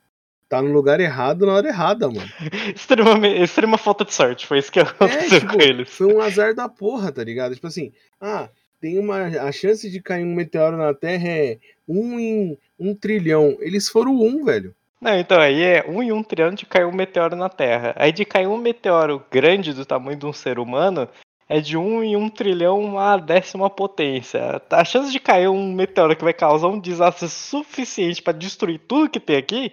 tá 0.49 0.61
no 0.61 0.71
lugar 0.73 1.01
errado 1.01 1.47
na 1.47 1.55
hora 1.55 1.69
errada, 1.69 2.09
mano. 2.09 2.29
Extrema, 2.77 3.27
extrema 3.27 3.79
falta 3.79 4.05
de 4.05 4.13
sorte, 4.13 4.47
foi 4.47 4.59
isso 4.59 4.71
que 4.71 4.81
aconteceu 4.81 5.41
tipo, 5.41 5.53
com 5.55 5.61
eles. 5.63 5.89
Foi 5.89 6.13
um 6.13 6.21
azar 6.21 6.55
da 6.55 6.69
porra, 6.69 7.11
tá 7.11 7.25
ligado? 7.25 7.55
Tipo 7.55 7.67
assim, 7.69 7.91
ah, 8.21 8.51
tem 8.83 8.99
uma. 8.99 9.23
A 9.27 9.53
chance 9.53 9.89
de 9.89 10.03
cair 10.03 10.25
um 10.25 10.35
meteoro 10.35 10.77
na 10.77 10.93
Terra 10.93 11.29
é 11.29 11.59
um 11.89 12.19
em 12.19 12.59
um 12.79 12.95
trilhão. 12.95 13.57
Eles 13.61 13.89
foram 13.89 14.21
um, 14.21 14.45
velho. 14.45 14.75
Não, 15.01 15.17
então 15.19 15.41
aí 15.41 15.63
é 15.63 15.85
um 15.89 16.03
em 16.03 16.13
um 16.13 16.23
trilhão 16.23 16.53
de 16.53 16.67
cair 16.67 16.85
um 16.85 16.93
meteoro 16.93 17.37
na 17.37 17.49
Terra. 17.49 17.95
Aí 17.97 18.13
de 18.13 18.25
cair 18.25 18.49
um 18.49 18.59
meteoro 18.59 19.25
grande 19.31 19.73
do 19.73 19.87
tamanho 19.87 20.19
de 20.19 20.27
um 20.27 20.33
ser 20.33 20.59
humano 20.59 21.09
é 21.49 21.61
de 21.61 21.77
um 21.77 22.03
em 22.03 22.17
um 22.17 22.29
trilhão 22.29 22.99
a 22.99 23.17
décima 23.17 23.71
potência. 23.71 24.61
A 24.71 24.85
chance 24.85 25.13
de 25.13 25.21
cair 25.21 25.49
um 25.49 25.73
meteoro 25.73 26.17
que 26.17 26.25
vai 26.25 26.33
causar 26.33 26.69
um 26.69 26.81
desastre 26.81 27.29
suficiente 27.29 28.23
pra 28.23 28.33
destruir 28.33 28.81
tudo 28.81 29.11
que 29.11 29.21
tem 29.21 29.37
aqui 29.37 29.73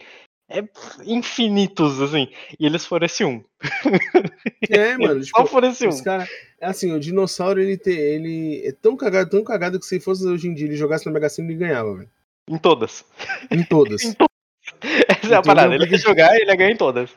é 0.50 0.64
infinitos, 1.06 2.02
assim. 2.02 2.28
E 2.60 2.66
eles 2.66 2.86
foram 2.86 3.06
esse 3.06 3.24
um. 3.24 3.44
É, 4.68 4.98
mano. 4.98 5.24
Só 5.24 5.46
foram 5.46 5.70
esse 5.70 5.88
um. 5.88 6.04
Cara, 6.04 6.28
é 6.60 6.66
assim, 6.66 6.92
o 6.92 7.00
dinossauro 7.00 7.62
ele, 7.62 7.78
te, 7.78 7.92
ele 7.92 8.66
é 8.66 8.72
tão 8.72 8.98
cagado, 8.98 9.30
tão 9.30 9.44
cagado 9.44 9.80
que 9.80 9.86
se 9.86 10.00
fosse 10.00 10.26
hoje 10.26 10.48
em 10.48 10.54
dia 10.54 10.66
ele 10.66 10.76
jogasse 10.76 11.06
na 11.06 11.12
Mega 11.12 11.30
Sena 11.30 11.48
ele 11.50 11.60
ganhava, 11.60 11.96
velho. 11.96 12.10
Em 12.48 12.58
todas. 12.58 13.06
Em 13.52 13.64
todas. 13.64 14.04
Em 14.04 14.16
Essa 15.08 15.36
é 15.36 15.38
a 15.38 15.42
parada. 15.42 15.76
Ele 15.76 15.86
ia 15.86 15.98
jogar 15.98 16.36
e 16.36 16.42
ele 16.42 16.52
ia 16.52 16.56
ganhar 16.56 16.72
em 16.72 16.78
todas. 16.78 17.12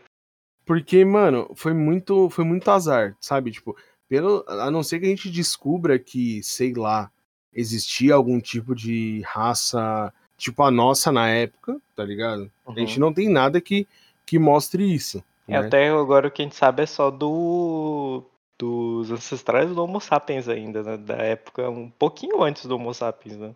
Porque, 0.65 1.05
mano, 1.05 1.51
foi 1.55 1.73
muito, 1.73 2.31
foi 2.31 2.45
muito 2.45 2.71
azar, 2.71 3.17
sabe? 3.21 3.51
Tipo, 3.51 3.77
pelo, 4.09 4.45
a 4.47 4.71
não 4.71 4.83
ser 4.83 5.01
que 5.01 5.07
a 5.07 5.09
gente 5.09 5.31
descubra 5.31 5.99
que, 5.99 6.43
sei 6.43 6.73
lá, 6.73 7.11
existia 7.53 8.15
algum 8.15 8.41
tipo 8.41 8.75
de 8.75 9.23
raça, 9.25 10.13
tipo 10.43 10.63
a 10.65 10.71
nossa 10.71 11.13
na 11.13 11.29
época, 11.29 11.81
tá 11.95 12.05
ligado? 12.05 12.51
A 12.67 12.79
gente 12.79 12.99
não 12.99 13.13
tem 13.13 13.29
nada 13.29 13.61
que, 13.61 13.87
que 14.27 14.39
mostre 14.39 14.93
isso. 14.93 15.23
Né? 15.47 15.57
até 15.57 15.89
agora 15.89 16.29
o 16.29 16.31
que 16.31 16.43
a 16.43 16.45
gente 16.45 16.57
sabe 16.57 16.83
é 16.83 16.87
só 16.87 17.11
do 17.11 18.25
dos 18.59 19.11
ancestrais 19.11 19.71
do 19.71 19.83
Homo 19.83 20.01
sapiens 20.01 20.49
ainda, 20.49 20.83
né? 20.83 20.97
Da 20.97 21.17
época 21.17 21.69
um 21.69 21.91
pouquinho 21.91 22.43
antes 22.43 22.67
do 22.67 22.75
Homo 22.75 22.93
sapiens, 22.93 23.37
né? 23.37 23.55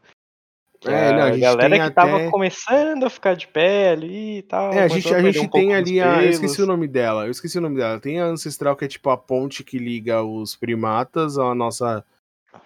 É, 0.84 1.12
não, 1.12 1.22
a 1.22 1.32
gente 1.32 1.40
galera 1.40 1.88
que 1.88 1.94
tava 1.94 2.16
até- 2.16 2.30
começando 2.30 3.04
a 3.04 3.10
ficar 3.10 3.34
de 3.34 3.48
pé 3.48 3.90
ali 3.90 4.38
e 4.38 4.42
tal. 4.42 4.72
É, 4.72 4.82
a 4.82 4.88
gente, 4.88 5.12
a 5.12 5.22
gente 5.22 5.40
um 5.40 5.48
tem 5.48 5.74
ali 5.74 6.00
a. 6.00 6.22
Eu 6.22 6.30
esqueci 6.30 6.62
o 6.62 6.66
nome 6.66 6.86
dela. 6.86 7.24
Eu 7.24 7.30
esqueci 7.30 7.58
o 7.58 7.60
nome 7.60 7.76
dela. 7.76 7.98
Tem 7.98 8.20
a 8.20 8.26
ancestral 8.26 8.76
que 8.76 8.84
é 8.84 8.88
tipo 8.88 9.10
a 9.10 9.16
ponte 9.16 9.64
que 9.64 9.78
liga 9.78 10.22
os 10.22 10.54
primatas 10.54 11.38
à 11.38 11.54
nossa, 11.54 12.04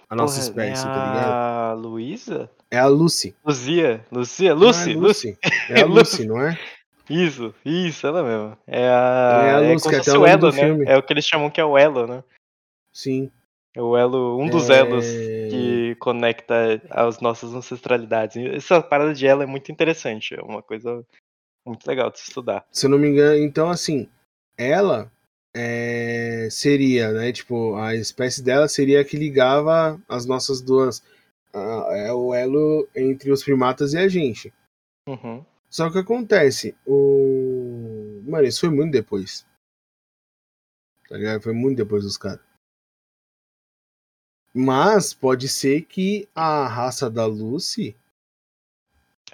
à 0.09 0.15
nossa 0.17 0.35
Porra, 0.53 0.65
espécie, 0.67 0.83
é 0.83 0.89
tá 0.89 1.07
ligado? 1.07 1.33
A 1.33 1.73
Luísa? 1.75 2.51
É 2.71 2.79
a 2.79 2.87
Lucy. 2.87 3.35
Luzia? 3.45 4.05
Lucia? 4.11 4.51
É 4.51 4.55
Lucy? 4.55 4.95
Lucy? 4.95 5.39
É 5.69 5.83
a 5.83 5.87
Lucy. 5.87 6.27
Não 6.27 6.41
é? 6.41 6.59
Isso, 7.09 7.53
isso, 7.65 8.07
ela 8.07 8.23
mesmo. 8.23 8.57
É 8.67 8.89
a. 8.89 9.43
É 9.45 9.55
a 9.55 9.61
é 9.63 9.73
Lucy, 9.73 9.83
como 9.83 9.95
que 9.95 10.01
até 10.01 10.05
fosse 10.05 10.17
o 10.19 10.27
elo, 10.27 10.53
né? 10.53 10.53
filme. 10.53 10.85
É 10.87 10.97
o 10.97 11.03
que 11.03 11.13
eles 11.13 11.25
chamam 11.25 11.51
que 11.51 11.61
é 11.61 11.65
o 11.65 11.77
elo, 11.77 12.07
né? 12.07 12.23
Sim. 12.93 13.31
É 13.75 13.81
o 13.83 13.97
elo, 13.97 14.39
um 14.41 14.49
dos 14.49 14.69
É. 14.69 14.79
elos 14.81 15.05
que 15.07 15.97
conecta 16.01 16.81
as 16.91 17.21
nossas 17.21 17.55
ancestralidades. 17.55 18.37
Essa 18.55 18.83
parada 18.83 19.15
de 19.15 19.27
elo 19.27 19.43
é 19.43 19.47
muito 19.47 19.71
interessante, 19.71 20.35
é 20.35 20.43
uma 20.43 20.61
coisa 20.63 21.05
muito 21.67 21.87
legal 21.87 22.11
de 22.11 22.19
se 22.19 22.29
estudar. 22.29 22.65
Se 22.71 22.87
eu 22.87 22.91
não 22.91 22.99
me 22.99 23.09
engano, 23.09 23.37
então 23.37 23.71
assim, 23.71 24.09
ela 24.59 25.11
é, 25.55 26.49
seria, 26.51 27.13
né? 27.13 27.33
Tipo, 27.33 27.75
a 27.77 27.95
espécie 27.95 28.43
dela 28.43 28.69
seria 28.69 29.01
a 29.01 29.05
que 29.05 29.17
ligava 29.17 30.01
as 30.09 30.27
nossas 30.27 30.61
duas. 30.61 31.03
é 31.53 32.13
o 32.13 32.33
elo 32.35 32.89
entre 32.95 33.31
os 33.33 33.43
primatas 33.43 33.93
e 33.93 33.99
a 33.99 34.09
gente. 34.09 34.53
Uhum. 35.09 35.45
Só 35.69 35.91
que 35.91 35.99
acontece, 35.99 36.75
o. 36.87 38.21
Mano, 38.25 38.47
isso 38.47 38.61
foi 38.61 38.71
muito 38.71 38.93
depois. 38.93 39.47
Tá 41.09 41.17
ligado? 41.17 41.43
Foi 41.43 41.53
muito 41.53 41.77
depois 41.79 42.05
dos 42.05 42.17
caras. 42.17 42.41
Mas 44.53 45.15
pode 45.15 45.49
ser 45.49 45.83
que 45.83 46.29
a 46.35 46.67
raça 46.67 47.09
da 47.09 47.25
Lucy, 47.25 47.97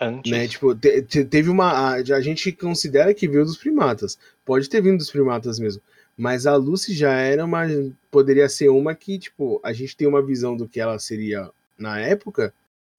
Antes. 0.00 0.30
né? 0.30 0.46
Tipo, 0.46 0.74
te- 0.74 1.02
te- 1.02 1.24
teve 1.24 1.48
uma. 1.48 1.70
A, 1.70 1.92
a 1.94 2.20
gente 2.20 2.52
considera 2.52 3.14
que 3.14 3.26
veio 3.28 3.44
dos 3.44 3.56
primatas. 3.56 4.18
Pode 4.44 4.68
ter 4.68 4.82
vindo 4.82 4.98
dos 4.98 5.10
primatas 5.10 5.58
mesmo. 5.58 5.82
Mas 6.16 6.46
a 6.46 6.56
Lucy 6.56 6.94
já 6.94 7.12
era 7.12 7.44
uma. 7.44 7.62
Poderia 8.10 8.48
ser 8.48 8.68
uma 8.70 8.94
que, 8.94 9.18
tipo, 9.18 9.60
a 9.62 9.72
gente 9.72 9.96
tem 9.96 10.08
uma 10.08 10.22
visão 10.24 10.56
do 10.56 10.66
que 10.68 10.80
ela 10.80 10.98
seria 10.98 11.50
na 11.78 11.98
época 12.00 12.54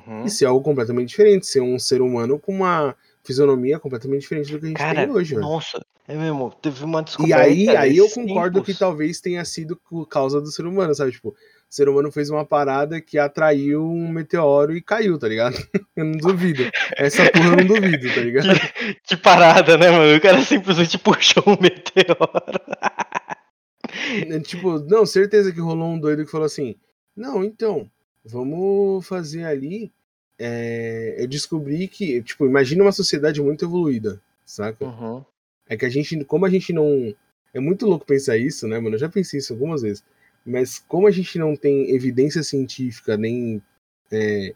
Uhum. 0.05 0.23
e 0.23 0.29
ser 0.29 0.45
algo 0.45 0.63
completamente 0.63 1.09
diferente. 1.09 1.45
Ser 1.47 1.59
um 1.61 1.77
ser 1.79 2.01
humano 2.01 2.39
com 2.39 2.53
uma 2.53 2.95
fisionomia 3.23 3.77
completamente 3.79 4.21
diferente 4.21 4.51
do 4.53 4.59
que 4.59 4.65
a 4.65 4.69
gente 4.69 4.77
Cara, 4.77 5.01
tem 5.05 5.11
hoje, 5.13 5.31
velho. 5.35 5.41
nossa, 5.41 5.83
é 6.07 6.15
mesmo, 6.15 6.49
teve 6.61 6.81
uma 6.85 7.01
E 7.01 7.03
descoberta. 7.03 7.43
aí, 7.43 7.67
aí 7.75 7.97
eu 7.97 8.09
concordo 8.11 8.61
que 8.61 8.67
tempos. 8.67 8.79
talvez 8.79 9.19
tenha 9.19 9.43
sido 9.43 9.75
por 9.75 10.05
causa 10.07 10.39
do 10.39 10.49
ser 10.49 10.65
humano, 10.65 10.95
sabe? 10.95 11.11
Tipo, 11.11 11.35
o 11.69 11.75
ser 11.75 11.89
humano 11.89 12.11
fez 12.11 12.29
uma 12.29 12.45
parada 12.45 13.01
que 13.01 13.17
atraiu 13.17 13.83
um 13.85 14.07
meteoro 14.09 14.75
e 14.75 14.81
caiu, 14.81 15.17
tá 15.19 15.27
ligado? 15.27 15.55
Eu 15.95 16.05
não 16.05 16.17
duvido. 16.17 16.63
Essa 16.95 17.29
porra 17.31 17.45
eu 17.47 17.57
não 17.57 17.65
duvido, 17.65 18.07
tá 18.13 18.21
ligado? 18.21 18.47
Que 19.03 19.17
parada, 19.17 19.77
né, 19.77 19.89
mano? 19.89 20.15
O 20.15 20.21
cara 20.21 20.41
simplesmente 20.43 20.97
puxou 20.97 21.43
um 21.47 21.57
meteoro. 21.61 22.59
Tipo, 24.43 24.79
não, 24.79 25.05
certeza 25.05 25.51
que 25.51 25.59
rolou 25.59 25.89
um 25.89 25.99
doido 25.99 26.23
que 26.25 26.31
falou 26.31 26.45
assim: 26.45 26.75
Não, 27.15 27.43
então, 27.43 27.89
vamos 28.23 29.05
fazer 29.07 29.43
ali. 29.43 29.91
é, 30.39 31.15
Eu 31.17 31.27
descobri 31.27 31.87
que, 31.87 32.21
tipo, 32.21 32.45
imagina 32.45 32.83
uma 32.83 32.91
sociedade 32.91 33.41
muito 33.41 33.65
evoluída, 33.65 34.21
saca? 34.45 34.85
Uhum. 34.85 35.23
É 35.67 35.75
que 35.75 35.85
a 35.85 35.89
gente, 35.89 36.23
como 36.25 36.45
a 36.45 36.49
gente 36.49 36.71
não. 36.71 37.13
É 37.53 37.59
muito 37.59 37.85
louco 37.87 38.05
pensar 38.05 38.37
isso, 38.37 38.67
né, 38.67 38.79
mano? 38.79 38.95
Eu 38.95 38.99
já 38.99 39.09
pensei 39.09 39.39
isso 39.39 39.53
algumas 39.53 39.81
vezes. 39.81 40.03
Mas 40.47 40.79
como 40.79 41.07
a 41.07 41.11
gente 41.11 41.37
não 41.37 41.57
tem 41.57 41.91
evidência 41.93 42.41
científica 42.41 43.17
nem 43.17 43.61
é, 44.09 44.55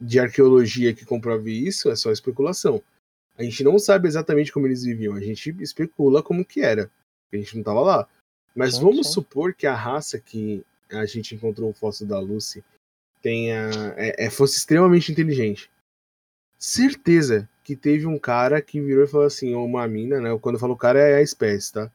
de 0.00 0.18
arqueologia 0.18 0.94
que 0.94 1.04
comprove 1.04 1.52
isso, 1.52 1.90
é 1.90 1.96
só 1.96 2.10
especulação. 2.10 2.82
A 3.36 3.42
gente 3.42 3.62
não 3.62 3.78
sabe 3.78 4.08
exatamente 4.08 4.50
como 4.50 4.66
eles 4.66 4.84
viviam, 4.84 5.14
a 5.14 5.20
gente 5.20 5.54
especula 5.60 6.22
como 6.22 6.44
que 6.44 6.62
era. 6.62 6.90
A 7.30 7.36
gente 7.36 7.56
não 7.56 7.62
tava 7.62 7.82
lá. 7.82 8.08
Mas 8.54 8.74
Sim, 8.74 8.82
vamos 8.82 9.06
sim. 9.08 9.12
supor 9.14 9.54
que 9.54 9.66
a 9.66 9.74
raça 9.74 10.18
que 10.18 10.64
a 10.90 11.04
gente 11.04 11.34
encontrou 11.34 11.70
o 11.70 11.74
fóssil 11.74 12.06
da 12.06 12.18
Lucy 12.18 12.64
tenha, 13.20 13.70
é, 13.96 14.26
é- 14.26 14.30
fosse 14.30 14.56
extremamente 14.58 15.12
inteligente. 15.12 15.70
Certeza 16.58 17.48
que 17.62 17.76
teve 17.76 18.06
um 18.06 18.18
cara 18.18 18.60
que 18.62 18.80
virou 18.80 19.04
e 19.04 19.08
falou 19.08 19.26
assim, 19.26 19.54
ou 19.54 19.64
uma 19.64 19.86
mina, 19.86 20.20
né? 20.20 20.38
Quando 20.38 20.56
eu 20.56 20.60
falo 20.60 20.76
cara 20.76 20.98
é 20.98 21.16
a 21.16 21.22
espécie, 21.22 21.72
tá? 21.72 21.90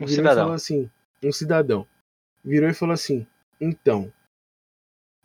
Um 0.00 0.06
virou 0.06 0.12
e 0.12 0.14
cidadão. 0.16 0.42
falou 0.44 0.54
assim, 0.54 0.90
um 1.22 1.32
cidadão. 1.32 1.86
Virou 2.46 2.70
e 2.70 2.74
falou 2.74 2.92
assim, 2.92 3.26
então, 3.60 4.12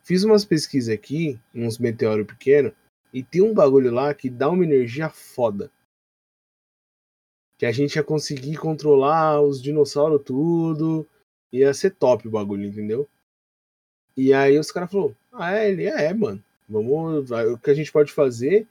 fiz 0.02 0.24
umas 0.24 0.44
pesquisas 0.44 0.92
aqui, 0.92 1.38
uns 1.54 1.78
meteoros 1.78 2.26
pequenos, 2.26 2.72
e 3.12 3.22
tem 3.22 3.40
um 3.42 3.54
bagulho 3.54 3.92
lá 3.92 4.12
que 4.12 4.28
dá 4.28 4.50
uma 4.50 4.64
energia 4.64 5.08
foda. 5.08 5.70
Que 7.56 7.64
a 7.64 7.70
gente 7.70 7.94
ia 7.94 8.02
conseguir 8.02 8.56
controlar 8.56 9.40
os 9.40 9.62
dinossauros 9.62 10.22
tudo. 10.24 11.06
Ia 11.52 11.72
ser 11.72 11.90
top 11.90 12.26
o 12.26 12.30
bagulho, 12.30 12.64
entendeu? 12.64 13.08
E 14.16 14.34
aí 14.34 14.58
os 14.58 14.72
caras 14.72 14.90
falaram, 14.90 15.14
ah, 15.30 15.54
é, 15.54 15.70
ele 15.70 15.84
é, 15.84 16.12
mano. 16.12 16.42
Vamos. 16.68 17.30
O 17.30 17.58
que 17.58 17.70
a 17.70 17.74
gente 17.74 17.92
pode 17.92 18.10
fazer 18.12 18.66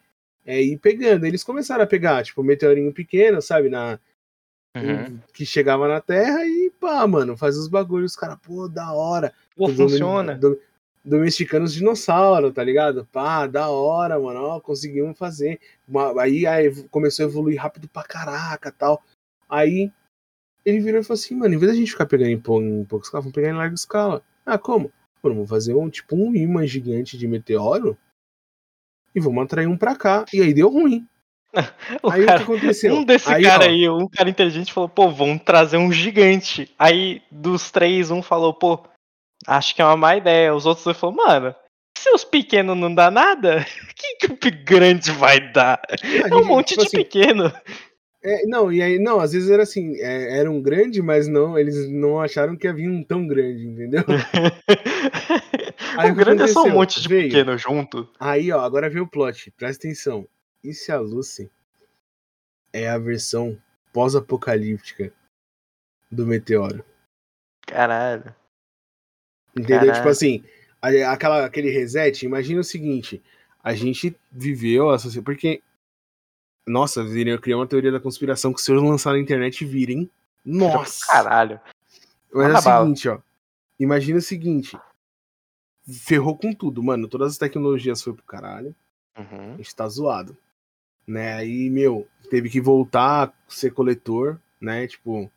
é 0.45 0.61
ir 0.61 0.77
pegando. 0.77 1.25
Eles 1.25 1.43
começaram 1.43 1.83
a 1.83 1.87
pegar, 1.87 2.23
tipo, 2.23 2.43
meteorinho 2.43 2.91
pequeno, 2.91 3.41
sabe? 3.41 3.69
Na, 3.69 3.97
Uhum. 4.75 5.19
que 5.33 5.45
chegava 5.45 5.85
na 5.87 5.99
Terra 5.99 6.45
e 6.45 6.60
pá, 6.81 7.07
mano, 7.07 7.37
faz 7.37 7.55
os 7.57 7.67
bagulhos, 7.69 8.11
os 8.11 8.17
caras, 8.17 8.37
pô, 8.41 8.67
da 8.67 8.91
hora. 8.91 9.33
Pô, 9.55 9.67
funciona. 9.69 10.35
do- 10.35 10.59
domesticando 11.03 11.65
os 11.65 11.73
dinossauros, 11.73 12.53
tá 12.53 12.63
ligado? 12.63 13.07
Pá, 13.11 13.47
da 13.47 13.69
hora, 13.69 14.19
mano, 14.19 14.39
ó, 14.41 14.59
conseguimos 14.59 15.17
fazer. 15.17 15.59
Aí, 16.19 16.45
aí 16.45 16.83
começou 16.89 17.25
a 17.25 17.29
evoluir 17.29 17.59
rápido 17.59 17.87
pra 17.87 18.03
caraca 18.03 18.71
tal. 18.71 19.01
Aí 19.49 19.91
ele 20.65 20.79
virou 20.79 21.01
e 21.01 21.03
falou 21.03 21.19
assim, 21.19 21.35
mano, 21.35 21.55
em 21.55 21.57
vez 21.57 21.71
da 21.71 21.77
gente 21.77 21.91
ficar 21.91 22.05
pegando 22.05 22.29
em, 22.29 22.39
pou- 22.39 22.61
em 22.61 22.83
pouca 22.85 23.05
escala, 23.05 23.21
vamos 23.21 23.33
pegar 23.33 23.49
em 23.49 23.53
larga 23.55 23.73
escala. 23.73 24.21
Ah, 24.45 24.57
como? 24.59 24.91
Mano, 25.23 25.35
vamos 25.35 25.49
fazer 25.49 25.73
um 25.73 25.89
tipo 25.89 26.15
um 26.15 26.35
imã 26.35 26.65
gigante 26.67 27.17
de 27.17 27.27
meteoro 27.27 27.97
e 29.15 29.19
vamos 29.19 29.43
atrair 29.43 29.67
um 29.67 29.77
pra 29.77 29.95
cá. 29.95 30.25
E 30.33 30.41
aí 30.41 30.53
deu 30.53 30.69
ruim. 30.69 31.07
O 32.01 32.09
aí 32.09 32.25
cara- 32.25 32.41
o 32.41 32.45
que 32.45 32.51
aconteceu? 32.53 32.93
Um 32.95 33.03
desse 33.03 33.29
aí, 33.31 33.43
cara 33.43 33.65
ó, 33.65 33.67
aí, 33.67 33.89
um 33.89 34.07
cara 34.07 34.29
inteligente 34.29 34.71
falou, 34.71 34.87
pô, 34.89 35.09
vamos 35.09 35.43
trazer 35.43 35.77
um 35.77 35.91
gigante. 35.91 36.73
Aí, 36.79 37.21
dos 37.29 37.69
três, 37.71 38.09
um 38.09 38.21
falou, 38.23 38.53
pô, 38.53 38.79
acho 39.45 39.75
que 39.75 39.81
é 39.81 39.85
uma 39.85 39.97
má 39.97 40.15
ideia. 40.15 40.53
Os 40.55 40.65
outros 40.65 40.85
dois 40.85 40.97
falaram, 40.97 41.17
mano, 41.25 41.55
se 41.97 42.09
os 42.11 42.23
pequenos 42.23 42.77
não 42.77 42.93
dá 42.93 43.11
nada, 43.11 43.65
o 43.65 43.93
que, 43.95 44.35
que 44.37 44.47
o 44.47 44.63
grande 44.63 45.11
vai 45.11 45.51
dar? 45.51 45.81
a 45.91 46.27
É 46.27 46.33
um 46.33 46.37
gente, 46.39 46.47
monte 46.47 46.67
tipo 46.69 46.81
de 46.81 46.87
assim, 46.87 46.97
pequeno. 46.97 47.51
É, 48.23 48.45
não, 48.45 48.71
e 48.71 48.81
aí, 48.83 48.99
não, 48.99 49.19
às 49.19 49.31
vezes 49.31 49.49
era 49.49 49.63
assim, 49.63 49.95
é, 49.97 50.37
era 50.39 50.49
um 50.49 50.61
grande, 50.61 51.01
mas 51.01 51.27
não, 51.27 51.57
eles 51.57 51.89
não 51.89 52.21
acharam 52.21 52.55
que 52.55 52.67
havia 52.67 52.87
um 52.89 53.03
tão 53.03 53.25
grande, 53.27 53.65
entendeu? 53.67 54.03
Aí 55.97 56.09
o 56.09 56.13
o 56.13 56.15
grande 56.15 56.43
é 56.43 56.47
só 56.47 56.63
um 56.63 56.69
monte 56.69 57.01
de 57.01 57.07
Veio. 57.07 57.29
pequeno 57.29 57.57
junto. 57.57 58.07
Aí, 58.19 58.51
ó, 58.51 58.61
agora 58.61 58.89
vem 58.89 59.01
o 59.01 59.07
plot, 59.07 59.51
presta 59.57 59.87
atenção. 59.87 60.25
E 60.63 60.73
se 60.73 60.91
a 60.91 60.99
Lucy 60.99 61.49
é 62.73 62.87
a 62.89 62.97
versão 62.97 63.61
pós-apocalíptica 63.93 65.13
do 66.11 66.25
meteoro? 66.25 66.85
Caralho. 67.67 68.35
Entendeu? 69.55 69.79
Caralho. 69.79 69.93
Tipo 69.93 70.09
assim, 70.09 70.43
a- 70.81 71.11
aquela, 71.11 71.45
aquele 71.45 71.69
reset, 71.69 72.23
imagina 72.25 72.61
o 72.61 72.63
seguinte, 72.63 73.21
a 73.63 73.73
gente 73.73 74.15
viveu 74.31 74.89
a 74.89 74.99
sociedade, 74.99 75.25
porque, 75.25 75.63
nossa, 76.67 77.01
eu 77.01 77.41
criar 77.41 77.57
uma 77.57 77.67
teoria 77.67 77.91
da 77.91 77.99
conspiração 77.99 78.53
que 78.53 78.61
se 78.61 78.71
eu 78.71 78.81
lançar 78.81 79.13
na 79.13 79.19
internet 79.19 79.65
virem, 79.65 80.09
nossa! 80.45 81.05
Caralho. 81.07 81.59
Mas 82.33 82.45
é 82.45 82.47
Manda 82.53 82.59
o 82.59 82.61
seguinte, 82.83 83.09
ó. 83.09 83.19
Imagina 83.79 84.19
o 84.19 84.21
seguinte. 84.21 84.77
Ferrou 86.05 86.37
com 86.37 86.53
tudo, 86.53 86.81
mano. 86.81 87.07
Todas 87.07 87.31
as 87.33 87.37
tecnologias 87.37 88.01
foi 88.01 88.13
pro 88.13 88.23
caralho. 88.23 88.75
A 89.15 89.21
Uhum. 89.21 89.57
gente 89.57 89.75
tá 89.75 89.87
zoado. 89.89 90.37
Né? 91.11 91.33
Aí, 91.33 91.69
meu, 91.69 92.07
teve 92.29 92.49
que 92.49 92.61
voltar 92.61 93.25
a 93.25 93.33
ser 93.47 93.71
coletor, 93.71 94.39
né? 94.59 94.87
Tipo, 94.87 95.31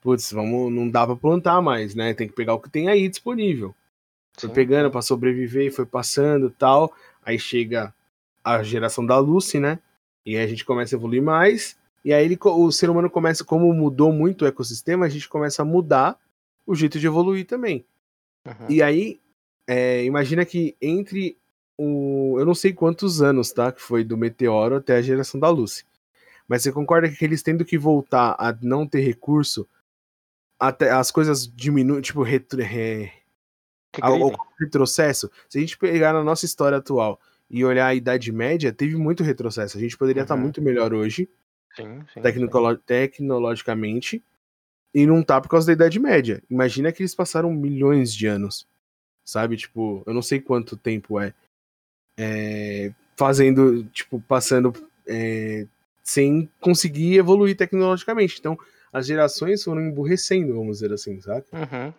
putz, 0.00 0.32
vamos, 0.32 0.72
não 0.72 0.88
dá 0.88 1.06
pra 1.06 1.16
plantar 1.16 1.60
mais, 1.62 1.94
né? 1.94 2.14
Tem 2.14 2.26
que 2.26 2.34
pegar 2.34 2.54
o 2.54 2.60
que 2.60 2.70
tem 2.70 2.88
aí 2.88 3.08
disponível. 3.08 3.74
Foi 4.38 4.48
Sim. 4.48 4.54
pegando 4.54 4.90
pra 4.90 5.02
sobreviver 5.02 5.66
e 5.66 5.70
foi 5.70 5.86
passando 5.86 6.50
tal. 6.50 6.92
Aí 7.24 7.38
chega 7.38 7.94
a 8.42 8.62
geração 8.62 9.04
da 9.04 9.18
Lucy, 9.18 9.60
né? 9.60 9.78
E 10.24 10.36
aí 10.36 10.44
a 10.44 10.46
gente 10.46 10.64
começa 10.64 10.94
a 10.94 10.98
evoluir 10.98 11.22
mais. 11.22 11.78
E 12.04 12.12
aí 12.12 12.24
ele, 12.24 12.38
o 12.40 12.72
ser 12.72 12.90
humano 12.90 13.08
começa, 13.08 13.44
como 13.44 13.72
mudou 13.72 14.12
muito 14.12 14.44
o 14.44 14.48
ecossistema, 14.48 15.06
a 15.06 15.08
gente 15.08 15.28
começa 15.28 15.62
a 15.62 15.64
mudar 15.64 16.18
o 16.66 16.74
jeito 16.74 16.98
de 16.98 17.06
evoluir 17.06 17.46
também. 17.46 17.84
Uhum. 18.46 18.66
E 18.68 18.82
aí, 18.82 19.20
é, 19.66 20.04
imagina 20.04 20.44
que 20.44 20.76
entre 20.80 21.36
o. 21.78 22.36
Eu 22.38 22.44
não 22.46 22.54
sei 22.54 22.72
quantos 22.72 23.20
anos, 23.22 23.52
tá? 23.52 23.72
Que 23.72 23.80
foi 23.82 24.04
do 24.04 24.16
meteoro 24.16 24.76
até 24.76 24.96
a 24.96 25.02
geração 25.02 25.38
da 25.40 25.48
Lucy. 25.48 25.84
Mas 26.48 26.62
você 26.62 26.72
concorda 26.72 27.08
que 27.08 27.24
eles 27.24 27.42
tendo 27.42 27.64
que 27.64 27.78
voltar 27.78 28.34
a 28.38 28.56
não 28.62 28.86
ter 28.86 29.00
recurso, 29.00 29.66
até 30.58 30.90
as 30.90 31.10
coisas 31.10 31.46
diminuem, 31.46 32.00
tipo, 32.02 32.22
retro, 32.22 32.60
re- 32.62 33.10
ao- 34.00 34.32
retrocesso? 34.58 35.30
Se 35.48 35.58
a 35.58 35.60
gente 35.60 35.78
pegar 35.78 36.12
na 36.12 36.22
nossa 36.22 36.44
história 36.44 36.78
atual 36.78 37.18
e 37.48 37.64
olhar 37.64 37.86
a 37.86 37.94
Idade 37.94 38.30
Média, 38.32 38.72
teve 38.72 38.96
muito 38.96 39.22
retrocesso. 39.22 39.76
A 39.78 39.80
gente 39.80 39.96
poderia 39.96 40.22
estar 40.22 40.34
Uhum. 40.34 40.40
muito 40.42 40.60
melhor 40.62 40.92
hoje, 40.92 41.28
Sim, 41.74 42.04
sim. 42.12 42.20
tecnologicamente, 42.86 44.22
e 44.94 45.06
não 45.06 45.22
tá 45.22 45.40
por 45.40 45.48
causa 45.48 45.66
da 45.68 45.72
Idade 45.72 45.98
Média. 45.98 46.42
Imagina 46.50 46.92
que 46.92 47.02
eles 47.02 47.14
passaram 47.14 47.52
milhões 47.52 48.12
de 48.14 48.26
anos, 48.26 48.66
sabe? 49.24 49.56
Tipo, 49.56 50.02
eu 50.06 50.12
não 50.12 50.22
sei 50.22 50.40
quanto 50.40 50.76
tempo 50.76 51.18
é, 51.20 51.32
é, 52.16 52.92
fazendo, 53.16 53.84
tipo, 53.84 54.20
passando 54.20 54.72
é, 55.06 55.66
sem 56.02 56.48
conseguir 56.60 57.16
evoluir 57.18 57.56
tecnologicamente. 57.56 58.36
Então, 58.38 58.58
as 58.92 59.06
gerações 59.06 59.62
foram 59.64 59.80
emburrecendo, 59.82 60.54
vamos 60.54 60.78
dizer 60.78 60.92
assim, 60.92 61.20
sabe? 61.20 61.44
Uhum. 61.52 61.92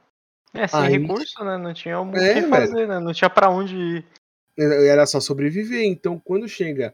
É, 0.53 0.67
sem 0.67 0.79
Aí- 0.79 0.97
recurso, 0.99 1.43
né? 1.43 1.57
Não 1.57 1.73
tinha 1.73 1.99
o 1.99 2.15
É, 2.15 2.41
que 2.41 2.47
fazer, 2.49 2.87
né? 2.87 2.99
Não 2.99 3.13
tinha 3.13 3.29
pra 3.29 3.49
onde 3.49 3.75
ir. 3.75 4.05
Era 4.57 5.05
só 5.07 5.19
sobreviver. 5.19 5.83
Então, 5.83 6.19
quando 6.19 6.47
chega 6.47 6.93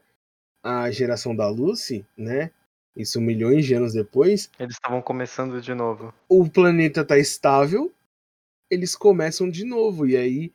a 0.64 0.90
geração 0.92 1.36
da 1.36 1.50
Lucy, 1.50 2.06
né? 2.18 2.52
Isso 2.96 3.20
milhões 3.22 3.66
de 3.66 3.74
anos 3.74 3.94
depois, 3.94 4.50
Eles 4.60 4.74
estavam 4.76 5.02
começando 5.02 5.62
de 5.62 5.74
novo. 5.74 6.14
o 6.28 6.50
planeta 6.50 7.04
tá 7.06 7.18
estável, 7.18 7.94
eles 8.70 8.96
começam 8.96 9.50
de 9.50 9.64
novo. 9.66 10.08
E 10.08 10.16
aí 10.18 10.52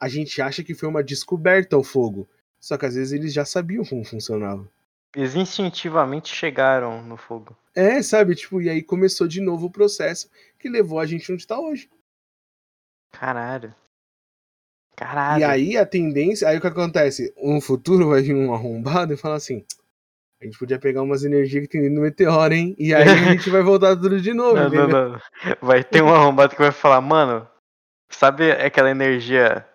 a 0.00 0.08
gente 0.08 0.40
acha 0.42 0.62
que 0.62 0.74
foi 0.74 0.88
uma 0.88 1.02
descoberta 1.02 1.76
o 1.76 1.84
fogo. 1.84 2.28
Só 2.60 2.76
que 2.78 2.86
às 2.86 2.94
vezes 2.94 3.12
eles 3.12 3.32
já 3.32 3.44
sabiam 3.44 3.84
como 3.84 4.04
funcionava. 4.04 4.66
Eles 5.14 5.34
instintivamente 5.34 6.34
chegaram 6.34 7.02
no 7.02 7.16
fogo. 7.16 7.56
É, 7.74 8.02
sabe? 8.02 8.34
Tipo, 8.34 8.60
e 8.60 8.68
aí 8.68 8.82
começou 8.82 9.28
de 9.28 9.40
novo 9.40 9.66
o 9.66 9.70
processo 9.70 10.28
que 10.58 10.68
levou 10.68 10.98
a 10.98 11.06
gente 11.06 11.30
onde 11.32 11.46
tá 11.46 11.58
hoje. 11.58 11.88
Caralho. 13.12 13.74
Caralho. 14.96 15.40
E 15.40 15.44
aí 15.44 15.76
a 15.76 15.84
tendência, 15.86 16.48
aí 16.48 16.56
o 16.56 16.60
que 16.60 16.66
acontece? 16.66 17.32
No 17.36 17.60
futuro 17.60 18.08
vai 18.10 18.22
vir 18.22 18.34
um 18.34 18.52
arrombado 18.54 19.12
e 19.12 19.16
falar 19.16 19.36
assim: 19.36 19.64
a 20.40 20.44
gente 20.44 20.58
podia 20.58 20.78
pegar 20.78 21.02
umas 21.02 21.24
energias 21.24 21.62
que 21.62 21.68
tem 21.68 21.82
dentro 21.82 21.96
do 21.96 22.02
meteoro, 22.02 22.54
hein? 22.54 22.74
E 22.78 22.94
aí 22.94 23.02
a 23.02 23.16
gente 23.16 23.48
vai 23.50 23.62
voltar 23.62 23.96
tudo 23.96 24.20
de 24.20 24.32
novo, 24.32 24.54
Não, 24.56 24.62
não, 24.62 24.68
entendeu? 24.68 24.88
não. 24.88 25.20
Vai 25.60 25.82
ter 25.82 26.02
um 26.02 26.14
arrombado 26.14 26.54
que 26.54 26.62
vai 26.62 26.72
falar, 26.72 27.00
mano, 27.00 27.46
sabe 28.10 28.50
aquela 28.52 28.90
energia 28.90 29.66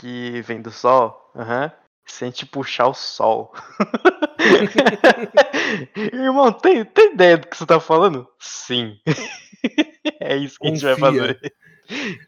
que 0.00 0.40
vem 0.42 0.62
do 0.62 0.70
sol? 0.70 1.30
Aham. 1.36 1.70
Se 2.06 2.24
a 2.24 2.26
gente 2.26 2.46
puxar 2.46 2.88
o 2.88 2.94
sol. 2.94 3.52
Irmão, 6.12 6.50
tem, 6.50 6.84
tem 6.84 7.12
ideia 7.12 7.38
do 7.38 7.46
que 7.46 7.56
você 7.56 7.64
tá 7.66 7.78
falando? 7.78 8.26
Sim. 8.38 8.98
é 10.18 10.36
isso 10.36 10.58
que 10.58 10.66
a 10.66 10.70
gente 10.70 10.82
vai 10.82 10.96
Confia. 10.96 11.20
fazer. 11.20 11.54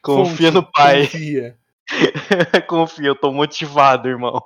Confia 0.02 0.52
Fonte, 0.52 0.54
no 0.54 0.62
pai. 0.70 1.06
Confia. 1.06 1.56
Confia, 2.68 3.08
eu 3.08 3.16
tô 3.16 3.32
motivado, 3.32 4.08
irmão. 4.08 4.40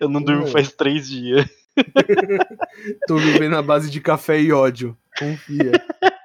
Eu 0.00 0.08
não 0.08 0.22
durmo 0.22 0.46
faz 0.46 0.72
três 0.72 1.08
dias. 1.08 1.46
Tô 3.06 3.16
vivendo 3.16 3.56
à 3.56 3.62
base 3.62 3.90
de 3.90 4.00
café 4.00 4.40
e 4.40 4.52
ódio. 4.52 4.96
Confia. 5.18 5.72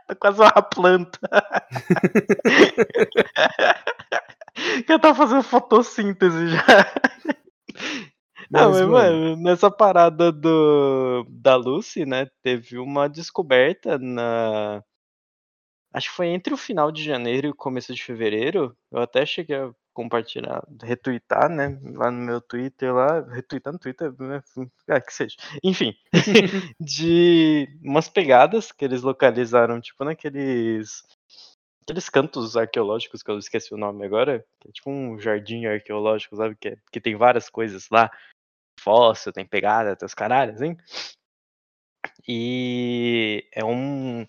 Tá 0.09 0.15
quase 0.15 0.41
uma 0.41 0.61
planta. 0.63 1.19
que 4.83 4.91
eu 4.93 4.99
tava 4.99 5.13
fazendo 5.13 5.43
fotossíntese 5.43 6.47
já. 6.47 6.65
Não, 8.49 8.71
mas, 8.71 8.81
mano, 8.87 9.35
nessa 9.35 9.69
parada 9.69 10.31
do, 10.31 11.23
da 11.29 11.55
Lucy, 11.55 12.07
né, 12.07 12.25
teve 12.41 12.79
uma 12.79 13.07
descoberta 13.07 13.99
na. 13.99 14.83
Acho 15.93 16.09
que 16.09 16.15
foi 16.15 16.29
entre 16.29 16.55
o 16.55 16.57
final 16.57 16.91
de 16.91 17.03
janeiro 17.03 17.45
e 17.47 17.51
o 17.51 17.55
começo 17.55 17.93
de 17.93 18.03
fevereiro. 18.03 18.75
Eu 18.91 19.01
até 19.01 19.27
cheguei 19.27 19.57
a 19.57 19.71
compartilhar, 19.99 20.65
retweetar, 20.81 21.49
né, 21.49 21.77
lá 21.93 22.09
no 22.09 22.21
meu 22.21 22.39
Twitter, 22.39 22.93
lá, 22.95 23.19
retweetar 23.19 23.73
no 23.73 23.79
Twitter, 23.79 24.13
né, 24.17 24.41
ah, 24.87 25.01
que 25.01 25.13
seja. 25.13 25.35
Enfim, 25.61 25.93
de 26.79 27.67
umas 27.83 28.07
pegadas 28.07 28.71
que 28.71 28.85
eles 28.85 29.01
localizaram, 29.01 29.81
tipo, 29.81 30.05
naqueles. 30.05 31.03
Aqueles 31.83 32.07
cantos 32.07 32.55
arqueológicos 32.55 33.21
que 33.21 33.29
eu 33.29 33.37
esqueci 33.37 33.73
o 33.73 33.77
nome 33.77 34.05
agora, 34.05 34.45
que 34.61 34.69
é 34.69 34.71
tipo 34.71 34.89
um 34.89 35.19
jardim 35.19 35.65
arqueológico, 35.65 36.35
sabe? 36.37 36.55
Que, 36.55 36.69
é- 36.69 36.77
que 36.91 37.01
tem 37.01 37.15
várias 37.17 37.49
coisas 37.49 37.89
lá. 37.91 38.09
Fóssil, 38.79 39.33
tem 39.33 39.45
pegada, 39.45 39.95
tem 39.95 40.05
os 40.05 40.13
caralhos, 40.13 40.61
hein? 40.61 40.77
E 42.25 43.45
é 43.51 43.65
um. 43.65 44.25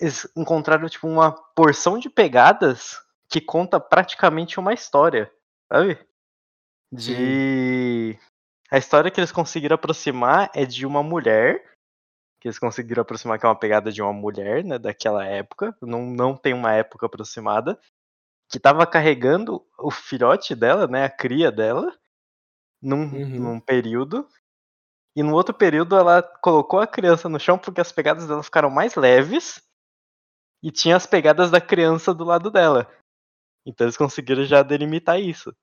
Eles 0.00 0.30
encontraram, 0.36 0.88
tipo, 0.88 1.08
uma 1.08 1.32
porção 1.32 1.98
de 1.98 2.08
pegadas 2.08 2.96
que 3.30 3.40
conta 3.40 3.78
praticamente 3.78 4.58
uma 4.58 4.72
história, 4.72 5.30
sabe? 5.70 5.98
De. 6.92 8.18
A 8.70 8.78
história 8.78 9.10
que 9.10 9.20
eles 9.20 9.32
conseguiram 9.32 9.74
aproximar 9.74 10.50
é 10.54 10.64
de 10.64 10.86
uma 10.86 11.02
mulher. 11.02 11.64
Que 12.40 12.48
eles 12.48 12.58
conseguiram 12.58 13.02
aproximar 13.02 13.38
que 13.38 13.44
é 13.46 13.48
uma 13.48 13.58
pegada 13.58 13.90
de 13.90 14.00
uma 14.00 14.12
mulher, 14.12 14.64
né? 14.64 14.78
Daquela 14.78 15.24
época. 15.24 15.76
Não, 15.82 16.02
não 16.06 16.36
tem 16.36 16.54
uma 16.54 16.72
época 16.72 17.06
aproximada. 17.06 17.78
Que 18.50 18.58
tava 18.60 18.86
carregando 18.86 19.64
o 19.78 19.90
filhote 19.90 20.54
dela, 20.54 20.86
né? 20.86 21.04
A 21.04 21.10
cria 21.10 21.50
dela. 21.50 21.92
Num, 22.80 23.04
Uhum. 23.04 23.40
num 23.40 23.60
período. 23.60 24.26
E 25.16 25.22
no 25.22 25.34
outro 25.34 25.52
período 25.52 25.96
ela 25.96 26.22
colocou 26.22 26.80
a 26.80 26.86
criança 26.86 27.28
no 27.28 27.40
chão 27.40 27.58
porque 27.58 27.80
as 27.80 27.90
pegadas 27.90 28.26
dela 28.28 28.42
ficaram 28.42 28.70
mais 28.70 28.94
leves. 28.94 29.60
E 30.62 30.70
tinha 30.70 30.96
as 30.96 31.06
pegadas 31.06 31.50
da 31.50 31.60
criança 31.60 32.14
do 32.14 32.24
lado 32.24 32.50
dela. 32.50 32.88
Então 33.66 33.86
eles 33.86 33.96
conseguiram 33.96 34.44
já 34.44 34.62
delimitar 34.62 35.20
isso. 35.20 35.54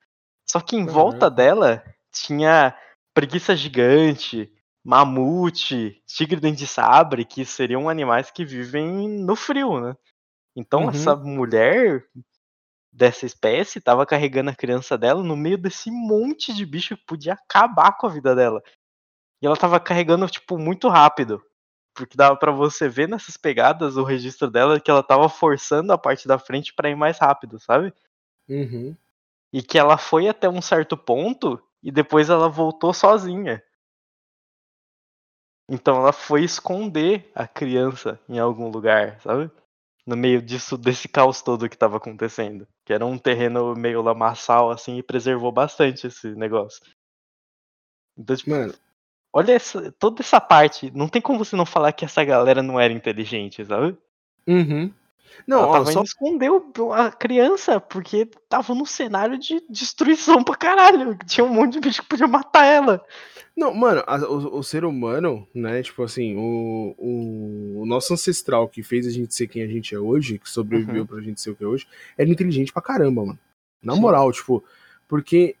Só 0.48 0.60
que 0.60 0.76
em 0.76 0.86
volta 0.86 1.30
Caraca. 1.30 1.36
dela 1.36 1.84
tinha 2.12 2.76
preguiça 3.14 3.56
gigante, 3.56 4.50
mamute, 4.84 6.02
tigre 6.06 6.40
dente 6.40 6.58
de 6.58 6.66
sabre, 6.66 7.24
que 7.24 7.44
seriam 7.44 7.88
animais 7.88 8.30
que 8.30 8.44
vivem 8.44 9.08
no 9.08 9.34
frio, 9.36 9.80
né? 9.80 9.96
Então 10.56 10.84
Uhum. 10.84 10.90
essa 10.90 11.16
mulher 11.16 12.04
dessa 12.92 13.26
espécie 13.26 13.80
tava 13.80 14.06
carregando 14.06 14.50
a 14.50 14.54
criança 14.54 14.96
dela 14.96 15.22
no 15.22 15.36
meio 15.36 15.58
desse 15.58 15.90
monte 15.90 16.54
de 16.54 16.64
bicho 16.64 16.96
que 16.96 17.04
podia 17.06 17.34
acabar 17.34 17.92
com 17.98 18.06
a 18.06 18.10
vida 18.10 18.34
dela. 18.34 18.62
E 19.42 19.46
ela 19.46 19.56
tava 19.56 19.78
carregando, 19.80 20.26
tipo, 20.28 20.58
muito 20.58 20.88
rápido. 20.88 21.42
Porque 21.96 22.16
dava 22.16 22.36
pra 22.36 22.52
você 22.52 22.88
ver 22.88 23.08
nessas 23.08 23.36
pegadas 23.38 23.96
o 23.96 24.04
registro 24.04 24.50
dela 24.50 24.78
que 24.78 24.90
ela 24.90 25.02
tava 25.02 25.28
forçando 25.28 25.92
a 25.92 25.98
parte 25.98 26.28
da 26.28 26.38
frente 26.38 26.74
pra 26.74 26.90
ir 26.90 26.94
mais 26.94 27.18
rápido, 27.18 27.58
sabe? 27.58 27.92
Uhum. 28.48 28.94
E 29.52 29.62
que 29.62 29.78
ela 29.78 29.96
foi 29.96 30.28
até 30.28 30.48
um 30.48 30.60
certo 30.60 30.96
ponto 30.96 31.60
e 31.82 31.90
depois 31.90 32.28
ela 32.28 32.48
voltou 32.48 32.92
sozinha. 32.92 33.62
Então 35.68 35.96
ela 35.96 36.12
foi 36.12 36.44
esconder 36.44 37.30
a 37.34 37.48
criança 37.48 38.20
em 38.28 38.38
algum 38.38 38.68
lugar, 38.68 39.18
sabe? 39.20 39.50
No 40.06 40.16
meio 40.16 40.40
disso, 40.40 40.76
desse 40.76 41.08
caos 41.08 41.42
todo 41.42 41.68
que 41.68 41.76
tava 41.76 41.96
acontecendo. 41.96 42.68
Que 42.84 42.92
era 42.92 43.04
um 43.04 43.18
terreno 43.18 43.74
meio 43.74 44.02
lamaçal, 44.02 44.70
assim, 44.70 44.98
e 44.98 45.02
preservou 45.02 45.50
bastante 45.50 46.06
esse 46.06 46.28
negócio. 46.36 46.80
Então, 48.16 48.36
tipo, 48.36 48.50
Mano, 48.50 48.74
olha 49.36 49.52
essa, 49.52 49.92
toda 49.98 50.22
essa 50.22 50.40
parte. 50.40 50.90
Não 50.94 51.08
tem 51.08 51.20
como 51.22 51.38
você 51.38 51.54
não 51.56 51.66
falar 51.66 51.92
que 51.92 52.04
essa 52.04 52.24
galera 52.24 52.62
não 52.62 52.80
era 52.80 52.92
inteligente, 52.92 53.64
sabe? 53.64 53.96
uhum. 54.46 54.90
Não, 55.46 55.58
Ela 55.58 55.66
ó, 55.68 55.72
tava 55.72 55.92
só 55.92 56.02
o- 56.02 56.92
a 56.94 57.10
criança, 57.10 57.78
porque 57.78 58.26
tava 58.48 58.74
num 58.74 58.86
cenário 58.86 59.38
de 59.38 59.62
destruição 59.68 60.42
pra 60.42 60.56
caralho. 60.56 61.16
Tinha 61.26 61.44
um 61.44 61.50
monte 61.52 61.74
de 61.74 61.80
bicho 61.80 62.00
que 62.02 62.08
podia 62.08 62.26
matar 62.26 62.64
ela. 62.64 63.04
Não, 63.54 63.74
mano, 63.74 64.02
a- 64.06 64.16
o, 64.26 64.58
o 64.58 64.62
ser 64.62 64.84
humano, 64.84 65.46
né? 65.54 65.82
Tipo 65.82 66.02
assim, 66.04 66.36
o, 66.36 66.94
o, 66.96 67.82
o 67.82 67.86
nosso 67.86 68.14
ancestral 68.14 68.66
que 68.68 68.82
fez 68.82 69.06
a 69.06 69.10
gente 69.10 69.34
ser 69.34 69.46
quem 69.46 69.62
a 69.62 69.66
gente 69.68 69.94
é 69.94 69.98
hoje, 69.98 70.38
que 70.38 70.48
sobreviveu 70.48 71.02
Uhum. 71.02 71.06
pra 71.06 71.20
gente 71.20 71.40
ser 71.40 71.50
o 71.50 71.56
que 71.56 71.64
é 71.64 71.66
hoje, 71.66 71.86
era 72.16 72.30
inteligente 72.30 72.72
pra 72.72 72.80
caramba, 72.82 73.24
mano. 73.26 73.38
Na 73.82 73.94
Sim. 73.94 74.00
moral, 74.00 74.32
tipo, 74.32 74.64
porque 75.06 75.54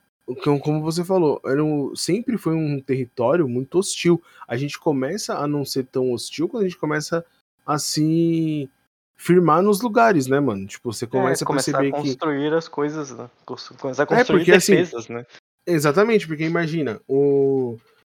como 0.60 0.82
você 0.82 1.04
falou, 1.04 1.40
era 1.44 1.62
um, 1.62 1.94
sempre 1.94 2.36
foi 2.36 2.54
um 2.54 2.80
território 2.80 3.48
muito 3.48 3.78
hostil. 3.78 4.20
A 4.46 4.56
gente 4.56 4.78
começa 4.78 5.34
a 5.38 5.46
não 5.46 5.64
ser 5.64 5.86
tão 5.86 6.10
hostil 6.12 6.48
quando 6.48 6.64
a 6.64 6.68
gente 6.68 6.78
começa 6.78 7.24
a 7.64 7.78
se 7.78 8.68
firmar 9.16 9.62
nos 9.62 9.80
lugares, 9.80 10.26
né, 10.26 10.40
mano? 10.40 10.66
Tipo, 10.66 10.92
você 10.92 11.06
começa 11.06 11.42
é, 11.42 11.46
a 11.46 11.50
perceber 11.50 11.88
a 11.88 11.92
construir 11.92 12.50
que... 12.50 12.56
as 12.56 12.68
coisas, 12.68 13.10
né? 13.12 13.30
Começar 13.78 14.02
a 14.02 14.06
construir 14.06 14.20
é 14.20 14.44
porque, 14.44 14.52
assim, 14.52 14.72
defesas, 14.72 15.04
assim, 15.04 15.12
né? 15.14 15.26
Exatamente, 15.66 16.26
porque 16.26 16.44
imagina, 16.44 17.00
o, 17.08 17.76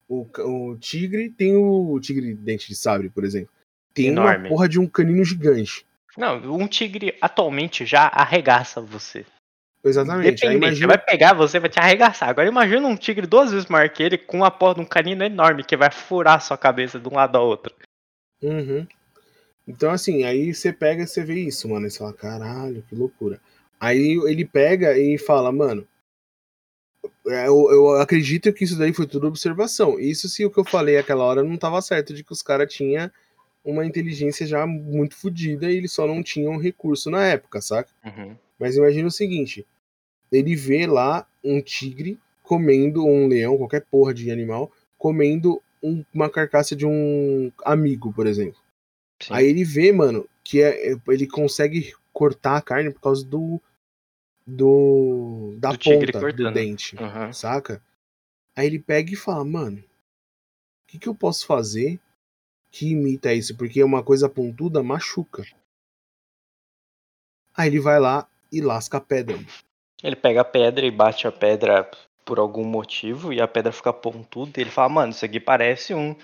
o, 0.09 0.26
o 0.40 0.76
tigre 0.76 1.30
tem 1.30 1.56
o, 1.56 1.92
o 1.92 2.00
tigre 2.00 2.34
dente 2.34 2.68
de 2.68 2.74
sabre, 2.74 3.09
por 3.09 3.24
exemplo. 3.24 3.50
Tem 3.94 4.06
Enorme. 4.06 4.44
uma 4.44 4.48
porra 4.48 4.68
de 4.68 4.78
um 4.78 4.86
canino 4.86 5.24
gigante. 5.24 5.86
Não, 6.16 6.36
um 6.54 6.66
tigre 6.66 7.16
atualmente 7.20 7.86
já 7.86 8.09
arregaça 8.09 8.80
você. 8.80 9.24
Exatamente. 9.85 10.33
Dependente, 10.33 10.57
imagina... 10.57 10.87
vai 10.89 10.99
pegar 10.99 11.35
você, 11.35 11.61
vai 11.61 11.70
te 11.70 11.79
arregaçar. 11.79 12.29
Agora 12.29 12.49
imagina 12.49 12.87
um 12.87 12.97
tigre 12.97 13.26
duas 13.26 13.53
vezes 13.53 13.68
maior 13.68 13.89
que 13.89 14.03
ele 14.03 14.18
com 14.18 14.45
a 14.45 14.51
porra 14.51 14.76
de 14.76 14.81
um 14.81 14.85
canino 14.85 15.24
enorme 15.24 15.64
que 15.64 15.76
vai 15.76 15.91
furar 15.91 16.41
sua 16.41 16.59
cabeça 16.59 16.99
de 16.99 17.09
um 17.09 17.14
lado 17.14 17.37
ao 17.37 17.47
outro. 17.47 17.74
Uhum. 18.43 18.87
Então, 19.66 19.91
assim, 19.91 20.24
aí 20.24 20.55
você 20.55 20.72
pega 20.72 21.03
e 21.03 21.07
você 21.07 21.22
vê 21.22 21.41
isso, 21.41 21.68
mano. 21.68 21.87
E 21.87 21.91
você 21.91 21.99
fala, 21.99 22.12
caralho, 22.12 22.85
que 22.89 22.95
loucura. 22.95 23.41
Aí 23.79 24.18
ele 24.26 24.45
pega 24.45 24.99
e 24.99 25.18
fala, 25.18 25.53
mano, 25.53 25.87
é, 27.26 27.47
eu, 27.47 27.70
eu, 27.70 27.91
acredito 28.01 28.53
que 28.53 28.64
isso 28.64 28.79
daí 28.79 28.93
foi 28.93 29.07
tudo 29.07 29.29
observação. 29.29 30.01
Isso 30.01 30.29
se 30.29 30.45
o 30.45 30.51
que 30.51 30.59
eu 30.59 30.64
falei 30.64 30.97
aquela 30.97 31.22
hora 31.24 31.45
não 31.45 31.57
tava 31.57 31.81
certo, 31.83 32.14
de 32.14 32.24
que 32.24 32.33
os 32.33 32.43
caras 32.43 32.72
tinham 32.72 33.11
uma 33.64 33.85
inteligência 33.85 34.47
já 34.47 34.66
muito 34.66 35.14
fodida 35.14 35.70
e 35.70 35.76
eles 35.76 35.93
só 35.93 36.07
não 36.07 36.22
tinham 36.22 36.57
recurso 36.57 37.11
na 37.11 37.26
época, 37.26 37.61
saca? 37.61 37.91
Uhum. 38.05 38.37
Mas 38.59 38.76
imagina 38.76 39.09
o 39.09 39.12
seguinte: 39.12 39.66
ele 40.30 40.54
vê 40.56 40.86
lá 40.86 41.26
um 41.42 41.61
tigre 41.61 42.18
comendo, 42.42 43.04
ou 43.04 43.11
um 43.11 43.28
leão, 43.28 43.59
qualquer 43.59 43.84
porra 43.84 44.14
de 44.14 44.30
animal, 44.30 44.72
comendo 44.96 45.62
um, 45.82 46.04
uma 46.12 46.30
carcaça 46.30 46.74
de 46.74 46.86
um 46.86 47.52
amigo, 47.64 48.12
por 48.12 48.26
exemplo. 48.26 48.61
Sim. 49.20 49.34
Aí 49.34 49.46
ele 49.46 49.64
vê, 49.64 49.92
mano, 49.92 50.28
que 50.42 50.62
é, 50.62 50.94
ele 51.09 51.26
consegue 51.26 51.92
cortar 52.12 52.56
a 52.56 52.62
carne 52.62 52.90
por 52.90 53.00
causa 53.00 53.24
do. 53.24 53.61
do 54.46 55.54
da 55.59 55.72
do 55.72 55.78
ponta 55.78 56.32
do 56.32 56.52
dente, 56.52 56.96
uhum. 56.96 57.32
saca? 57.32 57.82
Aí 58.56 58.66
ele 58.66 58.78
pega 58.78 59.12
e 59.12 59.16
fala, 59.16 59.44
mano, 59.44 59.78
o 59.78 60.86
que, 60.88 60.98
que 60.98 61.09
eu 61.09 61.14
posso 61.14 61.46
fazer 61.46 62.00
que 62.70 62.90
imita 62.90 63.32
isso? 63.32 63.56
Porque 63.56 63.82
uma 63.82 64.02
coisa 64.02 64.28
pontuda 64.28 64.82
machuca. 64.82 65.44
Aí 67.54 67.68
ele 67.68 67.80
vai 67.80 68.00
lá 68.00 68.28
e 68.53 68.61
lasca 68.61 68.99
a 68.99 69.01
pedra. 69.01 69.38
Ele 70.03 70.16
pega 70.16 70.42
a 70.42 70.44
pedra 70.44 70.86
e 70.86 70.90
bate 70.90 71.26
a 71.26 71.32
pedra 71.32 71.88
por 72.24 72.38
algum 72.38 72.64
motivo 72.64 73.32
e 73.32 73.40
a 73.40 73.49
pedra 73.49 73.72
fica 73.72 73.92
pontuda 73.92 74.53
e 74.57 74.61
ele 74.61 74.70
fala, 74.70 74.88
mano, 74.88 75.12
isso 75.12 75.24
aqui 75.24 75.40
parece 75.40 75.94
um, 75.94 76.14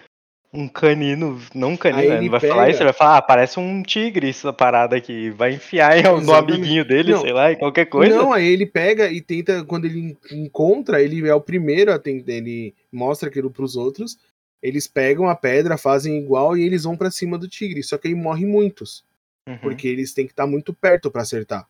um 0.53 0.69
canino, 0.69 1.41
não 1.55 1.71
um 1.71 1.77
canino, 1.77 2.11
né? 2.11 2.21
Não 2.21 2.31
vai 2.31 2.41
pega... 2.41 2.55
falar 2.55 2.69
isso, 2.69 2.79
ele 2.79 2.85
vai 2.85 2.93
falar, 2.93 3.17
ah, 3.17 3.23
parece 3.23 3.59
um 3.59 3.83
tigre 3.83 4.29
essa 4.29 4.53
parada 4.53 4.97
aqui, 4.97 5.31
vai 5.31 5.55
enfiar 5.55 5.97
Exatamente. 5.97 6.27
no 6.27 6.35
amiguinho 6.35 6.85
dele, 6.85 7.13
não. 7.13 7.21
sei 7.23 7.33
lá, 7.33 7.53
em 7.53 7.57
qualquer 7.57 7.87
coisa. 7.87 8.15
Não, 8.15 8.33
aí 8.33 8.47
ele 8.47 8.67
pega 8.67 9.11
e 9.11 9.21
tenta, 9.21 9.65
quando 9.65 9.87
ele 9.87 10.17
encontra, 10.31 11.03
ele 11.03 11.27
é 11.29 11.35
o 11.35 11.41
primeiro 11.41 11.93
a 11.93 11.99
tentar, 11.99 12.33
ele 12.33 12.75
mostra 12.93 13.29
aquilo 13.29 13.51
pros 13.51 13.75
outros, 13.75 14.17
eles 14.63 14.87
pegam 14.87 15.29
a 15.29 15.35
pedra, 15.35 15.77
fazem 15.77 16.19
igual 16.19 16.57
e 16.57 16.63
eles 16.65 16.85
vão 16.85 16.97
para 16.97 17.11
cima 17.11 17.37
do 17.37 17.49
tigre, 17.49 17.83
só 17.83 17.99
que 17.99 18.09
aí 18.09 18.15
morrem 18.15 18.47
muitos, 18.47 19.05
uhum. 19.49 19.59
porque 19.59 19.89
eles 19.89 20.15
têm 20.15 20.27
que 20.27 20.33
estar 20.33 20.45
tá 20.45 20.51
muito 20.51 20.73
perto 20.73 21.11
para 21.11 21.23
acertar. 21.23 21.67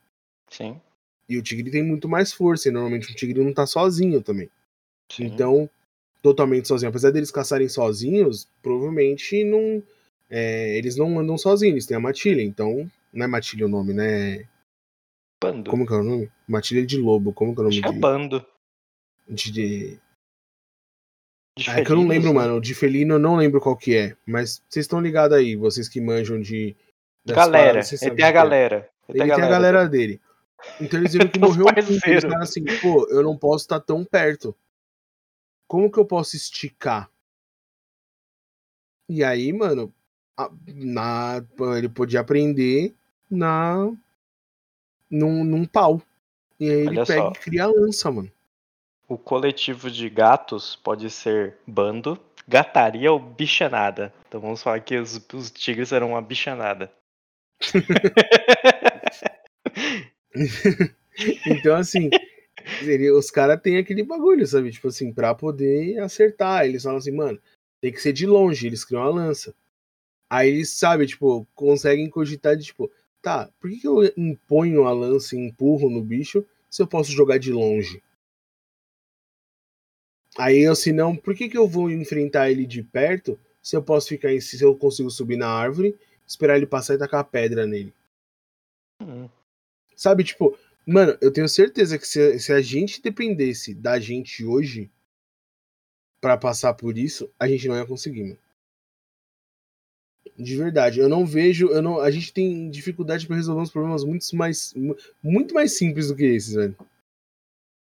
Sim. 0.57 0.81
E 1.29 1.37
o 1.37 1.43
tigre 1.43 1.71
tem 1.71 1.83
muito 1.83 2.09
mais 2.09 2.33
força, 2.33 2.69
e 2.69 2.73
normalmente 2.73 3.11
o 3.11 3.15
tigre 3.15 3.43
não 3.43 3.53
tá 3.53 3.67
sozinho 3.67 4.23
também. 4.23 4.49
Sim. 5.11 5.25
Então, 5.25 5.69
totalmente 6.23 6.69
sozinho. 6.69 6.91
Apesar 6.91 7.11
deles 7.11 7.31
caçarem 7.31 7.69
sozinhos, 7.69 8.49
provavelmente 8.63 9.43
não. 9.45 9.83
É, 10.31 10.77
eles 10.77 10.97
não 10.97 11.19
andam 11.19 11.37
sozinhos, 11.37 11.75
eles 11.75 11.87
têm 11.87 11.97
a 11.97 12.01
matilha, 12.01 12.43
então. 12.43 12.91
Não 13.13 13.25
é 13.25 13.29
matilha 13.29 13.67
o 13.67 13.69
nome, 13.69 13.93
né? 13.93 14.47
Bando. 15.43 15.71
Como 15.71 15.87
que 15.87 15.93
é 15.93 15.97
o 15.97 16.03
nome? 16.03 16.31
Matilha 16.47 16.85
de 16.87 16.99
lobo, 16.99 17.33
como 17.33 17.55
que 17.55 17.61
é 17.61 17.63
o 17.63 17.65
nome 17.65 17.79
Acho 17.79 17.87
é 17.87 17.91
de... 17.91 17.97
É 17.97 18.01
bando. 18.01 18.47
De. 19.29 19.53
de... 19.53 20.01
de 21.59 21.71
é 21.71 21.85
que 21.85 21.91
eu 21.91 21.97
não 21.97 22.07
lembro, 22.07 22.35
mano. 22.35 22.61
De 22.61 22.75
felino 22.75 23.15
eu 23.15 23.19
não 23.19 23.37
lembro 23.37 23.61
qual 23.61 23.77
que 23.77 23.97
é. 23.97 24.17
Mas 24.27 24.63
vocês 24.69 24.85
estão 24.85 25.01
ligados 25.01 25.37
aí, 25.37 25.57
vocês 25.57 25.89
que 25.89 26.01
manjam 26.01 26.41
de. 26.41 26.77
Galera, 27.27 27.69
paradas, 27.69 28.03
ele 28.03 28.15
tem 28.15 28.25
a 28.25 28.33
galera. 28.33 28.89
Ele, 29.09 29.23
ele 29.23 29.35
tem 29.35 29.45
a 29.45 29.49
galera 29.49 29.89
dele. 29.89 30.21
Então 30.81 30.99
eles 30.99 31.13
viram 31.13 31.29
que 31.29 31.39
morreu 31.41 31.67
um 31.67 31.73
pouco. 31.75 32.09
Eles 32.09 32.23
falaram 32.23 32.43
assim, 32.43 32.65
pô, 32.81 33.07
eu 33.11 33.23
não 33.23 33.37
posso 33.37 33.65
estar 33.65 33.81
tão 33.81 34.05
perto. 34.05 34.55
Como 35.67 35.91
que 35.91 35.99
eu 35.99 36.05
posso 36.05 36.37
esticar? 36.37 37.11
E 39.09 39.23
aí, 39.23 39.53
mano, 39.53 39.93
na, 40.67 41.45
ele 41.77 41.89
podia 41.89 42.21
aprender 42.21 42.95
na 43.31 43.93
num, 45.11 45.45
num 45.45 45.65
pau. 45.65 46.01
E 46.59 46.69
aí 46.69 46.81
ele 46.81 46.89
Olha 46.89 47.07
pega 47.07 47.23
só. 47.23 47.31
e 47.31 47.39
cria 47.39 47.65
a 47.65 47.67
lança, 47.67 48.11
mano. 48.11 48.31
O 49.07 49.19
coletivo 49.19 49.91
de 49.91 50.09
gatos 50.09 50.77
pode 50.77 51.11
ser 51.11 51.59
bando, 51.67 52.19
gataria 52.49 53.13
ou 53.13 53.19
bichanada. 53.19 54.13
Então 54.27 54.41
vamos 54.41 54.63
falar 54.63 54.81
que 54.81 54.97
os, 54.97 55.21
os 55.33 55.51
tigres 55.51 55.93
eram 55.93 56.11
uma 56.11 56.23
bichanada. 56.23 56.91
então, 61.47 61.77
assim, 61.77 62.11
os 63.17 63.31
caras 63.31 63.61
têm 63.61 63.79
aquele 63.79 64.03
bagulho, 64.03 64.47
sabe? 64.47 64.71
Tipo 64.71 64.89
assim, 64.89 65.13
pra 65.13 65.35
poder 65.35 65.99
acertar. 65.99 66.65
Eles 66.65 66.83
falam 66.83 66.99
assim, 66.99 67.13
mano, 67.13 67.41
tem 67.81 67.93
que 67.93 68.01
ser 68.01 68.13
de 68.13 68.27
longe. 68.27 68.67
Eles 68.67 68.85
criam 68.85 69.03
a 69.03 69.09
lança. 69.09 69.55
Aí 70.29 70.49
eles, 70.49 70.71
sabe, 70.71 71.07
tipo, 71.07 71.47
conseguem 71.55 72.09
cogitar 72.11 72.57
de, 72.57 72.65
tipo, 72.65 72.91
tá, 73.23 73.51
por 73.61 73.71
que, 73.71 73.79
que 73.79 73.89
eu 73.89 74.03
imponho 74.17 74.85
a 74.85 74.93
lança 74.93 75.37
e 75.37 75.39
empurro 75.39 75.89
no 75.89 76.03
bicho 76.03 76.45
se 76.69 76.83
eu 76.83 76.87
posso 76.87 77.13
jogar 77.13 77.39
de 77.39 77.53
longe? 77.53 78.03
Aí 80.37 80.61
eu, 80.61 80.75
se 80.75 80.93
não, 80.93 81.15
por 81.15 81.35
que, 81.35 81.49
que 81.49 81.57
eu 81.57 81.69
vou 81.69 81.91
enfrentar 81.91 82.51
ele 82.51 82.67
de 82.67 82.83
perto 82.83 83.39
se 83.63 83.77
eu 83.77 83.83
posso 83.83 84.09
ficar 84.09 84.33
em 84.33 84.41
se 84.41 84.61
eu 84.63 84.77
consigo 84.77 85.11
subir 85.11 85.37
na 85.37 85.49
árvore, 85.49 85.97
esperar 86.27 86.57
ele 86.57 86.67
passar 86.67 86.95
e 86.95 86.99
tacar 86.99 87.21
a 87.21 87.25
pedra 87.25 87.67
nele? 87.67 87.95
Hum. 89.01 89.29
Sabe, 89.97 90.25
tipo, 90.25 90.57
mano, 90.87 91.17
eu 91.21 91.33
tenho 91.33 91.49
certeza 91.49 91.99
que 91.99 92.07
se, 92.07 92.39
se 92.39 92.53
a 92.53 92.61
gente 92.61 93.03
dependesse 93.03 93.75
da 93.75 93.99
gente 93.99 94.45
hoje 94.45 94.91
para 96.21 96.37
passar 96.37 96.75
por 96.75 96.97
isso, 96.97 97.31
a 97.39 97.47
gente 97.47 97.69
não 97.69 97.77
ia 97.77 97.87
conseguir, 97.87 98.23
mano. 98.23 98.39
De 100.37 100.57
verdade, 100.57 100.99
eu 100.99 101.09
não 101.09 101.25
vejo, 101.25 101.69
eu 101.69 101.81
não, 101.81 102.01
a 102.01 102.11
gente 102.11 102.33
tem 102.33 102.69
dificuldade 102.71 103.27
para 103.27 103.37
resolver 103.37 103.61
uns 103.61 103.71
problemas 103.71 104.05
muito 104.05 104.25
mais, 104.35 104.75
muito 105.23 105.55
mais 105.55 105.77
simples 105.77 106.09
do 106.09 106.17
que 106.17 106.25
esses, 106.25 106.55
velho. 106.55 106.77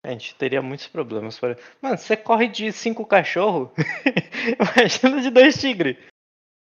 A 0.04 0.12
gente 0.12 0.36
teria 0.36 0.62
muitos 0.62 0.88
problemas. 0.88 1.40
Para... 1.40 1.58
Mano, 1.82 1.98
você 1.98 2.18
corre 2.18 2.48
de 2.48 2.72
cinco 2.72 3.06
cachorros, 3.06 3.70
imagina 4.60 5.22
de 5.22 5.30
dois 5.30 5.60
tigres. 5.60 5.98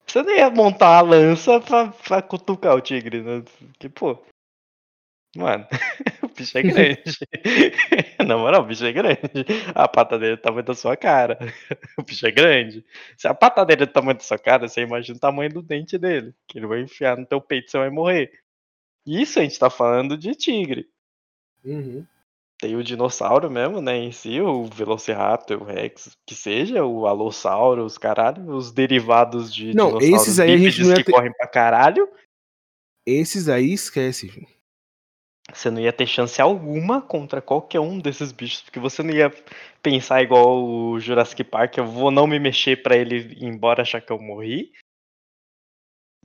Você 0.07 0.23
não 0.23 0.35
ia 0.35 0.49
montar 0.51 1.03
uma 1.03 1.11
lança 1.11 1.61
pra, 1.61 1.89
pra 1.89 2.23
cutucar 2.23 2.77
o 2.77 2.81
tigre, 2.81 3.23
né? 3.23 3.43
Que, 3.79 3.89
pô, 3.89 4.23
Mano, 5.37 5.67
o 6.23 6.29
bicho 6.29 6.57
é 6.57 6.63
grande. 6.63 7.19
Na 8.27 8.37
moral, 8.37 8.63
o 8.63 8.67
bicho 8.67 8.85
é 8.85 8.93
grande. 8.93 9.21
A 9.75 9.89
pata 9.89 10.19
dele 10.19 10.35
é 10.35 10.37
do 10.37 10.43
tamanho 10.43 10.65
da 10.65 10.75
sua 10.75 10.97
cara. 10.97 11.39
O 11.99 12.03
bicho 12.03 12.27
é 12.27 12.31
grande. 12.31 12.85
Se 13.17 13.27
a 13.27 13.35
pata 13.35 13.65
dele 13.65 13.83
é 13.85 13.87
do 13.87 13.93
tamanho 13.93 14.17
da 14.17 14.23
sua 14.23 14.39
cara, 14.39 14.69
você 14.69 14.83
imagina 14.83 15.17
o 15.17 15.21
tamanho 15.21 15.53
do 15.53 15.63
dente 15.63 15.99
dele. 15.99 16.35
Que 16.47 16.59
ele 16.59 16.67
vai 16.67 16.81
enfiar 16.81 17.17
no 17.17 17.27
teu 17.27 17.41
peito 17.41 17.69
e 17.69 17.71
você 17.71 17.79
vai 17.79 17.91
morrer. 17.91 18.33
Isso 19.07 19.39
a 19.39 19.43
gente 19.43 19.59
tá 19.59 19.69
falando 19.69 20.17
de 20.17 20.35
tigre. 20.35 20.89
Uhum. 21.65 22.07
Tem 22.59 22.77
o 22.77 22.85
dinossauro 22.85 23.51
mesmo, 23.51 23.81
né, 23.83 23.97
em 23.97 24.13
si, 24.13 24.41
o 24.41 24.65
Velociraptor, 24.65 25.61
o 25.61 25.65
Rex, 25.65 26.17
que 26.27 26.35
seja, 26.35 26.85
o 26.85 27.07
Alossauro, 27.07 27.85
os 27.85 27.99
caralho, 27.99 28.49
os 28.49 28.71
derivados 28.71 29.53
de 29.53 29.75
não, 29.75 29.99
esses 29.99 30.39
aí 30.39 30.55
a 30.55 30.57
gente 30.57 30.83
não 30.83 30.95
que 30.95 31.05
ter... 31.05 31.13
correm 31.13 31.33
pra 31.33 31.47
caralho. 31.47 32.09
Esses 33.05 33.49
aí 33.49 33.73
esquece. 33.73 34.47
Você 35.55 35.71
não 35.71 35.81
ia 35.81 35.93
ter 35.93 36.07
chance 36.07 36.41
alguma 36.41 37.01
contra 37.01 37.41
qualquer 37.41 37.81
um 37.81 37.99
desses 37.99 38.33
bichos, 38.33 38.63
porque 38.63 38.81
você 38.81 39.03
não 39.03 39.15
ia 39.15 39.33
pensar 39.83 40.23
igual 40.23 40.63
o 40.65 40.99
Jurassic 40.99 41.45
Park, 41.45 41.79
eu 41.79 41.87
vou 41.87 42.11
não 42.11 42.27
me 42.27 42.39
mexer 42.39 42.83
para 42.83 42.97
ele 42.97 43.17
ir 43.17 43.45
embora 43.45 43.83
achar 43.83 44.01
que 44.01 44.13
eu 44.13 44.19
morri. 44.19 44.73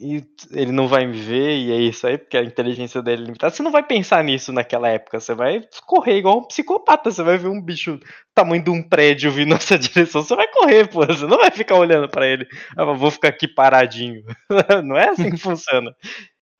E 0.01 0.23
ele 0.51 0.71
não 0.71 0.87
vai 0.87 1.05
me 1.05 1.19
ver, 1.19 1.57
e 1.57 1.71
é 1.73 1.75
isso 1.75 2.07
aí, 2.07 2.17
porque 2.17 2.37
a 2.37 2.43
inteligência 2.43 3.01
dele 3.01 3.23
é 3.23 3.25
limitada. 3.25 3.53
Você 3.53 3.61
não 3.61 3.71
vai 3.71 3.83
pensar 3.85 4.23
nisso 4.23 4.53
naquela 4.53 4.87
época, 4.87 5.19
você 5.19 5.35
vai 5.35 5.61
correr 5.85 6.17
igual 6.17 6.39
um 6.39 6.45
psicopata. 6.45 7.11
Você 7.11 7.21
vai 7.21 7.37
ver 7.37 7.49
um 7.49 7.61
bicho 7.61 7.99
tamanho 8.33 8.63
de 8.63 8.69
um 8.69 8.81
prédio 8.81 9.29
vindo 9.29 9.49
nessa 9.49 9.77
direção, 9.77 10.23
você 10.23 10.35
vai 10.37 10.47
correr, 10.47 10.87
pô. 10.87 11.05
Você 11.05 11.25
não 11.25 11.37
vai 11.37 11.51
ficar 11.51 11.75
olhando 11.75 12.07
para 12.07 12.25
ele. 12.25 12.47
Ah, 12.77 12.85
vou 12.85 13.11
ficar 13.11 13.27
aqui 13.27 13.45
paradinho. 13.45 14.23
Não 14.85 14.97
é 14.97 15.09
assim 15.09 15.29
que 15.31 15.37
funciona. 15.37 15.93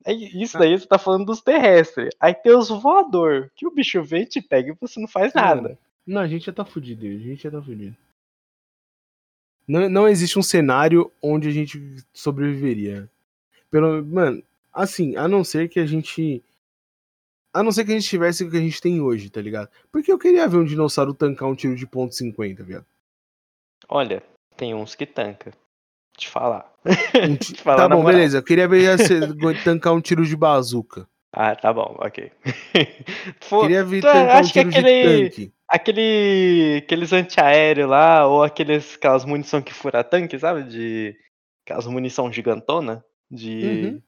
É 0.06 0.14
isso 0.14 0.58
daí 0.58 0.78
você 0.78 0.88
tá 0.88 0.98
falando 0.98 1.26
dos 1.26 1.42
terrestres. 1.42 2.10
Aí 2.20 2.34
tem 2.34 2.56
os 2.56 2.70
voador, 2.70 3.52
que 3.56 3.68
o 3.68 3.72
bicho 3.72 4.02
vem, 4.04 4.26
te 4.26 4.42
pega 4.42 4.72
e 4.72 4.78
você 4.80 5.00
não 5.00 5.08
faz 5.08 5.34
nada. 5.34 5.78
Não, 6.06 6.22
a 6.22 6.28
gente 6.28 6.46
já 6.46 6.54
tá 6.54 6.66
fudido, 6.66 7.06
a 7.06 7.10
gente 7.10 7.44
já 7.44 7.52
tá 7.52 7.62
fudido. 7.62 7.96
Não, 9.68 9.88
não 9.88 10.08
existe 10.08 10.40
um 10.40 10.44
cenário 10.44 11.12
onde 11.22 11.48
a 11.48 11.52
gente 11.52 11.80
sobreviveria. 12.12 13.10
Pelo, 13.70 14.04
mano, 14.04 14.42
assim, 14.74 15.16
a 15.16 15.28
não 15.28 15.44
ser 15.44 15.70
que 15.70 15.80
a 15.80 15.86
gente. 15.86 16.44
A 17.54 17.62
não 17.62 17.72
ser 17.72 17.86
que 17.86 17.92
a 17.92 17.96
gente 17.96 18.10
tivesse 18.10 18.44
o 18.44 18.50
que 18.50 18.58
a 18.58 18.62
gente 18.62 18.82
tem 18.82 19.02
hoje, 19.02 19.30
tá 19.30 19.42
ligado? 19.42 19.70
Porque 19.92 20.12
eu 20.12 20.18
queria 20.18 20.48
ver 20.48 20.58
um 20.58 20.66
dinossauro 20.66 21.14
tancar 21.14 21.50
um 21.50 21.56
tiro 21.56 21.76
de 21.76 21.86
ponto 21.86 22.14
.50, 22.14 22.64
viado. 22.64 22.86
Olha, 23.88 24.24
tem 24.56 24.74
uns 24.74 24.96
que 24.96 25.06
tanca. 25.06 25.52
Te 26.20 26.28
falar. 26.30 26.70
Um 27.30 27.36
ti- 27.36 27.54
tá 27.64 27.88
bom, 27.90 28.04
beleza. 28.04 28.38
Eu 28.40 28.44
queria 28.44 28.68
ver 28.68 28.98
você 28.98 29.20
tancar 29.64 29.94
um 29.94 30.02
tiro 30.02 30.26
de 30.26 30.36
bazuca. 30.36 31.08
Ah, 31.32 31.56
tá 31.56 31.72
bom, 31.72 31.96
ok. 32.00 32.32
Queria 33.62 33.84
ver 33.84 34.02
tu 34.02 34.08
tancar 34.08 34.44
um 34.44 34.48
tiro 34.48 34.70
de 34.70 34.78
aquele, 34.80 35.24
tanque. 35.30 35.54
aquele, 35.68 36.82
aqueles 36.84 37.14
antiaéreos 37.14 37.90
lá, 37.90 38.26
ou 38.28 38.44
aqueles, 38.44 38.96
aquelas 38.96 39.26
munição 39.26 39.62
que 39.62 39.74
fura 39.74 40.04
tanque, 40.04 40.38
sabe? 40.40 40.64
De, 40.64 41.16
aquelas 41.66 41.86
munição 41.88 42.32
gigantona, 42.32 43.04
de, 43.30 43.64
Uhum. 43.64 44.02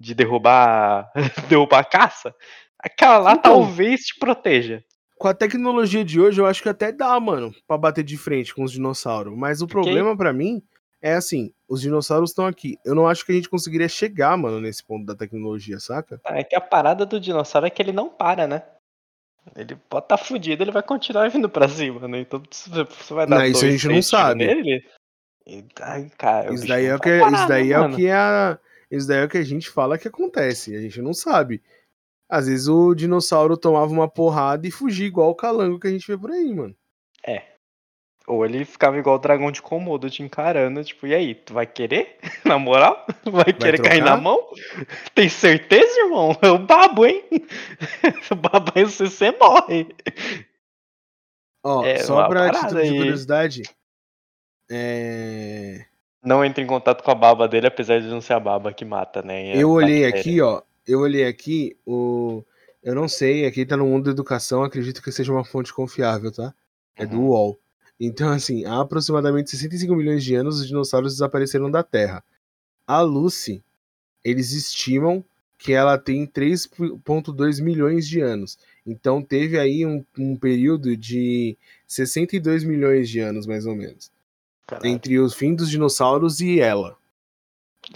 de 0.00 0.14
derrubar, 0.14 1.10
derrubar 1.48 1.80
a 1.80 1.84
caça. 1.84 2.34
Aquela 2.78 3.18
lá 3.18 3.32
Então. 3.32 3.54
talvez 3.54 4.02
te 4.02 4.18
proteja. 4.18 4.82
Com 5.18 5.26
a 5.26 5.34
tecnologia 5.34 6.04
de 6.04 6.20
hoje, 6.20 6.40
eu 6.40 6.46
acho 6.46 6.62
que 6.62 6.68
até 6.68 6.92
dá, 6.92 7.18
mano, 7.18 7.52
pra 7.66 7.76
bater 7.76 8.04
de 8.04 8.16
frente 8.16 8.54
com 8.54 8.62
os 8.62 8.70
dinossauros. 8.70 9.36
Mas 9.36 9.60
o 9.60 9.66
problema 9.66 10.16
pra 10.16 10.32
mim 10.32 10.62
é 11.00 11.14
assim: 11.14 11.52
os 11.68 11.80
dinossauros 11.80 12.30
estão 12.30 12.46
aqui. 12.46 12.78
Eu 12.84 12.94
não 12.94 13.06
acho 13.06 13.24
que 13.24 13.32
a 13.32 13.34
gente 13.34 13.48
conseguiria 13.48 13.88
chegar, 13.88 14.36
mano, 14.36 14.60
nesse 14.60 14.82
ponto 14.84 15.06
da 15.06 15.14
tecnologia, 15.14 15.78
saca? 15.78 16.20
É 16.26 16.42
que 16.44 16.56
a 16.56 16.60
parada 16.60 17.06
do 17.06 17.20
dinossauro 17.20 17.66
é 17.66 17.70
que 17.70 17.80
ele 17.80 17.92
não 17.92 18.08
para, 18.08 18.46
né? 18.46 18.62
Ele 19.56 19.76
pode 19.76 20.04
estar 20.04 20.18
fudido, 20.18 20.62
ele 20.62 20.70
vai 20.70 20.82
continuar 20.82 21.28
vindo 21.30 21.48
pra 21.48 21.68
cima, 21.68 22.06
né? 22.06 22.20
Então 22.20 22.42
você 22.50 23.14
vai 23.14 23.26
dar 23.26 23.38
Não, 23.38 23.44
isso 23.46 23.64
a 23.64 23.70
gente 23.70 23.88
não 23.88 24.02
sabe. 24.02 24.46
Nele, 24.46 24.84
e, 25.46 25.64
ai, 25.80 26.10
cara, 26.18 26.50
o 26.50 26.54
Isso 26.54 26.66
daí, 26.66 26.84
é 26.84 26.94
o 26.94 26.98
vai 26.98 27.00
que, 27.00 27.20
parar, 27.20 27.38
isso 27.38 27.48
daí 27.48 27.68
né, 27.68 27.74
é 27.74 27.80
o 27.80 27.96
que 27.96 28.06
é 28.06 28.12
a, 28.12 28.58
Isso 28.90 29.08
daí 29.08 29.18
é 29.20 29.24
o 29.24 29.28
que 29.28 29.38
a 29.38 29.44
gente 29.44 29.70
fala 29.70 29.96
que 29.96 30.08
acontece. 30.08 30.76
A 30.76 30.80
gente 30.80 31.00
não 31.00 31.14
sabe. 31.14 31.62
Às 32.28 32.46
vezes 32.46 32.68
o 32.68 32.94
dinossauro 32.94 33.56
tomava 33.56 33.90
uma 33.90 34.06
porrada 34.06 34.66
e 34.66 34.70
fugia 34.70 35.06
igual 35.06 35.30
o 35.30 35.34
calango 35.34 35.80
que 35.80 35.86
a 35.86 35.90
gente 35.90 36.06
vê 36.06 36.18
por 36.18 36.30
aí, 36.30 36.54
mano. 36.54 36.76
Ou 38.28 38.44
ele 38.44 38.64
ficava 38.64 38.98
igual 38.98 39.16
o 39.16 39.18
dragão 39.18 39.50
de 39.50 39.62
Komodo 39.62 40.10
te 40.10 40.22
encarando, 40.22 40.84
tipo, 40.84 41.06
e 41.06 41.14
aí, 41.14 41.34
tu 41.34 41.54
vai 41.54 41.66
querer? 41.66 42.18
Na 42.44 42.58
moral? 42.58 43.06
Vai 43.24 43.52
querer 43.52 43.80
cair 43.80 44.02
na 44.02 44.16
mão? 44.16 44.38
Tem 45.14 45.28
certeza, 45.28 46.00
irmão? 46.00 46.36
É 46.42 46.48
o 46.50 46.58
babo, 46.58 47.06
hein? 47.06 47.24
o 48.30 48.34
babo 48.34 48.72
aí 48.74 48.84
você, 48.84 49.06
você 49.06 49.30
morre. 49.32 49.86
Ó, 51.64 51.84
É, 51.84 51.98
só 51.98 52.28
pra 52.28 52.50
título 52.50 52.82
de 52.82 52.88
aí. 52.88 52.96
curiosidade. 52.96 53.62
É... 54.70 55.84
Não 56.22 56.44
entre 56.44 56.62
em 56.62 56.66
contato 56.66 57.02
com 57.02 57.10
a 57.10 57.14
baba 57.14 57.48
dele, 57.48 57.66
apesar 57.66 58.00
de 58.00 58.08
não 58.08 58.20
ser 58.20 58.34
a 58.34 58.40
baba 58.40 58.72
que 58.72 58.84
mata, 58.84 59.22
né? 59.22 59.50
É 59.52 59.62
Eu 59.62 59.70
olhei 59.70 60.02
bactéria. 60.02 60.20
aqui, 60.20 60.40
ó. 60.40 60.62
Eu 60.86 61.00
olhei 61.00 61.26
aqui, 61.26 61.76
o. 61.86 62.42
Eu 62.82 62.94
não 62.94 63.08
sei, 63.08 63.44
aqui 63.46 63.64
tá 63.66 63.76
no 63.76 63.86
mundo 63.86 64.04
da 64.04 64.10
educação, 64.10 64.62
acredito 64.62 65.02
que 65.02 65.12
seja 65.12 65.32
uma 65.32 65.44
fonte 65.44 65.72
confiável, 65.72 66.32
tá? 66.32 66.54
É 66.96 67.04
do 67.06 67.18
Uhum. 67.18 67.28
UOL. 67.28 67.58
Então, 68.00 68.30
assim, 68.30 68.64
há 68.64 68.80
aproximadamente 68.80 69.50
65 69.50 69.94
milhões 69.94 70.22
de 70.22 70.34
anos 70.34 70.60
os 70.60 70.66
dinossauros 70.68 71.14
desapareceram 71.14 71.70
da 71.70 71.82
Terra. 71.82 72.22
A 72.86 73.00
Lucy, 73.00 73.62
eles 74.24 74.52
estimam 74.52 75.24
que 75.58 75.72
ela 75.72 75.98
tem 75.98 76.24
3,2 76.24 77.60
milhões 77.60 78.06
de 78.06 78.20
anos. 78.20 78.58
Então, 78.86 79.20
teve 79.20 79.58
aí 79.58 79.84
um, 79.84 80.04
um 80.16 80.36
período 80.36 80.96
de 80.96 81.56
62 81.86 82.62
milhões 82.62 83.08
de 83.08 83.18
anos, 83.18 83.46
mais 83.46 83.66
ou 83.66 83.74
menos. 83.74 84.12
Caralho, 84.66 84.86
Entre 84.88 85.18
os 85.18 85.34
fins 85.34 85.56
dos 85.56 85.70
dinossauros 85.70 86.40
e 86.40 86.60
ela 86.60 86.96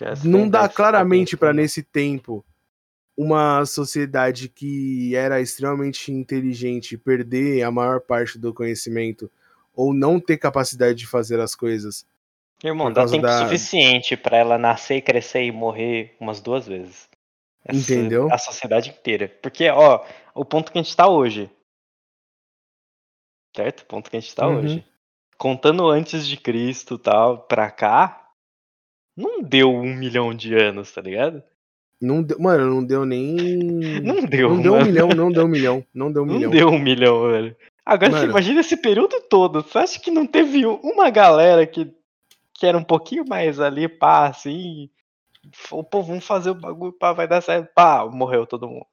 essa 0.00 0.26
não 0.26 0.48
dá 0.48 0.62
ficar 0.62 0.74
claramente 0.74 1.36
para 1.36 1.48
pensando. 1.48 1.62
nesse 1.62 1.82
tempo 1.82 2.44
uma 3.16 3.64
sociedade 3.66 4.48
que 4.48 5.14
era 5.14 5.40
extremamente 5.40 6.10
inteligente 6.10 6.96
perder 6.96 7.62
a 7.62 7.70
maior 7.70 8.00
parte 8.00 8.38
do 8.38 8.54
conhecimento 8.54 9.30
ou 9.74 9.92
não 9.94 10.20
ter 10.20 10.36
capacidade 10.38 10.94
de 10.98 11.06
fazer 11.06 11.40
as 11.40 11.54
coisas. 11.54 12.06
Irmão, 12.62 12.92
dá 12.92 13.04
tempo 13.06 13.22
da- 13.22 13.40
suficiente 13.44 14.16
pra 14.16 14.36
ela 14.36 14.56
nascer, 14.58 15.00
crescer 15.02 15.44
e 15.44 15.50
morrer 15.52 16.14
umas 16.20 16.40
duas 16.40 16.66
vezes. 16.66 17.08
Essa- 17.64 17.78
Entendeu? 17.92 18.32
A 18.32 18.38
sociedade 18.38 18.90
inteira. 18.90 19.28
Porque, 19.42 19.68
ó, 19.68 20.04
o 20.34 20.44
ponto 20.44 20.70
que 20.70 20.78
a 20.78 20.82
gente 20.82 20.96
tá 20.96 21.08
hoje. 21.08 21.50
Certo? 23.54 23.80
O 23.80 23.86
ponto 23.86 24.10
que 24.10 24.16
a 24.16 24.20
gente 24.20 24.34
tá 24.34 24.46
Uhum. 24.48 24.58
hoje. 24.58 24.84
Contando 25.36 25.88
antes 25.88 26.26
de 26.26 26.36
Cristo 26.36 26.94
e 26.94 26.98
tal, 26.98 27.38
pra 27.42 27.70
cá, 27.70 28.30
não 29.16 29.42
deu 29.42 29.70
um 29.72 29.94
milhão 29.94 30.34
de 30.34 30.54
anos, 30.54 30.92
tá 30.92 31.00
ligado? 31.02 31.42
Não 32.00 32.22
deu, 32.22 32.38
mano, 32.40 32.66
não 32.74 32.84
deu 32.84 33.04
nem 33.04 33.34
Não 34.02 34.24
deu, 34.24 34.50
não 34.54 34.62
deu 34.62 34.72
um 34.72 34.76
mano. 34.76 34.86
milhão, 34.86 35.08
não 35.10 35.30
deu 35.32 35.44
um 35.44 35.48
milhão, 35.48 35.86
não 35.94 36.12
deu 36.12 36.22
um 36.22 36.26
Não 36.26 36.34
milhão. 36.34 36.50
deu 36.50 36.68
um 36.68 36.78
milhão, 36.78 37.30
velho. 37.30 37.56
Agora 37.84 38.12
você 38.12 38.24
imagina 38.26 38.60
esse 38.60 38.76
período 38.76 39.20
todo. 39.28 39.62
Você 39.62 39.78
acha 39.78 40.00
que 40.00 40.10
não 40.10 40.26
teve 40.26 40.64
uma 40.66 41.10
galera 41.10 41.66
que, 41.66 41.92
que 42.54 42.66
era 42.66 42.78
um 42.78 42.84
pouquinho 42.84 43.24
mais 43.26 43.58
ali, 43.58 43.88
pá, 43.88 44.28
assim. 44.28 44.88
Falou, 45.52 45.84
pô, 45.84 46.02
vamos 46.02 46.24
fazer 46.24 46.50
o 46.50 46.54
bagulho, 46.54 46.92
pá, 46.92 47.12
vai 47.12 47.26
dar 47.26 47.40
certo. 47.40 47.72
Pá, 47.74 48.06
morreu 48.06 48.46
todo 48.46 48.68
mundo. 48.68 48.86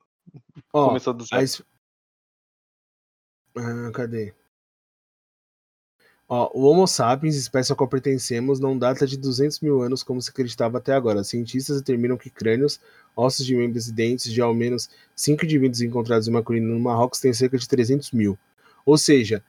Ó, 0.73 0.87
Começou 0.87 1.13
do 1.13 1.23
zero. 1.23 1.65
Ah, 3.55 3.91
cadê? 3.93 4.33
Ó, 6.27 6.51
o 6.53 6.65
Homo 6.65 6.87
sapiens, 6.87 7.35
espécie 7.35 7.73
a 7.73 7.75
qual 7.75 7.89
pertencemos, 7.89 8.59
não 8.59 8.77
data 8.77 9.05
de 9.05 9.17
200 9.17 9.59
mil 9.61 9.81
anos 9.81 10.03
como 10.03 10.21
se 10.21 10.29
acreditava 10.29 10.77
até 10.77 10.93
agora. 10.93 11.23
Cientistas 11.23 11.77
determinam 11.77 12.17
que 12.17 12.29
crânios, 12.29 12.79
ossos 13.15 13.45
de 13.45 13.55
membros 13.55 13.87
e 13.87 13.93
dentes 13.93 14.31
de 14.31 14.39
ao 14.39 14.53
menos 14.53 14.89
cinco 15.15 15.43
indivíduos 15.43 15.81
encontrados 15.81 16.27
em 16.27 16.31
uma 16.31 16.43
colina 16.43 16.67
no 16.67 16.79
Marrocos 16.79 17.19
têm 17.19 17.33
cerca 17.33 17.57
de 17.57 17.67
300 17.67 18.11
mil. 18.11 18.37
Ou 18.85 18.97
seja, 18.97 19.43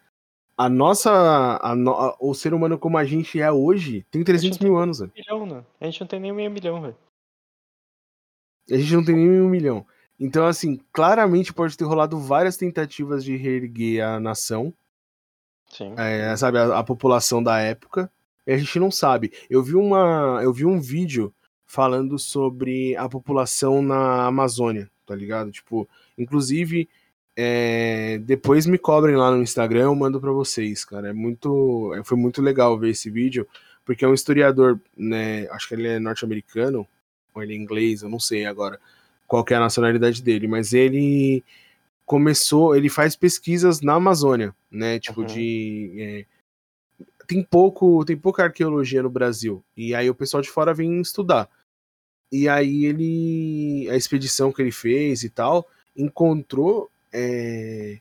a 0.57 0.69
nossa, 0.69 1.59
a 1.63 1.75
no- 1.75 2.17
o 2.21 2.35
ser 2.35 2.53
humano 2.53 2.79
como 2.79 2.99
a 2.99 3.05
gente 3.05 3.41
é 3.41 3.51
hoje 3.51 4.05
tem 4.11 4.23
300 4.23 4.59
mil 4.59 4.77
anos. 4.77 5.01
milhão, 5.01 5.47
né? 5.47 5.65
A 5.81 5.87
gente 5.87 6.01
não 6.01 6.07
tem 6.07 6.21
nem 6.21 6.33
meio 6.33 6.51
milhão, 6.51 6.81
velho. 6.83 6.97
A 8.71 8.77
gente 8.77 8.95
não 8.95 9.05
tem 9.05 9.17
nem 9.17 9.41
um 9.41 9.49
milhão. 9.49 9.87
Então, 10.19 10.47
assim, 10.47 10.79
claramente 10.93 11.53
pode 11.53 11.77
ter 11.77 11.85
rolado 11.85 12.19
várias 12.19 12.57
tentativas 12.57 13.25
de 13.25 13.37
reerguer 13.37 14.05
a 14.05 14.21
nação. 14.21 14.73
Sim. 15.71 15.95
é, 15.97 16.37
sabe, 16.37 16.59
a, 16.59 16.79
a 16.79 16.85
população 16.85 17.43
da 17.43 17.59
época. 17.61 18.11
E 18.47 18.53
a 18.53 18.59
gente 18.59 18.79
não 18.79 18.91
sabe. 18.91 19.33
Eu 19.49 19.63
vi 19.63 19.75
uma, 19.77 20.41
eu 20.43 20.53
vi 20.53 20.67
um 20.67 20.81
vídeo 20.81 21.33
falando 21.65 22.19
sobre 22.19 22.97
a 22.97 23.09
população 23.09 23.81
na 23.81 24.27
Amazônia, 24.27 24.91
tá 25.07 25.15
ligado? 25.15 25.51
Tipo, 25.53 25.89
inclusive, 26.19 26.89
é, 27.37 28.19
depois 28.19 28.67
me 28.67 28.79
cobrem 28.79 29.17
lá 29.17 29.31
no 29.31 29.43
Instagram, 29.43 29.85
eu 29.85 29.95
mando 29.95 30.21
pra 30.21 30.33
vocês, 30.33 30.85
cara. 30.85 31.09
É 31.09 31.13
muito, 31.13 31.95
é, 31.95 32.05
foi 32.05 32.17
muito 32.19 32.43
legal 32.43 32.79
ver 32.79 32.91
esse 32.91 33.11
vídeo, 33.11 33.47
porque 33.85 34.05
é 34.05 34.09
um 34.09 34.15
historiador, 34.15 34.81
né? 34.97 35.49
Acho 35.51 35.69
que 35.69 35.75
ele 35.75 35.89
é 35.89 35.99
norte-americano 35.99 36.87
ou 37.35 37.43
ele 37.43 37.55
é 37.55 37.57
inglês, 37.57 38.03
eu 38.03 38.09
não 38.09 38.21
sei 38.21 38.45
agora 38.47 38.79
qual 39.27 39.45
que 39.45 39.55
é 39.55 39.57
a 39.57 39.61
nacionalidade 39.61 40.23
dele, 40.23 40.49
mas 40.49 40.73
ele 40.73 41.45
começou, 42.05 42.75
ele 42.75 42.89
faz 42.89 43.15
pesquisas 43.15 43.81
na 43.81 43.95
Amazônia, 43.95 44.55
né? 44.71 44.99
Tipo 44.99 45.21
Uhum. 45.21 45.27
de 45.27 45.93
é, 45.99 46.25
tem 47.29 47.43
pouco, 47.45 48.05
tem 48.05 48.17
pouca 48.17 48.43
arqueologia 48.43 49.03
no 49.03 49.09
Brasil 49.09 49.63
e 49.77 49.95
aí 49.95 50.11
o 50.11 50.15
pessoal 50.15 50.43
de 50.43 50.51
fora 50.51 50.75
vem 50.75 51.01
estudar. 51.01 51.49
E 52.33 52.49
aí 52.49 52.85
ele, 52.85 53.89
a 53.91 53.97
expedição 53.97 54.53
que 54.53 54.61
ele 54.63 54.73
fez 54.73 55.23
e 55.23 55.31
tal, 55.31 55.69
encontrou 55.97 56.91
é, 57.13 57.99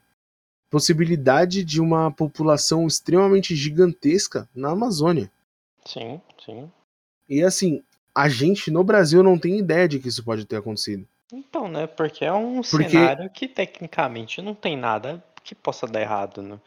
possibilidade 0.69 1.63
de 1.63 1.81
uma 1.81 2.11
população 2.11 2.85
extremamente 2.87 3.55
gigantesca 3.55 4.47
na 4.55 4.69
Amazônia. 4.71 5.31
Sim, 5.85 6.21
sim. 6.45 6.71
E 7.27 7.41
assim, 7.43 7.83
a 8.13 8.27
gente 8.29 8.69
no 8.71 8.83
Brasil 8.83 9.23
não 9.23 9.37
tem 9.37 9.57
ideia 9.57 9.87
de 9.87 9.99
que 9.99 10.07
isso 10.07 10.23
pode 10.23 10.45
ter 10.45 10.57
acontecido. 10.57 11.07
Então, 11.31 11.67
né? 11.67 11.87
Porque 11.87 12.25
é 12.25 12.33
um 12.33 12.61
Porque- 12.61 12.89
cenário 12.89 13.29
que 13.29 13.47
tecnicamente 13.47 14.41
não 14.41 14.53
tem 14.55 14.75
nada 14.77 15.23
que 15.43 15.53
possa 15.55 15.87
dar 15.87 16.01
errado, 16.01 16.41
né? 16.41 16.59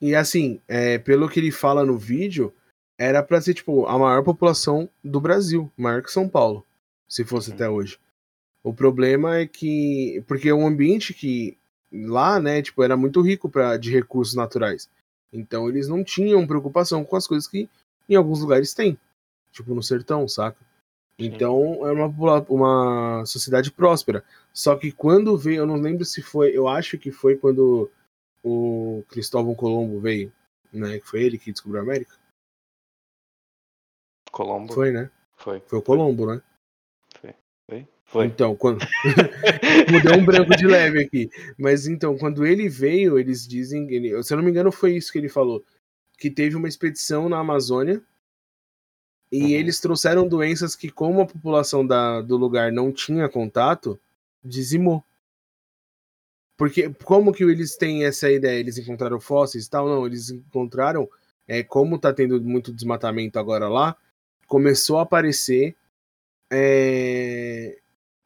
E 0.00 0.14
assim, 0.14 0.60
é, 0.66 0.98
pelo 0.98 1.28
que 1.28 1.38
ele 1.38 1.50
fala 1.50 1.84
no 1.84 1.96
vídeo, 1.98 2.52
era 2.98 3.22
pra 3.22 3.40
ser, 3.40 3.54
tipo, 3.54 3.86
a 3.86 3.98
maior 3.98 4.22
população 4.24 4.88
do 5.04 5.20
Brasil, 5.20 5.70
maior 5.76 6.02
que 6.02 6.10
São 6.10 6.28
Paulo, 6.28 6.66
se 7.08 7.24
fosse 7.24 7.50
Uhum. 7.50 7.54
até 7.56 7.68
hoje. 7.68 7.98
O 8.62 8.72
problema 8.74 9.36
é 9.38 9.46
que. 9.46 10.22
Porque 10.26 10.48
é 10.48 10.54
um 10.54 10.66
ambiente 10.66 11.12
que 11.14 11.56
lá, 11.92 12.40
né, 12.40 12.62
tipo, 12.62 12.82
era 12.82 12.96
muito 12.96 13.20
rico 13.20 13.48
pra, 13.48 13.76
de 13.76 13.90
recursos 13.90 14.34
naturais. 14.34 14.88
Então 15.32 15.68
eles 15.68 15.88
não 15.88 16.02
tinham 16.02 16.46
preocupação 16.46 17.04
com 17.04 17.16
as 17.16 17.26
coisas 17.26 17.48
que 17.48 17.68
em 18.08 18.14
alguns 18.14 18.40
lugares 18.40 18.74
tem. 18.74 18.98
Tipo 19.52 19.74
no 19.74 19.82
sertão, 19.82 20.28
saca? 20.28 20.58
Então 21.18 21.86
é 21.86 21.92
uma, 21.92 22.40
uma 22.48 23.26
sociedade 23.26 23.70
próspera. 23.70 24.24
Só 24.52 24.74
que 24.76 24.90
quando 24.90 25.36
veio, 25.36 25.58
eu 25.58 25.66
não 25.66 25.76
lembro 25.76 26.04
se 26.04 26.22
foi, 26.22 26.56
eu 26.56 26.66
acho 26.66 26.98
que 26.98 27.10
foi 27.10 27.36
quando 27.36 27.90
o 28.42 29.04
Cristóvão 29.08 29.54
Colombo 29.54 30.00
veio, 30.00 30.32
né? 30.72 30.98
Que 30.98 31.06
foi 31.06 31.22
ele 31.22 31.38
que 31.38 31.52
descobriu 31.52 31.80
a 31.80 31.84
América? 31.84 32.18
Colombo. 34.32 34.72
Foi, 34.72 34.90
né? 34.90 35.10
Foi. 35.36 35.60
Foi 35.60 35.78
o 35.78 35.82
Colombo, 35.82 36.26
né? 36.26 36.42
Foi. 37.20 37.34
Foi. 37.68 37.88
Então, 38.14 38.56
quando. 38.56 38.80
Mudei 39.90 40.20
um 40.20 40.24
branco 40.24 40.56
de 40.56 40.66
leve 40.66 41.00
aqui. 41.00 41.30
Mas 41.56 41.86
então, 41.86 42.18
quando 42.18 42.44
ele 42.44 42.68
veio, 42.68 43.18
eles 43.18 43.46
dizem. 43.46 43.92
Ele... 43.92 44.20
Se 44.22 44.32
eu 44.32 44.36
não 44.36 44.44
me 44.44 44.50
engano, 44.50 44.72
foi 44.72 44.96
isso 44.96 45.12
que 45.12 45.18
ele 45.18 45.28
falou. 45.28 45.64
Que 46.18 46.28
teve 46.30 46.56
uma 46.56 46.68
expedição 46.68 47.28
na 47.28 47.38
Amazônia. 47.38 48.02
E 49.30 49.42
Uhum. 49.42 49.48
eles 49.50 49.78
trouxeram 49.78 50.26
doenças 50.26 50.74
que, 50.74 50.90
como 50.90 51.20
a 51.20 51.26
população 51.26 51.86
da, 51.86 52.20
do 52.20 52.36
lugar 52.36 52.72
não 52.72 52.90
tinha 52.90 53.28
contato, 53.28 53.98
dizimou. 54.42 55.04
Porque 56.56 56.92
como 57.04 57.32
que 57.32 57.44
eles 57.44 57.76
têm 57.76 58.04
essa 58.04 58.30
ideia? 58.30 58.58
Eles 58.58 58.76
encontraram 58.76 59.20
fósseis 59.20 59.66
e 59.66 59.70
tal? 59.70 59.88
Não, 59.88 60.04
eles 60.04 60.30
encontraram. 60.30 61.08
É, 61.46 61.62
como 61.62 61.98
tá 61.98 62.12
tendo 62.12 62.40
muito 62.42 62.72
desmatamento 62.72 63.38
agora 63.38 63.68
lá, 63.68 63.96
começou 64.46 64.98
a 64.98 65.02
aparecer 65.02 65.74
é, 66.50 67.79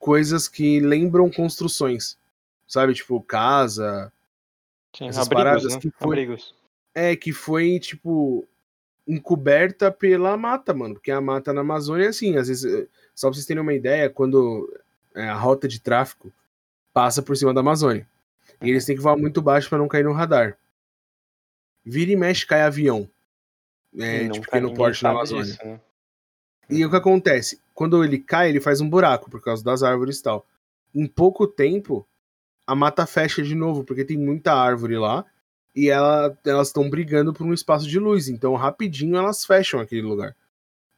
coisas 0.04 0.46
que 0.48 0.80
lembram 0.80 1.30
construções. 1.30 2.18
Sabe, 2.68 2.92
tipo, 2.92 3.18
casa. 3.22 4.12
Sim, 4.94 5.08
essas 5.08 5.26
abrigos, 5.26 5.44
paradas 5.44 5.74
né? 5.74 5.80
que 5.80 5.90
foi- 5.90 6.06
Abrigos. 6.06 6.54
É, 6.94 7.16
que 7.16 7.32
foi, 7.32 7.78
tipo, 7.80 8.46
encoberta 9.08 9.90
pela 9.90 10.36
mata, 10.36 10.74
mano. 10.74 10.94
Porque 10.94 11.10
a 11.10 11.20
mata 11.22 11.54
na 11.54 11.62
Amazônia, 11.62 12.10
assim, 12.10 12.36
às 12.36 12.48
vezes. 12.48 12.64
eh, 12.70 12.86
Só 13.14 13.28
pra 13.28 13.34
vocês 13.34 13.46
terem 13.46 13.62
uma 13.62 13.72
ideia, 13.72 14.10
quando 14.10 14.70
é, 15.14 15.28
a 15.28 15.34
rota 15.36 15.66
de 15.66 15.80
tráfico 15.80 16.30
passa 16.92 17.22
por 17.22 17.34
cima 17.36 17.54
da 17.54 17.60
Amazônia. 17.60 18.06
E 18.60 18.68
eles 18.70 18.84
têm 18.84 18.94
que 18.96 19.02
voar 19.02 19.16
muito 19.16 19.40
baixo 19.40 19.68
pra 19.70 19.78
não 19.78 19.88
cair 19.88 20.04
no 20.04 20.12
radar. 20.12 20.58
Vira 21.84 22.10
e 22.12 22.16
mexe, 22.16 22.44
cai 22.46 22.60
avião. 22.62 23.08
É, 23.98 24.16
E 24.16 24.20
de 24.24 24.28
nunca 24.28 24.40
pequeno 24.42 24.74
porte 24.74 25.02
na 25.02 25.10
Amazônia. 25.10 25.44
disso, 25.44 25.64
né? 25.64 25.80
E 26.68 26.84
o 26.84 26.90
que 26.90 26.96
acontece? 26.96 27.60
Quando 27.74 28.02
ele 28.04 28.18
cai, 28.18 28.48
ele 28.48 28.60
faz 28.60 28.80
um 28.80 28.88
buraco 28.88 29.30
por 29.30 29.40
causa 29.40 29.62
das 29.64 29.82
árvores 29.82 30.18
e 30.18 30.22
tal. 30.22 30.46
Em 30.94 31.06
pouco 31.06 31.46
tempo, 31.46 32.06
a 32.66 32.74
mata 32.74 33.06
fecha 33.06 33.42
de 33.42 33.54
novo, 33.54 33.84
porque 33.84 34.04
tem 34.04 34.16
muita 34.16 34.52
árvore 34.54 34.96
lá. 34.96 35.24
E 35.74 35.88
ela- 35.90 36.36
elas 36.44 36.68
estão 36.68 36.88
brigando 36.88 37.32
por 37.32 37.44
um 37.46 37.52
espaço 37.52 37.88
de 37.88 37.98
luz. 37.98 38.28
Então, 38.28 38.54
rapidinho, 38.54 39.16
elas 39.16 39.44
fecham 39.44 39.80
aquele 39.80 40.02
lugar. 40.02 40.36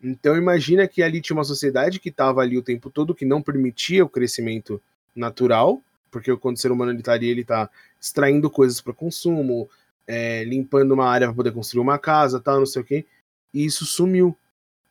Então, 0.03 0.37
imagina 0.37 0.87
que 0.87 1.03
ali 1.03 1.21
tinha 1.21 1.37
uma 1.37 1.45
sociedade 1.45 1.99
que 1.99 2.11
estava 2.11 2.43
ali 2.43 2.59
o 2.59 2.62
tempo 2.62 2.91
todo, 2.91 3.14
que 3.14 3.25
não 3.25 3.43
permitia 3.43 4.05
o 4.05 4.09
crescimento 4.09 4.81
natural. 5.14 5.83
Porque 6.11 6.35
quando 6.37 6.57
o 6.57 6.61
ser 6.61 6.71
humano 6.71 6.93
ele 6.93 7.03
tá 7.03 7.12
ali, 7.14 7.29
ele 7.29 7.45
tá 7.45 7.69
extraindo 8.01 8.51
coisas 8.51 8.81
para 8.81 8.93
consumo, 8.93 9.69
é, 10.07 10.45
limpando 10.45 10.93
uma 10.93 11.07
área 11.09 11.27
para 11.27 11.37
poder 11.37 11.53
construir 11.53 11.83
uma 11.83 11.99
casa, 11.99 12.39
tal, 12.41 12.59
não 12.59 12.67
sei 12.67 12.83
o 12.83 12.85
quê. 12.85 13.07
E 13.53 13.64
isso 13.64 13.85
sumiu 13.87 14.37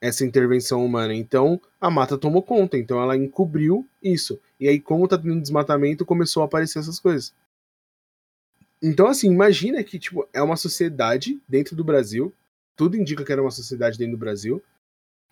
essa 0.07 0.25
intervenção 0.25 0.85
humana. 0.85 1.13
Então, 1.13 1.59
a 1.79 1.89
mata 1.89 2.17
tomou 2.17 2.43
conta, 2.43 2.77
então 2.77 3.01
ela 3.01 3.15
encobriu 3.17 3.87
isso. 4.01 4.39
E 4.59 4.67
aí, 4.67 4.79
como 4.79 5.07
tá 5.07 5.17
tendo 5.17 5.41
desmatamento, 5.41 6.05
começou 6.05 6.43
a 6.43 6.45
aparecer 6.45 6.79
essas 6.79 6.99
coisas. 6.99 7.33
Então, 8.81 9.07
assim, 9.07 9.27
imagina 9.31 9.83
que, 9.83 9.97
tipo, 9.97 10.27
é 10.31 10.41
uma 10.41 10.55
sociedade 10.57 11.41
dentro 11.47 11.75
do 11.75 11.83
Brasil, 11.83 12.33
tudo 12.75 12.97
indica 12.97 13.23
que 13.23 13.31
era 13.31 13.41
uma 13.41 13.51
sociedade 13.51 13.97
dentro 13.97 14.15
do 14.15 14.19
Brasil, 14.19 14.61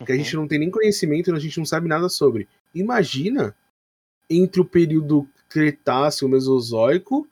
que 0.05 0.11
a 0.11 0.15
Uhum. 0.15 0.23
gente 0.23 0.35
não 0.35 0.47
tem 0.47 0.59
nem 0.59 0.71
conhecimento, 0.71 1.33
a 1.33 1.39
gente 1.39 1.57
não 1.57 1.65
sabe 1.65 1.87
nada 1.87 2.09
sobre. 2.09 2.47
Imagina 2.73 3.55
entre 4.29 4.59
o 4.59 4.65
período 4.65 5.27
Cretáceo, 5.49 6.27
Mesozoico, 6.27 7.27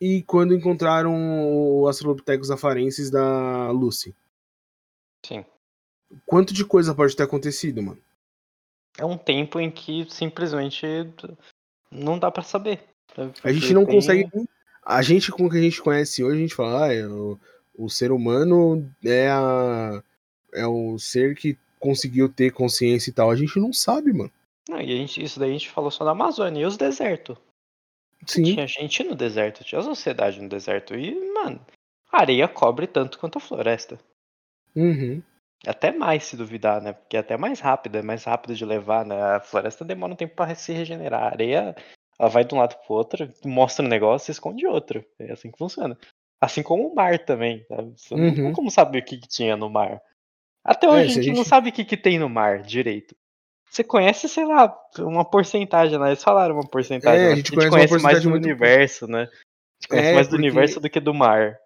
e 0.00 0.22
quando 0.24 0.54
encontraram 0.54 1.14
o 1.48 1.86
Australopithecus 1.86 2.50
afarensis 2.50 3.10
da 3.10 3.70
Lucy. 3.70 4.14
Sim. 5.24 5.44
Quanto 6.24 6.54
de 6.54 6.64
coisa 6.64 6.94
pode 6.94 7.16
ter 7.16 7.22
acontecido, 7.22 7.82
mano? 7.82 8.00
É 8.98 9.04
um 9.04 9.18
tempo 9.18 9.60
em 9.60 9.70
que 9.70 10.06
simplesmente 10.08 10.86
não 11.90 12.18
dá 12.18 12.30
pra 12.30 12.42
saber. 12.42 12.80
A 13.42 13.52
gente 13.52 13.72
não 13.72 13.84
consegue. 13.84 14.28
A 14.82 15.02
gente, 15.02 15.32
com 15.32 15.46
o 15.46 15.50
que 15.50 15.58
a 15.58 15.62
gente 15.62 15.82
conhece 15.82 16.22
hoje, 16.22 16.36
a 16.36 16.40
gente 16.40 16.54
fala, 16.54 16.86
ah, 16.86 16.94
é 16.94 17.06
o, 17.06 17.38
o 17.76 17.90
ser 17.90 18.12
humano 18.12 18.88
é, 19.04 19.28
a, 19.28 20.02
é 20.54 20.66
o 20.66 20.96
ser 20.98 21.34
que 21.34 21.58
conseguiu 21.78 22.28
ter 22.28 22.52
consciência 22.52 23.10
e 23.10 23.12
tal. 23.12 23.30
A 23.30 23.36
gente 23.36 23.58
não 23.58 23.72
sabe, 23.72 24.12
mano. 24.12 24.30
Não, 24.68 24.80
e 24.80 24.92
a 24.92 24.96
gente, 24.96 25.22
isso 25.22 25.38
daí 25.38 25.50
a 25.50 25.52
gente 25.52 25.70
falou 25.70 25.90
só 25.90 26.04
da 26.04 26.12
Amazônia. 26.12 26.62
E 26.62 26.64
os 26.64 26.76
desertos? 26.76 27.36
Sim. 28.26 28.44
Tinha 28.44 28.66
gente 28.66 29.04
no 29.04 29.14
deserto, 29.14 29.64
tinha 29.64 29.82
sociedade 29.82 30.40
no 30.40 30.48
deserto. 30.48 30.94
E, 30.94 31.14
mano, 31.32 31.60
a 32.10 32.20
areia 32.20 32.48
cobre 32.48 32.86
tanto 32.86 33.18
quanto 33.18 33.38
a 33.38 33.40
floresta. 33.40 33.98
Uhum. 34.74 35.22
Até 35.64 35.90
mais, 35.92 36.24
se 36.24 36.36
duvidar, 36.36 36.80
né? 36.82 36.92
Porque 36.92 37.16
é 37.16 37.20
até 37.20 37.36
mais 37.36 37.60
rápida, 37.60 37.98
é 37.98 38.02
mais 38.02 38.24
rápida 38.24 38.54
de 38.54 38.64
levar, 38.64 39.04
né? 39.04 39.20
A 39.36 39.40
floresta 39.40 39.84
demora 39.84 40.12
um 40.12 40.16
tempo 40.16 40.34
pra 40.34 40.54
se 40.54 40.72
regenerar. 40.72 41.22
A 41.22 41.26
areia, 41.26 41.76
ela 42.18 42.28
vai 42.28 42.44
de 42.44 42.54
um 42.54 42.58
lado 42.58 42.76
pro 42.86 42.94
outro, 42.96 43.28
mostra 43.44 43.84
um 43.84 43.88
negócio 43.88 44.30
e 44.30 44.32
esconde 44.32 44.66
outro. 44.66 45.04
É 45.18 45.32
assim 45.32 45.50
que 45.50 45.58
funciona. 45.58 45.96
Assim 46.40 46.62
como 46.62 46.86
o 46.86 46.94
mar 46.94 47.18
também, 47.18 47.64
sabe? 47.68 47.92
Você 47.96 48.14
não 48.14 48.34
tem 48.34 48.44
Uhum. 48.44 48.52
como 48.52 48.70
saber 48.70 48.98
o 48.98 49.04
que, 49.04 49.16
que 49.16 49.28
tinha 49.28 49.56
no 49.56 49.70
mar. 49.70 50.00
Até 50.64 50.88
hoje 50.88 50.98
É, 50.98 51.02
a 51.02 51.04
a 51.04 51.08
gente 51.08 51.28
não 51.28 51.36
gente- 51.36 51.48
sabe 51.48 51.70
o 51.70 51.72
que, 51.72 51.84
que 51.84 51.96
tem 51.96 52.18
no 52.18 52.28
mar 52.28 52.60
direito. 52.62 53.16
Você 53.70 53.82
conhece, 53.82 54.28
sei 54.28 54.44
lá, 54.44 54.76
uma 54.98 55.24
porcentagem 55.24 55.98
lá. 55.98 56.08
Eles 56.08 56.22
falaram 56.22 56.54
uma 56.54 56.68
porcentagem. 56.68 57.24
É, 57.26 57.32
a 57.32 57.34
gente 57.36 57.50
a 57.56 57.60
gente 57.60 57.70
conhece 57.70 57.70
conhece 57.88 58.02
mais 58.04 58.22
do 58.22 58.30
muito 58.30 58.44
universo, 58.44 59.06
né? 59.08 59.22
A 59.22 59.24
gente 59.24 59.88
conhece 59.88 60.08
É, 60.08 60.14
mais 60.14 60.26
do 60.28 60.30
porque- 60.30 60.42
universo 60.42 60.80
do 60.80 60.90
que 60.90 61.00
do 61.00 61.14
mar. 61.14 61.56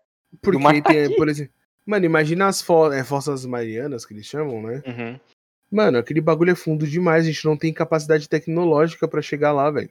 Porque 0.41 0.59
mar 0.59 0.81
tá 0.83 0.91
tem, 0.91 1.15
por 1.17 1.29
exemplo. 1.29 1.53
Mano, 1.91 2.07
imagina 2.07 2.47
as 2.47 2.63
fo 2.63 2.93
é, 2.93 3.03
fossas 3.03 3.45
marianas 3.45 4.07
que 4.07 4.15
eles 4.15 4.25
chamam, 4.25 4.63
né? 4.63 4.81
Uhum. 4.87 5.19
Mano, 5.69 5.99
aquele 5.99 6.21
bagulho 6.21 6.53
é 6.53 6.55
fundo 6.55 6.87
demais. 6.87 7.25
A 7.25 7.29
gente 7.29 7.45
não 7.45 7.57
tem 7.57 7.73
capacidade 7.73 8.29
tecnológica 8.29 9.09
pra 9.09 9.21
chegar 9.21 9.51
lá, 9.51 9.69
velho. 9.73 9.91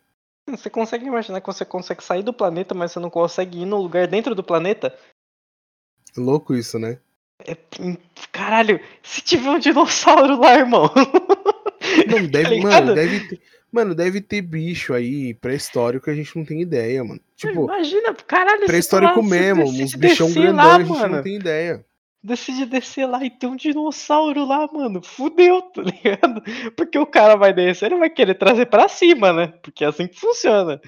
Você 0.50 0.70
consegue 0.70 1.06
imaginar 1.06 1.42
que 1.42 1.48
você 1.48 1.66
consegue 1.66 2.02
sair 2.02 2.24
do 2.24 2.32
planeta, 2.32 2.74
mas 2.74 2.94
você 2.94 3.02
não 3.02 3.10
consegue 3.10 3.64
ir 3.64 3.66
no 3.66 3.82
lugar 3.82 4.08
dentro 4.08 4.34
do 4.34 4.42
planeta? 4.42 4.98
Louco 6.16 6.56
isso, 6.56 6.80
né? 6.80 7.00
É, 7.46 7.58
hum, 7.78 7.98
caralho, 8.32 8.80
se 9.04 9.22
tiver 9.22 9.50
um 9.50 9.60
dinossauro 9.60 10.40
lá, 10.40 10.56
irmão. 10.56 10.90
Não, 12.08 12.28
deve, 12.32 12.50
ligado? 12.56 12.64
mano, 12.64 12.96
deve 12.96 13.28
ter. 13.28 13.42
Mano, 13.70 13.94
deve 13.94 14.22
ter 14.22 14.42
bicho 14.42 14.94
aí 14.94 15.34
pré-histórico 15.34 16.06
que 16.06 16.12
a 16.12 16.16
gente 16.16 16.36
não 16.38 16.46
tem 16.46 16.62
ideia, 16.62 17.04
mano. 17.04 17.20
Tipo, 17.36 17.66
Imagina, 17.66 18.14
caralho, 18.16 18.66
pré-histórico 18.66 19.22
mesmo, 19.22 19.66
uns 19.66 19.94
bichão 19.96 20.32
grandão, 20.32 20.56
lá, 20.56 20.76
a 20.78 20.80
gente 20.80 20.90
mano. 20.90 21.16
não 21.18 21.24
tem 21.24 21.36
ideia. 21.36 21.86
Decide 22.22 22.66
descer 22.66 23.06
lá 23.06 23.24
e 23.24 23.30
tem 23.30 23.50
um 23.50 23.56
dinossauro 23.56 24.46
lá, 24.46 24.68
mano. 24.72 25.02
Fudeu, 25.02 25.62
tá 25.72 25.82
ligado? 25.82 26.42
Porque 26.76 27.00
o 27.00 27.06
cara 27.06 27.36
vai 27.36 27.54
descer, 27.54 27.86
ele 27.86 28.00
vai 28.00 28.10
querer 28.10 28.36
trazer 28.36 28.66
pra 28.66 28.90
cima, 28.90 29.32
né? 29.32 29.48
Porque 29.64 29.86
é 29.86 29.88
assim 29.88 30.08
que 30.08 30.20
funciona. 30.20 30.82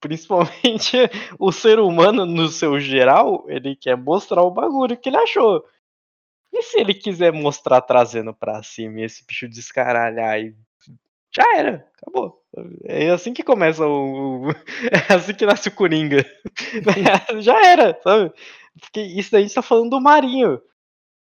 Principalmente 0.00 0.98
o 1.38 1.52
ser 1.52 1.78
humano, 1.78 2.26
no 2.26 2.48
seu 2.48 2.80
geral, 2.80 3.44
ele 3.48 3.76
quer 3.76 3.96
mostrar 3.96 4.42
o 4.42 4.50
bagulho 4.50 4.96
que 4.96 5.08
ele 5.08 5.18
achou. 5.18 5.64
E 6.52 6.62
se 6.62 6.80
ele 6.80 6.94
quiser 6.94 7.32
mostrar 7.32 7.80
trazendo 7.80 8.34
pra 8.34 8.62
cima 8.62 9.00
esse 9.02 9.24
bicho 9.26 9.48
descaralhar 9.48 10.40
e. 10.40 10.54
Já 11.34 11.44
era, 11.56 11.88
acabou. 11.96 12.42
É 12.84 13.08
assim 13.10 13.32
que 13.32 13.42
começa 13.42 13.86
o. 13.86 14.48
É 15.10 15.14
assim 15.14 15.32
que 15.32 15.46
nasce 15.46 15.68
o 15.68 15.72
Coringa. 15.74 16.24
Já 17.40 17.64
era, 17.66 17.98
sabe? 18.02 18.32
Porque 18.80 19.00
isso 19.00 19.30
daí 19.32 19.42
a 19.42 19.46
gente 19.46 19.54
tá 19.54 19.62
falando 19.62 19.90
do 19.90 20.00
marinho. 20.00 20.60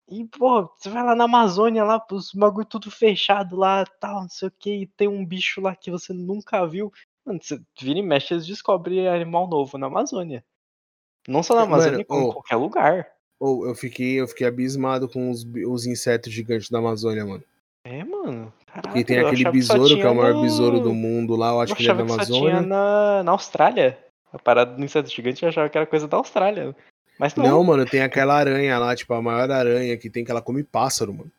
E, 0.08 0.26
pô, 0.26 0.64
você 0.76 0.90
vai 0.90 1.04
lá 1.04 1.16
na 1.16 1.24
Amazônia, 1.24 1.84
lá, 1.84 2.06
os 2.12 2.34
bagulho 2.34 2.66
tudo 2.66 2.92
fechado 2.92 3.56
lá, 3.56 3.86
tal, 4.00 4.24
não 4.24 4.30
sei 4.30 4.48
o 4.50 4.52
que, 4.52 4.74
e 4.82 4.88
tem 4.88 5.08
um 5.08 5.26
bicho 5.26 5.62
lá 5.62 5.76
que 5.76 5.90
você 5.90 6.14
nunca 6.14 6.66
viu. 6.68 6.92
Mano, 7.26 7.40
você 7.42 7.60
vira 7.80 8.00
e 8.00 8.02
mexe, 8.02 8.34
eles 8.34 8.46
descobrem 8.46 9.08
animal 9.08 9.48
novo 9.48 9.78
na 9.78 9.88
Amazônia. 9.88 10.44
Não 11.28 11.42
só 11.42 11.56
na 11.56 11.62
Mano, 11.62 11.74
Amazônia, 11.76 12.06
como 12.06 12.22
em 12.22 12.26
ô. 12.26 12.34
qualquer 12.34 12.56
lugar. 12.58 13.08
Ou 13.40 13.68
eu 13.68 13.76
fiquei, 13.76 14.20
eu 14.20 14.28
fiquei 14.28 14.46
abismado 14.46 15.08
com 15.08 15.32
os, 15.32 15.44
os 15.68 15.86
insetos 15.86 16.32
gigantes 16.32 16.70
da 16.70 16.80
Amazônia, 16.80 17.26
mano. 17.26 17.44
É, 17.86 18.04
mano. 18.04 18.54
Caralho, 18.68 18.98
E 18.98 19.04
tem 19.06 19.20
aquele 19.20 19.42
achava 19.42 19.52
que 19.52 19.58
besouro 19.60 19.96
que 19.96 20.02
é 20.02 20.10
o 20.10 20.16
maior 20.16 20.34
no- 20.34 20.42
besouro 20.42 20.80
do 20.80 20.94
mundo 20.94 21.36
lá, 21.36 21.50
eu 21.50 21.62
acho 21.62 21.74
eu 21.74 21.76
que 21.78 21.82
ele 21.84 21.92
é 21.92 21.96
da 21.96 22.04
achava 22.04 22.20
que 22.20 22.26
só 22.26 22.40
tinha 22.40 22.58
Amazônia. 22.58 22.62
na, 22.62 23.24
na 23.24 23.32
Austrália. 23.32 24.06
A 24.32 24.40
parada 24.40 24.76
do 24.76 24.84
inseto 24.84 25.10
gigante 25.10 25.44
eu 25.44 25.50
achava 25.50 25.70
que 25.70 25.78
era 25.78 25.88
coisa 25.88 26.08
da 26.08 26.18
Austrália. 26.18 26.76
Mas 27.20 27.36
não. 27.36 27.46
Não, 27.46 27.64
mano, 27.64 27.86
tem 27.86 28.02
aquela 28.02 28.36
aranha 28.36 28.78
lá, 28.80 28.96
tipo, 28.96 29.14
a 29.14 29.22
maior 29.22 29.50
aranha 29.52 29.98
que 29.98 30.10
tem 30.10 30.24
que 30.24 30.32
ela 30.32 30.42
come 30.42 30.64
pássaro, 30.64 31.14
mano. 31.14 31.32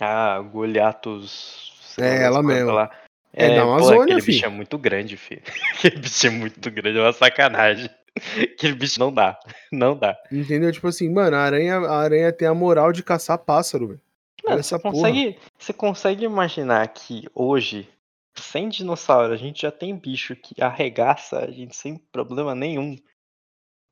Ah, 0.00 0.40
Goliathus. 0.40 1.72
sei 1.82 2.04
É, 2.04 2.22
ela 2.22 2.42
mesmo. 2.42 2.70
Lá. 2.70 2.90
É 3.32 3.54
da 3.54 3.62
pô, 3.62 3.70
Amazônia, 3.72 4.02
aquele 4.02 4.20
fi. 4.22 4.32
bicho 4.32 4.46
é 4.46 4.48
muito 4.48 4.78
grande, 4.78 5.16
filho. 5.16 5.42
Aquele 5.76 5.96
bicho 5.98 6.26
é 6.26 6.30
muito 6.30 6.70
grande, 6.70 6.98
é 6.98 7.02
uma 7.02 7.12
sacanagem. 7.12 7.90
Aquele 8.54 8.74
bicho 8.74 8.98
não 8.98 9.12
dá. 9.12 9.38
Não 9.70 9.96
dá. 9.96 10.16
Entendeu? 10.32 10.72
Tipo 10.72 10.88
assim, 10.88 11.12
mano, 11.12 11.36
a 11.36 11.40
aranha, 11.40 11.76
a 11.76 11.98
aranha 11.98 12.32
tem 12.32 12.48
a 12.48 12.54
moral 12.54 12.92
de 12.92 13.02
caçar 13.02 13.38
pássaro, 13.38 13.88
velho. 13.88 14.00
Mano, 14.42 14.62
você, 14.62 14.78
consegue, 14.78 15.38
você 15.58 15.72
consegue 15.72 16.24
imaginar 16.24 16.86
que 16.88 17.28
hoje, 17.34 17.88
sem 18.34 18.68
dinossauro, 18.68 19.32
a 19.32 19.36
gente 19.36 19.62
já 19.62 19.72
tem 19.72 19.94
bicho 19.94 20.36
que 20.36 20.62
arregaça 20.62 21.40
a 21.40 21.50
gente 21.50 21.76
sem 21.76 21.96
problema 22.12 22.54
nenhum. 22.54 22.96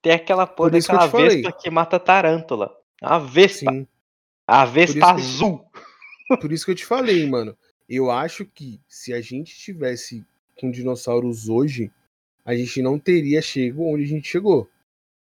Tem 0.04 0.12
aquela 0.12 0.46
porra 0.46 0.70
Por 0.70 0.80
que 0.80 0.86
daquela 0.86 1.10
falei. 1.10 1.28
vespa 1.42 1.52
que 1.52 1.70
mata 1.70 1.98
tarântula. 1.98 2.76
A 3.00 3.18
vespa. 3.18 3.72
Sim. 3.72 3.86
A 4.46 4.66
Por 4.66 4.72
vespa 4.74 4.98
que- 5.00 5.04
azul. 5.20 5.64
Por 6.42 6.52
isso 6.52 6.66
que 6.66 6.70
eu 6.72 6.74
te 6.74 6.84
falei, 6.84 7.26
mano. 7.26 7.56
Eu 7.88 8.10
acho 8.10 8.44
que 8.44 8.78
se 8.86 9.14
a 9.14 9.20
gente 9.22 9.56
tivesse 9.56 10.22
com 10.60 10.70
dinossauros 10.70 11.48
hoje, 11.48 11.90
a 12.44 12.54
gente 12.54 12.82
não 12.82 12.98
teria 12.98 13.40
chego 13.40 13.84
onde 13.94 14.04
a 14.04 14.06
gente 14.06 14.28
chegou. 14.28 14.68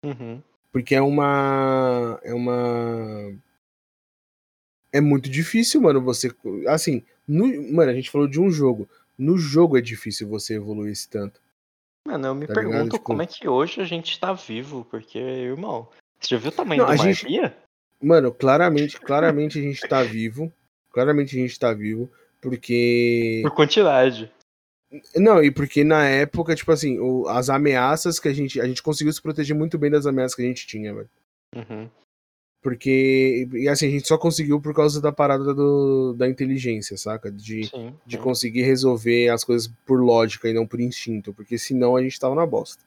Uhum. 0.03 0.43
Porque 0.69 0.93
é 0.93 1.01
uma. 1.01 2.19
É 2.23 2.33
uma. 2.33 3.33
É 4.91 4.99
muito 4.99 5.29
difícil, 5.29 5.79
mano, 5.81 6.01
você. 6.01 6.29
Assim, 6.67 7.03
no- 7.25 7.71
mano, 7.73 7.89
a 7.91 7.93
gente 7.95 8.11
falou 8.11 8.27
de 8.27 8.39
um 8.41 8.51
jogo. 8.51 8.87
No 9.17 9.37
jogo 9.37 9.77
é 9.77 9.81
difícil 9.81 10.27
você 10.27 10.55
evoluir 10.55 10.91
esse 10.91 11.07
tanto. 11.09 11.41
Mano, 12.07 12.27
eu 12.27 12.35
me 12.35 12.47
Tá 12.47 12.53
ligado? 12.53 12.71
pergunto 12.71 12.91
Tipo- 12.93 13.03
como 13.03 13.21
é 13.21 13.25
que 13.27 13.49
hoje 13.49 13.81
a 13.81 13.83
gente 13.83 14.17
tá 14.17 14.31
vivo, 14.31 14.85
porque, 14.89 15.19
irmão, 15.19 15.89
você 16.19 16.35
já 16.35 16.37
viu 16.37 16.49
o 16.51 16.53
tamanho 16.53 16.79
Não, 16.79 16.87
do 16.87 16.93
a 16.93 16.95
mar 16.95 17.13
gente-? 17.13 17.53
Mano, 18.01 18.31
claramente, 18.33 18.97
claramente 18.97 19.59
a 19.59 19.61
gente 19.61 19.81
tá 19.89 20.03
vivo. 20.03 20.49
Claramente 20.91 21.35
a 21.35 21.39
gente 21.39 21.59
tá 21.59 21.73
vivo. 21.73 22.09
Porque. 22.39 23.41
Por 23.43 23.51
quantidade. 23.53 24.31
Não, 25.17 25.43
e 25.43 25.51
porque 25.51 25.83
na 25.83 26.07
época, 26.07 26.55
tipo 26.55 26.71
assim, 26.71 26.97
as 27.27 27.49
ameaças 27.49 28.19
que 28.21 28.29
a 28.29 28.33
gente. 28.33 28.61
A 28.61 28.65
gente 28.65 28.81
conseguiu 28.81 29.11
se 29.11 29.21
proteger 29.21 29.53
muito 29.55 29.77
bem 29.77 29.91
das 29.91 30.05
ameaças 30.05 30.33
que 30.33 30.41
a 30.41 30.45
gente 30.45 30.65
tinha, 30.65 30.93
velho. 30.95 31.09
Uhum. 31.53 31.89
Porque. 32.67 33.47
E 33.53 33.69
assim, 33.69 33.87
a 33.87 33.91
gente 33.91 34.05
só 34.09 34.17
conseguiu 34.17 34.59
por 34.59 34.73
causa 34.73 34.99
da 34.99 35.09
parada 35.09 35.53
do, 35.53 36.13
da 36.17 36.27
inteligência, 36.27 36.97
saca? 36.97 37.31
De, 37.31 37.63
Sim. 37.67 37.93
de 38.05 38.17
sim. 38.17 38.21
conseguir 38.21 38.63
resolver 38.63 39.29
as 39.29 39.45
coisas 39.45 39.71
por 39.85 40.01
lógica 40.03 40.49
e 40.49 40.53
não 40.53 40.67
por 40.67 40.81
instinto. 40.81 41.33
Porque 41.33 41.57
senão 41.57 41.95
a 41.95 42.03
gente 42.03 42.19
tava 42.19 42.35
na 42.35 42.45
bosta. 42.45 42.83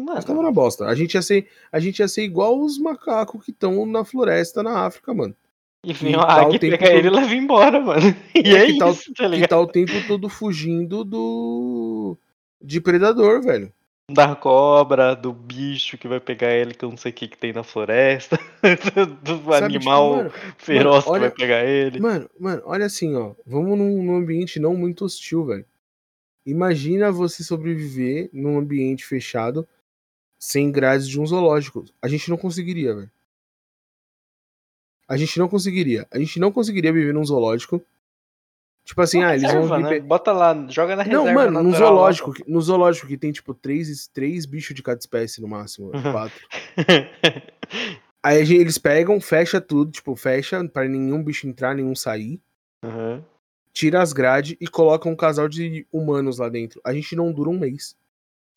A 0.00 0.02
Mano, 0.02 0.16
gente 0.16 0.26
tava 0.26 0.42
na 0.42 0.50
bosta. 0.50 0.86
A 0.86 0.94
gente 0.94 1.12
ia 1.14 1.20
ser, 1.22 1.48
a 1.70 1.78
gente 1.78 1.98
ia 1.98 2.08
ser 2.08 2.22
igual 2.24 2.58
os 2.58 2.78
macacos 2.78 3.44
que 3.44 3.50
estão 3.50 3.84
na 3.84 4.06
floresta 4.06 4.62
na 4.62 4.86
África, 4.86 5.12
mano. 5.12 5.36
e 5.84 5.92
vem 5.92 6.12
que 6.12 6.16
uma 6.16 6.26
tá 6.26 6.40
águia, 6.40 6.58
pega 6.58 6.90
ele 6.94 7.08
e 7.08 7.10
leva 7.10 7.34
embora, 7.34 7.78
mano. 7.80 8.00
E 8.34 8.54
É, 8.56 8.62
é 8.62 8.66
que 8.72 8.78
tá 8.78 8.88
isso, 8.88 9.12
tá 9.12 9.24
Que 9.24 9.28
ligado? 9.28 9.50
tá 9.50 9.60
o 9.60 9.66
tempo 9.66 9.92
todo 10.08 10.30
fugindo 10.30 11.04
do. 11.04 12.16
de 12.62 12.80
predador, 12.80 13.42
velho. 13.42 13.70
Da 14.10 14.36
cobra, 14.36 15.14
do 15.16 15.32
bicho 15.32 15.96
que 15.96 16.06
vai 16.06 16.20
pegar 16.20 16.52
ele, 16.52 16.74
que 16.74 16.84
eu 16.84 16.90
não 16.90 16.96
sei 16.96 17.10
o 17.10 17.14
que, 17.14 17.26
que 17.26 17.38
tem 17.38 17.54
na 17.54 17.62
floresta. 17.62 18.38
do 19.22 19.42
Sabe, 19.50 19.64
animal 19.76 20.24
tipo, 20.24 20.38
mano, 20.38 20.54
feroz 20.58 21.06
olha- 21.06 21.14
que 21.14 21.20
vai 21.20 21.30
pegar 21.30 21.64
ele. 21.64 22.00
Mano, 22.00 22.28
mano, 22.38 22.62
olha 22.66 22.84
assim, 22.84 23.14
ó. 23.14 23.34
Vamos 23.46 23.78
num, 23.78 24.02
num 24.02 24.16
ambiente 24.16 24.60
não 24.60 24.76
muito 24.76 25.06
hostil, 25.06 25.46
velho. 25.46 25.64
Imagina 26.44 27.10
você 27.10 27.42
sobreviver 27.42 28.28
num 28.30 28.58
ambiente 28.58 29.06
fechado 29.06 29.66
sem 30.38 30.70
grades 30.70 31.08
de 31.08 31.18
um 31.18 31.26
zoológico. 31.26 31.86
A 32.02 32.06
gente 32.06 32.28
não 32.28 32.36
conseguiria, 32.36 32.94
velho. 32.94 33.10
A 35.08 35.16
gente 35.16 35.38
não 35.38 35.48
conseguiria. 35.48 36.06
A 36.10 36.18
gente 36.18 36.38
não 36.38 36.52
conseguiria 36.52 36.92
viver 36.92 37.14
num 37.14 37.24
zoológico. 37.24 37.82
Tipo 38.84 39.00
assim, 39.00 39.18
Uma 39.20 39.28
ah, 39.28 39.34
eles 39.36 39.50
vão 39.50 39.78
né? 39.80 39.98
Bota 40.00 40.30
lá, 40.30 40.54
joga 40.68 40.94
na 40.94 41.02
reserva 41.02 41.24
Não, 41.24 41.32
mano, 41.34 41.62
no 41.62 41.72
zoológico, 41.74 42.32
que- 42.34 42.44
no 42.46 42.60
zoológico 42.60 43.06
que 43.06 43.16
tem, 43.16 43.32
tipo, 43.32 43.54
três, 43.54 44.06
três 44.08 44.44
bichos 44.44 44.74
de 44.74 44.82
cada 44.82 44.98
espécie 44.98 45.40
no 45.40 45.48
máximo. 45.48 45.90
Quatro. 46.12 46.46
Aí 48.22 48.40
eles 48.54 48.78
pegam, 48.78 49.20
fecha 49.20 49.60
tudo, 49.60 49.90
tipo, 49.90 50.14
fecha 50.16 50.62
pra 50.68 50.86
nenhum 50.86 51.22
bicho 51.22 51.46
entrar, 51.46 51.74
nenhum 51.74 51.94
sair. 51.94 52.40
Uhum. 52.82 53.22
tira 53.72 54.02
as 54.02 54.12
grades 54.12 54.54
e 54.60 54.66
coloca 54.68 55.08
um 55.08 55.16
casal 55.16 55.48
de 55.48 55.86
humanos 55.90 56.38
lá 56.38 56.50
dentro. 56.50 56.78
A 56.84 56.92
gente 56.92 57.16
não 57.16 57.32
dura 57.32 57.48
um 57.48 57.58
mês. 57.58 57.96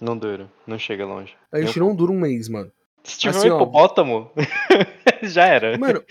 Não 0.01 0.17
dura, 0.17 0.51
não 0.67 0.77
chega 0.77 1.05
longe. 1.05 1.33
A 1.49 1.61
gente 1.61 1.79
não 1.79 1.95
dura 1.95 2.11
um 2.11 2.19
mês, 2.19 2.49
mano. 2.49 2.69
Se 3.03 3.17
tiver 3.17 3.37
assim, 3.37 3.49
um 3.49 3.53
ó. 3.53 3.55
hipopótamo, 3.55 4.29
já 5.23 5.45
era. 5.45 5.77
Mano, 5.77 6.03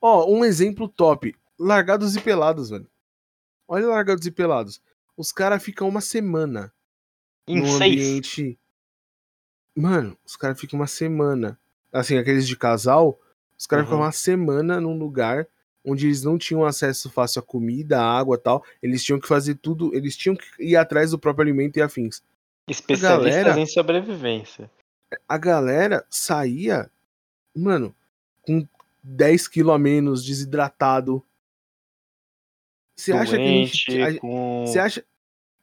ó, 0.00 0.30
um 0.30 0.44
exemplo 0.44 0.88
top. 0.88 1.34
Largados 1.58 2.14
e 2.16 2.20
pelados, 2.20 2.70
velho. 2.70 2.86
Olha 3.66 3.86
largados 3.86 4.26
e 4.26 4.30
pelados. 4.30 4.80
Os 5.16 5.32
caras 5.32 5.62
ficam 5.62 5.88
uma 5.88 6.00
semana 6.00 6.72
em 7.46 7.60
num 7.60 7.78
seis. 7.78 7.92
ambiente. 7.94 8.58
Mano, 9.76 10.16
os 10.24 10.36
caras 10.36 10.60
ficam 10.60 10.78
uma 10.78 10.86
semana. 10.86 11.58
Assim, 11.92 12.16
aqueles 12.18 12.46
de 12.46 12.56
casal, 12.56 13.18
os 13.58 13.66
caras 13.66 13.84
Uhum. 13.84 13.90
ficam 13.90 14.04
uma 14.04 14.12
semana 14.12 14.80
num 14.80 14.96
lugar 14.98 15.46
onde 15.86 16.06
eles 16.06 16.22
não 16.22 16.38
tinham 16.38 16.64
acesso 16.64 17.10
fácil 17.10 17.40
a 17.40 17.42
comida, 17.42 18.00
a 18.00 18.18
água 18.18 18.36
e 18.36 18.40
tal. 18.40 18.64
Eles 18.82 19.04
tinham 19.04 19.20
que 19.20 19.28
fazer 19.28 19.56
tudo, 19.56 19.94
eles 19.94 20.16
tinham 20.16 20.34
que 20.36 20.46
ir 20.58 20.76
atrás 20.76 21.10
do 21.10 21.18
próprio 21.18 21.42
alimento 21.44 21.76
e 21.76 21.82
afins. 21.82 22.22
Especialistas 22.68 23.42
galera- 23.44 23.60
em 23.60 23.66
sobrevivência. 23.66 24.70
a 25.28 25.36
galera 25.38 26.04
saía, 26.08 26.90
mano, 27.54 27.94
com 28.42 28.66
10 29.02 29.46
quilos 29.46 29.74
a 29.74 29.78
menos, 29.78 30.24
desidratado. 30.24 31.22
Você 32.96 33.12
acha 33.12 33.36
que 33.36 33.42
a 33.42 33.46
gente. 33.46 34.02
A- 34.02 34.18
com 34.20 34.64
Você 34.66 34.78
acha, 34.78 35.04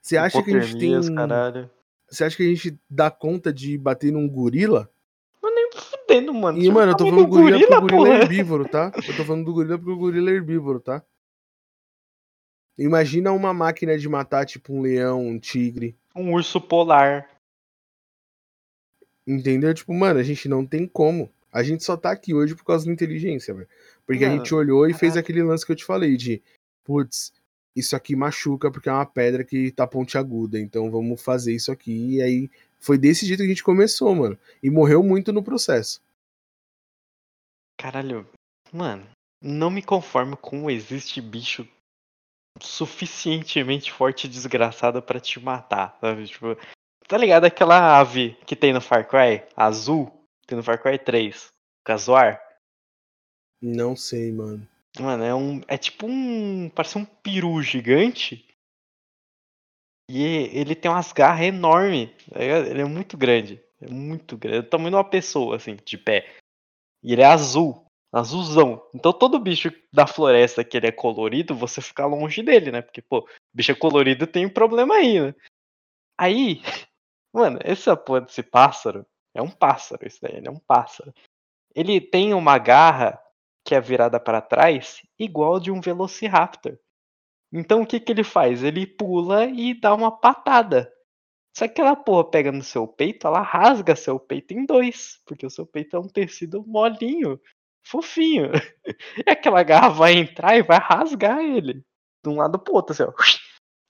você 0.02 0.18
acha 0.18 0.44
que 0.44 0.54
a 0.54 0.60
gente 0.60 0.78
tem. 0.78 1.16
caralho. 1.16 1.70
Você 2.10 2.24
acha 2.26 2.36
que 2.36 2.44
a 2.44 2.48
gente 2.48 2.78
dá 2.90 3.10
conta 3.10 3.54
de 3.54 3.78
bater 3.78 4.12
num 4.12 4.28
gorila? 4.28 4.90
Fudendo, 5.74 6.34
mano. 6.34 6.58
E, 6.58 6.64
Você 6.66 6.72
mano, 6.72 6.92
eu 6.92 6.96
tá 6.96 6.98
tô 6.98 7.06
vendo 7.06 7.16
falando 7.16 7.30
gorila, 7.30 7.60
porque 7.60 7.74
o 7.74 7.82
gorila 7.82 8.10
é 8.10 8.22
herbívoro, 8.22 8.68
tá? 8.68 8.92
Eu 9.08 9.16
tô 9.16 9.24
falando 9.24 9.46
do 9.46 9.54
gorila 9.54 9.78
porque 9.78 9.92
o 9.92 9.98
gorila 9.98 10.30
é 10.30 10.34
herbívoro, 10.34 10.80
tá? 10.82 11.02
Imagina 12.78 13.32
uma 13.32 13.54
máquina 13.54 13.98
de 13.98 14.10
matar, 14.10 14.46
tipo 14.46 14.74
um 14.74 14.82
leão, 14.82 15.26
um 15.26 15.40
tigre. 15.40 15.96
Um 16.14 16.34
urso 16.34 16.60
polar. 16.60 17.30
Entendeu? 19.26 19.74
Tipo, 19.74 19.94
mano, 19.94 20.20
a 20.20 20.24
gente 20.24 20.50
não 20.50 20.66
tem 20.66 20.86
como. 20.88 21.32
A 21.52 21.64
gente 21.64 21.84
só 21.84 21.96
tá 21.96 22.12
aqui 22.12 22.34
hoje 22.34 22.56
por 22.56 22.66
causa 22.66 22.86
da 22.86 22.92
inteligência, 22.92 23.54
velho. 23.54 23.68
Porque 24.06 24.26
a 24.26 24.28
Mano, 24.30 24.40
gente 24.40 24.54
olhou 24.54 24.90
e 24.90 24.94
fez 24.94 25.16
aquele 25.16 25.44
lance 25.44 25.66
que 25.66 25.72
eu 25.72 25.76
te 25.76 25.86
falei 25.86 26.18
de, 26.18 26.42
putz, 26.92 27.32
isso 27.74 27.96
aqui 27.96 28.18
machuca 28.18 28.70
porque 28.70 28.90
é 28.90 28.92
uma 28.92 29.06
pedra 29.06 29.46
que 29.46 29.72
tá 29.72 29.88
pontiaguda, 29.88 30.60
então 30.60 30.92
vamos 30.92 31.24
fazer 31.24 31.56
isso 31.56 31.72
aqui. 31.72 32.16
E 32.16 32.22
aí 32.22 32.52
foi 32.80 32.98
desse 32.98 33.26
jeito 33.26 33.40
que 33.40 33.46
a 33.46 33.50
gente 33.50 33.64
começou, 33.64 34.14
mano. 34.14 34.38
E 34.62 34.70
morreu 34.70 35.02
muito 35.02 35.32
no 35.32 35.42
processo. 35.42 36.02
Caralho, 37.80 38.28
mano, 38.74 39.08
não 39.42 39.72
me 39.72 39.82
conformo 39.82 40.36
com 40.36 40.70
existe 40.70 41.22
bicho 41.22 41.66
suficientemente 42.62 43.92
forte 43.92 44.28
e 44.28 44.30
desgraçado 44.30 45.02
pra 45.02 45.20
te 45.20 45.40
matar, 45.40 45.98
sabe? 46.02 46.28
Tipo, 46.28 46.58
tá 47.08 47.18
ligado 47.18 47.46
aquela 47.46 47.98
ave 47.98 48.36
que 48.46 48.56
tem 48.56 48.74
no 48.74 48.82
Far 48.82 49.08
Cry, 49.08 49.48
azul, 49.56 50.12
tem 50.46 50.58
no 50.58 50.64
Far 50.64 50.82
Cry 50.82 51.00
3, 51.00 51.48
Casuar? 51.86 52.42
Não 53.62 53.96
sei, 53.96 54.32
mano. 54.34 54.68
Mano, 55.00 55.24
é 55.24 55.34
um. 55.34 55.62
É 55.68 55.78
tipo 55.78 56.08
um. 56.08 56.70
Parece 56.70 56.98
um 56.98 57.06
peru 57.06 57.62
gigante. 57.62 58.46
E 60.10 60.24
ele 60.54 60.76
tem 60.76 60.92
umas 60.92 61.14
garras 61.14 61.46
enormes. 61.46 62.10
tá? 62.30 62.44
Ele 62.44 62.82
é 62.82 62.86
muito 62.86 63.18
grande. 63.18 63.64
É 63.80 63.90
muito 63.90 64.38
grande. 64.38 64.58
É 64.58 64.60
o 64.60 64.70
tamanho 64.70 64.92
de 64.92 64.96
uma 64.98 65.10
pessoa, 65.10 65.56
assim, 65.56 65.78
de 65.86 65.98
pé. 65.98 66.36
E 67.02 67.14
ele 67.14 67.22
é 67.22 67.26
azul. 67.26 67.86
Azulzão. 68.14 68.86
Então 68.94 69.14
todo 69.14 69.40
bicho 69.40 69.72
da 69.94 70.06
floresta 70.06 70.66
que 70.66 70.76
ele 70.76 70.88
é 70.88 70.92
colorido, 70.92 71.56
você 71.56 71.82
fica 71.82 72.06
longe 72.06 72.44
dele, 72.44 72.72
né? 72.72 72.82
Porque, 72.82 73.02
pô, 73.02 73.26
bicho 73.54 73.72
é 73.72 73.76
colorido 73.76 74.28
tem 74.28 74.46
um 74.46 74.50
problema 74.50 74.96
aí, 74.96 75.20
né? 75.22 75.36
Aí, 76.20 76.62
mano, 77.34 77.60
essa 77.64 77.96
porra 77.96 78.22
desse 78.22 78.44
pássaro 78.44 79.06
é 79.34 79.42
um 79.42 79.50
pássaro, 79.50 80.06
isso 80.06 80.20
daí, 80.22 80.36
ele 80.36 80.48
é 80.50 80.52
um 80.52 80.60
pássaro. 80.60 81.14
Ele 81.74 82.02
tem 82.02 82.34
uma 82.34 82.58
garra 82.58 83.21
que 83.72 83.76
é 83.76 83.80
virada 83.80 84.20
para 84.20 84.42
trás, 84.42 85.02
igual 85.18 85.58
de 85.58 85.72
um 85.72 85.80
Velociraptor. 85.80 86.78
Então 87.54 87.84
o 87.84 87.88
que, 87.88 88.02
que 88.02 88.12
ele 88.12 88.22
faz? 88.22 88.66
Ele 88.66 88.86
pula 88.86 89.46
e 89.46 89.74
dá 89.74 89.96
uma 89.96 90.12
patada. 90.12 90.92
Só 91.56 91.66
que 91.66 91.72
aquela 91.72 91.96
porra 91.96 92.30
pega 92.30 92.52
no 92.52 92.62
seu 92.62 92.86
peito, 92.86 93.26
ela 93.26 93.40
rasga 93.40 93.96
seu 93.96 94.20
peito 94.20 94.54
em 94.54 94.66
dois, 94.66 95.22
porque 95.26 95.46
o 95.46 95.50
seu 95.50 95.66
peito 95.66 95.96
é 95.96 96.00
um 96.02 96.08
tecido 96.10 96.66
molinho, 96.68 97.40
fofinho. 97.82 98.52
E 99.26 99.32
aquela 99.32 99.64
garra 99.64 99.88
vai 99.88 100.16
entrar 100.16 100.58
e 100.58 100.64
vai 100.64 100.78
rasgar 100.78 101.40
ele 101.40 101.82
de 102.22 102.30
um 102.30 102.36
lado 102.36 102.60
pro 102.60 102.74
outro, 102.74 102.92
assim, 102.92 103.04
ó. 103.04 103.14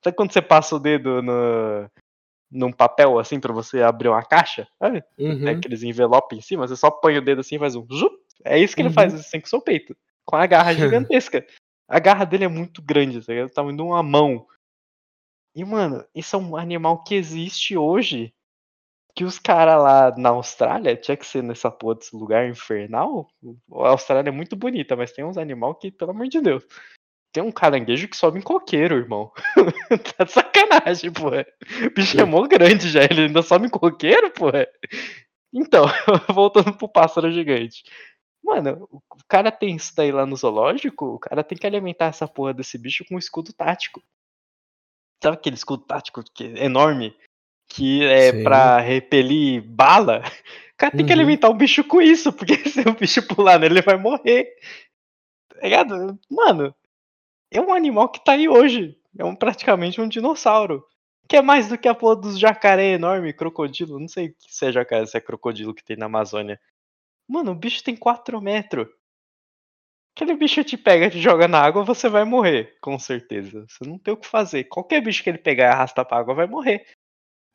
Sabe 0.03 0.15
quando 0.15 0.31
você 0.31 0.43
passa 0.43 0.75
o 0.75 0.79
dedo 0.79 1.23
no, 1.23 1.89
num 2.51 2.71
papel 2.71 3.17
assim 3.17 3.39
pra 3.39 3.51
você 3.51 3.81
abrir 3.81 4.09
uma 4.09 4.23
caixa? 4.23 4.67
Sabe? 4.77 5.03
Uhum. 5.17 5.39
Tem 5.39 5.55
aqueles 5.55 5.81
envelopes 5.81 6.37
em 6.37 6.41
cima, 6.41 6.67
você 6.67 6.75
só 6.75 6.91
põe 6.91 7.17
o 7.17 7.25
dedo 7.25 7.41
assim 7.41 7.55
e 7.55 7.59
faz 7.59 7.75
um 7.75 7.87
zup. 7.91 8.20
É 8.43 8.57
isso 8.57 8.75
que 8.75 8.81
ele 8.81 8.89
Uhum. 8.89 8.93
faz 8.95 9.13
assim 9.13 9.39
com 9.39 9.45
o 9.47 9.49
seu 9.49 9.61
peito. 9.61 9.95
Com 10.25 10.35
a 10.35 10.45
garra 10.45 10.73
gigantesca. 11.09 11.45
A 11.87 11.99
garra 11.99 12.25
dele 12.25 12.45
é 12.45 12.47
muito 12.47 12.81
grande, 12.81 13.25
tá 13.25 13.33
ligado? 13.33 13.49
O 13.49 13.53
tamanho 13.53 13.75
de 13.77 13.83
uma 13.83 14.01
mão. 14.01 14.47
E, 15.55 15.65
mano, 15.65 16.05
isso 16.15 16.35
é 16.35 16.39
um 16.39 16.55
animal 16.55 17.03
que 17.03 17.15
existe 17.15 17.75
hoje. 17.77 18.33
Que 19.13 19.25
os 19.25 19.37
caras 19.37 19.75
lá 19.83 20.15
na 20.17 20.29
Austrália, 20.29 20.95
tinha 20.95 21.17
que 21.17 21.25
ser 21.25 21.43
nessa 21.43 21.69
porra 21.69 21.95
desse 21.95 22.15
lugar 22.15 22.47
infernal. 22.47 23.29
A 23.73 23.89
Austrália 23.89 24.29
é 24.29 24.31
muito 24.31 24.55
bonita, 24.55 24.95
mas 24.95 25.11
tem 25.11 25.25
uns 25.25 25.37
animais 25.37 25.75
que, 25.81 25.91
pelo 25.91 26.11
amor 26.11 26.29
de 26.29 26.39
Deus. 26.39 26.65
Tem 27.33 27.43
um 27.43 27.51
caranguejo 27.51 28.07
que 28.07 28.15
sobe 28.15 28.39
em 28.39 28.41
coqueiro, 28.41 28.95
irmão. 28.95 29.31
tá 30.17 30.23
de 30.23 30.31
sacanagem, 30.31 31.11
porra. 31.11 31.45
O 31.85 31.93
bicho 31.93 32.19
é 32.19 32.23
mó 32.23 32.47
grande 32.47 32.89
já, 32.89 33.03
ele 33.03 33.23
ainda 33.23 33.41
sobe 33.41 33.67
em 33.67 33.69
coqueiro, 33.69 34.31
porra. 34.31 34.65
Então, 35.53 35.85
voltando 36.33 36.73
pro 36.77 36.87
pássaro 36.87 37.29
gigante. 37.31 37.83
Mano, 38.43 38.87
o 38.91 39.01
cara 39.27 39.51
tem 39.51 39.75
isso 39.75 39.95
daí 39.95 40.11
lá 40.11 40.25
no 40.25 40.35
zoológico, 40.35 41.05
o 41.05 41.19
cara 41.19 41.43
tem 41.43 41.57
que 41.57 41.67
alimentar 41.67 42.07
essa 42.07 42.27
porra 42.27 42.53
desse 42.53 42.77
bicho 42.77 43.05
com 43.05 43.15
um 43.15 43.19
escudo 43.19 43.53
tático. 43.53 44.01
Sabe 45.23 45.37
aquele 45.37 45.55
escudo 45.55 45.83
tático 45.83 46.23
que 46.33 46.45
é 46.45 46.65
enorme? 46.65 47.15
Que 47.69 48.03
é 48.03 48.31
Sei. 48.31 48.43
pra 48.43 48.79
repelir 48.79 49.61
bala? 49.61 50.23
O 50.73 50.77
cara 50.81 50.91
tem 50.97 51.05
que 51.05 51.13
Uhum. 51.13 51.19
alimentar 51.19 51.47
o 51.49 51.53
bicho 51.53 51.83
com 51.83 52.01
isso, 52.01 52.33
porque 52.33 52.57
se 52.67 52.81
o 52.81 52.93
bicho 52.93 53.25
pular 53.27 53.59
nele, 53.59 53.75
ele 53.75 53.81
vai 53.83 53.97
morrer. 53.97 54.55
Tá 55.49 55.61
ligado? 55.61 56.19
Mano, 56.29 56.73
é 57.51 57.61
um 57.61 57.71
animal 57.71 58.09
que 58.09 58.23
tá 58.23 58.31
aí 58.31 58.49
hoje. 58.49 58.97
É 59.17 59.23
um, 59.23 59.35
praticamente 59.35 60.01
um 60.01 60.07
dinossauro. 60.07 60.83
Que 61.27 61.37
é 61.37 61.41
mais 61.41 61.69
do 61.69 61.77
que 61.77 61.87
a 61.87 61.93
porra 61.93 62.15
dos 62.15 62.39
jacaré 62.39 62.93
enorme, 62.93 63.31
crocodilo. 63.31 63.99
Não 63.99 64.07
sei 64.07 64.35
se 64.39 64.65
é 64.65 64.71
jacaré, 64.71 65.05
se 65.05 65.15
é 65.15 65.21
crocodilo 65.21 65.73
que 65.73 65.83
tem 65.83 65.95
na 65.95 66.07
Amazônia. 66.07 66.59
Mano, 67.31 67.53
o 67.53 67.55
bicho 67.55 67.81
tem 67.81 67.95
4 67.95 68.41
metros. 68.41 68.89
Aquele 70.13 70.35
bicho 70.35 70.61
te 70.65 70.75
pega, 70.75 71.09
te 71.09 71.17
joga 71.17 71.47
na 71.47 71.61
água, 71.61 71.81
você 71.81 72.09
vai 72.09 72.25
morrer, 72.25 72.75
com 72.81 72.99
certeza. 72.99 73.65
Você 73.69 73.89
não 73.89 73.97
tem 73.97 74.13
o 74.13 74.17
que 74.17 74.27
fazer. 74.27 74.65
Qualquer 74.65 74.99
bicho 74.99 75.23
que 75.23 75.29
ele 75.29 75.37
pegar 75.37 75.63
e 75.63 75.67
arrastar 75.67 76.05
pra 76.05 76.17
água 76.17 76.33
vai 76.33 76.45
morrer. 76.45 76.85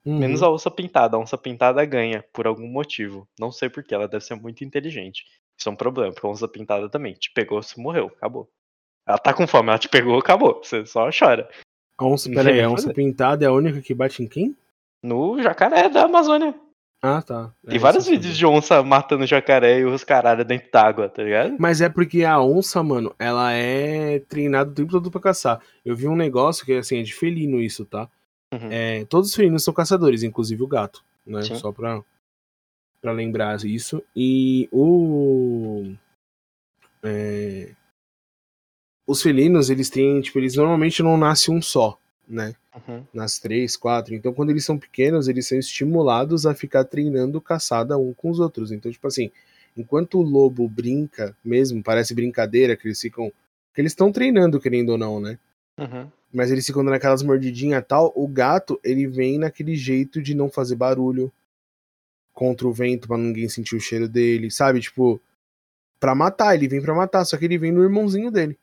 Uhum. 0.07 0.19
Menos 0.19 0.43
a 0.43 0.51
onça 0.51 0.71
pintada. 0.71 1.19
A 1.19 1.21
onça 1.21 1.37
pintada 1.37 1.85
ganha, 1.85 2.25
por 2.33 2.47
algum 2.47 2.67
motivo. 2.67 3.29
Não 3.39 3.53
sei 3.53 3.69
porquê, 3.69 3.95
ela 3.95 4.09
deve 4.09 4.25
ser 4.25 4.35
muito 4.37 4.65
inteligente. 4.65 5.27
Isso 5.59 5.69
é 5.69 5.73
um 5.73 5.77
problema, 5.77 6.11
porque 6.11 6.27
a 6.27 6.31
onça 6.31 6.49
pintada 6.49 6.89
também. 6.89 7.13
Te 7.13 7.31
pegou, 7.31 7.63
você 7.63 7.79
morreu, 7.79 8.07
acabou. 8.07 8.49
Ela 9.07 9.19
tá 9.19 9.35
com 9.35 9.47
fome, 9.47 9.69
ela 9.69 9.79
te 9.79 9.91
pegou, 9.91 10.19
acabou. 10.19 10.59
Você 10.65 10.87
só 10.87 11.11
chora. 11.11 11.51
A 11.99 12.07
onça, 12.07 12.31
peraí, 12.31 12.63
a 12.63 12.71
onça 12.71 12.95
pintada 12.95 13.45
é 13.45 13.49
a 13.49 13.53
única 13.53 13.83
que 13.83 13.93
bate 13.93 14.23
em 14.23 14.27
quem? 14.27 14.57
No 15.03 15.39
jacaré 15.43 15.91
da 15.91 16.05
Amazônia. 16.05 16.59
Ah, 17.03 17.23
tá. 17.23 17.53
Tem 17.67 17.77
É, 17.77 17.79
vários 17.79 18.05
isso 18.05 18.13
eu 18.13 18.19
vídeos 18.19 18.37
de 18.37 18.47
onça 18.47 18.83
matando 18.83 19.27
jacaré 19.27 19.81
e 19.81 19.85
os 19.85 20.03
caralho 20.03 20.45
dentro 20.45 20.71
d'água, 20.73 21.09
tá 21.09 21.23
ligado? 21.23 21.57
Mas 21.59 21.81
é 21.81 21.89
porque 21.89 22.25
a 22.25 22.41
onça, 22.41 22.83
mano, 22.83 23.15
ela 23.19 23.53
é 23.53 24.19
treinada 24.21 24.71
o 24.71 24.75
tempo 24.75 24.91
todo 24.91 25.11
pra 25.11 25.21
caçar. 25.21 25.61
Eu 25.85 25.95
vi 25.95 26.09
um 26.09 26.17
negócio 26.17 26.65
que, 26.65 26.73
assim, 26.73 26.99
é 26.99 27.03
de 27.03 27.15
felino 27.15 27.61
isso, 27.61 27.85
tá? 27.85 28.09
Uhum. 28.53 28.69
É, 28.71 29.05
todos 29.05 29.29
os 29.31 29.35
felinos 29.37 29.63
são 29.63 29.75
caçadores, 29.75 30.23
inclusive 30.23 30.63
o 30.63 30.67
gato, 30.67 31.05
né? 31.27 31.43
Sim. 31.43 31.57
Só 31.57 31.71
pra, 31.71 32.03
pra 33.01 33.13
lembrar 33.13 33.57
isso. 33.65 34.03
E 34.15 34.69
o... 34.73 35.93
é, 37.03 37.73
os 39.07 39.23
felinos, 39.23 39.71
eles 39.71 39.91
têm, 39.91 40.21
tipo, 40.21 40.39
eles 40.39 40.57
normalmente 40.57 41.03
não 41.03 41.17
nascem 41.17 41.55
um 41.55 41.63
só, 41.63 41.99
né? 42.29 42.55
Uhum. 42.89 43.05
nas 43.13 43.39
três, 43.39 43.77
quatro. 43.77 44.15
Então, 44.15 44.35
quando 44.35 44.51
eles 44.51 44.65
são 44.65 44.79
pequenos, 44.79 45.29
eles 45.29 45.47
são 45.47 45.59
estimulados 45.59 46.45
a 46.45 46.55
ficar 46.55 46.85
treinando 46.85 47.41
caçada 47.41 47.97
um 47.97 48.13
com 48.13 48.31
os 48.31 48.39
outros. 48.39 48.71
Então, 48.71 48.91
tipo 48.91 49.07
assim, 49.07 49.31
enquanto 49.77 50.19
o 50.19 50.23
lobo 50.23 50.69
brinca, 50.69 51.37
mesmo, 51.45 51.83
parece 51.83 52.15
brincadeira, 52.15 52.77
que 52.77 52.87
eles 52.87 53.01
ficam. 53.01 53.33
que 53.75 53.81
eles 53.81 53.93
estão 53.93 54.13
treinando, 54.13 54.61
querendo 54.61 54.91
ou 54.91 54.99
não, 54.99 55.21
né? 55.21 55.39
Uhum. 55.79 56.11
Mas 56.33 56.51
eles 56.51 56.67
ficam 56.67 56.85
dando 56.85 56.95
aquelas 56.95 57.23
mordidinhas 57.23 57.81
e 57.81 57.85
tal. 57.85 58.13
O 58.15 58.27
gato, 58.29 58.79
ele 58.85 59.07
vem 59.07 59.39
naquele 59.39 59.75
jeito 59.75 60.21
de 60.21 60.35
não 60.35 60.51
fazer 60.51 60.77
barulho 60.77 61.33
contra 62.35 62.69
o 62.69 62.73
vento 62.73 63.09
pra 63.09 63.17
ninguém 63.17 63.49
sentir 63.49 63.77
o 63.77 63.81
cheiro 63.81 64.09
dele, 64.09 64.51
sabe? 64.51 64.81
Tipo, 64.81 65.21
pra 65.99 66.15
matar, 66.15 66.55
ele 66.55 66.69
vem 66.69 66.83
pra 66.83 66.95
matar, 66.95 67.25
só 67.25 67.37
que 67.39 67.47
ele 67.47 67.57
vem 67.57 67.73
no 67.73 67.83
irmãozinho 67.83 68.31
dele. 68.31 68.59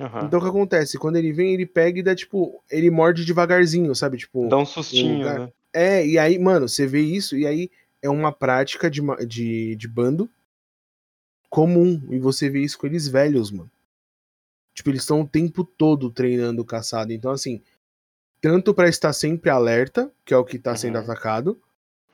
Uhum. 0.00 0.26
Então 0.26 0.38
o 0.38 0.42
que 0.42 0.48
acontece? 0.48 0.98
Quando 0.98 1.16
ele 1.16 1.32
vem, 1.32 1.54
ele 1.54 1.64
pega 1.66 1.98
e 1.98 2.02
dá, 2.02 2.14
tipo, 2.14 2.62
ele 2.70 2.90
morde 2.90 3.24
devagarzinho, 3.24 3.94
sabe? 3.94 4.18
Tipo. 4.18 4.48
Dá 4.48 4.58
um 4.58 4.66
sustinho, 4.66 5.24
né? 5.24 5.50
É, 5.72 6.06
e 6.06 6.18
aí, 6.18 6.38
mano, 6.38 6.68
você 6.68 6.86
vê 6.86 7.00
isso, 7.00 7.36
e 7.36 7.46
aí 7.46 7.70
é 8.02 8.08
uma 8.10 8.30
prática 8.32 8.90
de, 8.90 9.00
de, 9.26 9.76
de 9.76 9.88
bando 9.88 10.28
comum. 11.48 12.00
E 12.10 12.18
você 12.18 12.48
vê 12.50 12.60
isso 12.60 12.78
com 12.78 12.86
eles 12.86 13.08
velhos, 13.08 13.50
mano. 13.50 13.70
Tipo, 14.74 14.90
eles 14.90 15.02
estão 15.02 15.22
o 15.22 15.28
tempo 15.28 15.64
todo 15.64 16.10
treinando 16.10 16.64
caçada. 16.64 17.12
Então, 17.12 17.30
assim, 17.30 17.62
tanto 18.40 18.74
pra 18.74 18.88
estar 18.88 19.12
sempre 19.12 19.48
alerta, 19.48 20.10
que 20.24 20.34
é 20.34 20.36
o 20.36 20.44
que 20.44 20.58
tá 20.58 20.76
sendo 20.76 20.96
Uhum. 20.98 21.04
atacado, 21.04 21.58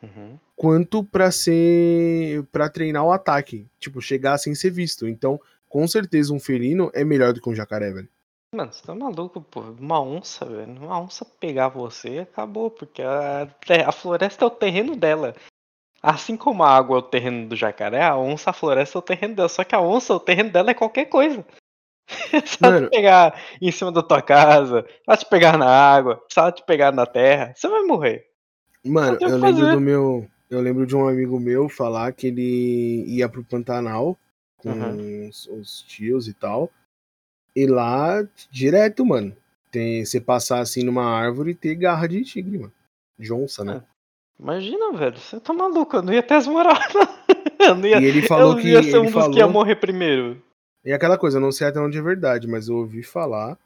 Uhum. 0.02 0.38
quanto 0.54 1.02
pra 1.04 1.30
ser. 1.32 2.44
pra 2.52 2.68
treinar 2.68 3.04
o 3.04 3.12
ataque. 3.12 3.66
Tipo, 3.80 4.00
chegar 4.00 4.38
sem 4.38 4.54
ser 4.54 4.70
visto. 4.70 5.08
Então, 5.08 5.40
com 5.72 5.88
certeza, 5.88 6.34
um 6.34 6.38
felino 6.38 6.90
é 6.92 7.02
melhor 7.02 7.32
do 7.32 7.40
que 7.40 7.48
um 7.48 7.54
jacaré, 7.54 7.90
velho. 7.90 8.08
Mano, 8.54 8.70
você 8.70 8.82
tá 8.82 8.94
maluco, 8.94 9.40
pô. 9.40 9.60
Uma 9.60 10.02
onça, 10.02 10.44
velho. 10.44 10.70
Uma 10.70 11.00
onça 11.00 11.24
pegar 11.24 11.68
você, 11.68 12.18
acabou, 12.18 12.70
porque 12.70 13.00
a, 13.00 13.48
te- 13.64 13.80
a 13.80 13.90
floresta 13.90 14.44
é 14.44 14.46
o 14.46 14.50
terreno 14.50 14.94
dela. 14.94 15.34
Assim 16.02 16.36
como 16.36 16.62
a 16.62 16.68
água 16.68 16.96
é 16.96 16.98
o 16.98 17.02
terreno 17.02 17.48
do 17.48 17.56
jacaré, 17.56 18.02
a 18.02 18.14
onça, 18.14 18.50
a 18.50 18.52
floresta 18.52 18.98
é 18.98 19.00
o 19.00 19.02
terreno 19.02 19.34
dela. 19.34 19.48
Só 19.48 19.64
que 19.64 19.74
a 19.74 19.80
onça, 19.80 20.12
o 20.12 20.20
terreno 20.20 20.50
dela 20.50 20.72
é 20.72 20.74
qualquer 20.74 21.06
coisa. 21.06 21.42
se 22.44 22.58
ela 22.62 22.72
Mano. 22.74 22.86
te 22.88 22.90
pegar 22.90 23.42
em 23.62 23.72
cima 23.72 23.90
da 23.90 24.02
tua 24.02 24.20
casa, 24.20 24.84
se 24.86 25.00
ela 25.08 25.16
te 25.16 25.24
pegar 25.24 25.56
na 25.56 25.66
água, 25.66 26.22
se 26.30 26.38
ela 26.38 26.52
te 26.52 26.62
pegar 26.66 26.92
na 26.92 27.06
terra, 27.06 27.54
você 27.56 27.66
vai 27.66 27.80
morrer. 27.84 28.26
Mano, 28.84 29.16
eu 29.18 29.38
lembro 29.38 29.70
do 29.70 29.80
meu. 29.80 30.28
Eu 30.50 30.60
lembro 30.60 30.86
de 30.86 30.94
um 30.94 31.08
amigo 31.08 31.40
meu 31.40 31.66
falar 31.70 32.12
que 32.12 32.26
ele 32.26 33.06
ia 33.06 33.26
pro 33.26 33.42
Pantanal 33.42 34.18
com 34.62 34.70
Uhum. 34.70 35.28
os, 35.28 35.46
os 35.48 35.82
tios 35.82 36.28
e 36.28 36.34
tal. 36.34 36.70
E 37.54 37.66
lá, 37.66 38.26
direto, 38.50 39.04
mano. 39.04 39.36
Tem, 39.70 40.04
você 40.04 40.20
passar 40.20 40.60
assim 40.60 40.82
numa 40.82 41.04
árvore 41.04 41.50
e 41.52 41.54
ter 41.54 41.74
garra 41.74 42.06
de 42.06 42.22
tigre, 42.22 42.58
mano. 42.58 42.72
De 43.18 43.32
onça, 43.32 43.64
né? 43.64 43.82
Imagina, 44.38 44.92
velho. 44.92 45.18
Você 45.18 45.38
tá 45.40 45.52
maluco, 45.52 45.96
eu 45.96 46.02
não 46.02 46.12
ia 46.12 46.22
ter 46.22 46.34
as 46.34 46.46
não 47.74 47.86
ia, 47.86 48.00
E 48.00 48.04
ele 48.04 48.22
falou 48.22 48.56
que. 48.56 48.68
ia 48.68 48.82
ser 48.82 48.98
um 48.98 49.04
dos 49.04 49.12
que 49.12 49.18
ia 49.18 49.40
falou, 49.40 49.50
morrer 49.50 49.76
primeiro. 49.76 50.42
e 50.84 50.92
aquela 50.92 51.16
coisa, 51.16 51.36
eu 51.38 51.40
não 51.40 51.52
sei 51.52 51.66
até 51.68 51.78
onde 51.80 51.96
é 51.98 52.02
verdade, 52.02 52.46
mas 52.48 52.68
eu 52.68 52.76
ouvi 52.76 53.02
falar 53.02 53.56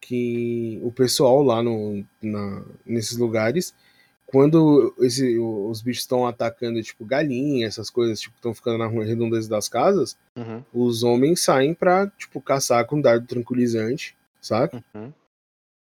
que 0.00 0.80
o 0.82 0.90
pessoal 0.90 1.42
lá 1.42 1.62
no, 1.62 2.04
na, 2.20 2.62
nesses 2.84 3.16
lugares, 3.18 3.74
quando 4.32 4.94
esse, 5.00 5.38
os 5.38 5.82
bichos 5.82 6.02
estão 6.04 6.26
atacando, 6.26 6.82
tipo, 6.82 7.04
galinha, 7.04 7.66
essas 7.66 7.90
coisas, 7.90 8.18
tipo, 8.18 8.34
estão 8.34 8.54
ficando 8.54 8.78
na 8.78 8.88
redondeza 8.88 9.48
das 9.48 9.68
casas, 9.68 10.16
Uhum, 10.36 10.64
os 10.72 11.02
homens 11.02 11.42
saem 11.42 11.74
pra, 11.74 12.06
tipo, 12.16 12.40
caçar 12.40 12.86
com 12.86 12.98
dardo 13.00 13.26
tranquilizante, 13.26 14.16
saca? 14.40 14.82
uhum. 14.94 15.12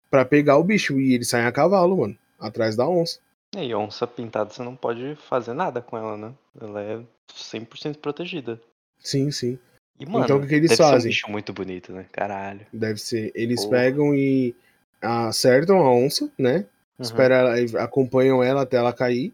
Pra 0.10 0.26
pegar 0.26 0.58
o 0.58 0.64
bicho. 0.64 1.00
E 1.00 1.14
eles 1.14 1.30
saem 1.30 1.45
a 1.45 1.52
cavalo, 1.52 1.95
mano, 1.95 2.18
atrás 2.39 2.76
da 2.76 2.89
onça. 2.89 3.20
E 3.56 3.74
onça 3.76 4.08
pintada 4.08 4.50
você 4.50 4.64
não 4.64 4.76
pode 4.76 5.16
fazer 5.28 5.54
nada 5.54 5.82
com 5.82 5.95
ela, 5.97 6.18
né? 6.18 6.34
Ela 6.60 6.82
é 6.82 7.00
100% 7.32 7.97
protegida. 7.97 8.60
Sim, 9.00 9.30
sim. 9.32 9.60
E, 10.00 10.06
mano, 10.08 10.26
Então, 10.26 10.38
o 10.38 10.47
que 10.47 10.56
eles 10.56 10.70
deve 10.70 10.78
ser 10.78 10.84
um 10.84 10.89
fazem? 10.89 11.10
bicho 11.12 11.30
muito 11.32 11.54
bonito, 11.54 11.91
né? 11.93 12.06
Caralho. 12.12 12.66
Deve 12.74 13.00
ser. 13.00 13.32
Eles 13.36 13.64
pegam 13.66 14.16
e 14.16 14.56
acertam 15.02 15.78
a 15.78 15.91
onça, 15.93 16.30
né? 16.38 16.66
Uhum. 17.00 17.04
Espera 17.06 17.36
ela, 17.36 17.84
acompanham 17.84 18.43
ela 18.43 18.64
até 18.64 18.78
ela 18.78 18.91
cair. 18.93 19.34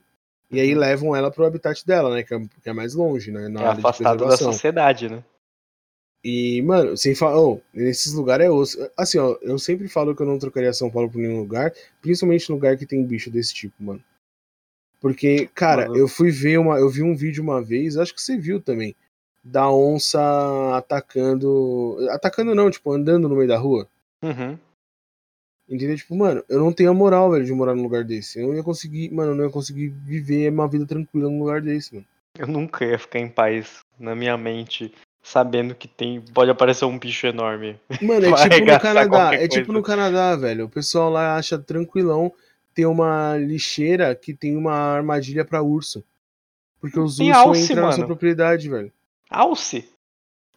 E 0.52 0.60
aí 0.60 0.74
Uhum. 0.74 0.80
levam 0.80 1.16
ela 1.16 1.32
pro 1.32 1.46
habitat 1.46 1.84
dela, 1.86 2.14
né? 2.14 2.24
Que 2.24 2.36
é, 2.36 2.40
que 2.40 2.70
é 2.70 2.74
mais 2.74 2.94
longe, 2.94 3.32
né? 3.32 3.48
Na 3.50 3.62
É 3.64 3.68
afastado 3.68 4.26
da 4.26 4.38
sociedade, 4.38 5.10
né? 5.10 5.24
E, 6.24 6.62
mano, 6.64 6.96
sem 6.98 7.14
falar. 7.14 7.40
Oh, 7.40 7.62
nesses 7.74 8.14
lugares 8.14 8.46
é 8.48 8.50
osso. 8.50 8.90
Assim, 8.98 9.18
ó, 9.20 9.36
eu 9.42 9.60
sempre 9.60 9.88
falo 9.88 10.16
que 10.16 10.22
eu 10.22 10.26
não 10.26 10.40
trocaria 10.40 10.74
São 10.74 10.90
Paulo 10.90 11.10
por 11.10 11.20
nenhum 11.20 11.40
lugar, 11.40 11.72
principalmente 12.02 12.52
lugar 12.52 12.78
que 12.78 12.86
tem 12.86 13.04
bicho 13.06 13.30
desse 13.30 13.54
tipo, 13.54 13.76
mano. 13.84 14.02
Porque, 15.02 15.48
cara, 15.54 15.84
Mano. 15.88 15.98
eu 15.98 16.08
fui 16.08 16.32
ver 16.32 16.58
uma. 16.58 16.80
Eu 16.80 16.90
vi 16.90 17.04
um 17.04 17.16
vídeo 17.16 17.44
uma 17.44 17.62
vez, 17.62 17.96
acho 17.96 18.14
que 18.14 18.22
você 18.22 18.38
viu 18.38 18.60
também, 18.60 18.96
da 19.44 19.70
onça 19.72 20.20
atacando. 20.76 21.98
Atacando 22.10 22.56
não, 22.56 22.72
tipo, 22.72 22.92
andando 22.92 23.30
no 23.30 23.36
meio 23.36 23.48
da 23.48 23.58
rua. 23.58 23.88
Uhum. 24.24 24.58
Entendeu? 25.68 25.96
Tipo, 25.98 26.16
mano, 26.16 26.44
eu 26.48 26.60
não 26.60 26.72
tenho 26.72 26.92
a 26.92 26.94
moral, 26.94 27.32
velho, 27.32 27.44
de 27.44 27.54
morar 27.54 27.74
num 27.74 27.84
lugar 27.84 28.04
desse. 28.04 28.40
Eu 28.40 28.50
não 28.50 28.56
ia 28.56 28.64
conseguir, 28.64 29.12
mano, 29.12 29.32
eu 29.32 29.36
não 29.36 29.46
ia 29.46 29.50
conseguir 29.50 29.90
viver 29.90 30.52
uma 30.52 30.68
vida 30.68 30.86
tranquila 30.86 31.30
num 31.30 31.40
lugar 31.40 31.62
desse, 31.62 31.96
mano. 31.96 32.06
Eu 32.38 32.48
nunca 32.48 32.86
ia 32.86 33.00
ficar 33.00 33.20
em 33.20 33.30
paz 33.30 33.80
na 33.98 34.14
minha 34.14 34.38
mente, 34.38 34.94
sabendo 35.24 35.74
que 35.74 35.88
tem 35.88 36.22
pode 36.22 36.52
aparecer 36.52 36.86
um 36.86 37.00
bicho 37.00 37.26
enorme. 37.26 37.80
Mano, 38.02 38.26
é 38.28 38.30
Vai 38.30 38.50
tipo 38.50 38.72
no 38.72 38.80
Canadá. 38.80 39.34
É 39.34 39.48
tipo 39.48 39.66
coisa. 39.66 39.74
no 39.74 39.84
Canadá, 39.84 40.36
velho. 40.36 40.66
O 40.66 40.70
pessoal 40.70 41.10
lá 41.10 41.36
acha 41.36 41.58
tranquilão 41.58 42.32
ter 42.74 42.86
uma 42.86 43.38
lixeira 43.38 44.14
que 44.14 44.34
tem 44.34 44.56
uma 44.56 44.74
armadilha 44.74 45.46
pra 45.46 45.64
urso. 45.64 46.04
Porque 46.80 47.00
os 47.00 47.20
ursos 47.20 47.36
alce, 47.36 47.64
entram 47.64 47.88
na 47.88 47.92
sua 47.94 48.06
propriedade, 48.06 48.70
velho. 48.70 48.92
Alce? 49.30 49.90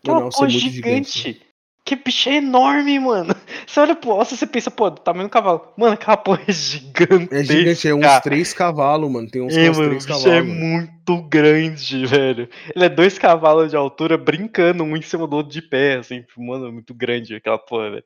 Que 0.03 0.11
é 0.11 0.13
uma 0.13 0.29
é 0.29 0.49
gigante, 0.49 1.19
gigante. 1.19 1.48
Que 1.89 1.97
bicho 1.97 2.29
é 2.29 2.35
enorme, 2.35 2.99
mano. 3.01 3.35
Você 3.67 3.81
olha 3.81 3.97
pro 3.97 4.11
alce 4.11 4.35
e 4.35 4.37
você 4.37 4.47
pensa, 4.47 4.71
pô, 4.71 4.91
do 4.91 5.01
tamanho 5.01 5.27
do 5.27 5.31
cavalo. 5.31 5.73
Mano, 5.75 5.95
aquela 5.95 6.19
porra 6.19 6.43
é 6.47 6.53
gigante. 6.53 7.35
É 7.35 7.43
gigante, 7.43 7.89
é 7.89 7.95
uns 7.95 8.21
três 8.21 8.53
cavalos, 8.53 9.11
mano. 9.11 9.27
Tem 9.31 9.41
uns, 9.41 9.57
É, 9.57 9.71
uns 9.71 9.79
mano, 9.79 9.89
três 9.89 10.05
bicho 10.05 10.23
cavalos. 10.23 10.27
é 10.27 10.43
muito 10.43 11.23
grande, 11.31 12.05
velho. 12.05 12.47
Ele 12.77 12.85
é 12.85 12.91
dois 12.91 13.19
cavalos 13.19 13.71
de 13.71 13.77
altura 13.77 14.19
brincando 14.19 14.85
um 14.85 14.95
em 14.99 15.01
cima 15.01 15.27
do 15.27 15.37
outro 15.37 15.51
de 15.51 15.63
pé, 15.63 15.97
assim. 15.97 16.27
Mano, 16.37 16.67
é 16.69 16.71
muito 16.71 16.93
grande 16.93 17.35
aquela 17.35 17.57
porra, 17.59 17.91
velho. 17.93 18.05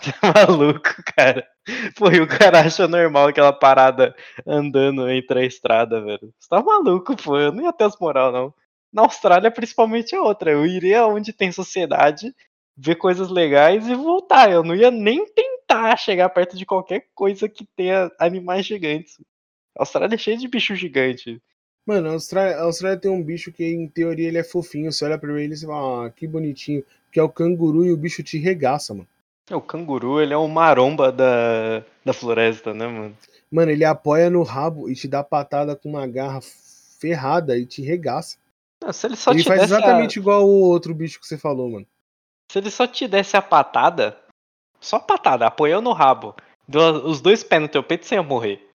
Você 0.00 0.10
é 0.22 0.46
maluco, 0.46 0.94
cara. 1.16 1.44
Pô, 1.96 2.12
e 2.12 2.20
o 2.20 2.28
cara 2.28 2.60
acha 2.60 2.86
normal 2.86 3.26
aquela 3.26 3.52
parada 3.52 4.14
andando 4.46 5.10
entre 5.10 5.40
a 5.40 5.44
estrada, 5.44 6.00
velho. 6.00 6.32
Você 6.38 6.48
tá 6.48 6.62
maluco, 6.62 7.16
pô. 7.16 7.36
Eu 7.36 7.50
não 7.50 7.64
ia 7.64 7.72
ter 7.72 7.82
as 7.82 7.98
moral, 7.98 8.30
não. 8.30 8.54
Na 8.92 9.02
Austrália, 9.02 9.50
principalmente, 9.50 10.14
é 10.14 10.20
outra. 10.20 10.52
Eu 10.52 10.64
iria 10.64 11.04
onde 11.04 11.32
tem 11.32 11.50
sociedade, 11.50 12.32
ver 12.76 12.96
coisas 12.96 13.30
legais 13.30 13.86
e 13.88 13.94
voltar. 13.94 14.50
Eu 14.50 14.62
não 14.62 14.74
ia 14.74 14.90
nem 14.90 15.26
tentar 15.26 15.96
chegar 15.96 16.28
perto 16.28 16.56
de 16.56 16.66
qualquer 16.66 17.08
coisa 17.14 17.48
que 17.48 17.64
tenha 17.76 18.10
animais 18.18 18.66
gigantes. 18.66 19.20
A 19.76 19.82
Austrália 19.82 20.14
é 20.14 20.18
cheia 20.18 20.36
de 20.36 20.48
bicho 20.48 20.74
gigante. 20.74 21.40
Mano, 21.86 22.08
a 22.08 22.12
Austrália, 22.12 22.56
a 22.56 22.62
Austrália 22.62 22.98
tem 22.98 23.10
um 23.10 23.22
bicho 23.22 23.52
que, 23.52 23.64
em 23.64 23.88
teoria, 23.88 24.28
ele 24.28 24.38
é 24.38 24.44
fofinho. 24.44 24.90
Você 24.90 25.04
olha 25.04 25.18
pra 25.18 25.40
ele 25.40 25.52
e 25.52 25.56
você 25.56 25.66
fala, 25.66 26.06
ah, 26.06 26.10
que 26.10 26.26
bonitinho. 26.26 26.84
Que 27.12 27.20
é 27.20 27.22
o 27.22 27.28
canguru 27.28 27.84
e 27.84 27.92
o 27.92 27.96
bicho 27.96 28.22
te 28.22 28.38
regaça, 28.38 28.94
mano. 28.94 29.08
O 29.50 29.60
canguru, 29.60 30.20
ele 30.20 30.32
é 30.32 30.36
o 30.36 30.48
maromba 30.48 31.12
da, 31.12 31.84
da 32.04 32.12
floresta, 32.14 32.72
né, 32.72 32.86
mano? 32.86 33.16
Mano, 33.50 33.70
ele 33.70 33.84
apoia 33.84 34.30
no 34.30 34.42
rabo 34.42 34.88
e 34.88 34.94
te 34.94 35.06
dá 35.06 35.22
patada 35.22 35.76
com 35.76 35.90
uma 35.90 36.06
garra 36.06 36.40
ferrada 36.98 37.58
e 37.58 37.66
te 37.66 37.82
regaça. 37.82 38.38
Não, 38.82 38.92
se 38.92 39.06
ele 39.06 39.16
só 39.16 39.32
ele 39.32 39.44
faz 39.44 39.62
exatamente 39.62 40.18
igual 40.18 40.48
o 40.48 40.60
outro 40.60 40.94
bicho 40.94 41.20
que 41.20 41.26
você 41.26 41.36
falou, 41.36 41.70
mano. 41.70 41.86
Se 42.54 42.60
ele 42.60 42.70
só 42.70 42.86
te 42.86 43.08
desse 43.08 43.36
a 43.36 43.42
patada, 43.42 44.16
só 44.80 44.98
a 44.98 45.00
patada, 45.00 45.44
apoiando 45.44 45.90
o 45.90 45.92
rabo, 45.92 46.36
deu 46.68 47.04
os 47.04 47.20
dois 47.20 47.42
pés 47.42 47.60
no 47.60 47.66
teu 47.66 47.82
peito, 47.82 48.06
você 48.06 48.14
ia 48.14 48.22
morrer. 48.22 48.70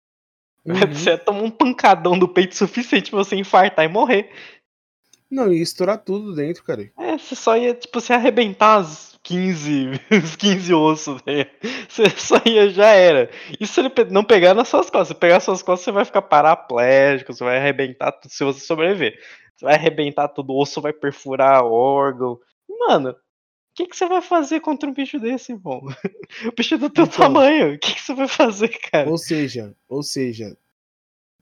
Uhum. 0.65 0.73
Você 0.91 1.11
ia 1.11 1.17
tomar 1.19 1.43
um 1.43 1.51
pancadão 1.51 2.17
do 2.17 2.27
peito 2.27 2.55
suficiente 2.55 3.11
pra 3.11 3.19
você 3.19 3.35
infartar 3.35 3.85
e 3.85 3.87
morrer. 3.87 4.31
Não, 5.29 5.53
ia 5.53 5.61
estourar 5.61 5.99
tudo 5.99 6.33
dentro, 6.33 6.63
cara. 6.63 6.91
É, 6.97 7.19
você 7.19 7.35
só 7.35 7.55
ia, 7.55 7.75
tipo, 7.75 8.01
você 8.01 8.13
ia 8.13 8.17
arrebentar 8.17 8.79
os 8.81 9.19
15, 9.21 9.91
os 10.23 10.35
15 10.35 10.73
ossos, 10.73 11.21
velho. 11.21 11.47
Você 11.87 12.09
só 12.09 12.41
ia, 12.47 12.71
já 12.71 12.87
era. 12.87 13.29
E 13.59 13.67
se 13.67 13.79
ele 13.79 13.91
não 14.09 14.23
pegar 14.23 14.55
nas 14.55 14.69
suas 14.69 14.89
costas? 14.89 15.09
Se 15.09 15.13
pegar 15.13 15.35
nas 15.35 15.43
suas 15.43 15.61
costas, 15.61 15.85
você 15.85 15.91
vai 15.91 16.03
ficar 16.03 16.23
paraplégico, 16.23 17.31
você 17.31 17.43
vai 17.43 17.59
arrebentar 17.59 18.11
tudo, 18.11 18.31
se 18.31 18.43
você 18.43 18.59
sobreviver. 18.59 19.13
Você 19.55 19.65
vai 19.65 19.75
arrebentar 19.75 20.29
tudo, 20.29 20.51
o 20.51 20.59
osso 20.59 20.81
vai 20.81 20.91
perfurar 20.91 21.63
órgão. 21.63 22.39
Mano, 22.67 23.15
que, 23.77 23.87
que 23.87 23.95
você 23.95 24.07
vai 24.07 24.21
fazer 24.21 24.59
contra 24.59 24.89
um 24.89 24.93
bicho 24.93 25.19
desse, 25.19 25.51
irmão? 25.53 25.81
O 26.47 26.51
bicho 26.55 26.75
é 26.75 26.77
do 26.77 26.89
teu 26.89 27.05
Então. 27.05 27.17
tamanho. 27.23 27.73
O 27.75 27.79
que, 27.79 27.93
que 27.93 28.01
você 28.01 28.13
vai 28.13 28.27
fazer, 28.27 28.69
cara? 28.91 29.09
Ou 29.09 29.17
seja, 29.17 29.75
ou 29.87 30.03
seja, 30.03 30.57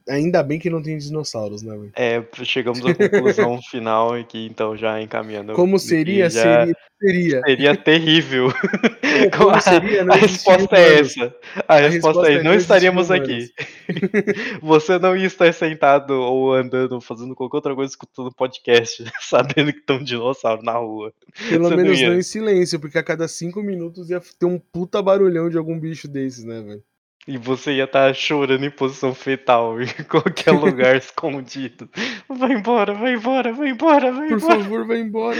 ainda 0.07 0.41
bem 0.43 0.59
que 0.59 0.69
não 0.69 0.81
tem 0.81 0.97
dinossauros, 0.97 1.61
né, 1.61 1.75
velho? 1.75 1.91
É, 1.95 2.23
chegamos 2.43 2.85
à 2.85 2.93
conclusão 2.93 3.59
final 3.69 4.13
aqui, 4.13 4.45
então, 4.45 4.75
já 4.75 5.01
encaminhando. 5.01 5.53
Como 5.53 5.77
que 5.77 5.83
seria, 5.83 6.29
já 6.29 6.65
seria, 6.99 7.41
seria. 7.45 7.75
Terrível. 7.77 8.47
Como 9.37 9.51
a, 9.55 9.59
seria, 9.59 10.03
não 10.03 10.13
a 10.13 10.17
resposta 10.17 10.75
é 10.75 10.99
essa. 10.99 11.35
A, 11.67 11.77
resposta, 11.77 11.89
resposta 11.89 12.31
é: 12.31 12.33
é, 12.33 12.43
não 12.43 12.51
não 12.51 12.53
estaríamos 12.55 13.11
aqui. 13.11 13.49
Você 14.61 14.97
não 14.99 15.15
ia 15.15 15.27
estar 15.27 15.53
sentado 15.53 16.13
ou 16.13 16.53
andando, 16.53 16.99
fazendo 17.01 17.35
qualquer 17.35 17.57
outra 17.57 17.75
coisa, 17.75 17.91
escutando 17.91 18.33
podcast, 18.33 19.03
sabendo 19.21 19.73
que 19.73 19.81
tem 19.81 19.97
um 19.97 20.03
dinossauro 20.03 20.63
na 20.63 20.73
rua. 20.73 21.13
Pelo 21.49 21.65
Você 21.65 21.75
não 21.75 21.83
menos 21.83 21.99
ia. 21.99 22.09
não 22.09 22.17
em 22.17 22.23
silêncio, 22.23 22.79
porque 22.79 22.97
a 22.97 23.03
cada 23.03 23.27
cinco 23.27 23.61
minutos 23.61 24.09
ia 24.09 24.21
ter 24.39 24.45
um 24.45 24.59
puta 24.59 25.01
barulhão 25.01 25.49
de 25.49 25.57
algum 25.57 25.79
bicho 25.79 26.07
desses, 26.07 26.43
né, 26.43 26.61
velho? 26.61 26.83
E 27.27 27.37
você 27.37 27.73
ia 27.73 27.85
estar 27.85 28.13
chorando 28.13 28.63
em 28.65 28.69
posição 28.71 29.13
fetal 29.15 29.75
em 29.81 29.87
qualquer 30.09 30.51
lugar 30.51 30.95
escondido. 30.97 31.89
Vai 32.29 32.53
embora, 32.53 32.93
vai 32.93 33.13
embora, 33.15 33.51
vai 33.53 33.69
embora, 33.69 34.11
vai 34.11 34.27
Por 34.29 34.37
embora. 34.37 34.59
favor, 34.63 34.87
vai 34.87 34.99
embora. 34.99 35.39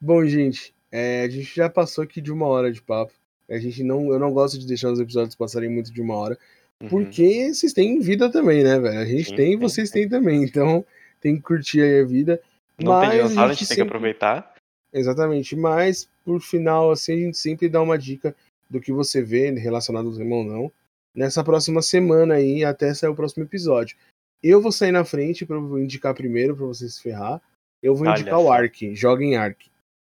Bom, 0.00 0.24
gente, 0.26 0.74
é, 0.90 1.22
a 1.22 1.28
gente 1.28 1.54
já 1.54 1.68
passou 1.70 2.02
aqui 2.02 2.20
de 2.20 2.32
uma 2.32 2.46
hora 2.46 2.72
de 2.72 2.82
papo. 2.82 3.12
A 3.48 3.58
gente 3.58 3.82
não, 3.84 4.08
eu 4.10 4.18
não 4.18 4.32
gosto 4.32 4.58
de 4.58 4.66
deixar 4.66 4.90
os 4.90 4.98
episódios 4.98 5.34
passarem 5.36 5.68
muito 5.70 5.92
de 5.92 6.00
uma 6.00 6.14
hora, 6.16 6.38
Uhum. 6.82 6.88
porque 6.88 7.54
vocês 7.54 7.72
têm 7.72 8.00
vida 8.00 8.28
também, 8.28 8.64
né, 8.64 8.80
velho? 8.80 8.98
A 8.98 9.04
gente 9.04 9.28
Sim, 9.30 9.36
tem 9.36 9.46
e 9.46 9.50
tem, 9.50 9.58
vocês 9.58 9.90
têm 9.90 10.08
também, 10.08 10.42
então 10.42 10.84
tem 11.20 11.36
que 11.36 11.42
curtir 11.42 11.80
aí 11.80 12.00
a 12.00 12.04
vida. 12.04 12.40
Não 12.76 12.98
tem 13.00 13.08
Mas 13.10 13.16
dinossauro, 13.18 13.50
a 13.50 13.52
gente 13.52 13.58
tem 13.60 13.68
que 13.68 13.74
sempre- 13.74 13.82
aproveitar. 13.88 14.54
Exatamente, 14.92 15.54
mas 15.54 16.08
por 16.24 16.40
final, 16.40 16.90
assim, 16.90 17.12
a 17.12 17.16
gente 17.16 17.36
sempre 17.38 17.68
dá 17.68 17.80
uma 17.80 17.96
dica 17.96 18.34
do 18.68 18.80
que 18.80 18.92
você 18.92 19.22
vê 19.22 19.50
relacionado 19.52 20.08
ao 20.08 20.16
tema 20.16 20.36
ou 20.36 20.44
não. 20.44 20.72
Nessa 21.14 21.44
próxima 21.44 21.80
semana 21.80 22.34
aí, 22.34 22.64
até 22.64 22.92
sair 22.92 23.10
o 23.10 23.14
próximo 23.14 23.44
episódio. 23.44 23.96
Eu 24.42 24.60
vou 24.60 24.72
sair 24.72 24.92
na 24.92 25.04
frente 25.04 25.46
para 25.46 25.58
indicar 25.58 26.14
primeiro 26.14 26.56
para 26.56 26.66
você 26.66 26.88
se 26.88 27.00
ferrar. 27.00 27.40
Eu 27.82 27.94
vou 27.94 28.06
Olha 28.06 28.18
indicar 28.18 28.40
o. 28.40 28.50
Ark, 28.50 28.94
joga 28.94 29.24
em 29.24 29.36
Ark. 29.36 29.70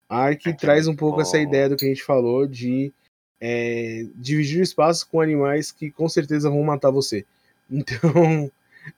Ark 0.10 0.54
traz 0.58 0.88
um 0.88 0.96
pouco 0.96 1.22
essa 1.22 1.38
bom. 1.38 1.44
ideia 1.44 1.70
do 1.70 1.76
que 1.76 1.86
a 1.86 1.88
gente 1.88 2.04
falou 2.04 2.48
de 2.48 2.94
é, 3.40 4.06
dividir 4.16 4.60
o 4.60 4.64
espaço 4.64 5.08
com 5.10 5.22
animais 5.22 5.72
que 5.72 5.92
com 5.92 6.08
certeza 6.10 6.50
vão 6.50 6.64
matar 6.64 6.92
você. 6.92 7.26
Então, 7.70 8.50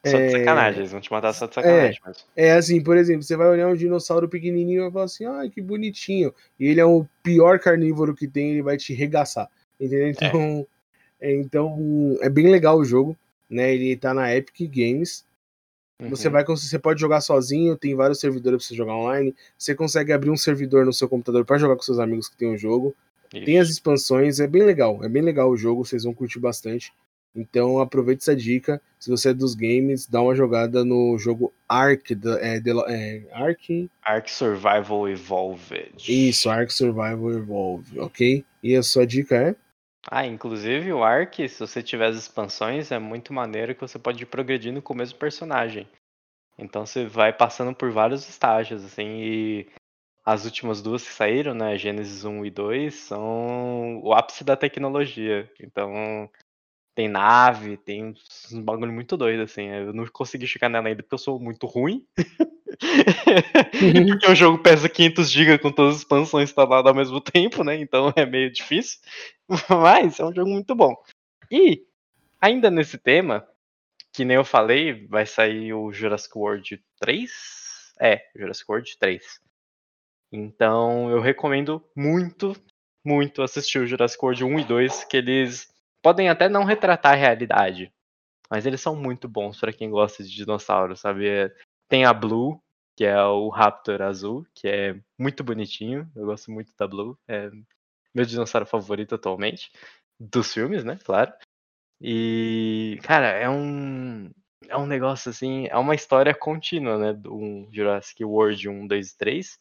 Só 0.05 0.17
de 0.17 0.23
É. 0.23 0.29
sacanagem, 0.31 0.79
eles 0.79 0.91
vão 0.91 1.01
te 1.01 1.11
matar 1.11 1.33
só 1.33 1.45
de 1.47 1.55
sacanagem. 1.55 1.99
Mas... 2.05 2.25
é 2.35 2.51
assim, 2.53 2.81
por 2.81 2.97
exemplo, 2.97 3.23
você 3.23 3.35
vai 3.35 3.47
olhar 3.47 3.67
um 3.67 3.75
dinossauro 3.75 4.27
pequenininho 4.29 4.79
e 4.79 4.83
vai 4.83 4.91
falar 4.91 5.05
assim, 5.05 5.25
ai, 5.25 5.49
que 5.49 5.61
bonitinho. 5.61 6.33
E 6.59 6.67
ele 6.67 6.79
é 6.79 6.85
o 6.85 7.05
pior 7.23 7.59
carnívoro 7.59 8.15
que 8.15 8.27
tem, 8.27 8.51
ele 8.51 8.61
vai 8.61 8.77
te 8.77 8.93
regaçar. 8.93 9.49
Entendeu? 9.79 10.09
Então, 10.09 10.67
é, 11.19 11.33
então, 11.35 12.17
é 12.21 12.29
bem 12.29 12.47
legal 12.49 12.77
o 12.77 12.85
jogo, 12.85 13.17
né? 13.49 13.73
Ele 13.73 13.95
tá 13.95 14.13
na 14.13 14.35
Epic 14.35 14.69
Games. 14.69 15.25
Você 16.09 16.27
Uhum. 16.27 16.33
vai 16.33 16.45
cons- 16.45 16.69
você 16.69 16.79
pode 16.79 17.01
jogar 17.01 17.19
sozinho, 17.19 17.75
tem 17.75 17.93
vários 17.93 18.19
servidores 18.21 18.59
pra 18.59 18.67
você 18.67 18.75
jogar 18.75 18.95
online. 18.95 19.35
Você 19.57 19.75
consegue 19.75 20.13
abrir 20.13 20.29
um 20.29 20.37
servidor 20.37 20.85
no 20.85 20.93
seu 20.93 21.09
computador 21.09 21.43
pra 21.43 21.57
jogar 21.57 21.75
com 21.75 21.81
seus 21.81 21.99
amigos 21.99 22.29
que 22.29 22.37
tem 22.37 22.53
o 22.53 22.57
jogo. 22.57 22.95
Tem 23.29 23.59
as 23.59 23.67
Isso. 23.67 23.77
expansões, 23.77 24.39
é 24.39 24.47
bem 24.47 24.63
legal, 24.63 25.03
é 25.03 25.09
bem 25.09 25.21
legal 25.21 25.49
o 25.51 25.57
jogo, 25.57 25.85
vocês 25.85 26.03
vão 26.03 26.13
curtir 26.13 26.39
bastante. 26.39 26.91
Então 27.35 27.79
aproveite 27.79 28.21
essa 28.21 28.35
dica. 28.35 28.81
Se 28.99 29.09
você 29.09 29.29
é 29.29 29.33
dos 29.33 29.55
games, 29.55 30.07
dá 30.07 30.21
uma 30.21 30.35
jogada 30.35 30.83
no 30.83 31.17
jogo 31.17 31.53
Ark, 31.67 32.11
é, 32.41 32.57
é, 32.57 33.23
Ark, 33.31 33.89
Ark 34.03 34.29
Survival 34.29 35.07
Evolved. 35.07 35.93
isso, 36.07 36.49
Ark 36.49 36.71
Survival 36.71 37.31
Evolve, 37.31 37.99
ok? 37.99 38.43
E 38.61 38.75
a 38.75 38.83
sua 38.83 39.05
dica 39.05 39.35
é? 39.35 39.55
Ah, 40.09 40.25
inclusive 40.25 40.91
o 40.91 41.03
Ark, 41.03 41.47
se 41.47 41.59
você 41.59 41.83
tiver 41.83 42.07
as 42.07 42.17
expansões, 42.17 42.91
é 42.91 42.99
muito 42.99 43.33
maneiro 43.33 43.75
que 43.75 43.81
você 43.81 43.99
pode 43.99 44.23
ir 44.23 44.25
progredindo 44.25 44.81
com 44.81 44.93
o 44.93 44.97
mesmo 44.97 45.19
personagem. 45.19 45.87
Então 46.57 46.85
você 46.85 47.05
vai 47.05 47.31
passando 47.31 47.73
por 47.73 47.91
vários 47.91 48.27
estágios, 48.27 48.83
assim, 48.83 49.07
e 49.21 49.67
as 50.25 50.45
últimas 50.45 50.81
duas 50.81 51.07
que 51.07 51.13
saíram, 51.13 51.53
né, 51.53 51.77
Gênesis 51.77 52.25
1 52.25 52.45
e 52.45 52.49
2, 52.49 52.93
são 52.93 54.01
o 54.03 54.13
ápice 54.13 54.43
da 54.43 54.57
tecnologia. 54.57 55.49
Então 55.59 56.29
tem 56.99 57.07
nave, 57.07 57.77
tem 57.77 58.03
uns 58.03 58.51
uns 58.51 58.59
bagulho 58.59 58.91
muito 58.91 59.15
doido, 59.15 59.43
assim. 59.43 59.67
Eu 59.69 59.93
não 59.93 60.05
consegui 60.07 60.45
chegar 60.45 60.67
nela 60.67 60.89
ainda 60.89 61.01
porque 61.01 61.13
eu 61.13 61.19
sou 61.19 61.39
muito 61.39 61.65
ruim. 61.65 62.05
porque 64.09 64.29
o 64.29 64.35
jogo 64.35 64.61
pesa 64.61 64.89
500 64.89 65.31
GB 65.31 65.59
com 65.59 65.71
todas 65.71 65.95
as 65.95 66.01
expansões 66.01 66.49
instaladas 66.49 66.89
ao 66.89 66.93
mesmo 66.93 67.21
tempo, 67.21 67.63
né? 67.63 67.77
Então 67.77 68.11
é 68.17 68.25
meio 68.25 68.51
difícil. 68.51 68.99
Mas 69.69 70.19
é 70.19 70.25
um 70.25 70.33
jogo 70.33 70.49
muito 70.49 70.75
bom. 70.75 70.93
E, 71.49 71.85
ainda 72.41 72.69
nesse 72.69 72.97
tema, 72.97 73.47
que 74.11 74.25
nem 74.25 74.35
eu 74.35 74.43
falei, 74.43 75.07
vai 75.07 75.25
sair 75.25 75.71
o 75.73 75.93
Jurassic 75.93 76.37
World 76.37 76.83
3? 76.99 77.31
É, 78.01 78.25
Jurassic 78.35 78.69
World 78.69 78.97
3. 78.99 79.39
Então 80.33 81.09
eu 81.09 81.21
recomendo 81.21 81.81
muito, 81.95 82.53
muito 83.05 83.41
assistir 83.41 83.79
o 83.79 83.87
Jurassic 83.87 84.21
World 84.21 84.43
1 84.43 84.59
e 84.59 84.63
2, 84.65 85.03
que 85.05 85.15
eles 85.15 85.78
podem 86.01 86.29
até 86.29 86.49
não 86.49 86.63
retratar 86.63 87.13
a 87.13 87.15
realidade, 87.15 87.91
mas 88.49 88.65
eles 88.65 88.81
são 88.81 88.95
muito 88.95 89.27
bons 89.27 89.59
pra 89.59 89.73
quem 89.73 89.89
gosta 89.89 90.23
de 90.23 90.29
dinossauros, 90.31 90.99
sabe? 90.99 91.51
Tem 91.87 92.05
a 92.05 92.13
Blue, 92.13 92.61
que 92.95 93.05
é 93.05 93.23
o 93.23 93.49
Raptor 93.49 94.01
azul, 94.01 94.45
que 94.53 94.67
é 94.67 94.99
muito 95.17 95.43
bonitinho. 95.43 96.09
Eu 96.15 96.25
gosto 96.25 96.51
muito 96.51 96.73
da 96.77 96.87
Blue. 96.87 97.17
É 97.27 97.49
meu 98.13 98.25
dinossauro 98.25 98.65
favorito 98.65 99.15
atualmente. 99.15 99.71
Dos 100.19 100.53
filmes, 100.53 100.83
né? 100.83 100.99
Claro. 101.05 101.31
E, 102.01 102.99
cara, 103.03 103.27
é 103.27 103.49
um. 103.49 104.29
É 104.67 104.77
um 104.77 104.85
negócio 104.85 105.29
assim. 105.29 105.67
É 105.67 105.77
uma 105.77 105.95
história 105.95 106.33
contínua, 106.35 106.97
né? 106.97 107.13
Do 107.13 107.69
Jurassic 107.71 108.23
World 108.23 108.67
1, 108.67 108.87
2 108.87 109.11
e 109.11 109.17
3. 109.17 109.59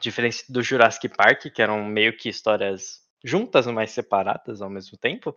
Diferente 0.00 0.44
do 0.48 0.62
Jurassic 0.62 1.08
Park, 1.08 1.46
que 1.52 1.60
eram 1.60 1.84
meio 1.84 2.16
que 2.16 2.28
histórias 2.28 3.01
juntas, 3.24 3.66
mas 3.66 3.90
separadas 3.90 4.62
ao 4.62 4.70
mesmo 4.70 4.96
tempo. 4.98 5.36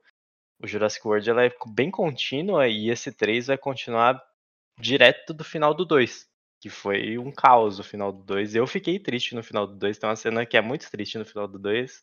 O 0.61 0.67
Jurassic 0.67 1.05
World 1.05 1.29
ela 1.29 1.45
é 1.45 1.51
bem 1.67 1.91
contínua 1.91 2.67
e 2.67 2.89
esse 2.89 3.11
3 3.11 3.47
vai 3.47 3.57
continuar 3.57 4.21
direto 4.79 5.33
do 5.33 5.43
final 5.43 5.73
do 5.73 5.85
2. 5.85 6.27
Que 6.61 6.69
foi 6.69 7.17
um 7.17 7.31
caos 7.31 7.79
o 7.79 7.83
final 7.83 8.11
do 8.11 8.23
2. 8.23 8.55
Eu 8.55 8.65
fiquei 8.65 8.99
triste 8.99 9.35
no 9.35 9.43
final 9.43 9.67
do 9.67 9.75
2. 9.75 9.97
Tem 9.97 10.09
uma 10.09 10.15
cena 10.15 10.45
que 10.45 10.57
é 10.57 10.61
muito 10.61 10.89
triste 10.89 11.17
no 11.17 11.25
final 11.25 11.47
do 11.47 11.59
2. 11.59 12.01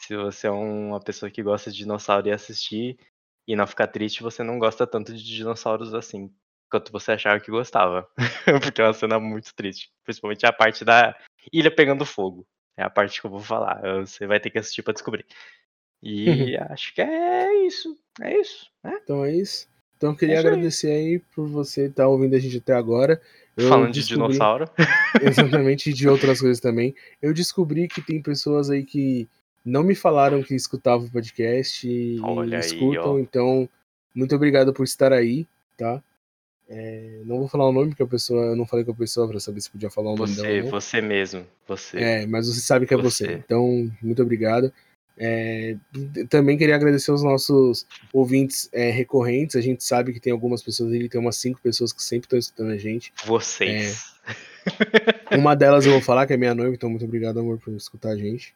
Se 0.00 0.16
você 0.16 0.46
é 0.46 0.50
uma 0.50 1.00
pessoa 1.00 1.30
que 1.30 1.42
gosta 1.42 1.70
de 1.70 1.78
dinossauro 1.78 2.28
e 2.28 2.32
assistir 2.32 2.98
e 3.46 3.56
não 3.56 3.66
ficar 3.66 3.88
triste, 3.88 4.22
você 4.22 4.42
não 4.42 4.58
gosta 4.58 4.86
tanto 4.86 5.12
de 5.14 5.24
dinossauros 5.24 5.94
assim. 5.94 6.32
Quanto 6.70 6.92
você 6.92 7.12
achava 7.12 7.40
que 7.40 7.50
gostava. 7.50 8.08
Porque 8.62 8.80
é 8.80 8.84
uma 8.84 8.92
cena 8.92 9.18
muito 9.18 9.54
triste. 9.54 9.90
Principalmente 10.04 10.46
a 10.46 10.52
parte 10.52 10.84
da 10.84 11.16
ilha 11.52 11.74
pegando 11.74 12.04
fogo. 12.04 12.46
É 12.78 12.82
a 12.84 12.88
parte 12.90 13.20
que 13.20 13.26
eu 13.26 13.30
vou 13.30 13.40
falar. 13.40 13.80
Você 14.06 14.24
vai 14.26 14.38
ter 14.38 14.50
que 14.50 14.58
assistir 14.58 14.82
pra 14.82 14.92
descobrir. 14.94 15.26
E 16.02 16.56
acho 16.70 16.94
que 16.94 17.00
é 17.02 17.66
isso. 17.66 17.96
É 18.20 18.40
isso. 18.40 18.70
Né? 18.84 18.98
Então 19.02 19.24
é 19.24 19.34
isso. 19.34 19.68
Então 19.96 20.10
eu 20.10 20.16
queria 20.16 20.36
É 20.36 20.38
isso 20.38 20.46
aí. 20.46 20.52
agradecer 20.52 20.90
aí 20.92 21.18
por 21.34 21.48
você 21.48 21.86
estar 21.86 22.06
ouvindo 22.06 22.36
a 22.36 22.38
gente 22.38 22.58
até 22.58 22.72
agora. 22.72 23.20
Eu 23.56 23.68
Falando 23.68 23.92
de 23.92 24.06
dinossauro. 24.06 24.70
Exatamente, 25.20 25.90
e 25.90 25.92
de 25.92 26.06
outras 26.08 26.40
coisas 26.40 26.60
também. 26.60 26.94
Eu 27.20 27.34
descobri 27.34 27.88
que 27.88 28.00
tem 28.00 28.22
pessoas 28.22 28.70
aí 28.70 28.84
que 28.84 29.28
não 29.64 29.82
me 29.82 29.96
falaram 29.96 30.40
que 30.40 30.54
escutavam 30.54 31.08
o 31.08 31.10
podcast 31.10 31.86
e 31.88 32.20
Olha 32.22 32.58
aí, 32.58 32.64
escutam, 32.64 33.14
ó. 33.14 33.18
então 33.18 33.68
muito 34.14 34.34
obrigado 34.36 34.72
por 34.72 34.84
estar 34.84 35.12
aí, 35.12 35.48
tá? 35.76 36.00
É, 36.68 37.22
não 37.24 37.38
vou 37.38 37.48
falar 37.48 37.66
o 37.66 37.72
nome 37.72 37.88
porque 37.88 38.02
a 38.02 38.06
pessoa, 38.06 38.46
eu 38.46 38.56
não 38.56 38.66
falei 38.66 38.84
com 38.84 38.92
a 38.92 38.94
pessoa 38.94 39.26
pra 39.26 39.40
saber 39.40 39.60
se 39.60 39.70
podia 39.70 39.88
falar 39.88 40.12
o 40.12 40.16
nome 40.16 40.34
Você, 40.34 40.42
dela. 40.42 40.62
não. 40.62 40.70
você 40.70 41.00
mesmo. 41.00 41.46
Você. 41.66 41.96
É, 41.96 42.26
mas 42.26 42.46
você 42.46 42.60
sabe 42.60 42.86
que 42.86 42.92
é 42.92 42.96
você. 42.96 43.24
Você. 43.24 43.32
Então, 43.34 43.90
muito 44.02 44.22
obrigado. 44.22 44.72
É, 45.20 45.74
também 46.28 46.56
queria 46.56 46.76
agradecer 46.76 47.10
aos 47.10 47.22
nossos 47.24 47.86
ouvintes 48.12 48.68
é, 48.72 48.90
recorrentes. 48.90 49.56
A 49.56 49.60
gente 49.60 49.82
sabe 49.82 50.12
que 50.12 50.20
tem 50.20 50.32
algumas 50.32 50.62
pessoas 50.62 50.92
ali, 50.92 51.08
tem 51.08 51.20
umas 51.20 51.36
cinco 51.36 51.58
pessoas 51.60 51.92
que 51.92 52.02
sempre 52.02 52.26
estão 52.26 52.38
escutando 52.38 52.70
a 52.70 52.76
gente. 52.76 53.12
Vocês. 53.26 54.14
Uma 55.36 55.56
delas 55.56 55.86
eu 55.86 55.92
vou 55.92 56.00
falar, 56.02 56.26
que 56.26 56.34
é 56.34 56.36
minha 56.36 56.54
noiva, 56.54 56.74
então 56.74 56.90
muito 56.90 57.04
obrigado, 57.04 57.40
amor, 57.40 57.58
por 57.58 57.74
escutar 57.74 58.10
a 58.10 58.16
gente. 58.16 58.54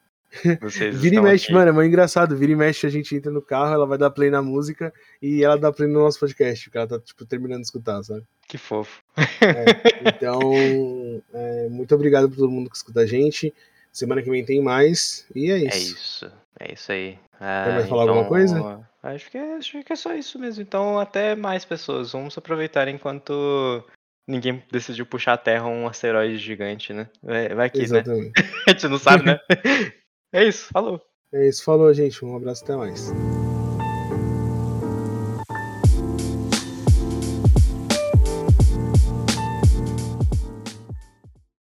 Vocês 0.60 0.96
Vira 1.00 1.16
e 1.16 1.20
mexe, 1.20 1.44
aqui. 1.44 1.52
mano, 1.52 1.68
é 1.68 1.72
muito 1.72 1.88
engraçado. 1.88 2.36
Vira 2.36 2.52
e 2.52 2.56
mexe, 2.56 2.86
a 2.86 2.90
gente 2.90 3.14
entra 3.14 3.30
no 3.30 3.42
carro, 3.42 3.74
ela 3.74 3.86
vai 3.86 3.98
dar 3.98 4.10
play 4.10 4.30
na 4.30 4.42
música 4.42 4.92
e 5.20 5.44
ela 5.44 5.58
dá 5.58 5.72
play 5.72 5.88
no 5.88 6.00
nosso 6.00 6.18
podcast, 6.18 6.64
porque 6.64 6.78
ela 6.78 6.86
tá, 6.86 6.98
tipo, 6.98 7.24
terminando 7.26 7.60
de 7.60 7.66
escutar, 7.66 8.02
sabe? 8.02 8.24
Que 8.46 8.58
fofo. 8.58 9.02
Então, 10.04 10.40
é, 11.32 11.68
muito 11.68 11.94
obrigado 11.94 12.28
por 12.28 12.36
todo 12.36 12.50
mundo 12.50 12.70
que 12.70 12.76
escuta 12.76 13.00
a 13.00 13.06
gente. 13.06 13.52
Semana 13.92 14.22
que 14.22 14.30
vem 14.30 14.44
tem 14.44 14.62
mais. 14.62 15.26
E 15.34 15.50
é 15.50 15.58
isso. 15.58 15.66
É 15.68 15.78
isso. 15.78 16.32
É 16.60 16.72
isso 16.72 16.92
aí. 16.92 17.18
mais 17.40 17.84
Ah, 17.84 17.86
falar 17.88 18.02
alguma 18.02 18.24
coisa? 18.24 18.86
Acho 19.02 19.30
que, 19.30 19.36
é, 19.36 19.56
acho 19.56 19.82
que 19.82 19.92
é 19.92 19.96
só 19.96 20.14
isso 20.14 20.38
mesmo. 20.38 20.62
Então, 20.62 20.98
até 20.98 21.34
mais 21.34 21.64
pessoas. 21.64 22.12
Vamos 22.12 22.38
aproveitar 22.38 22.88
enquanto 22.88 23.84
ninguém 24.26 24.62
decidiu 24.70 25.04
puxar 25.04 25.34
a 25.34 25.38
Terra 25.38 25.66
um 25.66 25.86
asteroide 25.86 26.38
gigante, 26.38 26.92
né? 26.92 27.08
Vai, 27.22 27.48
vai 27.48 27.70
que, 27.70 27.78
né? 27.78 27.84
Exatamente. 27.84 28.32
A 28.66 28.70
gente 28.70 28.88
não 28.88 28.98
sabe, 28.98 29.24
né? 29.26 29.40
é 30.32 30.48
isso. 30.48 30.68
Falou. 30.72 31.00
É 31.32 31.48
isso. 31.48 31.64
Falou, 31.64 31.92
gente. 31.92 32.24
Um 32.24 32.36
abraço 32.36 32.64
até 32.64 32.76
mais. 32.76 33.12